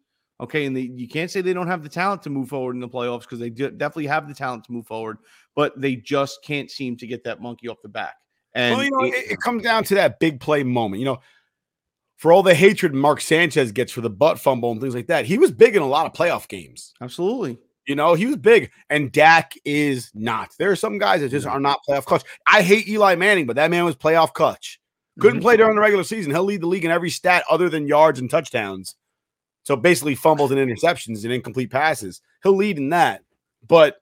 Okay, 0.44 0.66
and 0.66 0.76
they, 0.76 0.82
you 0.82 1.08
can't 1.08 1.32
say 1.32 1.42
they 1.42 1.54
don't 1.54 1.68
have 1.68 1.84
the 1.84 1.90
talent 1.90 2.22
to 2.24 2.30
move 2.30 2.50
forward 2.50 2.76
in 2.76 2.82
the 2.82 2.90
playoffs 2.90 3.22
because 3.22 3.40
they 3.40 3.50
de- 3.50 3.72
definitely 3.72 4.08
have 4.08 4.28
the 4.28 4.34
talent 4.34 4.66
to 4.66 4.72
move 4.74 4.86
forward, 4.86 5.18
but 5.56 5.80
they 5.80 5.96
just 5.96 6.44
can't 6.44 6.70
seem 6.70 6.98
to 6.98 7.08
get 7.08 7.24
that 7.24 7.42
monkey 7.42 7.68
off 7.70 7.82
the 7.82 7.88
back. 7.90 8.16
And 8.54 8.76
well, 8.76 8.84
you 8.86 8.92
know, 8.92 9.06
it- 9.06 9.14
it, 9.14 9.32
it 9.32 9.40
comes 9.40 9.64
down 9.64 9.84
to 9.86 9.96
that 9.96 10.20
big 10.20 10.40
play 10.42 10.64
moment. 10.64 11.00
You 11.00 11.06
know, 11.06 11.20
for 12.18 12.32
all 12.34 12.44
the 12.44 12.54
hatred 12.54 12.94
Mark 12.94 13.22
Sanchez 13.22 13.72
gets 13.72 13.92
for 13.92 14.02
the 14.02 14.10
butt 14.10 14.40
fumble 14.40 14.72
and 14.72 14.80
things 14.82 14.96
like 14.96 15.08
that, 15.08 15.26
he 15.26 15.38
was 15.38 15.52
big 15.52 15.76
in 15.76 15.82
a 15.82 15.88
lot 15.88 16.06
of 16.06 16.14
playoff 16.14 16.48
games. 16.48 16.94
Absolutely. 17.02 17.58
You 17.88 17.96
know, 17.96 18.14
he 18.14 18.26
was 18.26 18.38
big, 18.38 18.72
and 18.90 19.12
Dak 19.12 19.54
is 19.66 20.10
not. 20.14 20.52
There 20.58 20.72
are 20.72 20.76
some 20.76 20.98
guys 21.00 21.20
that 21.22 21.30
just 21.30 21.46
are 21.48 21.60
not 21.60 21.80
playoff 21.88 22.06
clutch. 22.06 22.24
I 22.48 22.62
hate 22.62 22.88
Eli 22.88 23.16
Manning, 23.16 23.46
but 23.46 23.56
that 23.58 23.72
man 23.72 23.84
was 23.86 23.96
playoff 23.96 24.34
clutch. 24.34 24.80
Couldn't 25.20 25.38
Mm-hmm. 25.40 25.44
play 25.44 25.58
during 25.58 25.76
the 25.76 25.82
regular 25.82 26.04
season. 26.06 26.32
He'll 26.32 26.44
lead 26.46 26.62
the 26.62 26.68
league 26.68 26.86
in 26.86 26.92
every 26.92 27.10
stat 27.10 27.44
other 27.50 27.70
than 27.70 27.88
yards 27.88 28.20
and 28.20 28.30
touchdowns. 28.30 28.96
So 29.64 29.76
basically, 29.76 30.16
fumbles 30.16 30.52
and 30.52 30.60
interceptions 30.60 31.24
and 31.24 31.34
incomplete 31.34 31.72
passes. 31.72 32.22
He'll 32.44 32.56
lead 32.56 32.78
in 32.78 32.90
that. 32.90 33.22
But 33.68 33.98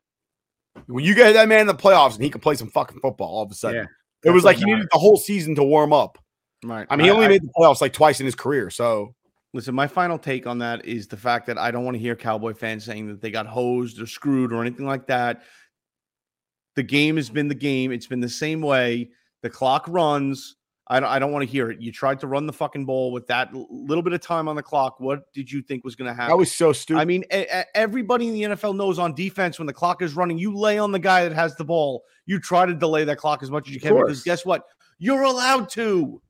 when 0.88 1.04
you 1.04 1.14
get 1.14 1.34
that 1.34 1.48
man 1.48 1.62
in 1.62 1.68
the 1.68 1.76
playoffs 1.76 2.16
and 2.16 2.24
he 2.24 2.30
can 2.30 2.42
play 2.42 2.56
some 2.56 2.70
fucking 2.70 3.00
football, 3.00 3.28
all 3.28 3.44
of 3.44 3.52
a 3.52 3.56
sudden, 3.56 3.88
Yeah. 4.24 4.30
it 4.30 4.34
was 4.34 4.44
like 4.44 4.58
he 4.58 4.66
needed 4.66 4.88
the 4.92 4.98
whole 5.00 5.18
season 5.18 5.56
to 5.56 5.64
warm 5.64 5.94
up. 5.94 6.18
Right. 6.64 6.88
I 6.90 6.96
mean, 6.96 7.06
he 7.06 7.12
only 7.12 7.28
made 7.28 7.44
the 7.44 7.52
playoffs 7.58 7.82
like 7.82 7.94
twice 7.94 8.20
in 8.20 8.26
his 8.26 8.36
career. 8.36 8.70
So 8.70 9.14
Listen, 9.54 9.76
my 9.76 9.88
final 9.88 10.18
take 10.18 10.48
on 10.48 10.60
that 10.60 10.86
is 10.86 11.08
the 11.08 11.18
fact 11.18 11.46
that 11.48 11.58
I 11.58 11.72
don't 11.72 11.84
want 11.84 11.96
to 11.96 12.00
hear 12.00 12.16
Cowboy 12.16 12.54
fans 12.54 12.86
saying 12.86 13.08
that 13.08 13.22
they 13.22 13.32
got 13.32 13.46
hosed 13.46 14.02
or 14.02 14.06
screwed 14.06 14.54
or 14.54 14.62
anything 14.62 14.86
like 14.86 15.08
that. 15.08 15.44
The 16.78 16.84
game 16.84 17.18
has 17.18 17.30
been 17.30 17.50
the 17.50 17.56
game. 17.56 17.92
It's 17.92 18.08
been 18.08 18.22
the 18.22 18.30
same 18.30 18.62
way. 18.62 19.10
The 19.42 19.50
clock 19.50 19.86
runs. 19.90 20.56
I 20.92 21.00
don't, 21.00 21.10
I 21.10 21.20
don't 21.20 21.32
want 21.32 21.44
to 21.44 21.50
hear 21.50 21.72
it. 21.72 21.80
You 21.80 21.90
tried 21.90 22.20
to 22.20 22.28
run 22.28 22.46
the 22.46 22.52
fucking 22.52 22.84
ball 22.84 23.14
with 23.14 23.26
that 23.28 23.54
little 23.54 24.04
bit 24.04 24.12
of 24.12 24.20
time 24.20 24.50
on 24.50 24.58
the 24.58 24.62
clock. 24.62 25.00
What 25.00 25.32
did 25.32 25.50
you 25.50 25.62
think 25.62 25.86
was 25.86 25.96
going 25.96 26.10
to 26.10 26.14
happen? 26.14 26.32
that 26.32 26.38
was 26.38 26.52
so 26.52 26.74
stupid. 26.74 27.00
I 27.00 27.06
mean, 27.06 27.24
e- 27.34 27.46
everybody 27.74 28.28
in 28.28 28.34
the 28.34 28.56
NFL 28.56 28.76
knows 28.76 29.00
on 29.00 29.16
defense 29.16 29.58
when 29.58 29.68
the 29.68 29.74
clock 29.74 30.02
is 30.02 30.18
running, 30.18 30.38
you 30.38 30.54
lay 30.54 30.78
on 30.78 30.92
the 30.92 31.00
guy 31.00 31.24
that 31.24 31.34
has 31.34 31.56
the 31.56 31.64
ball. 31.64 32.04
You 32.26 32.42
try 32.42 32.66
to 32.66 32.74
delay 32.74 33.06
that 33.06 33.18
clock 33.18 33.42
as 33.42 33.50
much 33.50 33.70
as 33.70 33.74
you 33.74 33.80
can 33.80 33.96
because 33.96 34.22
guess 34.22 34.46
what? 34.46 34.66
You're 35.00 35.24
allowed 35.24 35.70
to. 35.70 36.22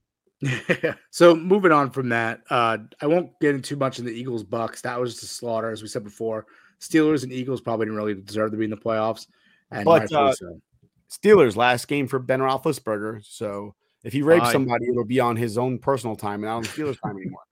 so 1.09 1.35
moving 1.35 1.71
on 1.71 1.89
from 1.89 2.09
that, 2.09 2.41
uh, 2.51 2.77
I 3.01 3.07
won't 3.07 3.31
get 3.39 3.55
into 3.55 3.69
too 3.69 3.77
much 3.77 3.97
in 3.97 4.05
the 4.05 4.11
Eagles 4.11 4.43
Bucks. 4.43 4.81
That 4.81 4.99
was 4.99 5.13
just 5.13 5.23
a 5.23 5.27
slaughter, 5.27 5.71
as 5.71 5.81
we 5.81 5.87
said 5.87 6.03
before. 6.03 6.45
Steelers 6.79 7.23
and 7.23 7.33
Eagles 7.33 7.61
probably 7.61 7.87
didn't 7.87 7.97
really 7.97 8.13
deserve 8.13 8.51
to 8.51 8.57
be 8.57 8.65
in 8.65 8.69
the 8.69 8.77
playoffs, 8.77 9.25
and 9.71 9.85
But 9.85 10.11
uh, 10.13 10.33
so. 10.33 10.61
Steelers 11.09 11.55
last 11.55 11.87
game 11.87 12.07
for 12.07 12.19
Ben 12.19 12.39
Roethlisberger. 12.39 13.25
So 13.25 13.75
if 14.03 14.13
he 14.13 14.21
rapes 14.21 14.47
Aye. 14.47 14.51
somebody, 14.53 14.87
it'll 14.89 15.05
be 15.05 15.19
on 15.19 15.35
his 15.35 15.57
own 15.57 15.77
personal 15.79 16.15
time 16.15 16.43
and 16.43 16.45
not 16.45 16.57
on 16.57 16.63
the 16.63 16.69
Steelers 16.69 16.99
time 17.01 17.17
anymore. 17.17 17.41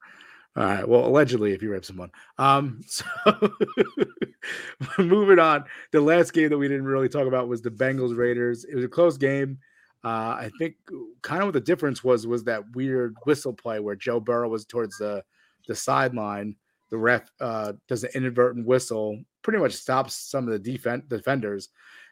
All 0.55 0.63
right. 0.63 0.87
Well, 0.87 1.05
allegedly, 1.05 1.53
if 1.53 1.61
you 1.61 1.71
rape 1.71 1.85
someone. 1.85 2.11
Um, 2.37 2.81
so 2.87 3.05
moving 4.97 5.39
on, 5.39 5.65
the 5.91 6.01
last 6.01 6.33
game 6.33 6.49
that 6.49 6.57
we 6.57 6.67
didn't 6.67 6.85
really 6.85 7.09
talk 7.09 7.27
about 7.27 7.47
was 7.47 7.61
the 7.61 7.69
Bengals 7.69 8.17
Raiders. 8.17 8.65
It 8.65 8.75
was 8.75 8.83
a 8.83 8.89
close 8.89 9.17
game. 9.17 9.59
Uh, 10.03 10.35
I 10.39 10.49
think 10.57 10.75
kind 11.21 11.41
of 11.41 11.47
what 11.47 11.53
the 11.53 11.59
difference 11.59 12.03
was 12.03 12.25
was 12.25 12.45
that 12.45 12.63
weird 12.73 13.15
whistle 13.25 13.53
play 13.53 13.79
where 13.79 13.95
Joe 13.95 14.19
Burrow 14.19 14.49
was 14.49 14.65
towards 14.65 14.97
the 14.97 15.23
the 15.67 15.75
sideline. 15.75 16.55
The 16.89 16.97
ref 16.97 17.29
uh, 17.39 17.73
does 17.87 18.03
an 18.03 18.11
inadvertent 18.15 18.65
whistle, 18.65 19.21
pretty 19.43 19.59
much 19.59 19.73
stops 19.73 20.15
some 20.15 20.47
of 20.47 20.51
the 20.51 20.59
defense 20.59 21.03
defenders, 21.07 21.69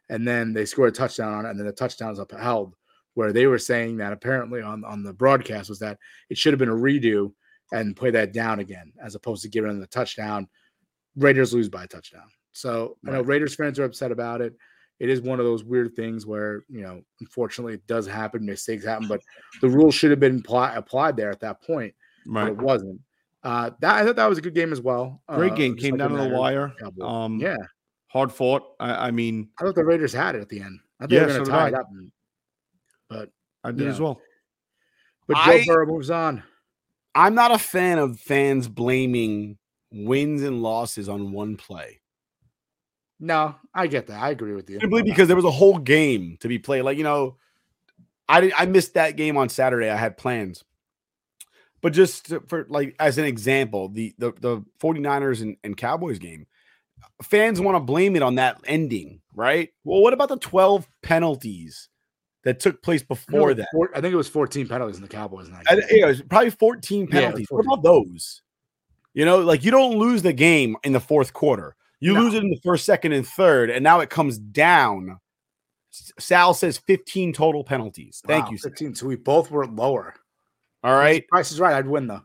and 0.09 0.27
then 0.27 0.53
they 0.53 0.65
score 0.65 0.88
a 0.88 0.91
touchdown 0.91 1.33
on 1.33 1.45
it, 1.45 1.49
and 1.49 1.59
then 1.59 1.65
the 1.65 1.73
touchdown 1.73 2.11
is 2.11 2.19
upheld. 2.19 2.75
Where 3.18 3.34
they 3.34 3.47
were 3.47 3.57
saying 3.57 3.97
that 3.97 4.13
apparently 4.13 4.61
on 4.61 4.86
on 4.86 5.01
the 5.01 5.11
broadcast 5.11 5.70
was 5.70 5.80
that 5.80 5.97
it 6.30 6.38
should 6.38 6.53
have 6.53 6.59
been 6.59 6.70
a 6.70 6.72
redo 6.76 7.34
and 7.74 7.95
play 7.95 8.11
that 8.11 8.32
down 8.32 8.59
again, 8.59 8.93
as 9.03 9.15
opposed 9.15 9.41
to 9.41 9.49
giving 9.49 9.72
them 9.72 9.80
the 9.80 9.88
touchdown. 9.88 10.47
Raiders 11.15 11.51
lose 11.51 11.68
by 11.68 11.86
a 11.86 11.88
touchdown. 11.88 12.28
So 12.51 12.95
I 13.07 13.11
know 13.11 13.22
Raiders 13.22 13.55
fans 13.55 13.80
are 13.80 13.86
upset 13.86 14.11
about 14.11 14.41
it. 14.41 14.53
It 14.99 15.09
is 15.09 15.20
one 15.22 15.39
of 15.39 15.47
those 15.47 15.63
weird 15.63 15.95
things 15.95 16.28
where, 16.28 16.63
you 16.70 16.82
know, 16.82 17.01
unfortunately 17.20 17.74
it 17.74 17.88
does 17.88 18.05
happen, 18.05 18.45
mistakes 18.45 18.86
happen, 18.86 19.07
but 19.07 19.22
the 19.61 19.70
rule 19.70 19.89
should 19.91 20.11
have 20.11 20.20
been 20.20 20.38
apply, 20.39 20.76
applied 20.76 21.18
there 21.18 21.32
at 21.32 21.39
that 21.39 21.63
point, 21.63 21.95
but 22.28 22.34
Right. 22.43 22.51
it 22.51 22.57
wasn't. 22.57 23.01
Uh, 23.43 23.72
that 23.82 23.95
I 23.95 24.05
thought 24.05 24.15
that 24.18 24.30
was 24.30 24.38
a 24.38 24.41
good 24.41 24.53
game 24.53 24.72
as 24.72 24.82
well. 24.82 25.24
Great 25.28 25.53
Uh, 25.53 25.55
game. 25.55 25.74
just 25.76 25.86
Came 25.86 25.97
down 25.97 26.11
to 26.11 26.18
the 26.18 26.30
wire. 26.30 26.72
Um, 27.01 27.39
yeah, 27.39 27.57
hard 28.07 28.32
fought. 28.32 28.76
I, 28.80 29.07
I 29.07 29.11
mean, 29.11 29.49
I 29.59 29.63
thought 29.65 29.74
the 29.76 29.84
Raiders 29.86 30.13
had 30.13 30.36
it 30.36 30.41
at 30.41 30.49
the 30.49 30.61
end. 30.61 30.80
I 30.99 31.03
thought 31.05 31.11
Yeah, 31.11 31.20
they 31.22 31.26
were 31.26 31.34
going 31.39 31.45
to 31.45 31.51
tie 31.51 31.68
it 31.70 31.74
up, 31.74 31.88
but 33.10 33.30
I 33.64 33.72
did 33.72 33.82
you 33.82 33.89
as 33.89 33.99
well. 33.99 34.22
But 35.28 35.38
Joe 35.38 35.51
I- 35.51 35.66
Burrow 35.66 35.86
moves 35.86 36.10
on. 36.10 36.43
I'm 37.16 37.34
not 37.34 37.51
a 37.51 37.58
fan 37.58 37.97
of 37.97 38.20
fans 38.20 38.68
blaming 38.68 39.58
wins 39.91 40.43
and 40.43 40.62
losses 40.62 41.10
on 41.10 41.32
one 41.32 41.58
play. 41.58 41.99
No, 43.20 43.55
I 43.74 43.88
get 43.88 44.08
that. 44.08 44.22
I 44.22 44.30
agree 44.30 44.53
with 44.53 44.70
you. 44.70 44.80
Simply 44.80 45.01
on 45.01 45.08
because 45.08 45.28
there 45.28 45.36
was 45.36 45.45
a 45.45 45.51
whole 45.51 45.80
game 45.80 46.38
to 46.41 46.47
be 46.47 46.60
played. 46.60 46.84
Like, 46.84 46.97
you 46.97 47.03
know, 47.03 47.38
I 48.30 48.51
I 48.55 48.66
missed 48.68 48.93
that 48.93 49.16
game 49.16 49.38
on 49.38 49.49
Saturday. 49.49 49.89
I 49.89 49.95
had 49.95 50.18
plans. 50.18 50.64
But 51.82 51.93
just 51.93 52.32
for 52.47 52.66
like 52.70 52.95
as 52.99 53.18
an 53.18 53.26
example, 53.26 53.89
the 53.89 54.14
the, 54.18 54.34
the 54.39 54.64
49ers 54.80 55.41
and, 55.41 55.58
and 55.64 55.76
Cowboys 55.76 56.20
game, 56.20 56.45
fans 57.24 57.60
want 57.60 57.76
to 57.76 57.80
blame 57.80 58.16
it 58.16 58.22
on 58.22 58.36
that 58.36 58.60
ending, 58.66 59.22
right? 59.34 59.70
Well, 59.84 60.01
what 60.01 60.14
about 60.14 60.30
the 60.30 60.38
12 60.38 60.88
penalties 61.01 61.89
that 62.48 62.60
took 62.60 62.82
place 62.82 63.02
I 63.02 63.06
before 63.10 63.48
was 63.48 63.58
that? 63.58 63.68
four- 63.72 63.91
I 63.95 64.02
think 64.02 64.14
it 64.14 64.18
was 64.18 64.30
14 64.30 64.68
penalties 64.68 64.95
in 64.95 65.02
the 65.04 65.08
Cowboys. 65.08 65.50
That 65.50 65.64
I, 65.70 65.76
it 65.89 66.06
was 66.06 66.22
probably 66.24 66.50
14 66.50 67.00
Yeah, 67.00 67.06
it 67.06 67.14
was 67.14 67.22
penalties. 67.22 67.48
what 67.50 67.66
about 67.66 67.84
those? 67.84 68.41
You 69.14 69.26
know, 69.26 69.39
like 69.39 69.64
you 69.64 69.72
don't 69.72 69.98
lose 69.98 70.22
the 70.22 70.34
game 70.34 70.78
in 70.84 70.93
the 70.93 71.00
fourth 71.00 71.34
quarter. 71.34 71.76
You 72.00 72.14
No. 72.14 72.22
lose 72.22 72.34
it 72.36 72.43
in 72.43 72.50
the 72.50 72.60
first, 72.64 72.86
second, 72.86 73.12
and 73.14 73.28
third, 73.28 73.70
and 73.70 73.84
now 73.84 74.00
it 74.00 74.10
comes 74.10 74.38
down. 74.38 75.20
Sal 75.91 76.54
says 76.54 76.78
15 76.78 77.34
total 77.34 77.64
penalties. 77.64 78.22
Thank 78.26 78.45
Wow, 78.45 78.52
you. 78.52 78.58
Sal. 78.60 78.70
15. 78.72 78.95
So 78.95 79.08
we 79.08 79.16
both 79.16 79.50
were 79.52 79.66
lower. 79.66 80.14
All 80.84 80.93
right. 80.95 81.28
Price 81.28 81.52
is 81.52 81.60
right. 81.60 81.74
I'd 81.76 81.88
win 81.88 82.08
though. 82.08 82.22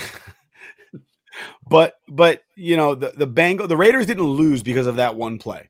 But 1.68 1.96
but 2.08 2.44
you 2.56 2.78
know, 2.78 2.94
the, 2.94 3.12
the 3.18 3.26
Bengal 3.26 3.68
the 3.68 3.78
Raiders 3.78 4.06
didn't 4.06 4.24
lose 4.24 4.62
because 4.62 4.86
of 4.86 4.98
that 4.98 5.16
one 5.16 5.40
play. 5.40 5.70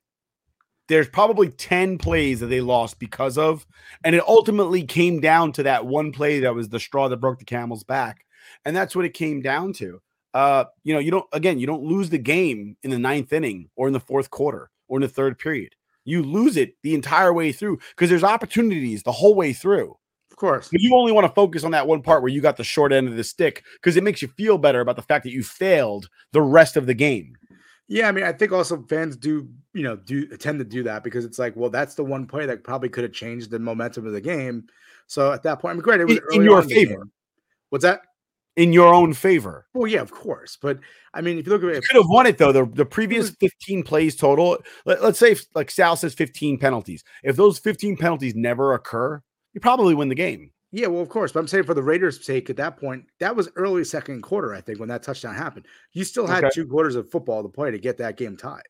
There's 0.88 1.08
probably 1.08 1.48
10 1.48 1.98
plays 1.98 2.40
that 2.40 2.46
they 2.46 2.60
lost 2.60 2.98
because 2.98 3.38
of, 3.38 3.66
and 4.04 4.14
it 4.14 4.22
ultimately 4.26 4.84
came 4.84 5.20
down 5.20 5.52
to 5.52 5.62
that 5.62 5.86
one 5.86 6.12
play 6.12 6.40
that 6.40 6.54
was 6.54 6.68
the 6.68 6.80
straw 6.80 7.08
that 7.08 7.16
broke 7.18 7.38
the 7.38 7.44
camel's 7.44 7.84
back. 7.84 8.26
And 8.64 8.76
that's 8.76 8.94
what 8.94 9.06
it 9.06 9.14
came 9.14 9.40
down 9.40 9.72
to. 9.74 10.00
Uh, 10.34 10.64
you 10.82 10.92
know, 10.92 11.00
you 11.00 11.10
don't 11.10 11.26
again, 11.32 11.58
you 11.58 11.66
don't 11.66 11.84
lose 11.84 12.10
the 12.10 12.18
game 12.18 12.76
in 12.82 12.90
the 12.90 12.98
ninth 12.98 13.32
inning 13.32 13.70
or 13.76 13.86
in 13.86 13.92
the 13.92 14.00
fourth 14.00 14.30
quarter 14.30 14.70
or 14.88 14.98
in 14.98 15.02
the 15.02 15.08
third 15.08 15.38
period. 15.38 15.74
You 16.04 16.22
lose 16.22 16.56
it 16.56 16.74
the 16.82 16.94
entire 16.94 17.32
way 17.32 17.52
through 17.52 17.78
because 17.90 18.10
there's 18.10 18.24
opportunities 18.24 19.04
the 19.04 19.12
whole 19.12 19.34
way 19.34 19.52
through. 19.52 19.96
Of 20.30 20.36
course. 20.36 20.68
But 20.70 20.80
you 20.80 20.94
only 20.96 21.12
want 21.12 21.26
to 21.26 21.32
focus 21.32 21.62
on 21.62 21.70
that 21.70 21.86
one 21.86 22.02
part 22.02 22.20
where 22.20 22.32
you 22.32 22.40
got 22.40 22.56
the 22.56 22.64
short 22.64 22.92
end 22.92 23.06
of 23.06 23.16
the 23.16 23.22
stick 23.22 23.62
because 23.74 23.96
it 23.96 24.02
makes 24.02 24.20
you 24.20 24.26
feel 24.26 24.58
better 24.58 24.80
about 24.80 24.96
the 24.96 25.02
fact 25.02 25.22
that 25.22 25.30
you 25.30 25.44
failed 25.44 26.08
the 26.32 26.42
rest 26.42 26.76
of 26.76 26.86
the 26.86 26.94
game. 26.94 27.36
Yeah, 27.88 28.08
I 28.08 28.12
mean, 28.12 28.24
I 28.24 28.32
think 28.32 28.52
also 28.52 28.82
fans 28.88 29.16
do, 29.16 29.48
you 29.74 29.82
know, 29.82 29.96
do 29.96 30.26
tend 30.38 30.58
to 30.58 30.64
do 30.64 30.82
that 30.84 31.04
because 31.04 31.24
it's 31.24 31.38
like, 31.38 31.54
well, 31.54 31.70
that's 31.70 31.94
the 31.94 32.04
one 32.04 32.26
play 32.26 32.46
that 32.46 32.64
probably 32.64 32.88
could 32.88 33.04
have 33.04 33.12
changed 33.12 33.50
the 33.50 33.58
momentum 33.58 34.06
of 34.06 34.12
the 34.12 34.20
game. 34.20 34.66
So 35.06 35.32
at 35.32 35.42
that 35.42 35.60
point, 35.60 35.72
I 35.72 35.74
mean, 35.74 35.82
great, 35.82 36.00
it 36.00 36.06
was 36.06 36.16
In- 36.16 36.40
in 36.40 36.42
your 36.44 36.62
favor. 36.62 36.94
game. 36.94 37.12
What's 37.68 37.82
that? 37.82 38.00
in 38.56 38.72
your 38.72 38.94
own 38.94 39.12
favor. 39.12 39.66
Well, 39.74 39.86
yeah, 39.88 40.00
of 40.00 40.10
course. 40.12 40.56
But 40.60 40.78
I 41.12 41.20
mean, 41.20 41.38
if 41.38 41.46
you 41.46 41.52
look 41.52 41.62
at 41.62 41.68
You 41.70 41.74
it, 41.74 41.84
could 41.84 41.96
have 41.96 42.08
won 42.08 42.26
it 42.26 42.38
though. 42.38 42.52
The, 42.52 42.64
the 42.66 42.84
previous 42.84 43.30
15 43.30 43.82
plays 43.82 44.16
total, 44.16 44.58
let, 44.86 45.00
us 45.00 45.18
say 45.18 45.32
if, 45.32 45.44
like 45.54 45.70
Sal 45.70 45.96
says 45.96 46.14
15 46.14 46.58
penalties. 46.58 47.02
If 47.22 47.36
those 47.36 47.58
15 47.58 47.96
penalties 47.96 48.34
never 48.34 48.74
occur, 48.74 49.20
you 49.52 49.60
probably 49.60 49.94
win 49.94 50.08
the 50.08 50.14
game. 50.14 50.50
Yeah, 50.76 50.88
well, 50.88 51.02
of 51.02 51.08
course. 51.08 51.30
But 51.30 51.38
I'm 51.38 51.46
saying 51.46 51.64
for 51.64 51.74
the 51.74 51.84
Raiders' 51.84 52.26
sake, 52.26 52.50
at 52.50 52.56
that 52.56 52.76
point, 52.76 53.06
that 53.20 53.36
was 53.36 53.48
early 53.54 53.84
second 53.84 54.22
quarter, 54.22 54.52
I 54.52 54.60
think, 54.60 54.80
when 54.80 54.88
that 54.88 55.04
touchdown 55.04 55.32
happened. 55.36 55.66
You 55.92 56.02
still 56.02 56.26
had 56.26 56.42
Okay. 56.42 56.50
two 56.52 56.66
quarters 56.66 56.96
of 56.96 57.08
football 57.08 57.44
to 57.44 57.48
play 57.48 57.70
to 57.70 57.78
get 57.78 57.96
that 57.98 58.16
game 58.16 58.36
tied. 58.36 58.66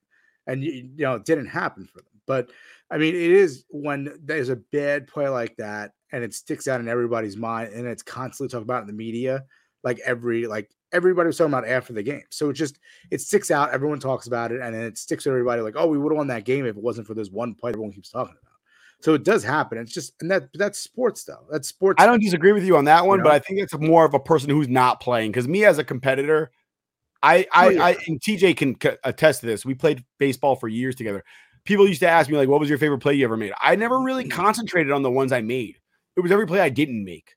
And, 0.46 0.62
you, 0.62 0.70
you 0.72 0.90
know, 0.98 1.14
it 1.14 1.24
didn't 1.24 1.46
happen 1.46 1.86
for 1.86 2.00
them. 2.00 2.20
But 2.26 2.50
I 2.90 2.98
mean, 2.98 3.14
it 3.14 3.30
is 3.30 3.64
when 3.70 4.18
there's 4.22 4.50
a 4.50 4.57
bad 4.57 5.07
play 5.07 5.30
like 5.30 5.57
that 5.57 5.92
and 6.12 6.22
it 6.22 6.34
sticks 6.34 6.68
out 6.68 6.78
in 6.80 6.88
everybody's 6.88 7.38
mind 7.38 7.72
and 7.72 7.86
it's 7.86 8.02
constantly 8.02 8.52
talked 8.52 8.64
about 8.64 8.82
in 8.82 8.86
the 8.86 8.92
media, 8.92 9.44
like 9.82 9.98
every, 10.00 10.46
like 10.46 10.70
everybody 10.92 11.28
was 11.28 11.38
talking 11.38 11.55
about 11.55 11.66
after 11.66 11.94
the 11.94 12.02
game. 12.02 12.24
So 12.28 12.50
it 12.50 12.52
just, 12.52 12.78
it 13.11 13.22
sticks 13.22 13.50
out. 13.50 13.72
Everyone 13.72 13.98
talks 13.98 14.26
about 14.26 14.52
it 14.52 14.61
and 14.61 14.74
then 14.74 14.82
it 14.82 14.98
sticks 14.98 15.24
to 15.24 15.30
everybody 15.30 15.62
like, 15.62 15.74
oh, 15.78 15.86
we 15.86 15.96
would 15.96 16.12
have 16.12 16.18
won 16.18 16.26
that 16.26 16.44
game 16.44 16.66
if 16.66 16.76
it 16.76 16.82
wasn't 16.82 17.07
for 17.07 17.14
this 17.14 17.30
one 17.30 17.55
play 17.55 17.70
everyone 17.70 17.92
keeps 17.92 18.11
talking 18.11 18.36
about. 18.42 18.53
So 19.05 19.12
it 19.12 19.22
does 19.22 19.44
happen. 19.44 19.76
It's 19.76 19.92
just, 19.92 20.14
and 20.22 20.30
that 20.30 20.48
that's 20.55 20.78
sports 20.78 21.24
though. 21.24 21.44
That's 21.52 21.68
sports. 21.68 22.02
I 22.02 22.07
don't 22.07 22.20
disagree 22.20 22.52
with 22.52 22.64
you 22.64 22.78
on 22.78 22.86
that 22.86 23.05
one, 23.05 23.18
You 23.18 23.24
but? 23.24 23.32
I 23.34 23.38
think 23.38 23.61
it's 23.61 23.76
more 23.78 24.07
of 24.07 24.14
a 24.14 24.18
person 24.18 24.48
who's 24.48 24.66
not 24.66 24.98
playing. 24.98 25.30
Because 25.30 25.46
me 25.46 25.66
as 25.66 25.76
a 25.76 25.84
competitor, 25.84 26.50
I, 27.22 27.46
I, 27.52 27.66
Oh, 27.66 27.68
yeah. 27.68 27.84
I, 27.84 27.96
and 28.07 28.18
TJ 28.18 28.57
can 28.57 28.74
c- 28.82 28.96
attest 29.05 29.40
to 29.40 29.46
this. 29.46 29.66
We 29.66 29.74
played 29.74 30.02
baseball 30.18 30.57
for 30.57 30.68
years 30.68 30.94
together. 30.94 31.22
People 31.66 31.86
used 31.86 32.00
to 32.00 32.09
ask 32.09 32.30
me 32.30 32.38
like, 32.38 32.48
"What 32.48 32.61
was 32.61 32.70
your 32.70 32.78
favorite 32.78 33.00
play 33.00 33.12
you 33.12 33.24
ever 33.26 33.36
made?" 33.36 33.52
I 33.61 33.76
never 33.76 34.00
really 34.00 34.26
concentrated 34.26 34.90
on 34.90 35.02
the 35.02 35.11
ones 35.11 35.32
I 35.32 35.42
made. 35.42 35.76
It 36.16 36.20
was 36.20 36.32
every 36.32 36.46
play 36.46 36.61
I 36.61 36.70
didn't 36.70 37.05
make. 37.05 37.36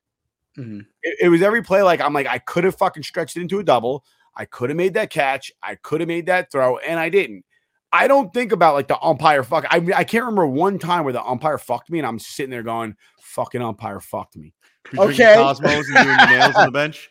Mhm. 0.56 0.86
It, 1.02 1.16
it 1.20 1.28
was 1.28 1.42
every 1.42 1.62
play 1.62 1.82
like 1.82 2.00
I'm 2.00 2.14
like 2.14 2.26
I 2.26 2.38
could 2.38 2.64
have 2.64 2.76
fucking 2.76 3.02
stretched 3.02 3.36
it 3.36 3.42
into 3.42 3.58
a 3.58 3.62
double. 3.62 4.06
I 4.34 4.46
could 4.46 4.70
have 4.70 4.76
made 4.78 4.94
that 4.94 5.10
catch. 5.10 5.52
I 5.62 5.74
could 5.74 6.00
have 6.00 6.08
made 6.08 6.24
that 6.26 6.50
throw, 6.50 6.78
and 6.78 6.98
I 6.98 7.10
didn't. 7.10 7.44
I 7.92 8.08
don't 8.08 8.32
think 8.32 8.52
about 8.52 8.74
like 8.74 8.88
the 8.88 9.00
umpire 9.00 9.42
fuck. 9.42 9.64
I 9.70 9.76
I 9.94 10.04
can't 10.04 10.24
remember 10.24 10.46
one 10.46 10.78
time 10.78 11.04
where 11.04 11.12
the 11.12 11.22
umpire 11.22 11.58
fucked 11.58 11.90
me, 11.90 11.98
and 11.98 12.06
I'm 12.06 12.18
sitting 12.18 12.50
there 12.50 12.62
going, 12.62 12.96
"Fucking 13.20 13.62
umpire 13.62 14.00
fucked 14.00 14.36
me." 14.36 14.54
You're 14.92 15.06
drinking 15.06 15.26
Cosmos 15.36 15.86
and 15.88 16.04
doing 16.04 16.18
your 16.18 16.26
nails 16.26 16.54
on 16.54 16.66
the 16.66 16.72
bench. 16.72 17.10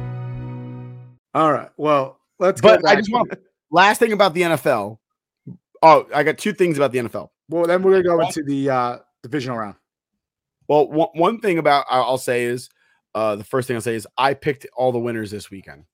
All 1.33 1.51
right. 1.51 1.69
Well, 1.77 2.19
let's 2.39 2.61
But 2.61 2.81
go 2.81 2.87
I 2.89 2.95
just 2.95 3.11
want 3.11 3.31
last 3.71 3.99
thing 3.99 4.13
about 4.13 4.33
the 4.33 4.41
NFL. 4.41 4.97
Oh, 5.81 6.07
I 6.13 6.23
got 6.23 6.37
two 6.37 6.53
things 6.53 6.77
about 6.77 6.91
the 6.91 6.99
NFL. 6.99 7.29
Well, 7.49 7.65
then 7.65 7.81
we're 7.81 7.91
gonna 8.01 8.17
go 8.17 8.25
into 8.25 8.43
the 8.43 8.69
uh 8.69 8.97
divisional 9.23 9.57
round. 9.57 9.75
Well, 10.67 10.87
one, 10.89 11.09
one 11.13 11.39
thing 11.39 11.57
about 11.57 11.85
I- 11.89 11.99
I'll 12.01 12.17
say 12.17 12.43
is 12.43 12.69
uh 13.15 13.35
the 13.35 13.43
first 13.43 13.67
thing 13.67 13.75
I'll 13.75 13.81
say 13.81 13.95
is 13.95 14.07
I 14.17 14.33
picked 14.33 14.67
all 14.75 14.91
the 14.91 14.99
winners 14.99 15.31
this 15.31 15.49
weekend. 15.49 15.85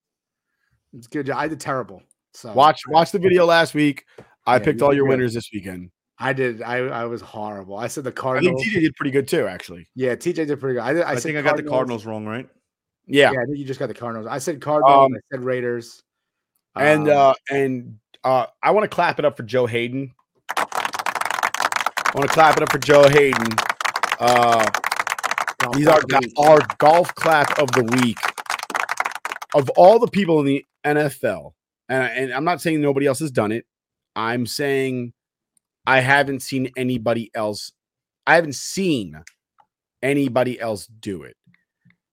It's 0.93 1.07
good. 1.07 1.29
I 1.29 1.47
did 1.47 1.59
terrible. 1.59 2.01
So 2.33 2.51
Watch 2.53 2.81
watch 2.87 3.11
the 3.11 3.19
video 3.19 3.45
last 3.45 3.73
week. 3.73 4.05
I 4.45 4.57
Yeah, 4.57 4.63
picked 4.63 4.81
all 4.81 4.93
your 4.93 5.05
good. 5.05 5.09
winners 5.11 5.33
this 5.33 5.49
weekend. 5.53 5.91
I 6.19 6.33
did. 6.33 6.61
I 6.63 6.77
I 6.79 7.05
was 7.05 7.21
horrible. 7.21 7.77
I 7.77 7.87
said 7.87 8.03
the 8.03 8.11
Cardinals. 8.11 8.47
I 8.47 8.63
think 8.63 8.73
Cardinals. 8.73 8.83
TJ 8.83 8.87
did 8.87 8.95
pretty 8.95 9.11
good 9.11 9.27
too, 9.27 9.47
actually. 9.47 9.87
Yeah, 9.95 10.15
TJ 10.15 10.47
did 10.47 10.59
pretty 10.59 10.75
good. 10.75 10.83
I, 10.83 10.93
did, 10.93 11.03
I, 11.03 11.11
I, 11.11 11.13
said 11.15 11.23
think 11.23 11.37
I 11.37 11.41
got 11.43 11.57
the 11.57 11.63
Cardinals 11.63 12.05
wrong, 12.05 12.25
right? 12.25 12.49
Yeah. 13.07 13.31
Yeah, 13.31 13.39
I 13.41 13.45
think 13.45 13.57
you 13.57 13.65
just 13.65 13.79
got 13.79 13.87
the 13.87 13.93
Cardinals. 13.93 14.27
I 14.27 14.37
said 14.37 14.61
Cardinals. 14.61 15.05
Um, 15.05 15.13
I 15.15 15.19
said 15.31 15.43
Raiders. 15.43 16.03
And 16.75 17.09
Um, 17.09 17.17
uh 17.17 17.33
and 17.49 17.99
uh 18.23 18.45
I 18.61 18.71
want 18.71 18.83
to 18.83 18.93
clap 18.93 19.17
it 19.19 19.25
up 19.25 19.35
for 19.37 19.43
Joe 19.43 19.65
Haden. 19.65 20.13
I 20.57 22.11
want 22.13 22.27
to 22.27 22.33
clap 22.33 22.57
it 22.57 22.63
up 22.63 22.71
for 22.71 22.77
Joe 22.77 23.07
Haden. 23.07 23.47
Uh 24.19 24.69
he's 25.75 25.87
our 25.87 26.01
our 26.37 26.59
golf 26.77 27.13
clap 27.15 27.57
of 27.59 27.71
the 27.71 27.83
week. 28.01 28.19
Of 29.55 29.69
all 29.71 29.97
the 29.97 30.07
people 30.07 30.39
in 30.41 30.45
the 30.45 30.65
NFL, 30.85 31.53
and, 31.89 32.03
and 32.03 32.33
I'm 32.33 32.43
not 32.43 32.61
saying 32.61 32.81
nobody 32.81 33.07
else 33.07 33.19
has 33.19 33.31
done 33.31 33.51
it. 33.51 33.65
I'm 34.15 34.45
saying 34.45 35.13
I 35.85 36.01
haven't 36.01 36.41
seen 36.41 36.69
anybody 36.75 37.31
else. 37.33 37.71
I 38.27 38.35
haven't 38.35 38.55
seen 38.55 39.23
anybody 40.03 40.59
else 40.59 40.85
do 40.87 41.23
it. 41.23 41.37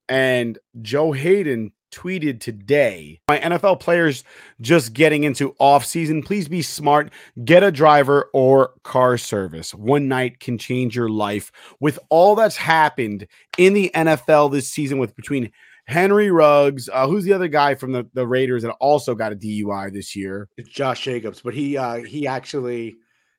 And 0.09 0.59
Joe 0.83 1.13
Haden 1.13 1.73
tweeted 1.95 2.41
today 2.41 3.21
my 3.29 3.39
NFL 3.39 3.79
players 3.79 4.25
just 4.61 4.93
getting 4.93 5.25
into 5.25 5.55
off 5.59 5.85
season. 5.85 6.23
Please 6.23 6.49
be 6.49 6.61
smart. 6.61 7.13
Get 7.45 7.63
a 7.63 7.71
driver 7.71 8.31
or 8.35 8.73
car 8.83 9.17
service. 9.17 9.73
One 9.73 10.09
night 10.09 10.41
can 10.41 10.59
change 10.59 10.97
your 10.97 11.09
life. 11.09 11.53
With 11.81 11.99
all 12.11 12.35
that's 12.35 12.57
happened 12.57 13.27
in 13.57 13.75
the 13.75 13.91
NFL 13.95 14.51
this 14.51 14.69
season, 14.69 14.99
with 14.99 15.15
between 15.15 15.53
Henry 15.87 16.31
Ruggs, 16.31 16.89
uh, 16.93 17.07
who's 17.07 17.25
the 17.25 17.33
other 17.33 17.49
guy 17.49 17.75
from 17.75 17.93
the, 17.93 18.09
the 18.15 18.27
Raiders 18.27 18.63
that 18.63 18.73
also 18.81 19.15
got 19.15 19.33
a 19.33 19.37
DUI 19.37 19.93
this 19.93 20.17
year? 20.17 20.49
It's 20.57 20.69
Josh 20.69 21.03
Jacobs, 21.03 21.41
but 21.43 21.55
he 21.55 21.77
uh 21.77 21.97
he 22.03 22.27
actually 22.27 22.97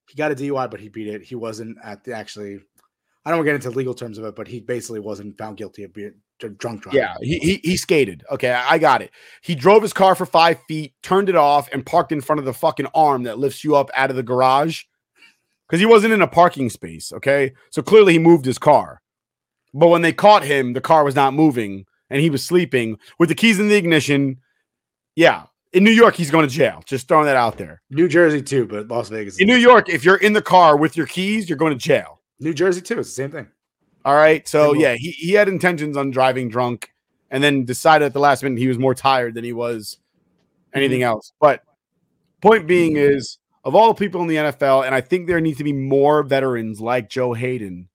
he 0.07 0.15
got 0.15 0.31
a 0.31 0.35
DUI, 0.35 0.69
but 0.71 0.79
he 0.79 0.89
beat 0.89 1.07
it. 1.07 1.23
He 1.23 1.35
wasn't 1.35 1.77
at 1.83 2.03
the 2.03 2.13
actually. 2.13 2.59
I 3.27 3.31
don't 3.31 3.43
get 3.43 3.55
into 3.55 3.71
legal 3.71 3.95
terms 3.95 4.19
of 4.19 4.25
it, 4.25 4.35
but 4.35 4.47
he 4.47 4.59
basically 4.59 4.99
wasn't 4.99 5.35
found 5.35 5.57
guilty 5.57 5.83
of 5.83 5.91
being 5.91 6.13
drunk 6.39 6.83
driving. 6.83 6.99
Yeah, 6.99 7.15
he, 7.21 7.39
he 7.39 7.61
he 7.63 7.77
skated. 7.77 8.23
Okay, 8.31 8.51
I 8.51 8.73
I 8.73 8.77
got 8.77 9.01
it. 9.01 9.11
He 9.41 9.55
drove 9.55 9.81
his 9.81 9.93
car 9.93 10.15
for 10.15 10.25
five 10.25 10.59
feet, 10.67 10.93
turned 11.01 11.29
it 11.29 11.35
off, 11.35 11.69
and 11.71 11.85
parked 11.85 12.11
in 12.11 12.21
front 12.21 12.39
of 12.39 12.45
the 12.45 12.53
fucking 12.53 12.87
arm 12.93 13.23
that 13.23 13.39
lifts 13.39 13.63
you 13.63 13.75
up 13.75 13.89
out 13.93 14.09
of 14.09 14.15
the 14.15 14.23
garage 14.23 14.83
because 15.67 15.79
he 15.79 15.85
wasn't 15.85 16.13
in 16.13 16.21
a 16.21 16.27
parking 16.27 16.69
space. 16.69 17.13
Okay, 17.13 17.53
so 17.69 17.81
clearly 17.81 18.13
he 18.13 18.19
moved 18.19 18.45
his 18.45 18.57
car. 18.57 19.01
But 19.73 19.87
when 19.87 20.01
they 20.01 20.13
caught 20.13 20.43
him, 20.43 20.73
the 20.73 20.81
car 20.81 21.03
was 21.03 21.15
not 21.15 21.33
moving 21.33 21.85
and 22.09 22.21
he 22.21 22.29
was 22.29 22.45
sleeping 22.45 22.97
with 23.19 23.29
the 23.29 23.35
keys 23.35 23.59
in 23.59 23.67
the 23.67 23.75
ignition. 23.75 24.37
Yeah, 25.15 25.43
in 25.73 25.83
New 25.83 25.91
York, 25.91 26.15
he's 26.15 26.31
going 26.31 26.47
to 26.47 26.53
jail. 26.53 26.81
Just 26.85 27.07
throwing 27.07 27.25
that 27.25 27.35
out 27.35 27.57
there. 27.57 27.81
New 27.89 28.07
Jersey 28.07 28.41
too, 28.41 28.65
but 28.65 28.87
Las 28.87 29.09
Vegas. 29.09 29.39
In 29.39 29.47
New 29.47 29.57
York, 29.57 29.89
if 29.89 30.05
you're 30.05 30.15
in 30.15 30.33
the 30.33 30.41
car 30.41 30.77
with 30.77 30.95
your 30.95 31.05
keys, 31.05 31.49
you're 31.49 31.57
going 31.57 31.73
to 31.73 31.77
jail. 31.77 32.21
New 32.39 32.53
Jersey 32.53 32.81
too. 32.81 32.99
It's 32.99 33.09
the 33.09 33.15
same 33.15 33.31
thing. 33.31 33.47
All 34.05 34.15
right. 34.15 34.47
So 34.47 34.73
yeah, 34.73 34.93
he, 34.93 35.11
he 35.11 35.31
had 35.31 35.49
intentions 35.49 35.97
on 35.97 36.11
driving 36.11 36.47
drunk 36.47 36.91
and 37.31 37.43
then 37.43 37.65
decided 37.65 38.05
at 38.05 38.13
the 38.13 38.19
last 38.19 38.43
minute 38.43 38.59
he 38.59 38.67
was 38.67 38.77
more 38.77 38.93
tired 38.93 39.33
than 39.33 39.43
he 39.43 39.51
was 39.51 39.97
anything 40.75 41.01
else. 41.01 41.33
But 41.41 41.63
point 42.39 42.67
being 42.67 42.97
is 42.97 43.39
of 43.63 43.73
all 43.73 43.87
the 43.87 43.95
people 43.95 44.21
in 44.21 44.27
the 44.27 44.35
NFL, 44.35 44.85
and 44.85 44.93
I 44.93 45.01
think 45.01 45.25
there 45.25 45.41
needs 45.41 45.57
to 45.57 45.63
be 45.63 45.73
more 45.73 46.21
veterans 46.21 46.79
like 46.79 47.09
Joe 47.09 47.33
Haden 47.33 47.89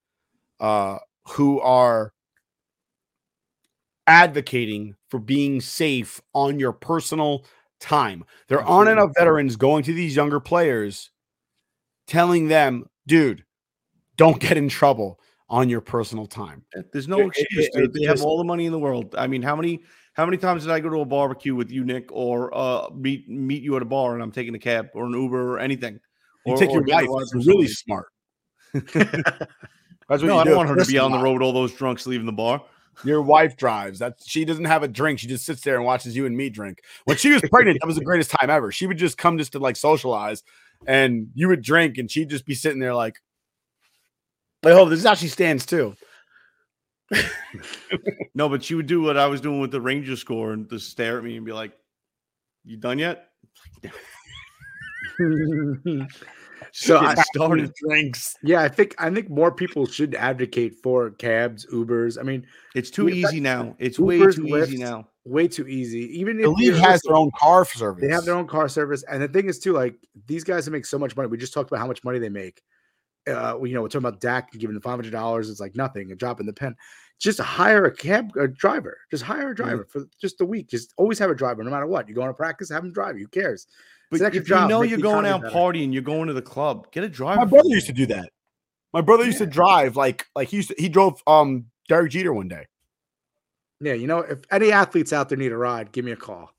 uh, 0.58 0.98
who 1.28 1.60
are 1.60 2.12
advocating 4.08 4.96
for 5.10 5.20
being 5.20 5.60
safe 5.60 6.20
on 6.34 6.58
your 6.58 6.72
personal 6.72 7.44
time. 7.78 8.24
There 8.48 8.62
aren't 8.62 8.90
enough 8.90 9.12
veterans 9.16 9.54
going 9.54 9.84
to 9.84 9.94
these 9.94 10.16
younger 10.16 10.40
players 10.40 11.10
telling 12.08 12.48
them, 12.48 12.86
dude, 13.06 13.44
don't 14.16 14.40
get 14.40 14.56
in 14.56 14.68
trouble 14.68 15.20
on 15.50 15.68
your 15.68 15.80
personal 15.82 16.26
time. 16.26 16.64
There's 16.92 17.08
no 17.08 17.18
It- 17.18 17.22
it- 17.22 17.28
excuse. 17.28 17.66
it- 17.66 17.84
it's 17.84 17.98
they 17.98 18.04
have 18.06 18.16
just- 18.16 18.24
all 18.24 18.38
the 18.38 18.44
money 18.44 18.64
in 18.66 18.72
the 18.72 18.78
world. 18.78 19.14
I 19.18 19.26
mean, 19.26 19.42
how 19.42 19.54
many 19.56 19.82
how 20.14 20.24
many 20.24 20.36
times 20.38 20.62
did 20.64 20.72
I 20.72 20.80
go 20.80 20.88
to 20.90 21.00
a 21.00 21.04
barbecue 21.04 21.54
with 21.54 21.70
you, 21.70 21.84
Nick, 21.84 22.10
or 22.12 22.56
uh, 22.56 22.88
meet 22.94 23.28
meet 23.28 23.62
you 23.62 23.76
at 23.76 23.82
a 23.82 23.86
bar 23.86 24.14
and 24.14 24.22
I'm 24.22 24.32
taking 24.32 24.54
a 24.54 24.58
cab 24.58 24.88
or 24.94 25.06
an 25.06 25.12
Uber 25.12 25.54
or 25.54 25.58
anything? 25.58 26.00
You 26.46 26.54
or, 26.54 26.56
take 26.58 26.72
your 26.72 26.82
wife. 26.82 27.06
It's 27.34 27.46
really 27.46 27.68
smart. 27.68 28.08
That's 28.84 30.22
what 30.22 30.22
no, 30.22 30.34
you 30.34 30.38
I 30.40 30.44
do. 30.44 30.50
don't 30.50 30.56
want 30.56 30.68
her 30.70 30.76
to 30.76 30.84
be 30.86 30.98
on 30.98 31.12
the 31.12 31.18
road. 31.18 31.42
All 31.42 31.52
those 31.52 31.72
drunks 31.74 32.06
leaving 32.06 32.26
the 32.26 32.32
bar. 32.32 32.62
Your 33.04 33.22
wife 33.22 33.56
drives. 33.56 33.98
That 34.00 34.14
she 34.24 34.44
doesn't 34.44 34.64
have 34.64 34.82
a 34.82 34.88
drink. 34.88 35.18
She 35.20 35.26
just 35.26 35.44
sits 35.46 35.62
there 35.62 35.76
and 35.76 35.84
watches 35.84 36.16
you 36.16 36.26
and 36.26 36.36
me 36.36 36.50
drink. 36.50 36.80
When 37.04 37.16
she 37.16 37.30
was 37.30 37.42
pregnant, 37.50 37.78
that 37.80 37.86
was 37.86 37.96
the 37.96 38.04
greatest 38.04 38.30
time 38.30 38.50
ever. 38.50 38.72
She 38.72 38.86
would 38.86 38.98
just 38.98 39.16
come 39.18 39.38
just 39.38 39.52
to 39.52 39.58
like 39.58 39.76
socialize, 39.76 40.42
and 40.86 41.28
you 41.34 41.48
would 41.48 41.62
drink, 41.62 41.98
and 41.98 42.10
she'd 42.10 42.28
just 42.30 42.44
be 42.46 42.54
sitting 42.54 42.78
there 42.80 42.94
like, 42.94 43.16
like, 44.62 44.74
oh, 44.74 44.88
this 44.88 44.98
is 45.00 45.06
how 45.06 45.14
she 45.14 45.28
stands 45.28 45.64
too. 45.66 45.94
no, 48.34 48.48
but 48.48 48.62
she 48.62 48.74
would 48.74 48.86
do 48.86 49.02
what 49.02 49.16
I 49.16 49.26
was 49.26 49.40
doing 49.40 49.60
with 49.60 49.70
the 49.72 49.80
Ranger 49.80 50.16
score 50.16 50.52
and 50.52 50.68
just 50.70 50.90
stare 50.90 51.18
at 51.18 51.24
me 51.24 51.36
and 51.36 51.44
be 51.44 51.52
like, 51.52 51.72
"You 52.64 52.76
done 52.76 52.98
yet?" 53.00 53.26
so 56.72 56.98
I 56.98 57.14
started. 57.34 57.72
drinks. 57.84 58.36
Yeah, 58.42 58.62
I 58.62 58.68
think 58.68 58.94
I 58.98 59.10
think 59.10 59.28
more 59.28 59.50
people 59.52 59.86
should 59.86 60.14
advocate 60.14 60.76
for 60.82 61.10
cabs, 61.10 61.66
Ubers. 61.72 62.18
I 62.18 62.22
mean, 62.22 62.46
It's 62.74 62.90
too 62.90 63.06
we- 63.06 63.14
easy 63.14 63.40
now. 63.40 63.74
It's 63.78 63.98
way 63.98 64.18
too 64.18 64.42
Lyfts, 64.44 64.68
easy 64.68 64.78
now. 64.78 65.08
Way 65.24 65.48
too 65.48 65.66
easy. 65.66 66.16
Even 66.18 66.36
The 66.38 66.44
if 66.50 66.56
league 66.56 66.66
you're- 66.68 66.78
has 66.80 67.02
their 67.02 67.16
own 67.16 67.30
car 67.36 67.64
service. 67.64 68.02
They 68.06 68.12
have 68.14 68.24
their 68.24 68.34
own 68.36 68.46
car 68.46 68.68
service, 68.68 69.02
and 69.10 69.20
the 69.22 69.28
thing 69.28 69.48
is 69.48 69.58
too, 69.58 69.72
like 69.72 69.96
these 70.26 70.44
guys 70.44 70.64
that 70.64 70.70
make 70.70 70.86
so 70.86 70.98
much 70.98 71.16
money. 71.16 71.28
We 71.28 71.38
just 71.38 71.52
talked 71.52 71.70
about 71.70 71.80
how 71.80 71.86
much 71.88 72.04
money 72.04 72.18
they 72.20 72.28
make. 72.28 72.62
Uh, 73.30 73.62
you 73.62 73.74
know, 73.74 73.82
we're 73.82 73.88
talking 73.88 74.06
about 74.06 74.20
Dak 74.20 74.52
giving 74.52 74.74
them 74.74 74.82
five 74.82 74.96
hundred 74.96 75.12
dollars. 75.12 75.50
It's 75.50 75.60
like 75.60 75.76
nothing, 75.76 76.12
a 76.12 76.14
drop 76.16 76.40
in 76.40 76.46
the 76.46 76.52
pen. 76.52 76.76
Just 77.18 77.38
hire 77.38 77.84
a 77.84 77.94
cab 77.94 78.34
a 78.36 78.48
driver. 78.48 78.98
Just 79.10 79.22
hire 79.22 79.50
a 79.50 79.54
driver 79.54 79.86
for 79.88 80.04
just 80.20 80.40
a 80.40 80.44
week. 80.44 80.68
Just 80.68 80.94
always 80.96 81.18
have 81.18 81.30
a 81.30 81.34
driver, 81.34 81.62
no 81.62 81.70
matter 81.70 81.86
what. 81.86 82.08
You're 82.08 82.14
going 82.14 82.28
to 82.28 82.34
practice, 82.34 82.70
have 82.70 82.84
him 82.84 82.92
drive. 82.92 83.16
Who 83.16 83.26
cares? 83.26 83.66
It's 84.10 84.20
But 84.20 84.34
if 84.34 84.48
you 84.48 84.54
job, 84.54 84.70
know 84.70 84.82
you're 84.82 84.98
going 84.98 85.26
out 85.26 85.42
better. 85.42 85.54
partying, 85.54 85.92
you're 85.92 86.02
going 86.02 86.28
to 86.28 86.32
the 86.32 86.42
club. 86.42 86.90
Get 86.92 87.04
a 87.04 87.08
driver. 87.08 87.40
My 87.40 87.44
brother 87.46 87.68
used 87.68 87.86
to 87.86 87.92
do 87.92 88.06
that. 88.06 88.30
My 88.92 89.02
brother 89.02 89.24
used 89.24 89.38
to 89.38 89.46
drive 89.46 89.96
like 89.96 90.26
like 90.34 90.48
he 90.48 90.56
used 90.56 90.68
to, 90.70 90.74
he 90.78 90.88
drove 90.88 91.22
um 91.26 91.66
Derek 91.88 92.10
Jeter 92.10 92.32
one 92.32 92.48
day. 92.48 92.66
Yeah, 93.80 93.94
you 93.94 94.06
know, 94.06 94.18
if 94.20 94.40
any 94.50 94.72
athletes 94.72 95.12
out 95.12 95.28
there 95.28 95.38
need 95.38 95.52
a 95.52 95.56
ride, 95.56 95.92
give 95.92 96.04
me 96.04 96.12
a 96.12 96.16
call. 96.16 96.52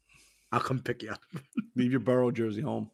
I'll 0.51 0.59
come 0.59 0.79
pick 0.79 1.03
you 1.03 1.11
up. 1.11 1.21
Leave 1.75 1.91
your 1.91 1.99
Burrow 1.99 2.31
jersey 2.31 2.61
home. 2.61 2.89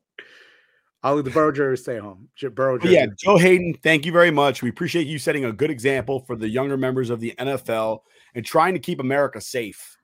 I'll 1.03 1.15
leave 1.15 1.25
the 1.25 1.31
Burrow 1.31 1.51
jersey 1.51 1.81
stay 1.81 1.99
home. 1.99 2.29
Burrow 2.53 2.77
jersey. 2.77 2.95
yeah, 2.95 3.05
Joe 3.17 3.37
Haden, 3.37 3.75
thank 3.83 4.05
you 4.05 4.11
very 4.11 4.31
much. 4.31 4.61
We 4.61 4.69
appreciate 4.69 5.07
you 5.07 5.19
setting 5.19 5.45
a 5.45 5.51
good 5.51 5.69
example 5.69 6.21
for 6.21 6.35
the 6.35 6.49
younger 6.49 6.75
members 6.75 7.09
of 7.09 7.19
the 7.19 7.33
NFL 7.37 7.99
and 8.33 8.45
trying 8.45 8.73
to 8.73 8.79
keep 8.79 8.99
America 8.99 9.39
safe 9.39 9.97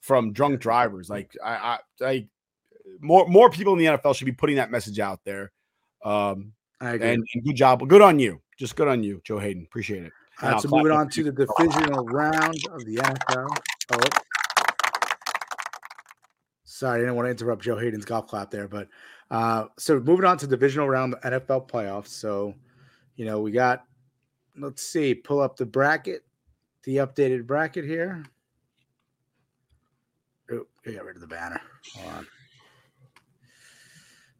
from 0.00 0.32
drunk 0.32 0.60
drivers. 0.60 1.10
Like 1.10 1.36
I, 1.44 1.78
I, 2.00 2.06
I 2.06 2.26
more 3.00 3.26
more 3.26 3.50
people 3.50 3.72
in 3.72 3.78
the 3.78 3.86
NFL 3.86 4.14
should 4.14 4.24
be 4.24 4.32
putting 4.32 4.56
that 4.56 4.70
message 4.70 5.00
out 5.00 5.20
there. 5.24 5.52
Um, 6.04 6.52
I 6.80 6.92
agree. 6.92 7.08
and, 7.08 7.24
and 7.34 7.44
good 7.44 7.56
job, 7.56 7.86
good 7.88 8.02
on 8.02 8.18
you. 8.18 8.40
Just 8.58 8.76
good 8.76 8.88
on 8.88 9.02
you, 9.02 9.20
Joe 9.24 9.38
Haden. 9.38 9.64
Appreciate 9.64 10.04
it. 10.04 10.12
All 10.40 10.52
right, 10.52 10.60
so 10.60 10.68
moving 10.68 10.92
on 10.92 11.08
to 11.10 11.24
the 11.24 11.32
divisional 11.32 12.04
round 12.06 12.60
of 12.70 12.84
the 12.84 12.96
NFL. 12.96 13.48
Oh, 13.92 13.98
sorry, 16.78 16.98
I 16.98 17.00
didn't 17.00 17.16
want 17.16 17.26
to 17.26 17.30
interrupt 17.30 17.62
Joe 17.62 17.76
Haden's 17.76 18.04
golf 18.04 18.28
clap 18.28 18.50
there, 18.50 18.68
but 18.68 18.88
uh, 19.30 19.64
so 19.78 19.98
moving 20.00 20.24
on 20.24 20.38
to 20.38 20.46
divisional 20.46 20.88
round 20.88 21.14
of 21.14 21.20
NFL 21.20 21.68
playoffs. 21.68 22.08
So, 22.08 22.54
you 23.16 23.24
know, 23.24 23.40
we 23.40 23.50
got. 23.50 23.84
Let's 24.60 24.82
see, 24.82 25.14
pull 25.14 25.40
up 25.40 25.56
the 25.56 25.66
bracket, 25.66 26.24
the 26.82 26.96
updated 26.96 27.46
bracket 27.46 27.84
here. 27.84 28.24
Oh, 30.50 30.66
I 30.84 30.90
got 30.90 31.04
rid 31.04 31.14
of 31.14 31.20
the 31.20 31.28
banner. 31.28 31.60
Hold 31.94 32.12
on. 32.12 32.26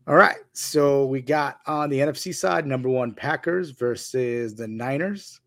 All 0.09 0.17
right. 0.17 0.39
So 0.55 1.07
we 1.07 1.23
got 1.23 1.59
on 1.67 1.89
the 1.89 2.01
NFC 2.01 2.35
side, 2.35 2.67
number 2.67 2.89
one 2.89 3.15
Packers 3.15 3.71
versus 3.71 4.57
the 4.57 4.67
Niners. 4.67 5.41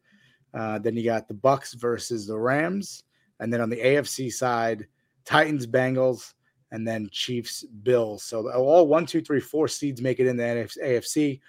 Uh, 0.54 0.80
then 0.80 0.96
you 0.96 1.04
got 1.04 1.28
the 1.28 1.34
Bucks 1.34 1.74
versus 1.74 2.28
the 2.28 2.38
Rams, 2.38 3.04
and 3.42 3.52
then 3.52 3.60
on 3.60 3.70
the 3.70 3.82
AFC 3.82 4.32
side, 4.32 4.88
Titans, 5.26 5.68
Bengals, 5.68 6.34
and 6.72 6.88
then 6.88 7.10
Chiefs, 7.12 7.64
Bills. 7.64 8.24
So 8.24 8.52
all 8.52 8.88
one, 8.88 9.06
two, 9.06 9.22
three, 9.22 9.40
four 9.40 9.68
seeds 9.68 10.02
make 10.02 10.20
it 10.20 10.28
in 10.28 10.38
the 10.38 10.44
AFC, 10.84 11.40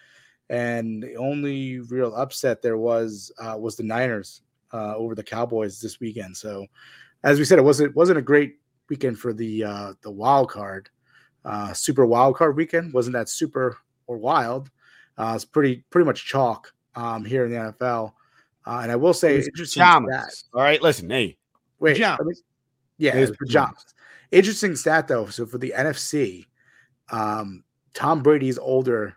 and 0.50 1.02
the 1.02 1.16
only 1.16 1.78
real 1.80 2.14
upset 2.14 2.62
there 2.62 2.78
was 2.78 3.32
uh, 3.40 3.56
was 3.58 3.76
the 3.76 3.82
Niners 3.82 4.42
uh, 4.72 4.94
over 4.96 5.14
the 5.14 5.22
Cowboys 5.22 5.80
this 5.80 6.00
weekend. 6.00 6.36
So, 6.36 6.66
as 7.24 7.38
we 7.38 7.44
said, 7.44 7.58
it 7.58 7.62
wasn't 7.62 7.94
wasn't 7.94 8.18
a 8.18 8.22
great 8.22 8.56
weekend 8.88 9.18
for 9.18 9.32
the 9.32 9.64
uh, 9.64 9.92
the 10.02 10.10
wild 10.10 10.50
card, 10.50 10.90
uh, 11.44 11.72
super 11.72 12.04
wild 12.06 12.36
card 12.36 12.56
weekend. 12.56 12.92
Wasn't 12.92 13.14
that 13.14 13.28
super 13.28 13.78
or 14.06 14.18
wild? 14.18 14.70
Uh, 15.18 15.32
it's 15.36 15.44
pretty 15.44 15.84
pretty 15.90 16.06
much 16.06 16.24
chalk 16.26 16.72
um, 16.96 17.24
here 17.24 17.44
in 17.44 17.52
the 17.52 17.58
NFL. 17.58 18.12
Uh, 18.66 18.80
and 18.82 18.92
I 18.92 18.96
will 18.96 19.12
say, 19.12 19.36
It's 19.36 19.48
interesting 19.48 19.82
pajamas. 19.82 20.14
stat. 20.14 20.44
All 20.54 20.62
right, 20.62 20.80
listen, 20.80 21.10
hey, 21.10 21.36
Wait, 21.80 21.94
pajamas. 21.94 22.18
let 22.20 22.26
me- 22.28 22.34
yeah, 22.98 23.16
It 23.16 23.22
it's 23.28 23.36
pajamas. 23.36 23.84
Interesting 24.32 24.74
stat 24.76 25.06
though. 25.08 25.26
So 25.26 25.46
for 25.46 25.58
the 25.58 25.72
NFC, 25.76 26.46
um, 27.10 27.62
Tom 27.94 28.22
Brady 28.22 28.48
is 28.48 28.58
older 28.58 29.14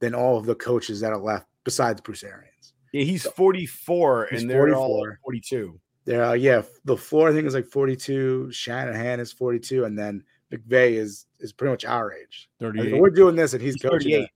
than 0.00 0.14
all 0.14 0.36
of 0.36 0.44
the 0.46 0.54
coaches 0.54 1.00
that 1.00 1.12
are 1.12 1.18
left 1.18 1.46
besides 1.64 2.00
Bruce 2.00 2.24
Arians. 2.24 2.74
Yeah, 2.92 3.04
he's 3.04 3.24
44 3.26 4.28
He's 4.30 4.42
and 4.42 4.50
they're 4.50 4.74
all 4.74 4.88
44. 4.98 5.20
42. 5.24 5.80
There, 6.04 6.24
uh, 6.24 6.32
yeah, 6.34 6.62
the 6.84 6.96
floor 6.96 7.30
I 7.30 7.32
think 7.32 7.46
is 7.46 7.54
like 7.54 7.66
42. 7.66 8.50
Shanahan 8.52 9.18
is 9.20 9.32
42, 9.32 9.84
and 9.84 9.98
then 9.98 10.22
McVay 10.52 10.92
is 10.92 11.26
is 11.40 11.52
pretty 11.52 11.70
much 11.72 11.84
our 11.84 12.12
age. 12.12 12.48
Like, 12.60 12.74
38. 12.74 13.00
we're 13.00 13.10
doing 13.10 13.34
this, 13.36 13.52
and 13.54 13.62
he's, 13.62 13.74
He's 13.74 13.82
coaching. 13.82 14.12
38. 14.12 14.22
at- 14.24 14.30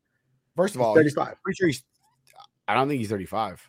First 0.56 0.74
of 0.74 0.80
all, 0.80 0.94
he's- 0.96 1.14
35. 1.14 1.36
Pretty 1.42 1.56
sure 1.56 1.66
he's. 1.68 1.82
I 2.68 2.74
don't 2.74 2.88
think 2.88 2.98
he's 3.00 3.08
35. 3.10 3.68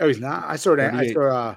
Oh, 0.00 0.08
he's 0.08 0.18
not. 0.20 0.44
I 0.46 0.56
saw 0.56 0.74
that. 0.76 0.94
I 0.94 1.12
saw 1.12 1.20
uh, 1.28 1.54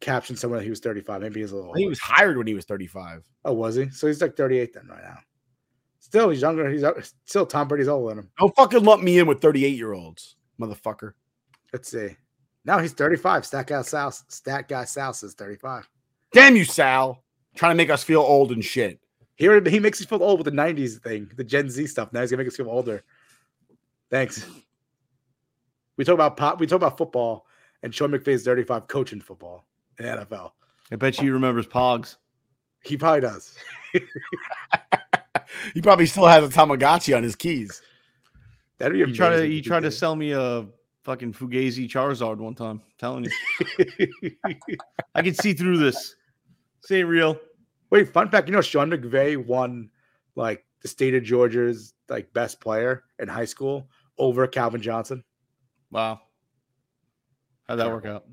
caption 0.00 0.36
someone 0.36 0.58
that 0.58 0.64
he 0.64 0.70
was 0.70 0.80
35. 0.80 1.20
Maybe 1.20 1.40
he's 1.40 1.52
a 1.52 1.56
little. 1.56 1.72
He 1.74 1.86
was 1.86 1.98
hired 1.98 2.36
when 2.36 2.46
he 2.46 2.54
was 2.54 2.64
35. 2.64 3.24
Oh, 3.44 3.52
was 3.52 3.74
he? 3.74 3.88
So 3.90 4.06
he's 4.06 4.20
like 4.20 4.36
38 4.36 4.74
then 4.74 4.86
right 4.88 5.02
now. 5.02 5.18
Still, 6.00 6.30
he's 6.30 6.42
younger. 6.42 6.68
He's 6.70 6.84
uh, 6.84 7.00
still 7.24 7.46
Tom 7.46 7.66
Brady's 7.66 7.88
older 7.88 8.10
than 8.10 8.24
him. 8.24 8.30
Don't 8.38 8.54
fucking 8.54 8.84
lump 8.84 9.02
me 9.02 9.18
in 9.18 9.26
with 9.26 9.40
38 9.40 9.76
year 9.76 9.94
olds, 9.94 10.36
motherfucker. 10.60 11.12
Let's 11.72 11.90
see. 11.90 12.16
No, 12.64 12.78
he's 12.78 12.92
35. 12.92 13.46
Stat 13.46 13.66
guy 13.66 13.82
Sal. 13.82 14.12
Stat 14.12 14.68
guy 14.68 14.84
Sal 14.84 15.12
says 15.12 15.34
35. 15.34 15.88
Damn 16.32 16.56
you, 16.56 16.64
Sal. 16.64 17.22
Trying 17.54 17.72
to 17.72 17.76
make 17.76 17.90
us 17.90 18.04
feel 18.04 18.20
old 18.20 18.52
and 18.52 18.64
shit. 18.64 19.00
He 19.36 19.46
he 19.68 19.80
makes 19.80 20.00
us 20.00 20.06
feel 20.06 20.22
old 20.22 20.38
with 20.38 20.44
the 20.44 20.60
90s 20.60 21.00
thing, 21.00 21.30
the 21.36 21.44
Gen 21.44 21.68
Z 21.68 21.86
stuff. 21.88 22.12
Now 22.12 22.20
he's 22.20 22.30
gonna 22.30 22.42
make 22.42 22.48
us 22.48 22.56
feel 22.56 22.70
older. 22.70 23.02
Thanks. 24.10 24.46
We 25.96 26.04
talk 26.04 26.14
about 26.14 26.36
pop. 26.36 26.60
We 26.60 26.66
talk 26.66 26.76
about 26.76 26.98
football, 26.98 27.46
and 27.82 27.94
Sean 27.94 28.10
McVay's 28.10 28.44
35 28.44 28.86
coaching 28.88 29.20
football 29.20 29.64
the 29.96 30.04
NFL. 30.04 30.52
I 30.92 30.96
bet 30.96 31.18
you 31.18 31.24
he 31.24 31.30
remembers 31.30 31.66
Pogs. 31.66 32.16
He 32.82 32.96
probably 32.96 33.22
does. 33.22 33.56
He 35.72 35.80
probably 35.80 36.06
still 36.06 36.26
has 36.26 36.44
a 36.44 36.48
Tamagotchi 36.48 37.16
on 37.16 37.22
his 37.22 37.36
keys. 37.36 37.80
That'd 38.78 38.94
be 38.94 38.98
You 38.98 39.14
try 39.14 39.30
to 39.36 39.46
you 39.46 39.62
tried 39.62 39.80
to 39.80 39.90
sell 39.90 40.16
me 40.16 40.32
a 40.32 40.66
fucking 41.04 41.32
Fugazi 41.32 41.88
Charizard 41.88 42.38
one 42.38 42.54
time. 42.54 42.82
telling 42.98 43.24
you, 43.24 44.36
I 45.14 45.22
can 45.22 45.34
see 45.34 45.54
through 45.54 45.78
this. 45.78 46.16
This 46.82 46.90
ain't 46.90 47.08
real. 47.08 47.38
Wait, 47.90 48.12
fun 48.12 48.28
fact: 48.28 48.48
you 48.48 48.54
know 48.54 48.60
Sean 48.60 48.90
McVay 48.90 49.42
won 49.42 49.90
like 50.34 50.64
the 50.82 50.88
state 50.88 51.14
of 51.14 51.22
Georgia's 51.22 51.94
like 52.08 52.32
best 52.32 52.60
player 52.60 53.04
in 53.18 53.28
high 53.28 53.44
school 53.44 53.88
over 54.18 54.46
Calvin 54.46 54.82
Johnson. 54.82 55.24
Wow. 55.90 56.20
How'd 57.68 57.78
that 57.78 57.88
work 57.90 58.06
out? 58.06 58.26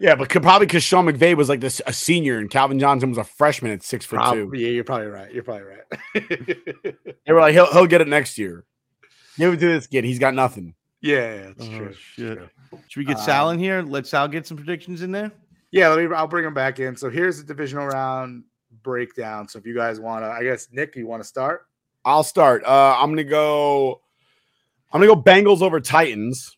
Yeah, 0.00 0.14
but 0.14 0.30
could, 0.30 0.42
probably 0.42 0.66
because 0.66 0.82
Sean 0.82 1.04
McVay 1.04 1.36
was 1.36 1.48
like 1.50 1.60
this 1.60 1.82
a 1.86 1.92
senior 1.92 2.38
and 2.38 2.50
Calvin 2.50 2.78
Johnson 2.78 3.10
was 3.10 3.18
a 3.18 3.24
freshman 3.24 3.70
at 3.72 3.82
six 3.82 4.06
foot 4.06 4.20
two. 4.32 4.50
Yeah, 4.54 4.68
you're 4.68 4.82
probably 4.84 5.08
right. 5.08 5.30
You're 5.32 5.42
probably 5.44 5.64
right. 5.64 6.96
They 7.26 7.32
were 7.32 7.40
like, 7.40 7.52
he'll 7.52 7.70
he'll 7.72 7.86
get 7.86 8.00
it 8.00 8.08
next 8.08 8.38
year. 8.38 8.64
Give 9.38 9.52
it 9.54 9.60
to 9.60 9.66
this 9.66 9.86
kid. 9.86 10.04
He's 10.04 10.18
got 10.18 10.34
nothing. 10.34 10.74
yeah, 11.02 11.48
that's 11.56 11.68
Oh, 11.68 11.76
true. 11.78 11.92
shit. 11.92 12.38
Should 12.88 13.00
we 13.00 13.04
get 13.04 13.18
Sal 13.18 13.50
in 13.50 13.58
here? 13.58 13.82
Let 13.82 14.06
Sal 14.06 14.26
get 14.28 14.46
some 14.46 14.56
predictions 14.56 15.02
in 15.02 15.12
there. 15.12 15.30
Yeah, 15.70 15.88
let 15.88 15.98
me. 16.08 16.14
I'll 16.14 16.26
bring 16.26 16.44
him 16.46 16.54
back 16.54 16.78
in. 16.80 16.96
So 16.96 17.10
here's 17.10 17.38
the 17.38 17.44
divisional 17.44 17.86
round 17.86 18.44
breakdown. 18.82 19.48
So 19.48 19.58
if 19.58 19.66
you 19.66 19.74
guys 19.74 20.00
want 20.00 20.24
to, 20.24 20.28
I 20.30 20.42
guess 20.42 20.68
Nick, 20.72 20.96
you 20.96 21.06
want 21.06 21.22
to 21.22 21.28
start? 21.28 21.66
I'll 22.04 22.22
start. 22.24 22.64
Uh, 22.64 22.96
I'm 22.98 23.10
gonna 23.10 23.24
go. 23.24 24.00
I'm 24.92 25.00
gonna 25.00 25.14
go 25.14 25.20
Bengals 25.22 25.60
over 25.62 25.78
Titans, 25.80 26.56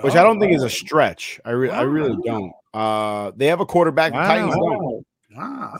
which 0.00 0.14
I 0.14 0.22
don't 0.22 0.40
think 0.40 0.52
is 0.52 0.62
a 0.62 0.70
stretch. 0.70 1.40
I 1.44 1.50
re- 1.50 1.70
I 1.70 1.82
really 1.82 2.16
don't. 2.24 2.52
Uh, 2.72 3.32
they 3.36 3.46
have 3.46 3.60
a 3.60 3.66
quarterback. 3.66 4.12
the 4.12 4.18
Titans 4.18 4.54
don't. 4.54 5.06
Wow. 5.36 5.78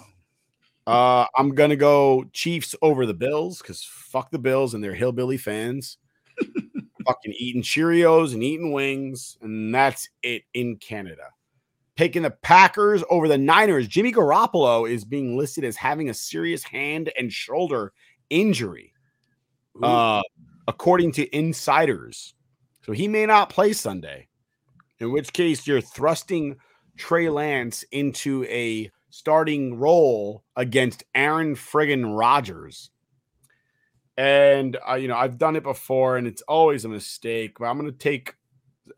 Uh, 0.87 1.27
I'm 1.37 1.55
gonna 1.55 1.77
go 1.77 2.25
Chiefs 2.33 2.75
over 2.83 3.07
the 3.07 3.15
Bills 3.15 3.59
because 3.59 3.83
fuck 3.85 4.31
the 4.31 4.39
Bills 4.39 4.75
and 4.75 4.85
their 4.85 4.95
hillbilly 4.95 5.39
fans. 5.39 5.99
Fucking 7.07 7.35
eating 7.39 7.63
Cheerios 7.63 8.33
and 8.35 8.43
eating 8.43 8.73
wings, 8.73 9.37
and 9.41 9.75
that's 9.75 10.09
it 10.23 10.43
in 10.55 10.77
Canada. 10.77 11.29
Taking 11.97 12.23
the 12.23 12.31
Packers 12.31 13.05
over 13.09 13.29
the 13.29 13.39
Niners. 13.39 13.87
Jimmy 13.87 14.13
Garoppolo 14.13 14.91
is 14.91 15.05
being 15.05 15.37
listed 15.37 15.65
as 15.65 15.77
having 15.77 16.11
a 16.11 16.15
serious 16.15 16.65
hand 16.65 17.13
and 17.17 17.33
shoulder 17.33 17.93
injury, 18.31 18.93
uh, 19.83 20.23
according 20.67 21.13
to 21.13 21.37
insiders. 21.37 22.35
So 22.85 22.93
he 22.93 23.09
may 23.09 23.25
not 23.27 23.49
play 23.49 23.73
Sunday. 23.73 24.29
In 25.01 25.11
which 25.11 25.33
case, 25.33 25.67
you're 25.67 25.81
thrusting 25.81 26.57
Trey 26.97 27.29
Lance 27.29 27.83
into 27.91 28.45
a 28.45 28.91
starting 29.11 29.79
role 29.79 30.45
against 30.57 31.05
Aaron 31.15 31.57
friggin' 31.57 32.17
Rodgers. 32.17 32.91
And 34.17 34.77
uh, 34.89 34.95
you 34.95 35.09
know, 35.09 35.17
I've 35.17 35.39
done 35.39 35.57
it 35.57 35.63
before, 35.63 36.17
and 36.17 36.27
it's 36.27 36.43
always 36.43 36.85
a 36.85 36.89
mistake. 36.89 37.59
But 37.59 37.67
I'm 37.67 37.79
going 37.79 37.91
to 37.91 37.99
take 37.99 38.37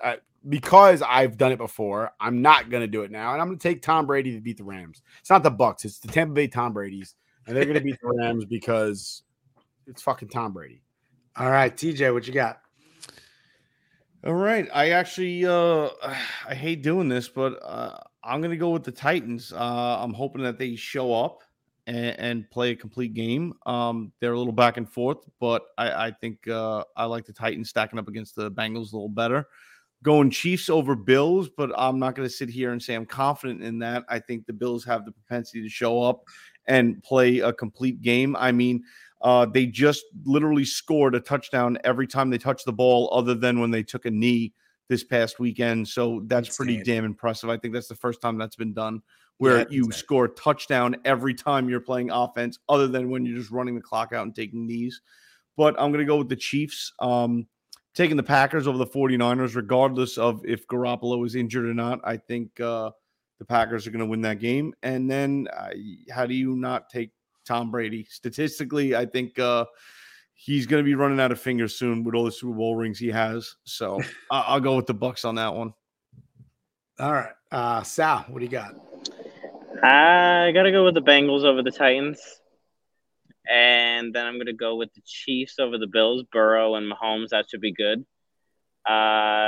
uh, 0.03 0.17
because 0.47 1.01
I've 1.01 1.39
done 1.39 1.53
it 1.53 1.59
before. 1.59 2.11
I'm 2.21 2.43
not 2.43 2.69
going 2.69 2.83
to 2.83 2.89
do 2.89 3.03
it 3.03 3.11
now, 3.11 3.33
and 3.33 3.41
I'm 3.41 3.49
going 3.49 3.59
to 3.59 3.69
take 3.69 3.83
Tom 3.83 4.07
Brady 4.07 4.33
to 4.35 4.41
beat 4.41 4.59
the 4.59 4.65
Rams. 4.65 5.01
It's 5.21 5.31
not 5.31 5.43
the 5.43 5.51
Bucks; 5.51 5.85
it's 5.85 6.01
the 6.01 6.09
Tampa 6.09 6.35
Bay 6.35 6.49
Tom 6.49 6.75
Brady's, 6.75 7.15
and 7.47 7.57
they're 7.57 7.65
going 7.65 7.77
to 7.77 7.81
beat 7.81 7.99
the 8.03 8.13
Rams 8.21 8.45
because 8.45 9.23
it's 9.87 10.03
fucking 10.03 10.29
Tom 10.29 10.53
Brady. 10.53 10.83
All 11.37 11.51
right, 11.51 11.75
TJ, 11.75 12.13
what 12.13 12.27
you 12.27 12.35
got? 12.35 12.59
All 14.27 14.35
right. 14.35 14.69
I 14.75 14.91
actually 14.91 15.47
uh 15.47 15.91
I 16.49 16.55
hate 16.55 16.83
doing 16.83 17.09
this, 17.09 17.29
but 17.29 17.63
uh 17.63 17.97
I'm 18.25 18.43
gonna 18.43 18.57
go 18.57 18.71
with 18.71 18.83
the 18.83 18.91
Titans. 18.91 19.53
Uh 19.53 19.99
I'm 20.03 20.13
hoping 20.13 20.43
that 20.43 20.59
they 20.59 20.75
show 20.75 21.15
up 21.15 21.45
and, 21.87 22.19
and 22.19 22.51
play 22.51 22.73
a 22.73 22.77
complete 22.77 23.15
game. 23.15 23.55
Um 23.67 24.13
they're 24.21 24.33
a 24.33 24.39
little 24.39 24.53
back 24.53 24.79
and 24.79 24.93
forth, 24.93 25.19
but 25.39 25.63
I, 25.79 26.07
I 26.09 26.11
think 26.11 26.49
uh 26.49 26.83
I 26.97 27.05
like 27.05 27.25
the 27.25 27.33
Titans 27.33 27.71
stacking 27.71 28.01
up 28.01 28.09
against 28.09 28.35
the 28.35 28.51
Bengals 28.51 28.93
a 28.93 28.97
little 28.97 29.09
better. 29.09 29.47
Going 30.03 30.31
Chiefs 30.31 30.69
over 30.69 30.97
Bills, 30.97 31.49
but 31.57 31.71
I'm 31.79 32.01
not 32.01 32.17
gonna 32.17 32.29
sit 32.29 32.49
here 32.49 32.73
and 32.73 32.83
say 32.83 32.95
I'm 32.95 33.07
confident 33.07 33.63
in 33.63 33.79
that. 33.79 34.05
I 34.09 34.19
think 34.19 34.47
the 34.47 34.53
Bills 34.53 34.85
have 34.87 35.05
the 35.05 35.13
propensity 35.13 35.63
to 35.63 35.69
show 35.69 36.03
up 36.03 36.25
and 36.67 37.01
play 37.05 37.39
a 37.39 37.53
complete 37.53 38.03
game. 38.03 38.35
I 38.35 38.51
mean, 38.51 38.83
uh, 39.23 39.47
they 39.47 39.67
just 39.67 40.05
literally 40.25 40.65
scored 40.65 41.15
a 41.15 41.21
touchdown 41.21 41.79
every 41.85 42.07
time 42.07 42.31
they 42.31 42.39
touched 42.39 42.67
the 42.67 42.73
ball, 42.73 43.09
other 43.13 43.35
than 43.35 43.61
when 43.61 43.71
they 43.71 43.83
took 43.83 44.07
a 44.07 44.11
knee 44.11 44.53
this 44.89 45.03
past 45.03 45.39
weekend. 45.39 45.89
So 45.89 46.23
that's 46.27 46.57
pretty 46.57 46.83
damn 46.83 47.05
impressive. 47.05 47.51
I 47.51 47.57
think 47.57 47.75
that's 47.75 47.89
the 47.89 47.95
first 47.95 48.21
time 48.21 48.39
that's 48.39 48.57
been 48.57 48.73
done 48.75 49.03
where 49.39 49.59
Yeah, 49.59 49.65
you 49.69 49.93
score 49.93 50.27
a 50.27 50.29
touchdown 50.31 50.97
every 51.05 51.35
time 51.35 51.69
you're 51.69 51.81
playing 51.81 52.11
offense, 52.11 52.59
other 52.69 52.89
than 52.89 53.11
when 53.11 53.27
you're 53.27 53.39
just 53.39 53.51
running 53.51 53.75
the 53.75 53.81
clock 53.81 54.13
out 54.13 54.25
and 54.25 54.35
taking 54.35 54.67
knees. 54.67 55.01
But 55.57 55.75
I'm 55.79 55.91
going 55.91 56.05
to 56.05 56.07
go 56.07 56.17
with 56.19 56.29
the 56.29 56.37
Chiefs. 56.37 56.93
Um, 56.99 57.47
taking 57.97 58.17
the 58.17 58.23
Packers 58.23 58.67
over 58.67 58.77
the 58.77 58.87
49ers, 58.87 59.57
regardless 59.57 60.19
of 60.19 60.45
if 60.45 60.67
Garoppolo 60.67 61.25
is 61.25 61.35
injured 61.35 61.65
or 61.65 61.75
not. 61.75 61.99
I 62.05 62.19
think 62.19 62.61
uh, 62.61 62.91
the 63.39 63.45
Packers 63.45 63.87
are 63.87 63.91
going 63.91 64.01
to 64.01 64.07
win 64.07 64.21
that 64.21 64.39
game. 64.39 64.75
And 64.83 65.11
then 65.11 65.49
uh, 65.57 65.71
how 66.11 66.27
do 66.27 66.35
you 66.35 66.55
not 66.55 66.91
take 66.91 67.11
Tom 67.47 67.71
Brady? 67.71 68.05
Statistically, 68.11 68.95
I 68.95 69.07
think 69.07 69.39
uh, 69.39 69.65
he's 70.35 70.67
going 70.67 70.83
to 70.83 70.85
be 70.85 70.95
running 70.95 71.21
out 71.21 71.33
of 71.33 71.41
fingers 71.41 71.77
soon 71.77 72.05
with 72.05 72.15
all 72.15 72.25
the 72.25 72.33
Super 72.33 72.55
Bowl 72.55 72.77
rings 72.77 72.99
he 72.99 73.09
has. 73.09 73.55
So 73.65 74.01
I- 74.31 74.41
I'll 74.49 74.61
go 74.61 74.77
with 74.77 74.87
the 74.87 74.95
Bucks 74.95 75.25
on 75.25 75.37
that 75.37 75.55
one. 75.55 75.73
All 76.99 77.13
right, 77.13 77.33
uh, 77.53 77.83
Sal, 77.83 78.25
what 78.29 78.39
do 78.39 78.45
you 78.47 78.51
got? 78.51 78.75
I 79.83 80.51
gotta 80.55 80.73
go 80.73 80.85
with 80.87 80.95
the 80.95 81.03
Bengals 81.03 81.45
over 81.45 81.63
the 81.63 81.71
Titans. 81.71 82.19
And 83.49 84.15
then 84.15 84.27
I'm 84.27 84.39
gonna 84.39 84.53
go 84.55 84.77
with 84.77 84.93
the 84.95 85.03
Chiefs 85.05 85.59
over 85.59 85.77
the 85.79 85.87
Bills. 85.87 86.25
Burrow 86.33 86.75
and 86.75 86.91
Mahomes, 86.91 87.29
that 87.29 87.51
should 87.51 87.61
be 87.61 87.73
good. 87.73 88.05
Uh, 88.89 88.93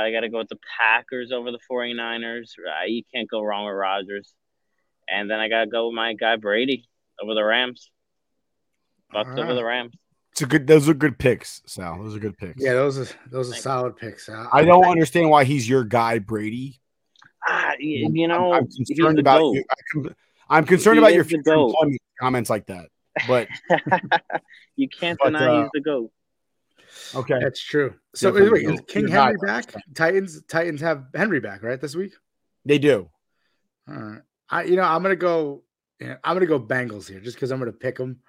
I 0.05 0.11
gotta 0.13 0.29
go 0.29 0.37
with 0.37 0.49
the 0.49 0.59
Packers 0.79 1.31
over 1.31 1.51
the 1.51 1.59
49ers. 1.69 2.51
Uh, 2.59 2.85
you 2.85 3.01
can't 3.13 3.29
go 3.29 3.41
wrong 3.41 3.65
with 3.65 3.73
Rodgers. 3.75 4.33
And 5.09 5.29
then 5.29 5.39
I 5.39 5.49
gotta 5.49 5.67
go 5.67 5.87
with 5.87 5.95
my 5.95 6.13
guy 6.13 6.35
Brady 6.35 6.87
over 7.23 7.33
the 7.33 7.43
Rams. 7.43 7.91
Bucks 9.11 9.29
over 9.37 9.53
the 9.53 9.63
Rams. 9.63 9.93
It's 10.31 10.41
a 10.41 10.45
good. 10.45 10.67
Those 10.67 10.87
are 10.87 10.93
good 10.93 11.17
picks, 11.17 11.61
Sal. 11.65 12.01
Those 12.01 12.15
are 12.15 12.19
good 12.19 12.37
picks. 12.37 12.61
Yeah, 12.63 12.73
those 12.73 12.97
are 12.99 13.07
those 13.31 13.51
are 13.51 13.55
solid 13.55 13.97
picks. 13.97 14.27
Sal. 14.27 14.47
I 14.53 14.63
don't 14.63 14.85
understand 14.85 15.29
why 15.29 15.43
he's 15.43 15.67
your 15.67 15.83
guy, 15.83 16.19
Brady. 16.19 16.79
Ah, 17.47 17.73
you, 17.79 18.05
I'm- 18.05 18.13
know, 18.29 18.53
I'm, 18.53 18.67
concerned 18.67 19.17
about 19.19 19.41
you. 19.41 19.63
I'm, 19.95 20.15
I'm 20.49 20.65
concerned 20.65 20.97
He 20.97 20.99
about 20.99 21.13
your 21.13 21.23
future 21.23 21.53
employment 21.53 22.01
comments 22.19 22.49
like 22.49 22.67
that. 22.67 22.87
But 23.27 23.47
you 24.75 24.87
can't 24.87 25.17
But, 25.21 25.31
deny 25.33 25.45
uh, 25.47 25.61
he's 25.61 25.69
the 25.73 25.81
GOAT. 25.81 26.11
okay, 27.15 27.39
That's 27.41 27.61
true. 27.61 27.95
So 28.13 28.31
Definitely 28.31 28.67
wait, 28.67 28.73
is 28.75 28.81
King 28.87 29.01
You're 29.07 29.11
not- 29.11 29.25
Henry 29.27 29.37
back? 29.45 29.73
Titans 29.95 30.43
Titans 30.47 30.81
have 30.81 31.05
Henry 31.15 31.39
back, 31.39 31.63
right? 31.63 31.79
This 31.81 31.95
week? 31.95 32.13
they 32.65 32.77
do. 32.77 33.09
All 33.87 33.95
right. 33.95 34.21
I 34.49 34.63
you 34.63 34.75
know, 34.75 34.83
I'm 34.83 35.01
gonna 35.01 35.15
go 35.15 35.63
yeah, 35.99 36.15
I'm 36.23 36.35
gonna 36.35 36.45
go 36.45 36.59
Bengals 36.59 37.09
here 37.09 37.19
just 37.19 37.35
because 37.37 37.51
I'm 37.51 37.59
gonna 37.59 37.71
pick 37.71 37.97
them. 37.97 38.19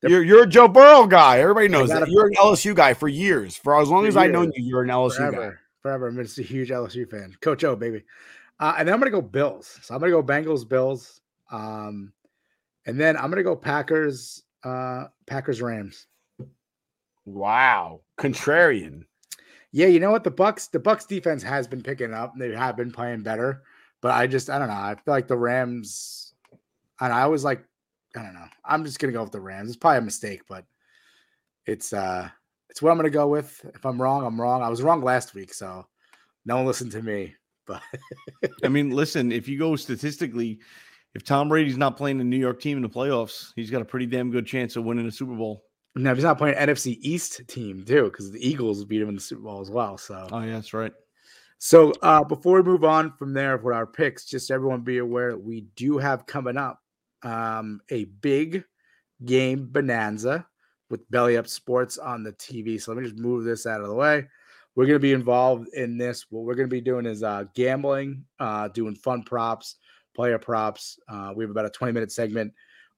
They're- 0.00 0.10
You're 0.10 0.22
you're 0.22 0.42
a 0.44 0.46
Joe 0.46 0.68
Burrow 0.68 1.06
guy. 1.06 1.40
Everybody 1.40 1.68
knows 1.68 1.90
that. 1.90 2.08
You're 2.08 2.26
an 2.28 2.34
LSU 2.34 2.74
guy 2.74 2.94
for 2.94 3.08
years. 3.08 3.56
For 3.56 3.78
as 3.80 3.88
long 3.88 4.06
as 4.06 4.16
I've 4.16 4.30
known 4.30 4.52
you, 4.56 4.64
you're 4.64 4.82
an 4.82 4.88
LSU 4.88 5.18
guy. 5.18 5.30
forever, 5.30 5.60
forever. 5.82 6.08
I'm 6.08 6.16
just 6.16 6.38
a 6.38 6.42
huge 6.42 6.70
LSU 6.70 7.08
fan. 7.10 7.34
Coach 7.40 7.64
O, 7.64 7.76
baby. 7.76 8.04
Uh, 8.58 8.74
and 8.78 8.86
then 8.88 8.94
I'm 8.94 9.00
gonna 9.00 9.10
go 9.10 9.20
Bills. 9.22 9.78
So 9.82 9.94
I'm 9.94 10.00
gonna 10.00 10.12
go 10.12 10.22
Bengals, 10.22 10.66
Bills. 10.68 11.20
Um, 11.50 12.12
and 12.86 12.98
then 12.98 13.16
I'm 13.16 13.28
gonna 13.30 13.42
go 13.42 13.56
Packers, 13.56 14.42
uh, 14.64 15.06
Packers, 15.26 15.60
Rams. 15.60 16.06
Wow, 17.26 18.00
contrarian. 18.18 19.04
Yeah, 19.72 19.86
you 19.86 20.00
know 20.00 20.10
what? 20.10 20.24
The 20.24 20.30
Bucks, 20.30 20.66
the 20.68 20.78
Bucks 20.80 21.04
defense 21.04 21.42
has 21.42 21.66
been 21.68 21.82
picking 21.82 22.12
up. 22.12 22.32
They 22.36 22.52
have 22.54 22.76
been 22.76 22.90
playing 22.90 23.22
better, 23.22 23.62
but 24.00 24.12
I 24.12 24.26
just 24.26 24.50
I 24.50 24.58
don't 24.58 24.68
know. 24.68 24.74
I 24.74 24.94
feel 24.94 25.14
like 25.14 25.28
the 25.28 25.36
Rams, 25.36 26.19
and 27.00 27.12
I 27.12 27.26
was 27.26 27.44
like, 27.44 27.64
I 28.16 28.22
don't 28.22 28.34
know. 28.34 28.46
I'm 28.64 28.84
just 28.84 28.98
gonna 28.98 29.12
go 29.12 29.22
with 29.22 29.32
the 29.32 29.40
Rams. 29.40 29.68
It's 29.68 29.76
probably 29.76 29.98
a 29.98 30.02
mistake, 30.02 30.42
but 30.48 30.64
it's 31.66 31.92
uh 31.92 32.28
it's 32.68 32.82
what 32.82 32.90
I'm 32.90 32.96
gonna 32.96 33.10
go 33.10 33.28
with. 33.28 33.60
If 33.74 33.84
I'm 33.84 34.00
wrong, 34.00 34.24
I'm 34.24 34.40
wrong. 34.40 34.62
I 34.62 34.68
was 34.68 34.82
wrong 34.82 35.02
last 35.02 35.34
week, 35.34 35.54
so 35.54 35.86
no 36.44 36.56
one 36.56 36.66
listened 36.66 36.92
to 36.92 37.02
me. 37.02 37.34
But 37.66 37.82
I 38.64 38.68
mean, 38.68 38.90
listen, 38.90 39.30
if 39.30 39.48
you 39.48 39.58
go 39.58 39.76
statistically, 39.76 40.60
if 41.14 41.24
Tom 41.24 41.48
Brady's 41.48 41.76
not 41.76 41.96
playing 41.96 42.18
the 42.18 42.24
New 42.24 42.38
York 42.38 42.60
team 42.60 42.76
in 42.76 42.82
the 42.82 42.88
playoffs, 42.88 43.52
he's 43.56 43.70
got 43.70 43.82
a 43.82 43.84
pretty 43.84 44.06
damn 44.06 44.30
good 44.30 44.46
chance 44.46 44.76
of 44.76 44.84
winning 44.84 45.06
a 45.06 45.10
Super 45.10 45.34
Bowl. 45.34 45.64
Now 45.96 46.12
if 46.12 46.16
he's 46.16 46.24
not 46.24 46.38
playing 46.38 46.56
NFC 46.56 46.98
East 47.00 47.42
team 47.48 47.84
too, 47.84 48.04
because 48.04 48.30
the 48.30 48.46
Eagles 48.46 48.84
beat 48.84 49.02
him 49.02 49.08
in 49.08 49.16
the 49.16 49.20
Super 49.20 49.42
Bowl 49.42 49.60
as 49.60 49.70
well. 49.70 49.98
So 49.98 50.28
Oh, 50.30 50.40
yeah, 50.40 50.52
that's 50.52 50.72
right. 50.72 50.92
So 51.58 51.92
uh, 52.02 52.24
before 52.24 52.62
we 52.62 52.70
move 52.70 52.84
on 52.84 53.12
from 53.18 53.34
there 53.34 53.56
with 53.58 53.74
our 53.74 53.86
picks, 53.86 54.24
just 54.24 54.50
everyone 54.50 54.80
be 54.80 54.98
aware 54.98 55.32
that 55.32 55.42
we 55.42 55.62
do 55.76 55.98
have 55.98 56.26
coming 56.26 56.56
up 56.56 56.80
um, 57.22 57.80
a 57.90 58.04
big 58.04 58.64
game 59.24 59.68
bonanza 59.70 60.46
with 60.88 61.08
Belly 61.10 61.36
Up 61.36 61.46
Sports 61.46 61.98
on 61.98 62.22
the 62.22 62.32
TV. 62.32 62.80
So 62.80 62.92
let 62.92 63.00
me 63.00 63.08
just 63.08 63.20
move 63.20 63.44
this 63.44 63.66
out 63.66 63.80
of 63.80 63.88
the 63.88 63.94
way. 63.94 64.26
We're 64.74 64.86
going 64.86 64.96
to 64.96 65.00
be 65.00 65.12
involved 65.12 65.68
in 65.74 65.98
this. 65.98 66.26
What 66.30 66.44
we're 66.44 66.54
going 66.54 66.68
to 66.68 66.74
be 66.74 66.80
doing 66.80 67.06
is 67.06 67.22
uh, 67.22 67.44
gambling, 67.54 68.24
uh, 68.38 68.68
doing 68.68 68.94
fun 68.94 69.22
props, 69.22 69.76
player 70.14 70.38
props. 70.38 70.98
Uh, 71.08 71.32
we 71.34 71.44
have 71.44 71.50
about 71.50 71.66
a 71.66 71.70
20 71.70 71.92
minute 71.92 72.12
segment 72.12 72.52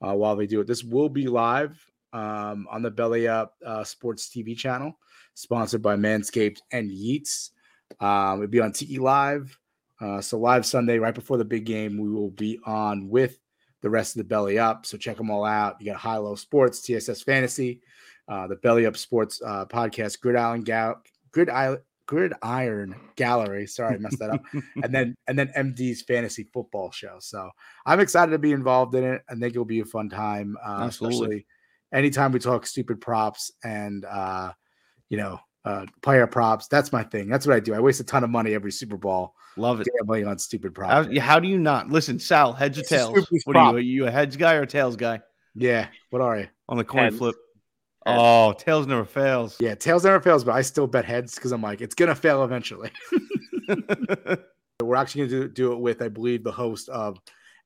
uh, 0.07 0.15
while 0.15 0.37
they 0.37 0.47
do 0.47 0.61
it. 0.61 0.67
This 0.67 0.85
will 0.85 1.09
be 1.09 1.27
live 1.27 1.83
um, 2.13 2.67
on 2.71 2.83
the 2.83 2.91
Belly 2.91 3.27
Up 3.27 3.55
uh, 3.65 3.85
Sports 3.85 4.29
TV 4.29 4.57
channel, 4.57 4.99
sponsored 5.35 5.83
by 5.83 5.97
Manscaped 5.97 6.59
and 6.73 6.91
Yeats. 6.91 7.53
Um, 8.01 8.43
it'll 8.43 8.51
be 8.51 8.61
on 8.61 8.73
Tiki 8.73 8.99
Live. 8.99 9.59
Uh, 10.01 10.21
so 10.21 10.39
live 10.39 10.67
Sunday, 10.67 10.99
right 10.99 11.15
before 11.15 11.37
the 11.37 11.45
big 11.45 11.65
game, 11.65 11.97
we 11.97 12.11
will 12.11 12.31
be 12.31 12.59
on 12.67 13.09
with 13.09 13.39
the 13.83 13.91
rest 13.91 14.15
of 14.15 14.19
the 14.19 14.29
Belly 14.29 14.59
Up. 14.59 14.87
So 14.87 14.97
check 14.97 15.17
them 15.17 15.31
all 15.31 15.45
out. 15.45 15.77
You 15.81 15.87
got 15.87 16.01
High 16.01 16.17
Low 16.17 16.35
Sports, 16.35 16.81
TSS 16.81 17.23
Fantasy, 17.23 17.83
uh, 18.29 18.47
the 18.47 18.57
Belly 18.57 18.87
Up 18.87 18.97
Sports 18.97 19.43
uh, 19.45 19.67
podcast, 19.67 20.21
Grid 20.21 20.37
Island 20.37 20.65
Gal, 20.65 21.03
Grid 21.31 21.51
Island. 21.51 21.83
Grid 22.07 22.35
Iron 22.43 22.95
Gallery. 23.17 23.67
Sorry, 23.67 23.95
I 23.95 23.99
messed 23.99 24.19
that 24.19 24.31
up. 24.31 24.45
and 24.83 24.93
then 24.93 25.17
and 25.29 25.39
then 25.39 25.49
MD's 25.57 26.03
fantasy 26.03 26.47
football 26.53 26.91
show. 26.91 27.17
So 27.21 27.49
I'm 27.87 28.01
excited 28.01 28.33
to 28.33 28.39
be 28.39 28.53
involved 28.53 28.95
in 28.97 29.05
it. 29.05 29.23
I 29.31 29.35
think 29.35 29.55
it'll 29.55 29.65
be 29.65 29.81
a 29.81 29.85
fun 29.87 30.11
time. 30.11 30.57
Uh, 30.63 30.81
Absolutely. 30.83 31.17
especially 31.17 31.47
anytime 31.93 32.33
we 32.33 32.39
talk 32.39 32.67
stupid 32.67 33.01
props 33.01 33.53
and 33.63 34.05
uh, 34.05 34.53
you 35.09 35.17
know 35.17 35.41
uh, 35.65 35.87
player 36.03 36.27
props. 36.27 36.69
That's 36.69 36.93
my 36.93 37.03
thing. 37.05 37.29
That's 37.29 37.47
what 37.47 37.57
I 37.57 37.61
do. 37.61 37.75
I 37.75 37.81
waste 37.81 38.01
a 38.01 38.05
ton 38.05 38.25
of 38.25 38.31
money 38.31 38.55
every 38.55 38.73
Super 38.73 38.97
Bowl. 38.97 39.35
Love 39.57 39.81
it. 39.81 39.89
Gambling 39.99 40.27
on 40.27 40.39
stupid 40.39 40.73
How, 40.77 41.03
props. 41.03 41.09
yeah, 41.13 41.23
how 41.23 41.39
do 41.39 41.47
you 41.49 41.59
not 41.59 41.91
listen, 41.91 42.19
Sal? 42.19 42.53
Heads 42.53 42.79
or 42.79 42.81
It's 42.81 42.91
tails? 42.91 43.11
stupid 43.11 43.43
What 43.45 43.57
are 43.57 43.71
you? 43.73 43.77
Are 43.77 43.81
you 43.81 44.07
a 44.07 44.11
heads 44.11 44.37
guy 44.37 44.55
or 44.55 44.63
a 44.63 44.67
tails 44.67 44.97
guy 44.97 45.21
Yeah. 45.55 45.89
What 46.11 46.23
are 46.23 46.39
you? 46.41 46.49
on 46.69 46.79
the 46.79 46.85
coin 46.85 47.05
Heads. 47.05 47.19
flip? 47.19 47.37
Oh, 48.07 48.53
tails 48.55 48.87
never 48.89 49.05
fails. 49.05 49.57
Yeah, 49.61 49.75
tails 49.77 50.05
never 50.05 50.21
fails, 50.21 50.43
but 50.43 50.53
I 50.53 50.63
still 50.63 50.87
bet 50.89 51.05
heads 51.05 51.35
because 51.37 51.53
I'm 51.53 51.63
like, 51.63 51.81
it's 51.81 51.95
gonna 51.95 52.15
fail 52.17 52.43
eventually. 52.45 52.91
We're 54.83 54.97
actually 54.97 55.29
gonna 55.29 55.43
do, 55.43 55.49
do 55.49 55.73
it 55.73 55.79
with, 55.79 56.03
I 56.03 56.09
believe, 56.09 56.43
the 56.43 56.51
host 56.51 56.89
of 56.89 57.19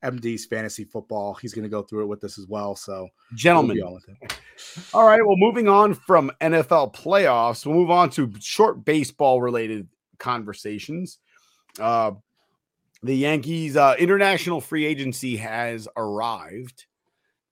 MD's 0.05 0.45
fantasy 0.45 0.83
football. 0.83 1.33
He's 1.35 1.53
gonna 1.53 1.69
go 1.69 1.81
through 1.81 2.03
it 2.03 2.07
with 2.07 2.23
us 2.23 2.37
as 2.37 2.45
well. 2.47 2.75
So 2.75 3.01
we'll 3.01 3.37
Gentlemen. 3.37 3.77
be 3.77 3.81
on 3.81 3.93
with 3.95 4.05
him. 4.07 4.17
All 4.93 5.05
right. 5.05 5.25
Well, 5.25 5.37
moving 5.37 5.67
on 5.67 5.93
from 5.93 6.31
NFL 6.41 6.93
playoffs, 6.95 7.65
we'll 7.65 7.75
move 7.75 7.91
on 7.91 8.09
to 8.11 8.31
short 8.39 8.83
baseball 8.85 9.41
related 9.41 9.87
conversations. 10.19 11.19
Uh, 11.79 12.11
the 13.03 13.15
Yankees 13.15 13.77
uh, 13.77 13.95
international 13.99 14.59
free 14.61 14.85
agency 14.85 15.37
has 15.37 15.87
arrived, 15.95 16.85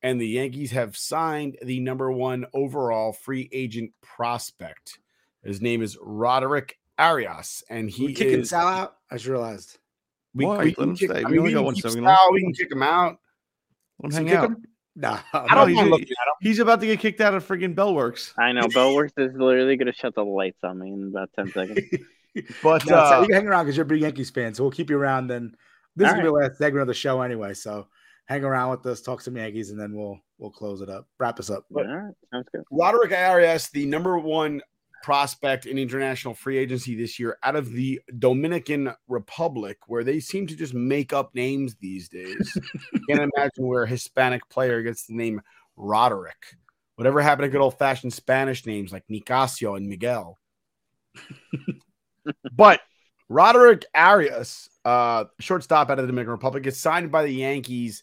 and 0.01 0.19
the 0.19 0.27
Yankees 0.27 0.71
have 0.71 0.97
signed 0.97 1.57
the 1.61 1.79
number 1.79 2.11
one 2.11 2.45
overall 2.53 3.13
free 3.13 3.49
agent 3.51 3.91
prospect. 4.01 4.99
His 5.43 5.61
name 5.61 5.83
is 5.83 5.97
Roderick 6.01 6.79
Arias, 6.97 7.63
and 7.69 7.89
he 7.89 8.07
We 8.07 8.13
kicking 8.13 8.39
is 8.39 8.49
Sal 8.49 8.67
out. 8.67 8.95
I 9.11 9.15
just 9.15 9.27
realized. 9.27 9.77
We, 10.33 10.45
Why? 10.45 10.57
we 10.57 10.63
Let 10.65 10.75
can 10.75 10.83
him 10.89 10.95
kick, 10.95 11.11
stay. 11.11 11.19
I 11.23 11.27
We 11.29 11.31
mean, 11.31 11.39
only 11.39 11.49
we 11.49 11.53
got 11.53 11.59
can 11.59 11.65
one 11.65 11.75
Sal, 11.75 12.01
left. 12.03 12.21
We 12.31 12.41
can 12.41 12.53
kick 12.53 12.71
him 12.71 12.83
out. 12.83 13.19
Let 14.01 14.13
him 14.13 14.27
hang 14.27 14.35
out. 14.35 14.45
him? 14.45 14.63
Nah, 14.95 15.19
I 15.33 15.55
don't 15.55 15.69
he's, 15.69 15.77
mind 15.77 15.89
looking 15.89 16.07
at 16.07 16.27
him. 16.27 16.33
he's 16.41 16.59
about 16.59 16.79
to 16.81 16.85
get 16.87 16.99
kicked 16.99 17.21
out 17.21 17.33
of 17.33 17.45
friggin' 17.45 17.75
Bellworks. 17.75 18.33
I 18.37 18.51
know 18.53 18.61
Bellworks 18.63 19.11
is 19.17 19.33
literally 19.35 19.75
gonna 19.75 19.93
shut 19.93 20.15
the 20.15 20.23
lights 20.23 20.59
on 20.63 20.79
me 20.79 20.91
in 20.91 21.07
about 21.07 21.29
ten 21.35 21.51
seconds. 21.51 21.81
But 22.61 22.85
No, 22.85 22.97
uh, 22.97 23.21
you 23.21 23.27
can 23.27 23.35
hang 23.35 23.47
around 23.47 23.63
because 23.63 23.77
you're 23.77 23.85
a 23.85 23.87
big 23.87 24.01
Yankees 24.01 24.29
fan, 24.29 24.53
so 24.53 24.63
we'll 24.63 24.71
keep 24.71 24.89
you 24.89 24.97
around. 24.97 25.27
Then 25.27 25.55
this 25.95 26.07
is 26.07 26.09
All 26.09 26.19
gonna 26.19 26.23
be 26.23 26.27
the 26.27 26.33
last 26.33 26.57
segment 26.57 26.81
of 26.81 26.87
the 26.87 26.93
show 26.93 27.21
anyway. 27.21 27.53
So 27.53 27.87
hang 28.25 28.43
around 28.43 28.71
with 28.71 28.85
us, 28.87 29.01
talk 29.01 29.21
some 29.21 29.37
Yankees, 29.37 29.71
and 29.71 29.79
then 29.79 29.95
we'll 29.95 30.19
we'll 30.37 30.51
close 30.51 30.81
it 30.81 30.89
up, 30.89 31.07
wrap 31.17 31.39
us 31.39 31.49
up. 31.49 31.63
All 31.73 31.85
right, 31.85 32.13
sounds 32.33 32.47
good. 32.51 32.63
Roderick 32.71 33.13
Arias, 33.13 33.69
the 33.69 33.85
number 33.85 34.19
one 34.19 34.61
prospect 35.05 35.67
in 35.67 35.77
international 35.77 36.33
free 36.33 36.57
agency 36.57 36.95
this 36.95 37.19
year 37.19 37.37
out 37.43 37.55
of 37.55 37.71
the 37.71 38.01
Dominican 38.17 38.91
Republic, 39.07 39.77
where 39.85 40.03
they 40.03 40.19
seem 40.19 40.47
to 40.47 40.55
just 40.55 40.73
make 40.73 41.13
up 41.13 41.35
names 41.35 41.75
these 41.75 42.09
days. 42.09 42.57
Can't 43.07 43.31
imagine 43.35 43.67
where 43.67 43.83
a 43.83 43.87
Hispanic 43.87 44.49
player 44.49 44.81
gets 44.81 45.05
the 45.05 45.13
name 45.13 45.43
Roderick. 45.75 46.57
Whatever 46.95 47.21
happened 47.21 47.43
to 47.43 47.49
good 47.49 47.61
old 47.61 47.77
fashioned 47.77 48.13
Spanish 48.13 48.65
names 48.65 48.91
like 48.91 49.03
Nicasio 49.07 49.75
and 49.75 49.87
Miguel? 49.87 50.39
but 52.51 52.81
Roderick 53.29 53.85
Arias, 53.93 54.71
uh, 54.85 55.25
shortstop 55.39 55.91
out 55.91 55.99
of 55.99 56.05
the 56.05 56.11
Dominican 56.11 56.31
Republic, 56.31 56.65
is 56.65 56.79
signed 56.79 57.11
by 57.11 57.21
the 57.21 57.31
Yankees 57.31 58.01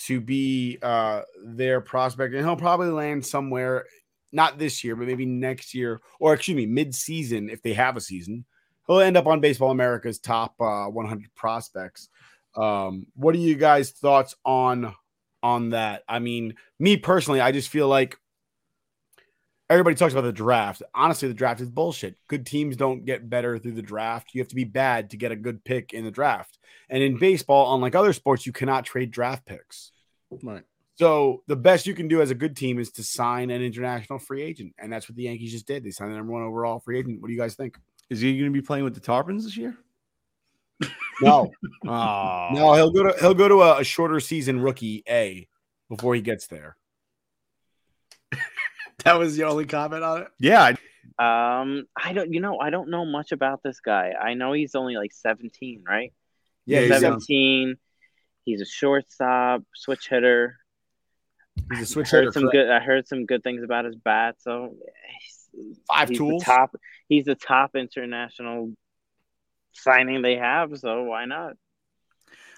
to 0.00 0.20
be 0.20 0.76
uh, 0.82 1.22
their 1.42 1.80
prospect, 1.80 2.34
and 2.34 2.44
he'll 2.44 2.54
probably 2.54 2.88
land 2.88 3.24
somewhere, 3.24 3.86
not 4.34 4.58
this 4.58 4.84
year, 4.84 4.96
but 4.96 5.06
maybe 5.06 5.24
next 5.24 5.74
year, 5.74 6.00
or 6.18 6.34
excuse 6.34 6.56
me, 6.56 6.66
mid-season 6.66 7.48
if 7.48 7.62
they 7.62 7.72
have 7.74 7.96
a 7.96 8.00
season. 8.00 8.44
He'll 8.86 9.00
end 9.00 9.16
up 9.16 9.26
on 9.26 9.40
Baseball 9.40 9.70
America's 9.70 10.18
top 10.18 10.60
uh, 10.60 10.86
100 10.86 11.34
prospects. 11.34 12.08
Um, 12.54 13.06
what 13.14 13.34
are 13.34 13.38
you 13.38 13.54
guys' 13.54 13.90
thoughts 13.90 14.34
on 14.44 14.94
on 15.42 15.70
that? 15.70 16.02
I 16.08 16.18
mean, 16.18 16.54
me 16.78 16.96
personally, 16.96 17.40
I 17.40 17.52
just 17.52 17.68
feel 17.68 17.88
like 17.88 18.18
everybody 19.70 19.96
talks 19.96 20.12
about 20.12 20.22
the 20.22 20.32
draft. 20.32 20.82
Honestly, 20.94 21.28
the 21.28 21.34
draft 21.34 21.60
is 21.60 21.68
bullshit. 21.70 22.16
Good 22.28 22.46
teams 22.46 22.76
don't 22.76 23.04
get 23.04 23.30
better 23.30 23.58
through 23.58 23.72
the 23.72 23.82
draft. 23.82 24.34
You 24.34 24.40
have 24.40 24.48
to 24.48 24.54
be 24.54 24.64
bad 24.64 25.10
to 25.10 25.16
get 25.16 25.32
a 25.32 25.36
good 25.36 25.64
pick 25.64 25.92
in 25.92 26.04
the 26.04 26.10
draft. 26.10 26.58
And 26.88 27.02
in 27.02 27.18
baseball, 27.18 27.74
unlike 27.74 27.94
other 27.94 28.12
sports, 28.12 28.46
you 28.46 28.52
cannot 28.52 28.84
trade 28.84 29.10
draft 29.10 29.46
picks. 29.46 29.92
Right. 30.42 30.64
So 30.96 31.42
the 31.48 31.56
best 31.56 31.86
you 31.86 31.94
can 31.94 32.06
do 32.08 32.20
as 32.22 32.30
a 32.30 32.34
good 32.36 32.56
team 32.56 32.78
is 32.78 32.90
to 32.92 33.02
sign 33.02 33.50
an 33.50 33.62
international 33.62 34.18
free 34.20 34.42
agent, 34.42 34.74
and 34.78 34.92
that's 34.92 35.08
what 35.08 35.16
the 35.16 35.24
Yankees 35.24 35.50
just 35.52 35.66
did. 35.66 35.82
They 35.84 35.90
signed 35.90 36.12
the 36.12 36.16
number 36.16 36.32
one 36.32 36.42
overall 36.42 36.78
free 36.78 36.98
agent. 36.98 37.20
What 37.20 37.28
do 37.28 37.32
you 37.34 37.40
guys 37.40 37.54
think? 37.56 37.76
Is 38.10 38.20
he 38.20 38.38
going 38.38 38.52
to 38.52 38.56
be 38.60 38.64
playing 38.64 38.84
with 38.84 38.94
the 38.94 39.00
Tarpons 39.00 39.42
this 39.44 39.56
year? 39.56 39.76
No, 41.20 41.50
Oh, 41.86 42.48
no, 42.52 42.74
he'll 42.74 42.90
go 42.92 43.02
to 43.04 43.14
he'll 43.20 43.34
go 43.34 43.48
to 43.48 43.62
a, 43.62 43.80
a 43.80 43.84
shorter 43.84 44.20
season 44.20 44.60
rookie 44.60 45.02
A 45.08 45.48
before 45.88 46.14
he 46.14 46.20
gets 46.20 46.46
there. 46.46 46.76
That 49.04 49.18
was 49.18 49.36
the 49.36 49.44
only 49.44 49.66
comment 49.66 50.02
on 50.04 50.22
it. 50.22 50.28
Yeah, 50.38 50.68
Um, 51.18 51.84
I 51.96 52.12
don't, 52.14 52.32
you 52.32 52.40
know, 52.40 52.58
I 52.60 52.70
don't 52.70 52.88
know 52.88 53.04
much 53.04 53.32
about 53.32 53.62
this 53.62 53.80
guy. 53.80 54.12
I 54.18 54.34
know 54.34 54.52
he's 54.52 54.74
only 54.74 54.96
like 54.96 55.12
seventeen, 55.12 55.82
right? 55.86 56.12
Yeah, 56.64 56.80
he's 56.82 56.90
young. 56.90 57.00
seventeen. 57.00 57.76
He's 58.44 58.60
a 58.60 58.66
shortstop, 58.66 59.62
switch 59.74 60.08
hitter. 60.08 60.56
He's 61.70 61.82
a 61.82 61.86
switch 61.86 62.10
heard 62.10 62.32
some 62.32 62.48
good. 62.48 62.70
I 62.70 62.80
heard 62.80 63.06
some 63.06 63.26
good 63.26 63.42
things 63.42 63.62
about 63.62 63.84
his 63.84 63.96
bat. 63.96 64.36
So 64.38 64.74
he's, 65.52 65.78
Five 65.88 66.08
he's 66.08 66.18
tools. 66.18 66.42
The 66.42 66.46
top. 66.46 66.76
He's 67.08 67.24
the 67.24 67.34
top 67.34 67.74
international 67.74 68.72
signing 69.72 70.22
they 70.22 70.36
have. 70.36 70.76
So 70.78 71.04
why 71.04 71.24
not? 71.24 71.54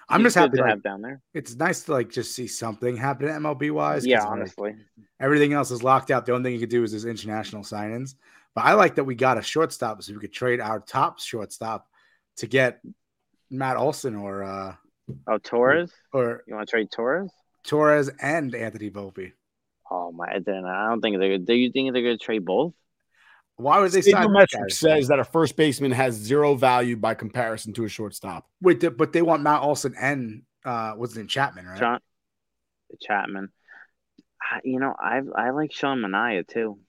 I'm 0.09 0.21
He's 0.21 0.27
just 0.27 0.35
happy 0.37 0.57
to 0.57 0.61
like, 0.63 0.69
have 0.69 0.83
down 0.83 1.01
there. 1.01 1.21
It's 1.33 1.55
nice 1.55 1.83
to 1.83 1.91
like 1.91 2.09
just 2.09 2.33
see 2.33 2.47
something 2.47 2.95
happen 2.95 3.27
at 3.27 3.41
MLB 3.41 3.71
wise. 3.71 4.05
Yeah, 4.05 4.21
like, 4.21 4.27
honestly. 4.29 4.75
everything 5.19 5.53
else 5.53 5.69
is 5.69 5.83
locked 5.83 6.11
out. 6.11 6.25
The 6.25 6.33
only 6.33 6.43
thing 6.45 6.53
you 6.53 6.59
could 6.61 6.69
do 6.69 6.83
is 6.83 6.91
his 6.91 7.05
international 7.05 7.63
signings. 7.63 8.15
But 8.55 8.65
I 8.65 8.73
like 8.73 8.95
that 8.95 9.03
we 9.03 9.15
got 9.15 9.37
a 9.37 9.41
shortstop, 9.41 10.01
so 10.01 10.13
we 10.13 10.19
could 10.19 10.33
trade 10.33 10.61
our 10.61 10.79
top 10.79 11.19
shortstop 11.19 11.87
to 12.37 12.47
get 12.47 12.79
Matt 13.49 13.77
Olson 13.77 14.15
or 14.15 14.43
uh 14.43 14.75
Oh, 15.27 15.37
Torres. 15.37 15.91
or 16.13 16.43
You 16.47 16.55
want 16.55 16.67
to 16.67 16.71
trade 16.71 16.87
Torres? 16.91 17.31
Torres 17.67 18.09
and 18.19 18.55
Anthony 18.55 18.89
Volpe. 18.89 19.33
Oh 19.91 20.11
my! 20.11 20.39
Then 20.43 20.65
I 20.65 20.89
don't 20.89 21.01
think 21.01 21.19
they're. 21.19 21.37
Do 21.37 21.53
you 21.53 21.71
think 21.71 21.93
they're 21.93 22.01
going 22.01 22.17
to 22.17 22.23
trade 22.23 22.43
both? 22.43 22.73
Why 23.57 23.79
would 23.79 23.91
they 23.91 24.01
sign 24.01 24.31
that 24.33 24.49
guy? 24.51 24.59
Sabermetrics 24.59 24.71
says 24.73 25.07
that 25.07 25.19
a 25.19 25.23
first 25.23 25.55
baseman 25.55 25.91
has 25.91 26.15
zero 26.15 26.55
value 26.55 26.95
by 26.95 27.13
comparison 27.13 27.73
to 27.73 27.85
a 27.85 27.89
shortstop. 27.89 28.47
Wait, 28.61 28.83
but 28.97 29.13
they 29.13 29.21
want 29.21 29.43
Matt 29.43 29.61
Olson 29.61 29.95
and 29.99 30.43
uh 30.65 30.93
what's 30.93 31.13
his 31.13 31.17
name 31.17 31.27
Chapman, 31.27 31.65
right? 31.65 31.79
John 31.79 31.99
Chapman. 33.01 33.49
I, 34.41 34.59
you 34.63 34.79
know, 34.79 34.93
I 34.99 35.21
I 35.35 35.49
like 35.51 35.73
Sean 35.73 35.99
Manaea 35.99 36.47
too. 36.47 36.79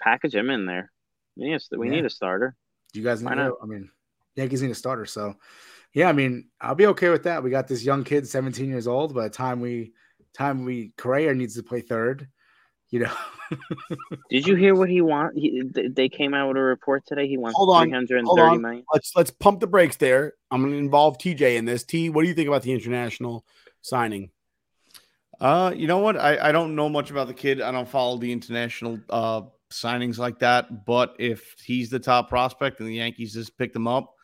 Package 0.00 0.34
him 0.34 0.50
in 0.50 0.66
there. 0.66 0.92
We 1.36 1.48
need 1.48 1.60
a, 1.72 1.78
we 1.78 1.88
Yeah. 1.88 1.96
need 1.96 2.04
a 2.04 2.10
starter. 2.10 2.56
You 2.92 3.02
guys 3.02 3.22
Why 3.22 3.34
need? 3.34 3.52
I 3.62 3.66
mean, 3.66 3.90
Yankees 4.36 4.62
need 4.62 4.70
a 4.70 4.74
starter. 4.74 5.06
So, 5.06 5.36
yeah, 5.92 6.08
I 6.08 6.12
mean, 6.12 6.48
I'll 6.60 6.74
be 6.74 6.86
okay 6.88 7.08
with 7.08 7.24
that. 7.24 7.42
We 7.42 7.50
got 7.50 7.68
this 7.68 7.84
young 7.84 8.04
kid, 8.04 8.28
17 8.28 8.68
years 8.68 8.86
old. 8.86 9.14
By 9.14 9.24
the 9.24 9.30
time 9.30 9.60
we, 9.60 9.92
time 10.34 10.64
we, 10.64 10.92
Correa 10.96 11.34
needs 11.34 11.54
to 11.56 11.62
play 11.62 11.80
third. 11.80 12.28
You 12.90 13.00
know, 13.00 13.12
Did 14.30 14.46
you 14.46 14.54
hear 14.54 14.74
what 14.74 14.88
he 14.88 15.00
want? 15.02 15.36
He, 15.36 15.62
they 15.62 16.08
came 16.08 16.32
out 16.32 16.48
with 16.48 16.56
a 16.56 16.60
report 16.60 17.04
today. 17.06 17.28
He 17.28 17.36
wants 17.36 17.56
Hold 17.56 17.74
on, 17.74 17.84
three 17.84 17.92
hundred 17.92 18.24
hold 18.24 18.40
on. 18.40 18.62
million. 18.62 18.84
Let's 18.92 19.12
let's 19.14 19.30
pump 19.30 19.60
the 19.60 19.66
brakes 19.66 19.96
there. 19.96 20.34
I'm 20.50 20.62
going 20.62 20.72
to 20.72 20.78
involve 20.78 21.18
TJ 21.18 21.56
in 21.56 21.66
this. 21.66 21.84
T, 21.84 22.08
what 22.08 22.22
do 22.22 22.28
you 22.28 22.34
think 22.34 22.48
about 22.48 22.62
the 22.62 22.72
international 22.72 23.44
signing? 23.82 24.30
Uh, 25.38 25.72
you 25.76 25.86
know 25.86 25.98
what? 25.98 26.16
I, 26.16 26.48
I 26.48 26.52
don't 26.52 26.74
know 26.74 26.88
much 26.88 27.10
about 27.10 27.28
the 27.28 27.34
kid. 27.34 27.60
I 27.60 27.70
don't 27.72 27.88
follow 27.88 28.16
the 28.16 28.32
international 28.32 29.00
uh 29.10 29.42
signings 29.70 30.18
like 30.18 30.38
that. 30.40 30.84
But 30.86 31.16
if 31.18 31.56
he's 31.62 31.90
the 31.90 32.00
top 32.00 32.28
prospect 32.28 32.80
and 32.80 32.88
the 32.88 32.94
Yankees 32.94 33.34
just 33.34 33.56
picked 33.58 33.76
him 33.76 33.86
up, 33.86 34.14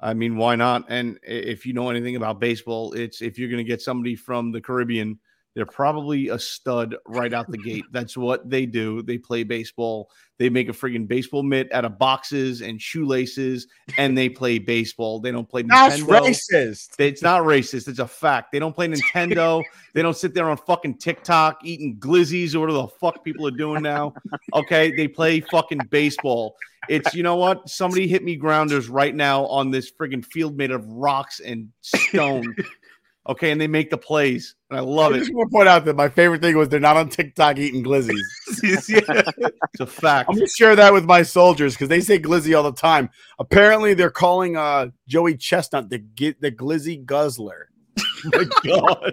I 0.00 0.14
mean, 0.14 0.36
why 0.36 0.56
not? 0.56 0.86
And 0.88 1.18
if 1.22 1.66
you 1.66 1.72
know 1.72 1.90
anything 1.90 2.16
about 2.16 2.40
baseball, 2.40 2.92
it's 2.92 3.22
if 3.22 3.38
you're 3.38 3.48
going 3.48 3.64
to 3.64 3.68
get 3.68 3.82
somebody 3.82 4.16
from 4.16 4.52
the 4.52 4.60
Caribbean, 4.60 5.18
they're 5.54 5.66
probably 5.66 6.28
a 6.28 6.38
stud 6.38 6.96
right 7.06 7.32
out 7.32 7.50
the 7.50 7.58
gate. 7.58 7.84
That's 7.92 8.16
what 8.16 8.48
they 8.48 8.66
do. 8.66 9.02
They 9.02 9.18
play 9.18 9.44
baseball. 9.44 10.10
They 10.36 10.48
make 10.48 10.68
a 10.68 10.72
friggin' 10.72 11.06
baseball 11.06 11.44
mitt 11.44 11.72
out 11.72 11.84
of 11.84 11.96
boxes 11.96 12.60
and 12.60 12.82
shoelaces, 12.82 13.68
and 13.96 14.18
they 14.18 14.28
play 14.28 14.58
baseball. 14.58 15.20
They 15.20 15.30
don't 15.30 15.48
play 15.48 15.62
That's 15.62 16.00
Nintendo. 16.00 16.26
racist. 16.26 16.88
It's 16.98 17.22
not 17.22 17.42
racist. 17.42 17.86
It's 17.86 18.00
a 18.00 18.08
fact. 18.08 18.50
They 18.50 18.58
don't 18.58 18.74
play 18.74 18.88
Nintendo. 18.88 19.62
they 19.94 20.02
don't 20.02 20.16
sit 20.16 20.34
there 20.34 20.50
on 20.50 20.56
fucking 20.56 20.98
TikTok 20.98 21.60
eating 21.62 21.96
glizzies 22.00 22.56
or 22.56 22.60
whatever 22.60 22.78
the 22.78 22.88
fuck 22.88 23.22
people 23.24 23.46
are 23.46 23.52
doing 23.52 23.82
now. 23.82 24.12
Okay. 24.54 24.90
They 24.90 25.06
play 25.06 25.38
fucking 25.38 25.82
baseball. 25.90 26.56
It's, 26.88 27.14
you 27.14 27.22
know 27.22 27.36
what? 27.36 27.68
Somebody 27.68 28.08
hit 28.08 28.24
me 28.24 28.34
grounders 28.34 28.88
right 28.88 29.14
now 29.14 29.46
on 29.46 29.70
this 29.70 29.90
friggin' 29.92 30.24
field 30.24 30.56
made 30.56 30.72
of 30.72 30.84
rocks 30.88 31.38
and 31.38 31.68
stone. 31.80 32.56
Okay. 33.26 33.50
And 33.50 33.60
they 33.60 33.66
make 33.66 33.90
the 33.90 33.96
plays. 33.98 34.54
And 34.70 34.78
I 34.78 34.82
love 34.82 35.12
I 35.12 35.16
it. 35.16 35.20
just 35.20 35.34
want 35.34 35.50
to 35.50 35.54
point 35.54 35.68
out 35.68 35.84
that 35.86 35.96
my 35.96 36.08
favorite 36.08 36.42
thing 36.42 36.56
was 36.58 36.68
they're 36.68 36.80
not 36.80 36.96
on 36.96 37.08
TikTok 37.08 37.58
eating 37.58 37.82
glizzies. 37.84 38.20
It's 38.62 39.80
a 39.80 39.86
fact. 39.86 40.28
I'm 40.28 40.36
gonna 40.36 40.46
share 40.48 40.76
that 40.76 40.92
with 40.92 41.04
my 41.04 41.22
soldiers 41.22 41.74
because 41.74 41.88
they 41.88 42.00
say 42.00 42.18
glizzy 42.18 42.56
all 42.56 42.62
the 42.62 42.72
time. 42.72 43.10
Apparently, 43.38 43.94
they're 43.94 44.10
calling 44.10 44.56
uh 44.56 44.88
Joey 45.08 45.36
Chestnut 45.36 45.88
the 45.90 45.98
gi- 45.98 46.36
the 46.40 46.52
glizzy 46.52 47.04
guzzler. 47.04 47.70
my 48.24 48.44
God. 48.64 49.12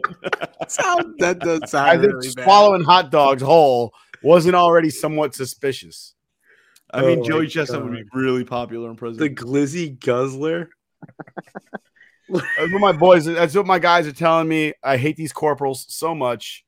sound, 0.68 1.16
that 1.20 1.40
does 1.40 1.70
sound. 1.72 1.90
I 1.90 1.98
think 1.98 2.14
really 2.14 2.30
bad. 2.36 2.44
swallowing 2.46 2.84
hot 2.84 3.12
dogs 3.12 3.42
whole 3.42 3.94
wasn't 4.24 4.56
already 4.56 4.90
somewhat 4.90 5.36
suspicious. 5.36 6.16
I 6.94 7.02
mean, 7.02 7.20
Oh 7.20 7.22
my 7.22 7.28
Joey 7.28 7.48
Chestnut 7.48 7.84
would 7.84 7.94
be 7.94 8.04
really 8.14 8.44
popular 8.44 8.90
in 8.90 8.96
prison. 8.98 9.20
The 9.20 9.30
glizzy 9.30 9.98
guzzler. 10.00 10.70
That's 12.32 12.72
what 12.72 12.82
my 12.82 12.92
boys. 12.92 13.26
That's 13.26 13.56
what 13.56 13.66
my 13.66 13.80
guys 13.80 14.08
are 14.08 14.12
telling 14.12 14.48
me. 14.48 14.74
I 14.84 14.98
hate 14.98 15.16
these 15.16 15.34
corporals 15.34 15.86
so 15.90 16.16
much. 16.16 16.64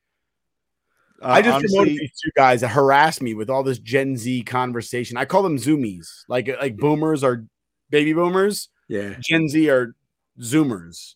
Uh, 1.22 1.28
I 1.28 1.42
just 1.42 1.56
honestly- 1.56 1.76
promoted 1.78 1.98
these 2.00 2.20
two 2.24 2.32
guys 2.36 2.62
that 2.62 2.70
harass 2.70 3.22
me 3.22 3.34
with 3.34 3.50
all 3.50 3.64
this 3.64 3.80
Gen 3.80 4.18
Z 4.18 4.44
conversation. 4.44 5.18
I 5.18 5.26
call 5.26 5.44
them 5.44 5.58
Zoomies, 5.58 6.08
like 6.28 6.48
like 6.60 6.76
boomers 6.78 7.24
are 7.24 7.46
baby 7.90 8.14
boomers. 8.14 8.70
Yeah. 8.90 9.16
Gen 9.22 9.48
Z 9.48 9.70
are 9.70 9.96
Zoomers. 10.40 11.16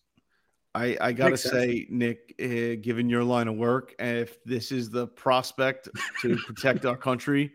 I, 0.74 0.96
I 1.00 1.12
gotta 1.12 1.30
Makes 1.30 1.42
sense. 1.42 1.54
say, 1.54 1.86
Nick, 1.90 2.34
uh, 2.40 2.80
given 2.80 3.08
your 3.08 3.24
line 3.24 3.48
of 3.48 3.56
work, 3.56 3.94
if 3.98 4.42
this 4.44 4.70
is 4.70 4.90
the 4.90 5.08
prospect 5.08 5.88
to 6.22 6.36
protect 6.46 6.84
our 6.86 6.96
country, 6.96 7.52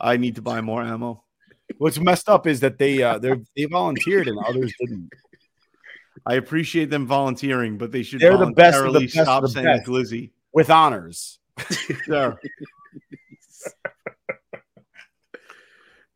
I 0.00 0.16
need 0.16 0.36
to 0.36 0.42
buy 0.42 0.60
more 0.62 0.82
ammo. 0.82 1.22
What's 1.78 1.98
messed 2.00 2.28
up 2.28 2.46
is 2.46 2.60
that 2.60 2.78
they 2.78 3.02
uh 3.02 3.18
they 3.18 3.34
they 3.56 3.64
volunteered 3.66 4.26
and 4.28 4.38
others 4.46 4.72
didn't. 4.80 5.10
I 6.26 6.34
appreciate 6.34 6.90
them 6.90 7.06
volunteering, 7.06 7.78
but 7.78 7.90
they 7.92 8.02
should 8.02 8.20
They're 8.20 8.36
the 8.36 8.52
best 8.52 8.78
of 8.78 8.92
the 8.92 9.00
best 9.00 9.16
of 9.16 9.24
stop 9.24 9.42
the 9.42 9.48
saying 9.48 9.66
best. 9.66 9.86
glizzy. 9.86 10.30
with 10.52 10.70
honors. 10.70 11.38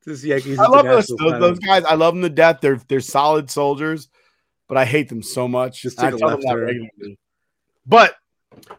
This 0.05 0.25
Yankees. 0.25 0.59
I 0.61 0.69
love 0.69 0.85
those, 0.85 1.11
international 1.11 1.41
those, 1.41 1.41
those 1.41 1.59
guys. 1.59 1.85
I 1.85 1.95
love 1.95 2.15
them 2.15 2.23
to 2.23 2.29
death. 2.29 2.61
They're 2.61 2.81
they're 2.89 3.01
solid 3.01 3.51
soldiers. 3.51 4.09
but 4.69 4.77
I 4.77 4.85
hate 4.85 5.09
them 5.09 5.23
so 5.23 5.49
much. 5.49 5.83
Just 5.83 5.99
take 5.99 6.15
a 6.15 6.19
tell 6.19 6.29
them 6.31 6.41
left 6.41 6.43
that 6.43 6.53
turn. 6.55 6.65
regularly. 6.65 7.19
But 7.87 8.15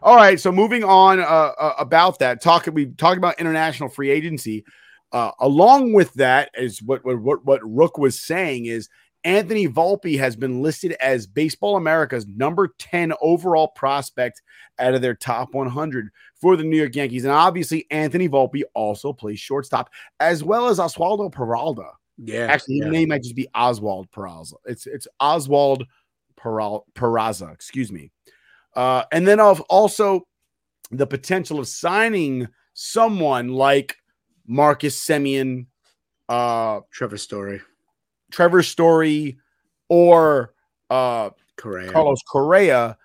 all 0.02 0.16
right, 0.16 0.38
so 0.40 0.50
moving 0.52 0.84
on 0.84 1.20
uh, 1.20 1.22
uh, 1.22 1.74
about 1.78 2.18
that, 2.20 2.42
talk 2.42 2.66
we 2.72 2.86
talked 2.86 3.18
about 3.18 3.38
international 3.40 3.88
free 3.88 4.10
agency. 4.10 4.64
Uh, 5.12 5.30
along 5.40 5.92
with 5.94 6.12
that, 6.14 6.50
is 6.54 6.82
what, 6.82 7.04
what 7.04 7.18
what 7.20 7.44
what 7.44 7.60
Rook 7.62 7.96
was 7.98 8.20
saying 8.20 8.66
is 8.66 8.88
Anthony 9.24 9.66
Volpe 9.66 10.18
has 10.18 10.36
been 10.36 10.62
listed 10.62 10.92
as 11.00 11.26
Baseball 11.26 11.76
America's 11.76 12.26
number 12.26 12.74
10 12.78 13.12
overall 13.20 13.68
prospect 13.68 14.42
out 14.78 14.94
of 14.94 15.02
their 15.02 15.14
top 15.14 15.54
100 15.54 16.10
for 16.40 16.56
the 16.56 16.64
New 16.64 16.76
York 16.76 16.94
Yankees. 16.94 17.24
And 17.24 17.32
obviously, 17.32 17.86
Anthony 17.90 18.28
Volpe 18.28 18.62
also 18.74 19.12
plays 19.12 19.40
shortstop, 19.40 19.90
as 20.20 20.44
well 20.44 20.68
as 20.68 20.78
Oswaldo 20.78 21.32
Peralta. 21.32 21.90
Yeah. 22.16 22.46
Actually, 22.46 22.78
his 22.78 22.86
name 22.86 23.08
might 23.08 23.22
just 23.22 23.36
be 23.36 23.48
Oswald 23.54 24.10
Peraza. 24.10 24.54
It's 24.64 24.86
it's 24.86 25.06
Oswald 25.20 25.84
Peral- 26.38 26.84
Peraza, 26.94 27.52
excuse 27.52 27.92
me. 27.92 28.10
Uh, 28.74 29.04
and 29.12 29.26
then 29.26 29.40
of 29.40 29.60
also 29.62 30.26
the 30.90 31.06
potential 31.06 31.58
of 31.58 31.68
signing 31.68 32.48
someone 32.74 33.48
like 33.48 33.96
Marcus 34.46 34.98
Semien, 34.98 35.66
uh, 36.28 36.80
Trevor 36.90 37.18
Story, 37.18 37.60
Trevor 38.30 38.62
Story, 38.62 39.38
or 39.88 40.54
uh, 40.90 41.30
Correa. 41.56 41.90
Carlos 41.90 42.22
Correa 42.22 42.96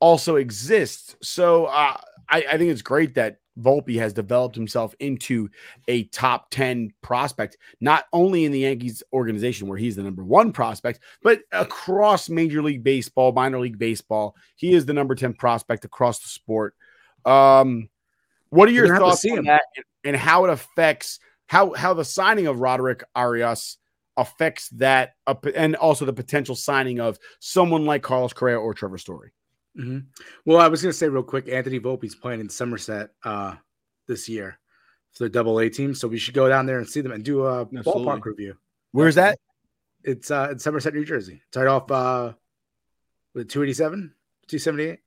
also 0.00 0.36
exists. 0.36 1.16
So 1.22 1.66
uh, 1.66 1.96
I, 2.28 2.44
I 2.50 2.58
think 2.58 2.70
it's 2.70 2.82
great 2.82 3.14
that 3.14 3.38
Volpe 3.60 3.98
has 3.98 4.12
developed 4.12 4.56
himself 4.56 4.94
into 5.00 5.50
a 5.88 6.04
top 6.04 6.50
10 6.50 6.92
prospect, 7.02 7.58
not 7.80 8.06
only 8.12 8.44
in 8.44 8.52
the 8.52 8.60
Yankees 8.60 9.02
organization 9.12 9.68
where 9.68 9.78
he's 9.78 9.96
the 9.96 10.02
number 10.02 10.24
one 10.24 10.52
prospect, 10.52 11.00
but 11.22 11.40
across 11.52 12.28
Major 12.28 12.62
League 12.62 12.82
Baseball, 12.82 13.32
minor 13.32 13.60
league 13.60 13.78
baseball. 13.78 14.36
He 14.56 14.72
is 14.72 14.86
the 14.86 14.94
number 14.94 15.14
10 15.14 15.34
prospect 15.34 15.84
across 15.84 16.20
the 16.20 16.28
sport. 16.28 16.74
Um, 17.24 17.88
what 18.48 18.68
are 18.68 18.72
your 18.72 18.86
gonna 18.86 18.94
have 18.94 19.02
to 19.02 19.10
thoughts 19.10 19.24
on 19.26 19.38
him. 19.38 19.44
that 19.46 19.62
and, 19.76 19.84
and 20.04 20.16
how 20.16 20.44
it 20.44 20.50
affects 20.50 21.20
how 21.46 21.72
how 21.74 21.94
the 21.94 22.04
signing 22.04 22.46
of 22.46 22.60
Roderick 22.60 23.04
Arias 23.14 23.76
affects 24.20 24.68
that 24.70 25.14
uh, 25.26 25.34
and 25.54 25.76
also 25.76 26.04
the 26.04 26.12
potential 26.12 26.54
signing 26.54 27.00
of 27.00 27.18
someone 27.40 27.84
like 27.86 28.02
Carlos 28.02 28.32
Correa 28.32 28.58
or 28.58 28.74
Trevor 28.74 28.98
Story? 28.98 29.32
Mhm. 29.78 30.06
Well, 30.44 30.58
I 30.60 30.68
was 30.68 30.82
going 30.82 30.92
to 30.92 30.96
say 30.98 31.08
real 31.08 31.22
quick, 31.22 31.48
Anthony 31.48 31.80
Volpe's 31.80 32.14
playing 32.14 32.40
in 32.40 32.48
Somerset 32.48 33.10
uh, 33.24 33.54
this 34.06 34.28
year 34.28 34.58
for 35.12 35.24
the 35.24 35.30
Double 35.30 35.58
A 35.60 35.70
team, 35.70 35.94
so 35.94 36.08
we 36.08 36.18
should 36.18 36.34
go 36.34 36.48
down 36.48 36.66
there 36.66 36.78
and 36.78 36.88
see 36.88 37.00
them 37.00 37.12
and 37.12 37.24
do 37.24 37.46
a 37.46 37.62
Absolutely. 37.62 37.90
ballpark 37.92 38.24
review. 38.24 38.56
Where's 38.92 39.14
that? 39.14 39.38
It's 40.02 40.30
uh, 40.30 40.48
in 40.52 40.58
Somerset, 40.58 40.94
New 40.94 41.04
Jersey. 41.04 41.40
It's 41.46 41.56
right 41.56 41.66
off 41.66 41.90
uh, 41.90 42.32
with 43.34 43.48
287, 43.48 44.12
278, 44.48 44.98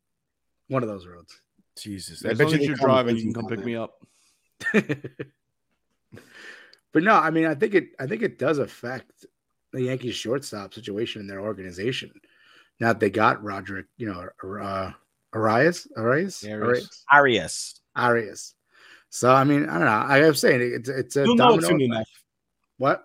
one 0.67 0.83
of 0.83 0.89
those 0.89 1.05
roads. 1.05 1.41
Jesus, 1.77 2.23
As 2.23 2.39
long 2.39 2.53
as 2.53 2.59
you're 2.65 2.75
driving, 2.75 3.17
you 3.17 3.23
can 3.23 3.33
come 3.33 3.47
pick 3.47 3.65
me 3.65 3.75
up. 3.75 3.95
But 6.93 7.03
no, 7.03 7.13
I 7.15 7.31
mean, 7.31 7.45
I 7.45 7.55
think 7.55 7.73
it. 7.73 7.89
I 7.99 8.07
think 8.07 8.21
it 8.21 8.39
does 8.39 8.59
affect 8.59 9.25
the 9.71 9.83
Yankees 9.83 10.15
shortstop 10.15 10.73
situation 10.73 11.21
in 11.21 11.27
their 11.27 11.41
organization. 11.41 12.11
Now 12.79 12.87
that 12.89 12.99
they 12.99 13.09
got 13.09 13.43
Roderick, 13.43 13.87
you 13.97 14.07
know, 14.07 14.29
uh, 14.61 14.91
Arias, 15.33 15.87
Arias, 15.97 16.45
Arias. 16.45 17.03
Arias. 17.11 17.81
Arias. 17.95 18.53
So 19.09 19.31
I 19.31 19.43
mean, 19.43 19.67
I 19.69 19.73
don't 19.73 19.85
know. 19.85 19.91
I 19.91 20.25
am 20.25 20.35
saying 20.35 20.61
it's 20.61 20.89
it's 20.89 21.15
a 21.15 21.23
You'll 21.23 21.35
know 21.35 21.49
it 21.55 21.61
domino 21.61 21.67
soon 21.67 21.81
effect. 21.81 21.93
enough. 21.93 22.09
What? 22.77 23.03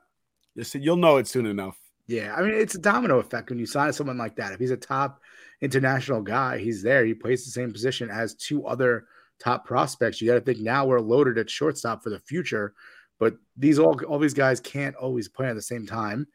Yes, 0.55 0.75
you'll 0.75 0.97
know 0.97 1.17
it 1.17 1.27
soon 1.27 1.47
enough. 1.47 1.79
Yeah, 2.07 2.35
I 2.35 2.43
mean, 2.43 2.55
it's 2.55 2.75
a 2.75 2.79
domino 2.79 3.19
effect 3.19 3.51
when 3.51 3.59
you 3.59 3.67
sign 3.67 3.93
someone 3.93 4.17
like 4.17 4.37
that. 4.37 4.53
If 4.53 4.61
he's 4.61 4.71
a 4.71 4.77
top 4.77 5.21
international 5.61 6.23
guy, 6.23 6.59
he's 6.59 6.83
there. 6.83 7.05
He 7.05 7.15
plays 7.15 7.45
the 7.45 7.51
same 7.51 7.73
position 7.73 8.11
as 8.11 8.35
two 8.35 8.67
other 8.67 9.07
top 9.39 9.67
prospects. 9.67 10.21
You 10.21 10.29
got 10.29 10.35
to 10.35 10.41
think 10.41 10.61
now 10.61 10.87
we're 10.87 11.01
loaded 11.01 11.37
at 11.37 11.51
shortstop 11.51 12.03
for 12.03 12.11
the 12.11 12.19
future, 12.21 12.75
but 13.19 13.37
these 13.57 13.79
all 13.79 14.01
all 14.05 14.19
these 14.19 14.35
guys 14.35 14.61
can't 14.61 14.97
always 14.97 15.29
play 15.29 15.49
at 15.49 15.57
the 15.57 15.63
same 15.63 15.87
time. 15.87 16.27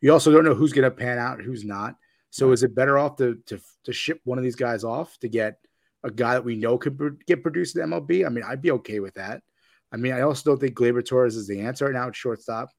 You 0.00 0.12
also 0.12 0.32
don't 0.32 0.44
know 0.44 0.54
who's 0.54 0.72
going 0.72 0.84
to 0.84 0.90
pan 0.90 1.18
out, 1.18 1.38
and 1.38 1.46
who's 1.46 1.64
not. 1.64 1.96
So 2.30 2.52
is 2.52 2.62
it 2.62 2.74
better 2.74 2.98
off 2.98 3.16
to 3.16 3.38
to 3.46 3.60
to 3.84 3.92
ship 3.92 4.20
one 4.24 4.38
of 4.38 4.44
these 4.44 4.56
guys 4.56 4.84
off 4.84 5.18
to 5.18 5.28
get 5.28 5.58
a 6.02 6.10
guy 6.10 6.34
that 6.34 6.44
we 6.44 6.56
know 6.56 6.78
could 6.78 6.98
pro- 6.98 7.16
get 7.26 7.42
produced 7.42 7.76
in 7.76 7.88
MLB? 7.88 8.26
I 8.26 8.28
mean, 8.28 8.44
I'd 8.46 8.62
be 8.62 8.72
okay 8.72 9.00
with 9.00 9.14
that. 9.14 9.42
I 9.92 9.96
mean, 9.96 10.12
I 10.12 10.22
also 10.22 10.50
don't 10.50 10.58
think 10.58 10.74
Gleyber 10.74 11.04
Torres 11.06 11.36
is 11.36 11.46
the 11.46 11.60
answer 11.60 11.84
right 11.84 11.94
now 11.94 12.08
at 12.08 12.16
shortstop. 12.16 12.70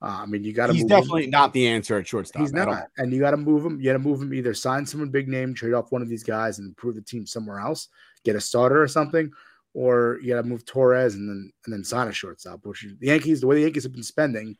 Uh, 0.00 0.22
I 0.22 0.26
mean, 0.26 0.42
you 0.42 0.52
got 0.52 0.66
to. 0.66 0.72
He's 0.72 0.84
definitely 0.84 1.28
not 1.28 1.52
the 1.52 1.68
answer 1.68 1.96
at 1.96 2.08
shortstop. 2.08 2.40
He's 2.40 2.52
not, 2.52 2.88
and 2.96 3.12
you 3.12 3.20
got 3.20 3.30
to 3.30 3.36
move 3.36 3.64
him. 3.64 3.78
You 3.78 3.86
got 3.86 3.92
to 3.92 3.98
move 4.00 4.20
him. 4.20 4.34
Either 4.34 4.52
sign 4.52 4.84
someone 4.84 5.10
big 5.10 5.28
name, 5.28 5.54
trade 5.54 5.74
off 5.74 5.92
one 5.92 6.02
of 6.02 6.08
these 6.08 6.24
guys, 6.24 6.58
and 6.58 6.66
improve 6.66 6.96
the 6.96 7.02
team 7.02 7.24
somewhere 7.24 7.60
else. 7.60 7.88
Get 8.24 8.34
a 8.34 8.40
starter 8.40 8.82
or 8.82 8.88
something, 8.88 9.30
or 9.74 10.18
you 10.22 10.34
got 10.34 10.42
to 10.42 10.48
move 10.48 10.64
Torres 10.64 11.14
and 11.14 11.28
then 11.28 11.52
and 11.64 11.72
then 11.72 11.84
sign 11.84 12.08
a 12.08 12.12
shortstop. 12.12 12.60
Which 12.64 12.86
the 13.00 13.06
Yankees, 13.06 13.40
the 13.40 13.46
way 13.46 13.56
the 13.56 13.62
Yankees 13.62 13.84
have 13.84 13.92
been 13.92 14.02
spending, 14.02 14.56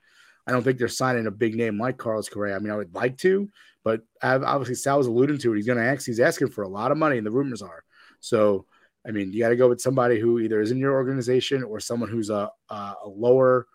I 0.47 0.53
don't 0.53 0.63
think 0.63 0.79
they're 0.79 0.89
signing 0.89 1.27
a 1.27 1.31
big 1.31 1.55
name 1.55 1.79
like 1.79 1.99
Carlos 1.99 2.29
Correa. 2.29 2.57
I 2.57 2.59
mean, 2.59 2.73
I 2.73 2.77
would 2.77 2.95
like 2.95 3.19
to, 3.19 3.49
but 3.85 4.03
I've- 4.23 4.45
obviously 4.45 4.75
Sal 4.75 4.99
was 4.99 5.07
alluding 5.07 5.39
to 5.39 5.53
it. 5.53 5.57
He's 5.57 5.67
going 5.67 5.79
to 5.79 5.85
ask. 5.85 6.07
He's 6.07 6.21
asking 6.21 6.49
for 6.49 6.63
a 6.63 6.69
lot 6.69 6.91
of 6.93 6.99
money, 6.99 7.19
and 7.19 7.27
the 7.27 7.31
rumors 7.31 7.63
are. 7.63 7.85
So, 8.21 8.67
I 9.07 9.11
mean, 9.11 9.33
you 9.33 9.41
got 9.41 9.51
to 9.51 9.57
go 9.57 9.69
with 9.69 9.81
somebody 9.81 10.19
who 10.19 10.39
either 10.39 10.61
is 10.61 10.71
in 10.71 10.79
your 10.79 10.93
organization 10.93 11.63
or 11.63 11.81
someone 11.81 12.09
who's 12.09 12.31
a 12.31 12.51
a, 12.71 12.95
a 13.05 13.09
lower, 13.09 13.67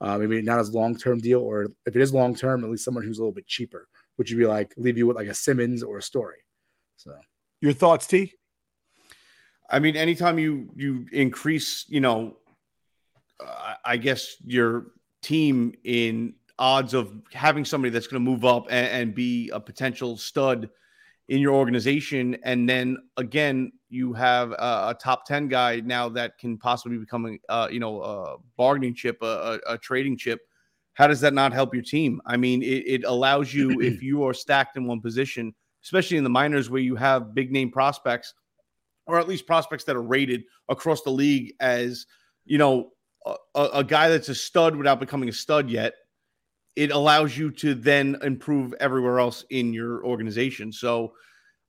uh, 0.00 0.18
maybe 0.18 0.42
not 0.42 0.58
as 0.58 0.74
long 0.74 0.96
term 0.96 1.18
deal, 1.18 1.40
or 1.40 1.64
if 1.86 1.94
it 1.94 2.02
is 2.02 2.12
long 2.12 2.34
term, 2.34 2.64
at 2.64 2.70
least 2.70 2.84
someone 2.84 3.04
who's 3.04 3.18
a 3.18 3.22
little 3.22 3.34
bit 3.34 3.46
cheaper. 3.46 3.88
Which 4.16 4.30
would 4.30 4.38
be 4.38 4.46
like 4.46 4.74
leave 4.76 4.98
you 4.98 5.06
with 5.06 5.16
like 5.16 5.28
a 5.28 5.34
Simmons 5.34 5.82
or 5.82 5.98
a 5.98 6.02
Story. 6.02 6.38
So, 6.96 7.12
Your 7.62 7.72
thoughts, 7.72 8.06
T? 8.06 8.34
I 9.70 9.78
mean, 9.78 9.96
anytime 9.96 10.38
you 10.38 10.68
you 10.74 11.06
increase, 11.12 11.84
you 11.88 12.00
know, 12.00 12.36
uh, 13.38 13.74
I 13.84 13.96
guess 13.96 14.36
your 14.44 14.88
team 15.22 15.74
in 15.84 16.34
odds 16.58 16.92
of 16.92 17.12
having 17.32 17.64
somebody 17.64 17.90
that's 17.90 18.06
going 18.06 18.22
to 18.22 18.30
move 18.30 18.44
up 18.44 18.66
and, 18.68 18.86
and 18.88 19.14
be 19.14 19.50
a 19.50 19.60
potential 19.60 20.16
stud 20.16 20.68
in 21.28 21.40
your 21.40 21.54
organization, 21.54 22.36
and 22.42 22.68
then 22.68 22.98
again 23.16 23.70
you 23.88 24.12
have 24.12 24.50
a, 24.52 24.88
a 24.88 24.96
top 25.00 25.24
ten 25.24 25.46
guy 25.46 25.80
now 25.80 26.08
that 26.08 26.36
can 26.38 26.58
possibly 26.58 26.98
become 26.98 27.38
a 27.48 27.52
uh, 27.52 27.68
you 27.70 27.78
know 27.78 28.02
a 28.02 28.36
bargaining 28.56 28.94
chip, 28.94 29.18
a, 29.22 29.60
a, 29.66 29.74
a 29.74 29.78
trading 29.78 30.16
chip. 30.16 30.40
How 30.94 31.06
does 31.06 31.20
that 31.20 31.32
not 31.32 31.52
help 31.52 31.72
your 31.72 31.84
team? 31.84 32.20
I 32.26 32.36
mean, 32.36 32.62
it, 32.62 32.84
it 32.86 33.04
allows 33.04 33.54
you 33.54 33.80
if 33.80 34.02
you 34.02 34.24
are 34.24 34.34
stacked 34.34 34.76
in 34.76 34.86
one 34.86 35.00
position, 35.00 35.54
especially 35.84 36.16
in 36.16 36.24
the 36.24 36.30
minors 36.30 36.68
where 36.68 36.82
you 36.82 36.96
have 36.96 37.32
big 37.32 37.52
name 37.52 37.70
prospects 37.70 38.34
or 39.06 39.18
at 39.18 39.28
least 39.28 39.46
prospects 39.46 39.84
that 39.84 39.96
are 39.96 40.02
rated 40.02 40.42
across 40.68 41.02
the 41.02 41.10
league 41.10 41.52
as 41.60 42.06
you 42.44 42.58
know 42.58 42.90
a, 43.54 43.68
a 43.74 43.84
guy 43.84 44.08
that's 44.08 44.28
a 44.28 44.34
stud 44.34 44.76
without 44.76 45.00
becoming 45.00 45.28
a 45.28 45.32
stud 45.32 45.68
yet 45.68 45.94
it 46.76 46.92
allows 46.92 47.36
you 47.36 47.50
to 47.50 47.74
then 47.74 48.16
improve 48.22 48.72
everywhere 48.80 49.18
else 49.18 49.44
in 49.50 49.72
your 49.72 50.04
organization. 50.04 50.72
So 50.72 51.12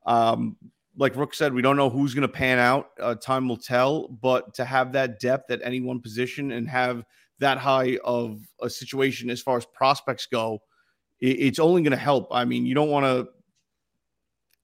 um 0.05 0.57
like 0.97 1.15
rook 1.15 1.33
said 1.33 1.53
we 1.53 1.61
don't 1.61 1.77
know 1.77 1.89
who's 1.89 2.13
going 2.13 2.23
to 2.23 2.27
pan 2.27 2.59
out. 2.59 2.89
Uh, 2.99 3.15
time 3.15 3.47
will 3.47 3.57
tell 3.57 4.07
but 4.07 4.53
to 4.55 4.65
have 4.65 4.91
that 4.93 5.19
depth 5.19 5.51
at 5.51 5.61
any 5.63 5.79
one 5.79 5.99
position 5.99 6.51
and 6.51 6.67
have 6.67 7.03
that 7.39 7.57
high 7.57 7.97
of 8.03 8.41
a 8.61 8.69
situation 8.69 9.29
as 9.29 9.41
far 9.41 9.57
as 9.57 9.65
prospects 9.65 10.25
go 10.25 10.61
it, 11.19 11.39
it's 11.39 11.59
only 11.59 11.81
going 11.81 11.91
to 11.91 11.97
help. 11.97 12.27
I 12.31 12.45
mean 12.45 12.65
you 12.65 12.75
don't 12.75 12.89
want 12.89 13.05
to 13.05 13.29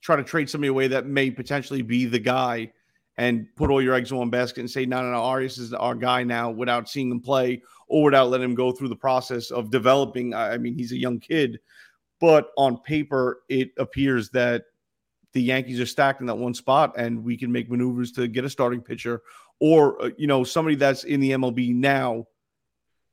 try 0.00 0.16
to 0.16 0.24
trade 0.24 0.48
somebody 0.48 0.68
away 0.68 0.88
that 0.88 1.06
may 1.06 1.30
potentially 1.30 1.82
be 1.82 2.06
the 2.06 2.18
guy 2.18 2.72
and 3.16 3.48
put 3.56 3.70
all 3.70 3.82
your 3.82 3.94
eggs 3.94 4.12
in 4.12 4.16
one 4.16 4.30
basket 4.30 4.60
and 4.60 4.70
say, 4.70 4.86
no, 4.86 5.02
no, 5.02 5.10
no, 5.10 5.22
Arias 5.22 5.58
is 5.58 5.74
our 5.74 5.94
guy 5.94 6.22
now 6.22 6.50
without 6.50 6.88
seeing 6.88 7.10
him 7.10 7.20
play 7.20 7.60
or 7.88 8.04
without 8.04 8.30
letting 8.30 8.44
him 8.44 8.54
go 8.54 8.70
through 8.70 8.88
the 8.88 8.96
process 8.96 9.50
of 9.50 9.70
developing. 9.70 10.34
I 10.34 10.56
mean, 10.56 10.74
he's 10.74 10.92
a 10.92 10.96
young 10.96 11.18
kid, 11.18 11.58
but 12.20 12.50
on 12.56 12.78
paper, 12.78 13.40
it 13.48 13.70
appears 13.76 14.30
that 14.30 14.64
the 15.32 15.42
Yankees 15.42 15.80
are 15.80 15.86
stacked 15.86 16.20
in 16.20 16.26
that 16.28 16.36
one 16.36 16.54
spot 16.54 16.94
and 16.96 17.24
we 17.24 17.36
can 17.36 17.50
make 17.50 17.68
maneuvers 17.68 18.12
to 18.12 18.28
get 18.28 18.44
a 18.44 18.50
starting 18.50 18.80
pitcher 18.80 19.22
or, 19.60 20.02
uh, 20.02 20.10
you 20.16 20.26
know, 20.26 20.44
somebody 20.44 20.76
that's 20.76 21.04
in 21.04 21.20
the 21.20 21.32
MLB 21.32 21.74
now 21.74 22.26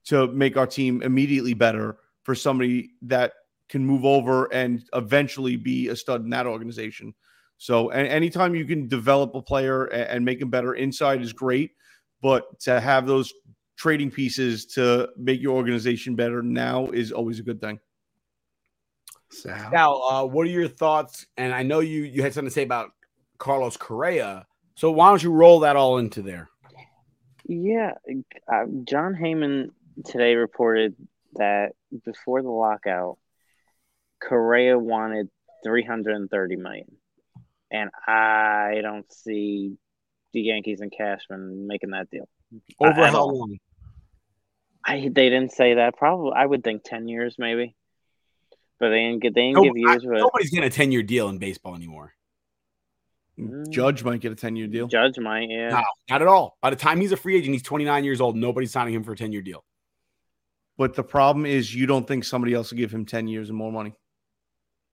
to 0.05 0.27
make 0.27 0.55
our 0.55 0.67
team 0.67 1.01
immediately 1.01 1.55
better 1.55 1.97
for 2.23 2.35
somebody 2.35 2.91
that 3.01 3.33
can 3.69 3.85
move 3.85 4.05
over 4.05 4.45
and 4.53 4.83
eventually 4.93 5.55
be 5.55 5.87
a 5.87 5.95
stud 5.95 6.23
in 6.23 6.29
that 6.29 6.45
organization. 6.45 7.13
So, 7.57 7.89
and 7.89 8.07
anytime 8.07 8.53
you 8.53 8.65
can 8.65 8.87
develop 8.87 9.33
a 9.33 9.41
player 9.41 9.85
and, 9.85 10.09
and 10.09 10.25
make 10.25 10.41
him 10.41 10.49
better 10.49 10.73
inside 10.73 11.21
is 11.21 11.33
great, 11.33 11.71
but 12.21 12.59
to 12.61 12.79
have 12.79 13.07
those 13.07 13.33
trading 13.77 14.11
pieces 14.11 14.65
to 14.65 15.09
make 15.17 15.41
your 15.41 15.55
organization 15.55 16.15
better 16.15 16.41
now 16.41 16.87
is 16.87 17.11
always 17.11 17.39
a 17.39 17.43
good 17.43 17.61
thing. 17.61 17.79
So 19.31 19.49
now, 19.71 20.01
uh, 20.01 20.23
what 20.25 20.47
are 20.47 20.49
your 20.49 20.67
thoughts? 20.67 21.25
And 21.37 21.53
I 21.53 21.63
know 21.63 21.79
you 21.79 22.03
you 22.03 22.21
had 22.21 22.33
something 22.33 22.49
to 22.49 22.53
say 22.53 22.63
about 22.63 22.91
Carlos 23.37 23.75
Correa. 23.75 24.45
So 24.75 24.91
why 24.91 25.09
don't 25.09 25.23
you 25.23 25.31
roll 25.31 25.61
that 25.61 25.75
all 25.75 25.97
into 25.97 26.21
there? 26.21 26.49
Yeah, 27.47 27.91
uh, 28.51 28.65
Jon 28.83 29.13
Heyman 29.13 29.71
today 30.05 30.35
reported 30.35 30.95
that 31.33 31.73
before 32.05 32.41
the 32.41 32.49
lockout, 32.49 33.17
Correa 34.27 34.77
wanted 34.77 35.30
330 35.64 36.56
million. 36.56 36.88
And 37.72 37.89
I 38.07 38.80
don't 38.81 39.11
see 39.11 39.77
the 40.34 40.41
Yankees 40.41 40.81
and 40.81 40.91
Cashman 40.95 41.68
making 41.68 41.91
that 41.91 42.10
deal. 42.10 42.27
Over 42.80 43.02
At 43.02 43.14
how 43.14 43.19
all. 43.22 43.39
long? 43.39 43.57
I 44.85 44.99
they 45.11 45.30
didn't 45.30 45.52
say 45.52 45.76
that. 45.76 45.97
Probably 45.97 46.31
I 46.35 46.45
would 46.45 46.64
think 46.64 46.84
10 46.84 47.07
years 47.07 47.35
maybe. 47.39 47.76
But 48.80 48.89
they 48.89 48.99
didn't 49.02 49.22
get 49.23 49.34
they 49.34 49.41
didn't 49.41 49.56
No, 49.56 49.64
give 49.64 49.77
years 49.77 50.03
I- 50.06 50.10
but 50.10 50.18
nobody's 50.19 50.49
getting 50.52 50.65
a 50.68 50.69
10 50.69 50.91
year 50.91 51.03
deal 51.03 51.27
in 51.30 51.38
baseball 51.38 51.76
anymore. 51.76 52.14
Mm. 53.39 53.69
Judge 53.69 54.03
might 54.03 54.22
get 54.22 54.31
a 54.31 54.35
10 54.35 54.56
year 54.56 54.68
deal. 54.68 54.88
Judge 54.88 55.18
might, 55.18 55.49
yeah. 55.49 55.69
No, 55.69 55.84
not 56.10 56.22
at 56.22 56.27
all. 56.27 56.57
By 56.61 56.69
the 56.69 56.76
time 56.76 57.02
he's 57.02 57.11
a 57.11 57.18
free 57.18 57.35
agent, 57.35 57.53
he's 57.53 57.64
29 57.64 58.03
years 58.06 58.22
old. 58.22 58.35
Nobody's 58.38 58.72
signing 58.72 58.93
him 58.93 59.03
for 59.03 59.11
a 59.14 59.18
10 59.18 59.31
year 59.34 59.41
deal. 59.41 59.65
But 60.77 60.93
the 60.93 61.03
problem 61.03 61.45
is, 61.45 61.73
you 61.73 61.85
don't 61.88 62.07
think 62.07 62.23
somebody 62.26 62.53
else 62.53 62.72
will 62.72 62.77
give 62.77 62.93
him 62.93 63.06
10 63.06 63.27
years 63.27 63.49
and 63.49 63.57
more 63.57 63.72
money. 63.72 63.93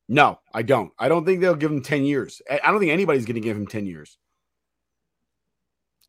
No, 0.09 0.41
I 0.53 0.62
don't. 0.62 0.93
I 0.99 1.09
don't 1.09 1.24
think 1.24 1.41
they'll 1.41 1.55
give 1.55 1.70
him 1.70 1.83
10 1.83 2.05
years. 2.05 2.43
I 2.51 2.61
I 2.65 2.70
don't 2.70 2.81
think 2.81 2.93
anybody's 2.93 3.24
going 3.24 3.35
to 3.35 3.41
give 3.41 3.57
him 3.57 3.66
10 3.66 3.87
years. 3.87 4.19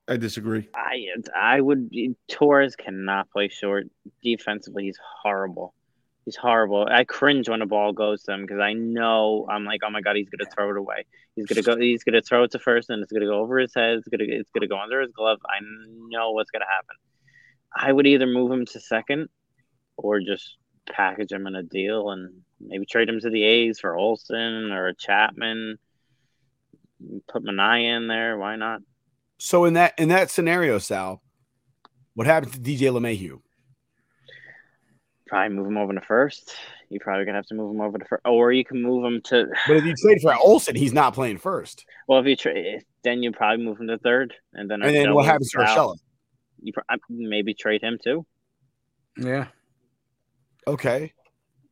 I 0.08 0.18
disagree. 0.18 0.68
I 0.76 1.06
I 1.36 1.62
would 1.62 1.90
Torres 2.30 2.76
cannot 2.76 3.30
play 3.30 3.48
short 3.48 3.88
defensively. 4.22 4.84
He's 4.84 5.00
horrible. 5.22 5.74
He's 6.26 6.36
horrible. 6.36 6.88
I 6.90 7.04
cringe 7.06 7.48
when 7.50 7.62
a 7.62 7.66
ball 7.66 7.94
goes 7.94 8.24
to 8.24 8.34
him 8.34 8.42
because 8.42 8.60
I 8.60 8.74
know 8.74 9.48
I'm 9.50 9.66
like, 9.66 9.82
oh 9.86 9.90
my 9.90 10.02
god, 10.02 10.16
he's 10.18 10.30
gonna 10.30 10.50
throw 10.50 10.72
it 10.72 10.78
away. 10.78 11.06
He's 11.36 11.46
gonna 11.46 11.62
go. 11.62 11.78
He's 11.78 12.04
gonna 12.04 12.22
throw 12.22 12.44
it 12.44 12.52
to 12.52 12.60
first, 12.60 12.90
and 12.90 13.02
it's 13.02 13.12
gonna 13.12 13.26
go 13.26 13.40
over 13.40 13.60
his 13.60 13.74
head. 13.74 13.98
It's 13.98 14.08
gonna 14.08 14.26
it's 14.28 14.50
gonna 14.52 14.68
go 14.68 14.80
under 14.80 15.02
his 15.02 15.12
glove. 15.12 15.40
I 15.46 15.60
know 16.10 16.32
what's 16.32 16.52
gonna 16.52 16.66
happen. 16.66 16.96
I 17.76 17.92
would 17.92 18.08
either 18.08 18.28
move 18.28 18.52
him 18.52 18.66
to 18.68 18.80
second, 18.80 19.30
or 19.98 20.20
just 20.20 20.58
package 20.92 21.32
him 21.32 21.48
in 21.48 21.56
a 21.56 21.64
deal 21.64 22.12
and 22.12 22.42
maybe 22.60 22.86
trade 22.86 23.10
him 23.10 23.20
to 23.20 23.30
the 23.30 23.44
A's 23.44 23.80
for 23.80 23.98
Olson 23.98 24.72
or 24.72 24.88
a 24.88 24.96
Chapman. 24.96 25.78
Put 27.28 27.44
Manaea 27.44 27.98
in 27.98 28.08
there. 28.08 28.38
Why 28.38 28.56
not? 28.56 28.82
So 29.38 29.66
in 29.66 29.74
that 29.74 29.94
in 29.98 30.10
that 30.10 30.32
scenario, 30.32 30.78
Sal, 30.78 31.22
what 32.14 32.28
happens 32.28 32.54
to 32.54 32.60
DJ 32.60 32.92
LeMahieu? 32.92 33.42
Probably 35.28 35.56
move 35.56 35.68
him 35.68 35.78
over 35.78 35.94
to 35.94 36.02
first. 36.02 36.56
You're 36.90 37.02
probably 37.02 37.26
gonna 37.26 37.40
have 37.40 37.48
to 37.48 37.56
move 37.56 37.74
him 37.74 37.82
over 37.82 37.98
to 37.98 38.06
first, 38.06 38.22
or 38.26 38.52
you 38.52 38.64
can 38.64 38.82
move 38.82 39.04
him 39.04 39.22
to. 39.26 39.48
But 39.68 39.78
if 39.78 39.84
you 39.86 39.96
trade 39.96 40.22
for 40.22 40.34
Olson, 40.36 40.76
he's 40.76 40.94
not 40.94 41.14
playing 41.14 41.40
first. 41.40 41.86
Well, 42.08 42.20
if 42.20 42.26
you 42.26 42.36
trade, 42.36 42.84
then 43.04 43.24
you 43.24 43.32
probably 43.32 43.66
move 43.66 43.80
him 43.80 43.88
to 43.88 43.98
third, 43.98 44.34
and 44.54 44.70
then 44.70 44.82
And 44.84 44.96
then 44.96 45.14
what 45.14 45.26
happens 45.26 45.50
to 45.52 45.62
is 45.62 45.70
out. 45.70 45.78
Urshela? 45.78 45.96
You 46.62 46.74
pro- 46.74 46.98
maybe 47.10 47.54
trade 47.54 47.82
him 47.82 47.98
too. 48.02 48.26
Yeah. 49.18 49.48
Okay. 50.68 51.14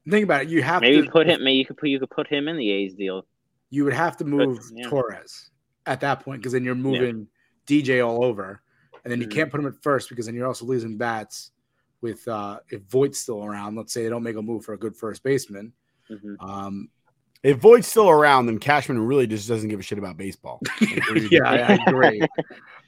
Think 0.09 0.23
about 0.23 0.43
it. 0.43 0.49
You 0.49 0.63
have 0.63 0.81
Maybe 0.81 1.03
to 1.03 1.11
put 1.11 1.27
him. 1.27 1.43
Maybe 1.43 1.57
you 1.57 1.65
could 1.65 1.77
put 1.77 1.89
you 1.89 1.99
could 1.99 2.09
put 2.09 2.27
him 2.27 2.47
in 2.47 2.57
the 2.57 2.69
A's 2.69 2.93
deal. 2.95 3.25
You 3.69 3.83
would 3.83 3.93
have 3.93 4.17
to 4.17 4.25
move 4.25 4.59
yeah. 4.73 4.87
Torres 4.87 5.51
at 5.85 6.01
that 6.01 6.21
point 6.21 6.41
because 6.41 6.53
then 6.53 6.63
you're 6.63 6.75
moving 6.75 7.27
DJ 7.67 8.05
all 8.05 8.25
over, 8.25 8.61
and 9.03 9.11
then 9.11 9.21
you 9.21 9.27
Mhm. 9.27 9.31
can't 9.31 9.51
put 9.51 9.59
him 9.59 9.67
at 9.67 9.75
first 9.81 10.09
because 10.09 10.25
then 10.25 10.35
you're 10.35 10.47
also 10.47 10.65
losing 10.65 10.97
bats 10.97 11.51
with 12.01 12.27
uh 12.27 12.59
if 12.69 12.81
Voit's 12.83 13.19
still 13.19 13.45
around. 13.45 13.75
Let's 13.75 13.93
say 13.93 14.03
they 14.03 14.09
don't 14.09 14.23
make 14.23 14.35
a 14.35 14.41
move 14.41 14.65
for 14.65 14.73
a 14.73 14.77
good 14.77 14.95
first 14.95 15.23
baseman. 15.23 15.71
Mm-hmm. 16.09 16.43
Um, 16.43 16.89
If 17.43 17.59
Voit's 17.59 17.87
still 17.87 18.09
around, 18.09 18.47
then 18.47 18.57
Cashman 18.59 18.99
really 18.99 19.27
just 19.27 19.47
doesn't 19.47 19.69
give 19.69 19.79
a 19.79 19.83
shit 19.83 19.97
about 19.97 20.17
baseball. 20.17 20.59
yeah, 21.31 21.43
I, 21.45 21.57
I 21.57 21.79
agree. 21.87 22.21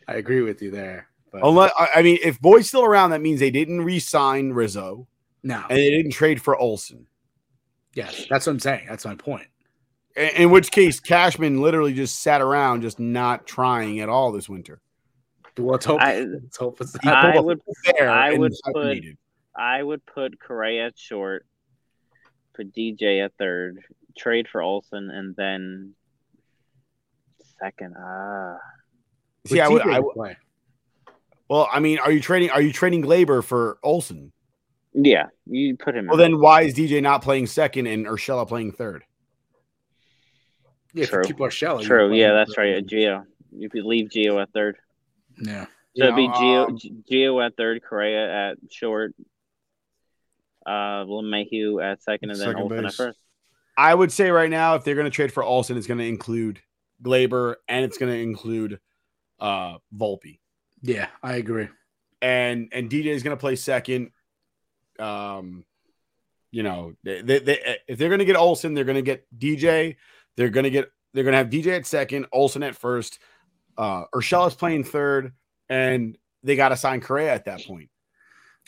I 0.07 0.15
agree 0.15 0.41
with 0.41 0.61
you 0.61 0.71
there. 0.71 1.07
But 1.31 1.45
Unless 1.45 1.71
I 1.77 1.89
I 1.95 2.01
mean, 2.01 2.17
if 2.23 2.37
Voit's 2.39 2.67
still 2.67 2.83
around, 2.83 3.11
that 3.11 3.21
means 3.21 3.39
they 3.39 3.51
didn't 3.51 3.81
re-sign 3.81 4.51
Rizzo. 4.51 5.07
No. 5.43 5.63
and 5.69 5.77
they 5.77 5.89
didn't 5.89 6.11
trade 6.13 6.41
for 6.41 6.57
Olson. 6.57 7.05
yes, 7.95 8.25
that's 8.29 8.45
what 8.47 8.53
I'm 8.53 8.59
saying. 8.59 8.85
That's 8.89 9.05
my 9.05 9.15
point. 9.15 9.47
In, 10.15 10.29
in 10.35 10.49
which 10.51 10.71
case, 10.71 10.99
Cashman 10.99 11.61
literally 11.61 11.93
just 11.93 12.21
sat 12.21 12.41
around, 12.41 12.81
just 12.81 12.99
not 12.99 13.45
trying 13.45 13.99
at 13.99 14.09
all 14.09 14.31
this 14.31 14.47
winter. 14.49 14.81
Well, 15.57 15.67
let's 15.73 15.85
hope. 15.85 16.01
I- 16.01 16.21
let's 16.21 16.57
hope 16.57 16.81
it's 16.81 16.95
He 17.03 17.09
I 17.09 17.39
would. 17.39 17.61
fair 17.85 18.09
I 18.09 18.33
would 18.35 18.53
put. 18.65 18.75
hyphenated. 18.75 19.17
I 19.55 19.83
would 19.83 20.03
put 20.05 20.39
Correa 20.39 20.87
at 20.87 20.97
short. 20.97 21.45
Put 22.55 22.73
DJ 22.73 23.23
at 23.23 23.33
third. 23.37 23.79
Trade 24.17 24.47
for 24.51 24.61
Olson, 24.63 25.09
and 25.11 25.35
then 25.35 25.93
second. 27.59 27.95
Ah. 27.99 28.57
See, 29.45 29.59
I 29.61 29.67
would, 29.67 29.81
I 29.83 29.99
would- 29.99 30.35
well, 31.49 31.67
I 31.71 31.79
mean, 31.79 31.99
are 31.99 32.11
you 32.11 32.19
trading? 32.19 32.49
Are 32.49 32.61
you 32.61 32.73
trading 32.73 33.03
Gleyber 33.03 33.43
for 33.43 33.77
Olson? 33.83 34.31
Yeah, 34.93 35.25
you 35.45 35.75
put 35.77 35.95
him. 35.95 36.07
Well, 36.07 36.17
then 36.17 36.39
why 36.39 36.61
is 36.63 36.73
DJ 36.75 37.01
not 37.01 37.21
playing 37.23 37.47
second 37.47 37.87
and 37.87 38.05
Urshela 38.05 38.47
playing 38.47 38.73
third? 38.73 39.03
Yeah, 40.93 41.05
True. 41.05 41.21
if 41.21 41.29
you 41.29 41.33
keep 41.35 41.43
Urshela, 41.43 41.81
you 41.81 41.87
True. 41.87 42.13
Yeah, 42.13 42.33
that's 42.33 42.53
for- 42.53 42.61
right. 42.61 42.85
Geo. 42.85 43.25
You 43.51 43.69
could 43.69 43.85
leave 43.85 44.09
Geo 44.11 44.39
at 44.39 44.51
third. 44.53 44.77
Yeah. 45.41 45.65
So 45.95 46.05
it'd 46.05 46.15
be 46.15 46.27
Geo, 46.27 46.65
um, 46.67 46.79
Geo 47.09 47.39
at 47.41 47.55
third, 47.55 47.81
Correa 47.83 48.51
at 48.51 48.57
short, 48.71 49.13
uh, 50.65 51.05
LeMahieu 51.05 51.83
at 51.83 52.01
second, 52.01 52.31
and 52.31 52.39
then 52.39 52.47
Second 52.47 52.61
Olson 52.63 52.85
at 52.85 52.93
first. 52.93 53.19
I 53.77 53.93
would 53.93 54.11
say 54.11 54.29
right 54.29 54.49
now, 54.49 54.75
if 54.75 54.83
they're 54.83 54.95
going 54.95 55.05
to 55.05 55.11
trade 55.11 55.31
for 55.31 55.43
Olson, 55.43 55.77
it's 55.77 55.87
going 55.87 55.97
to 55.99 56.05
include 56.07 56.61
Gleyber 57.03 57.55
and 57.67 57.83
it's 57.83 57.97
going 57.97 58.11
to 58.11 58.19
include 58.19 58.79
uh 59.39 59.77
Volpe. 59.95 60.39
Yeah, 60.81 61.07
I 61.21 61.35
agree. 61.35 61.67
and 62.21 62.69
and 62.71 62.89
DJ 62.89 63.07
is 63.07 63.23
going 63.23 63.35
to 63.35 63.39
play 63.39 63.55
second. 63.55 64.11
Um, 64.99 65.65
you 66.51 66.63
know, 66.63 66.93
they, 67.03 67.21
they, 67.21 67.39
they, 67.39 67.77
if 67.87 67.97
they're 67.97 68.09
going 68.09 68.19
to 68.19 68.25
get 68.25 68.35
Olson, 68.35 68.73
they're 68.73 68.83
going 68.83 68.95
to 68.95 69.01
get 69.01 69.25
DJ. 69.37 69.95
They're 70.37 70.49
going 70.49 70.65
to 70.65 70.69
get 70.69 70.89
they're 71.13 71.23
going 71.23 71.33
to 71.33 71.37
have 71.37 71.49
DJ 71.49 71.75
at 71.75 71.85
second, 71.85 72.27
Olson 72.31 72.63
at 72.63 72.75
first. 72.75 73.19
Uh, 73.77 74.05
Urshela's 74.13 74.55
playing 74.55 74.83
third, 74.83 75.33
and 75.69 76.17
they 76.43 76.55
got 76.55 76.69
to 76.69 76.77
sign 76.77 77.01
Correa 77.01 77.33
at 77.33 77.45
that 77.45 77.65
point. 77.65 77.89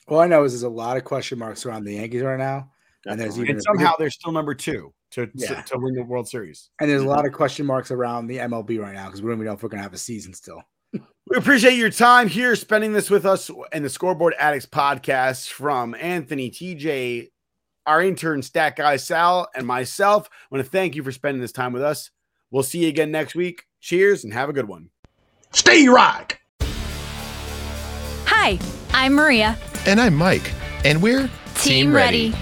All 0.07 0.19
I 0.19 0.27
know 0.27 0.43
is 0.43 0.53
there's 0.53 0.63
a 0.63 0.69
lot 0.69 0.97
of 0.97 1.03
question 1.03 1.39
marks 1.39 1.65
around 1.65 1.83
the 1.83 1.93
Yankees 1.95 2.21
right 2.21 2.37
now, 2.37 2.71
and 3.05 3.19
there's 3.19 3.37
even 3.39 3.51
And 3.55 3.63
somehow 3.63 3.93
they're 3.97 4.11
still 4.11 4.31
number 4.31 4.53
two 4.53 4.93
to 5.11 5.29
Yeah. 5.33 5.61
to, 5.61 5.73
to 5.73 5.79
win 5.79 5.95
the 5.95 6.03
World 6.03 6.27
Series. 6.27 6.69
and 6.79 6.89
there's 6.89 7.01
a 7.01 7.07
lot 7.07 7.25
of 7.25 7.33
question 7.33 7.65
marks 7.65 7.89
around 7.91 8.27
the 8.27 8.37
MLB 8.37 8.79
right 8.79 8.93
now 8.93 9.05
because 9.05 9.21
we 9.21 9.29
don't 9.29 9.37
even 9.37 9.47
know 9.47 9.53
if 9.53 9.63
we're 9.63 9.69
gonna 9.69 9.83
have 9.83 9.93
a 9.93 9.97
season 9.97 10.33
still. 10.33 10.61
We 10.93 11.37
appreciate 11.37 11.75
your 11.75 11.89
time 11.89 12.27
here, 12.27 12.55
spending 12.55 12.93
this 12.93 13.09
with 13.09 13.25
us 13.25 13.49
in 13.73 13.83
the 13.83 13.89
Scoreboard 13.89 14.35
Addicts 14.37 14.67
podcast 14.67 15.49
from 15.49 15.95
Anthony, 15.95 16.51
TJ, 16.51 17.29
our 17.87 18.03
intern, 18.03 18.41
Stat 18.41 18.75
Guy 18.75 18.97
Sal, 18.97 19.47
and 19.55 19.65
myself. 19.65 20.29
I 20.31 20.55
want 20.55 20.63
to 20.63 20.69
thank 20.69 20.95
you 20.95 21.03
for 21.03 21.11
spending 21.11 21.41
this 21.41 21.51
time 21.51 21.73
with 21.73 21.81
us. 21.81 22.11
We'll 22.51 22.63
see 22.63 22.83
you 22.83 22.89
again 22.89 23.11
next 23.11 23.35
week. 23.35 23.63
Cheers 23.81 24.23
and 24.23 24.33
have 24.33 24.49
a 24.49 24.53
good 24.53 24.67
one. 24.67 24.89
Stay 25.51 25.87
rock. 25.87 26.39
Hi, 28.25 28.59
I'm 28.93 29.13
Maria. 29.13 29.57
And 29.87 29.99
I'm 29.99 30.15
Mike, 30.15 30.53
and 30.83 31.01
we're 31.01 31.29
Team, 31.55 31.93
ready. 31.93 32.33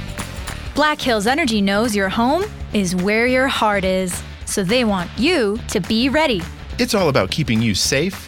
Black 0.76 1.00
Hills 1.00 1.28
Energy 1.28 1.62
knows 1.62 1.96
your 1.96 2.10
home 2.10 2.44
is 2.74 2.96
where 2.96 3.28
your 3.28 3.48
heart 3.48 3.84
is, 3.84 4.24
so 4.46 4.64
they 4.64 4.84
want 4.84 5.10
you 5.18 5.60
to 5.70 5.80
be 5.80 6.10
ready. 6.10 6.42
It's 6.80 6.94
all 6.94 7.10
about 7.10 7.32
keeping 7.32 7.62
you 7.62 7.76
safe, 7.76 8.28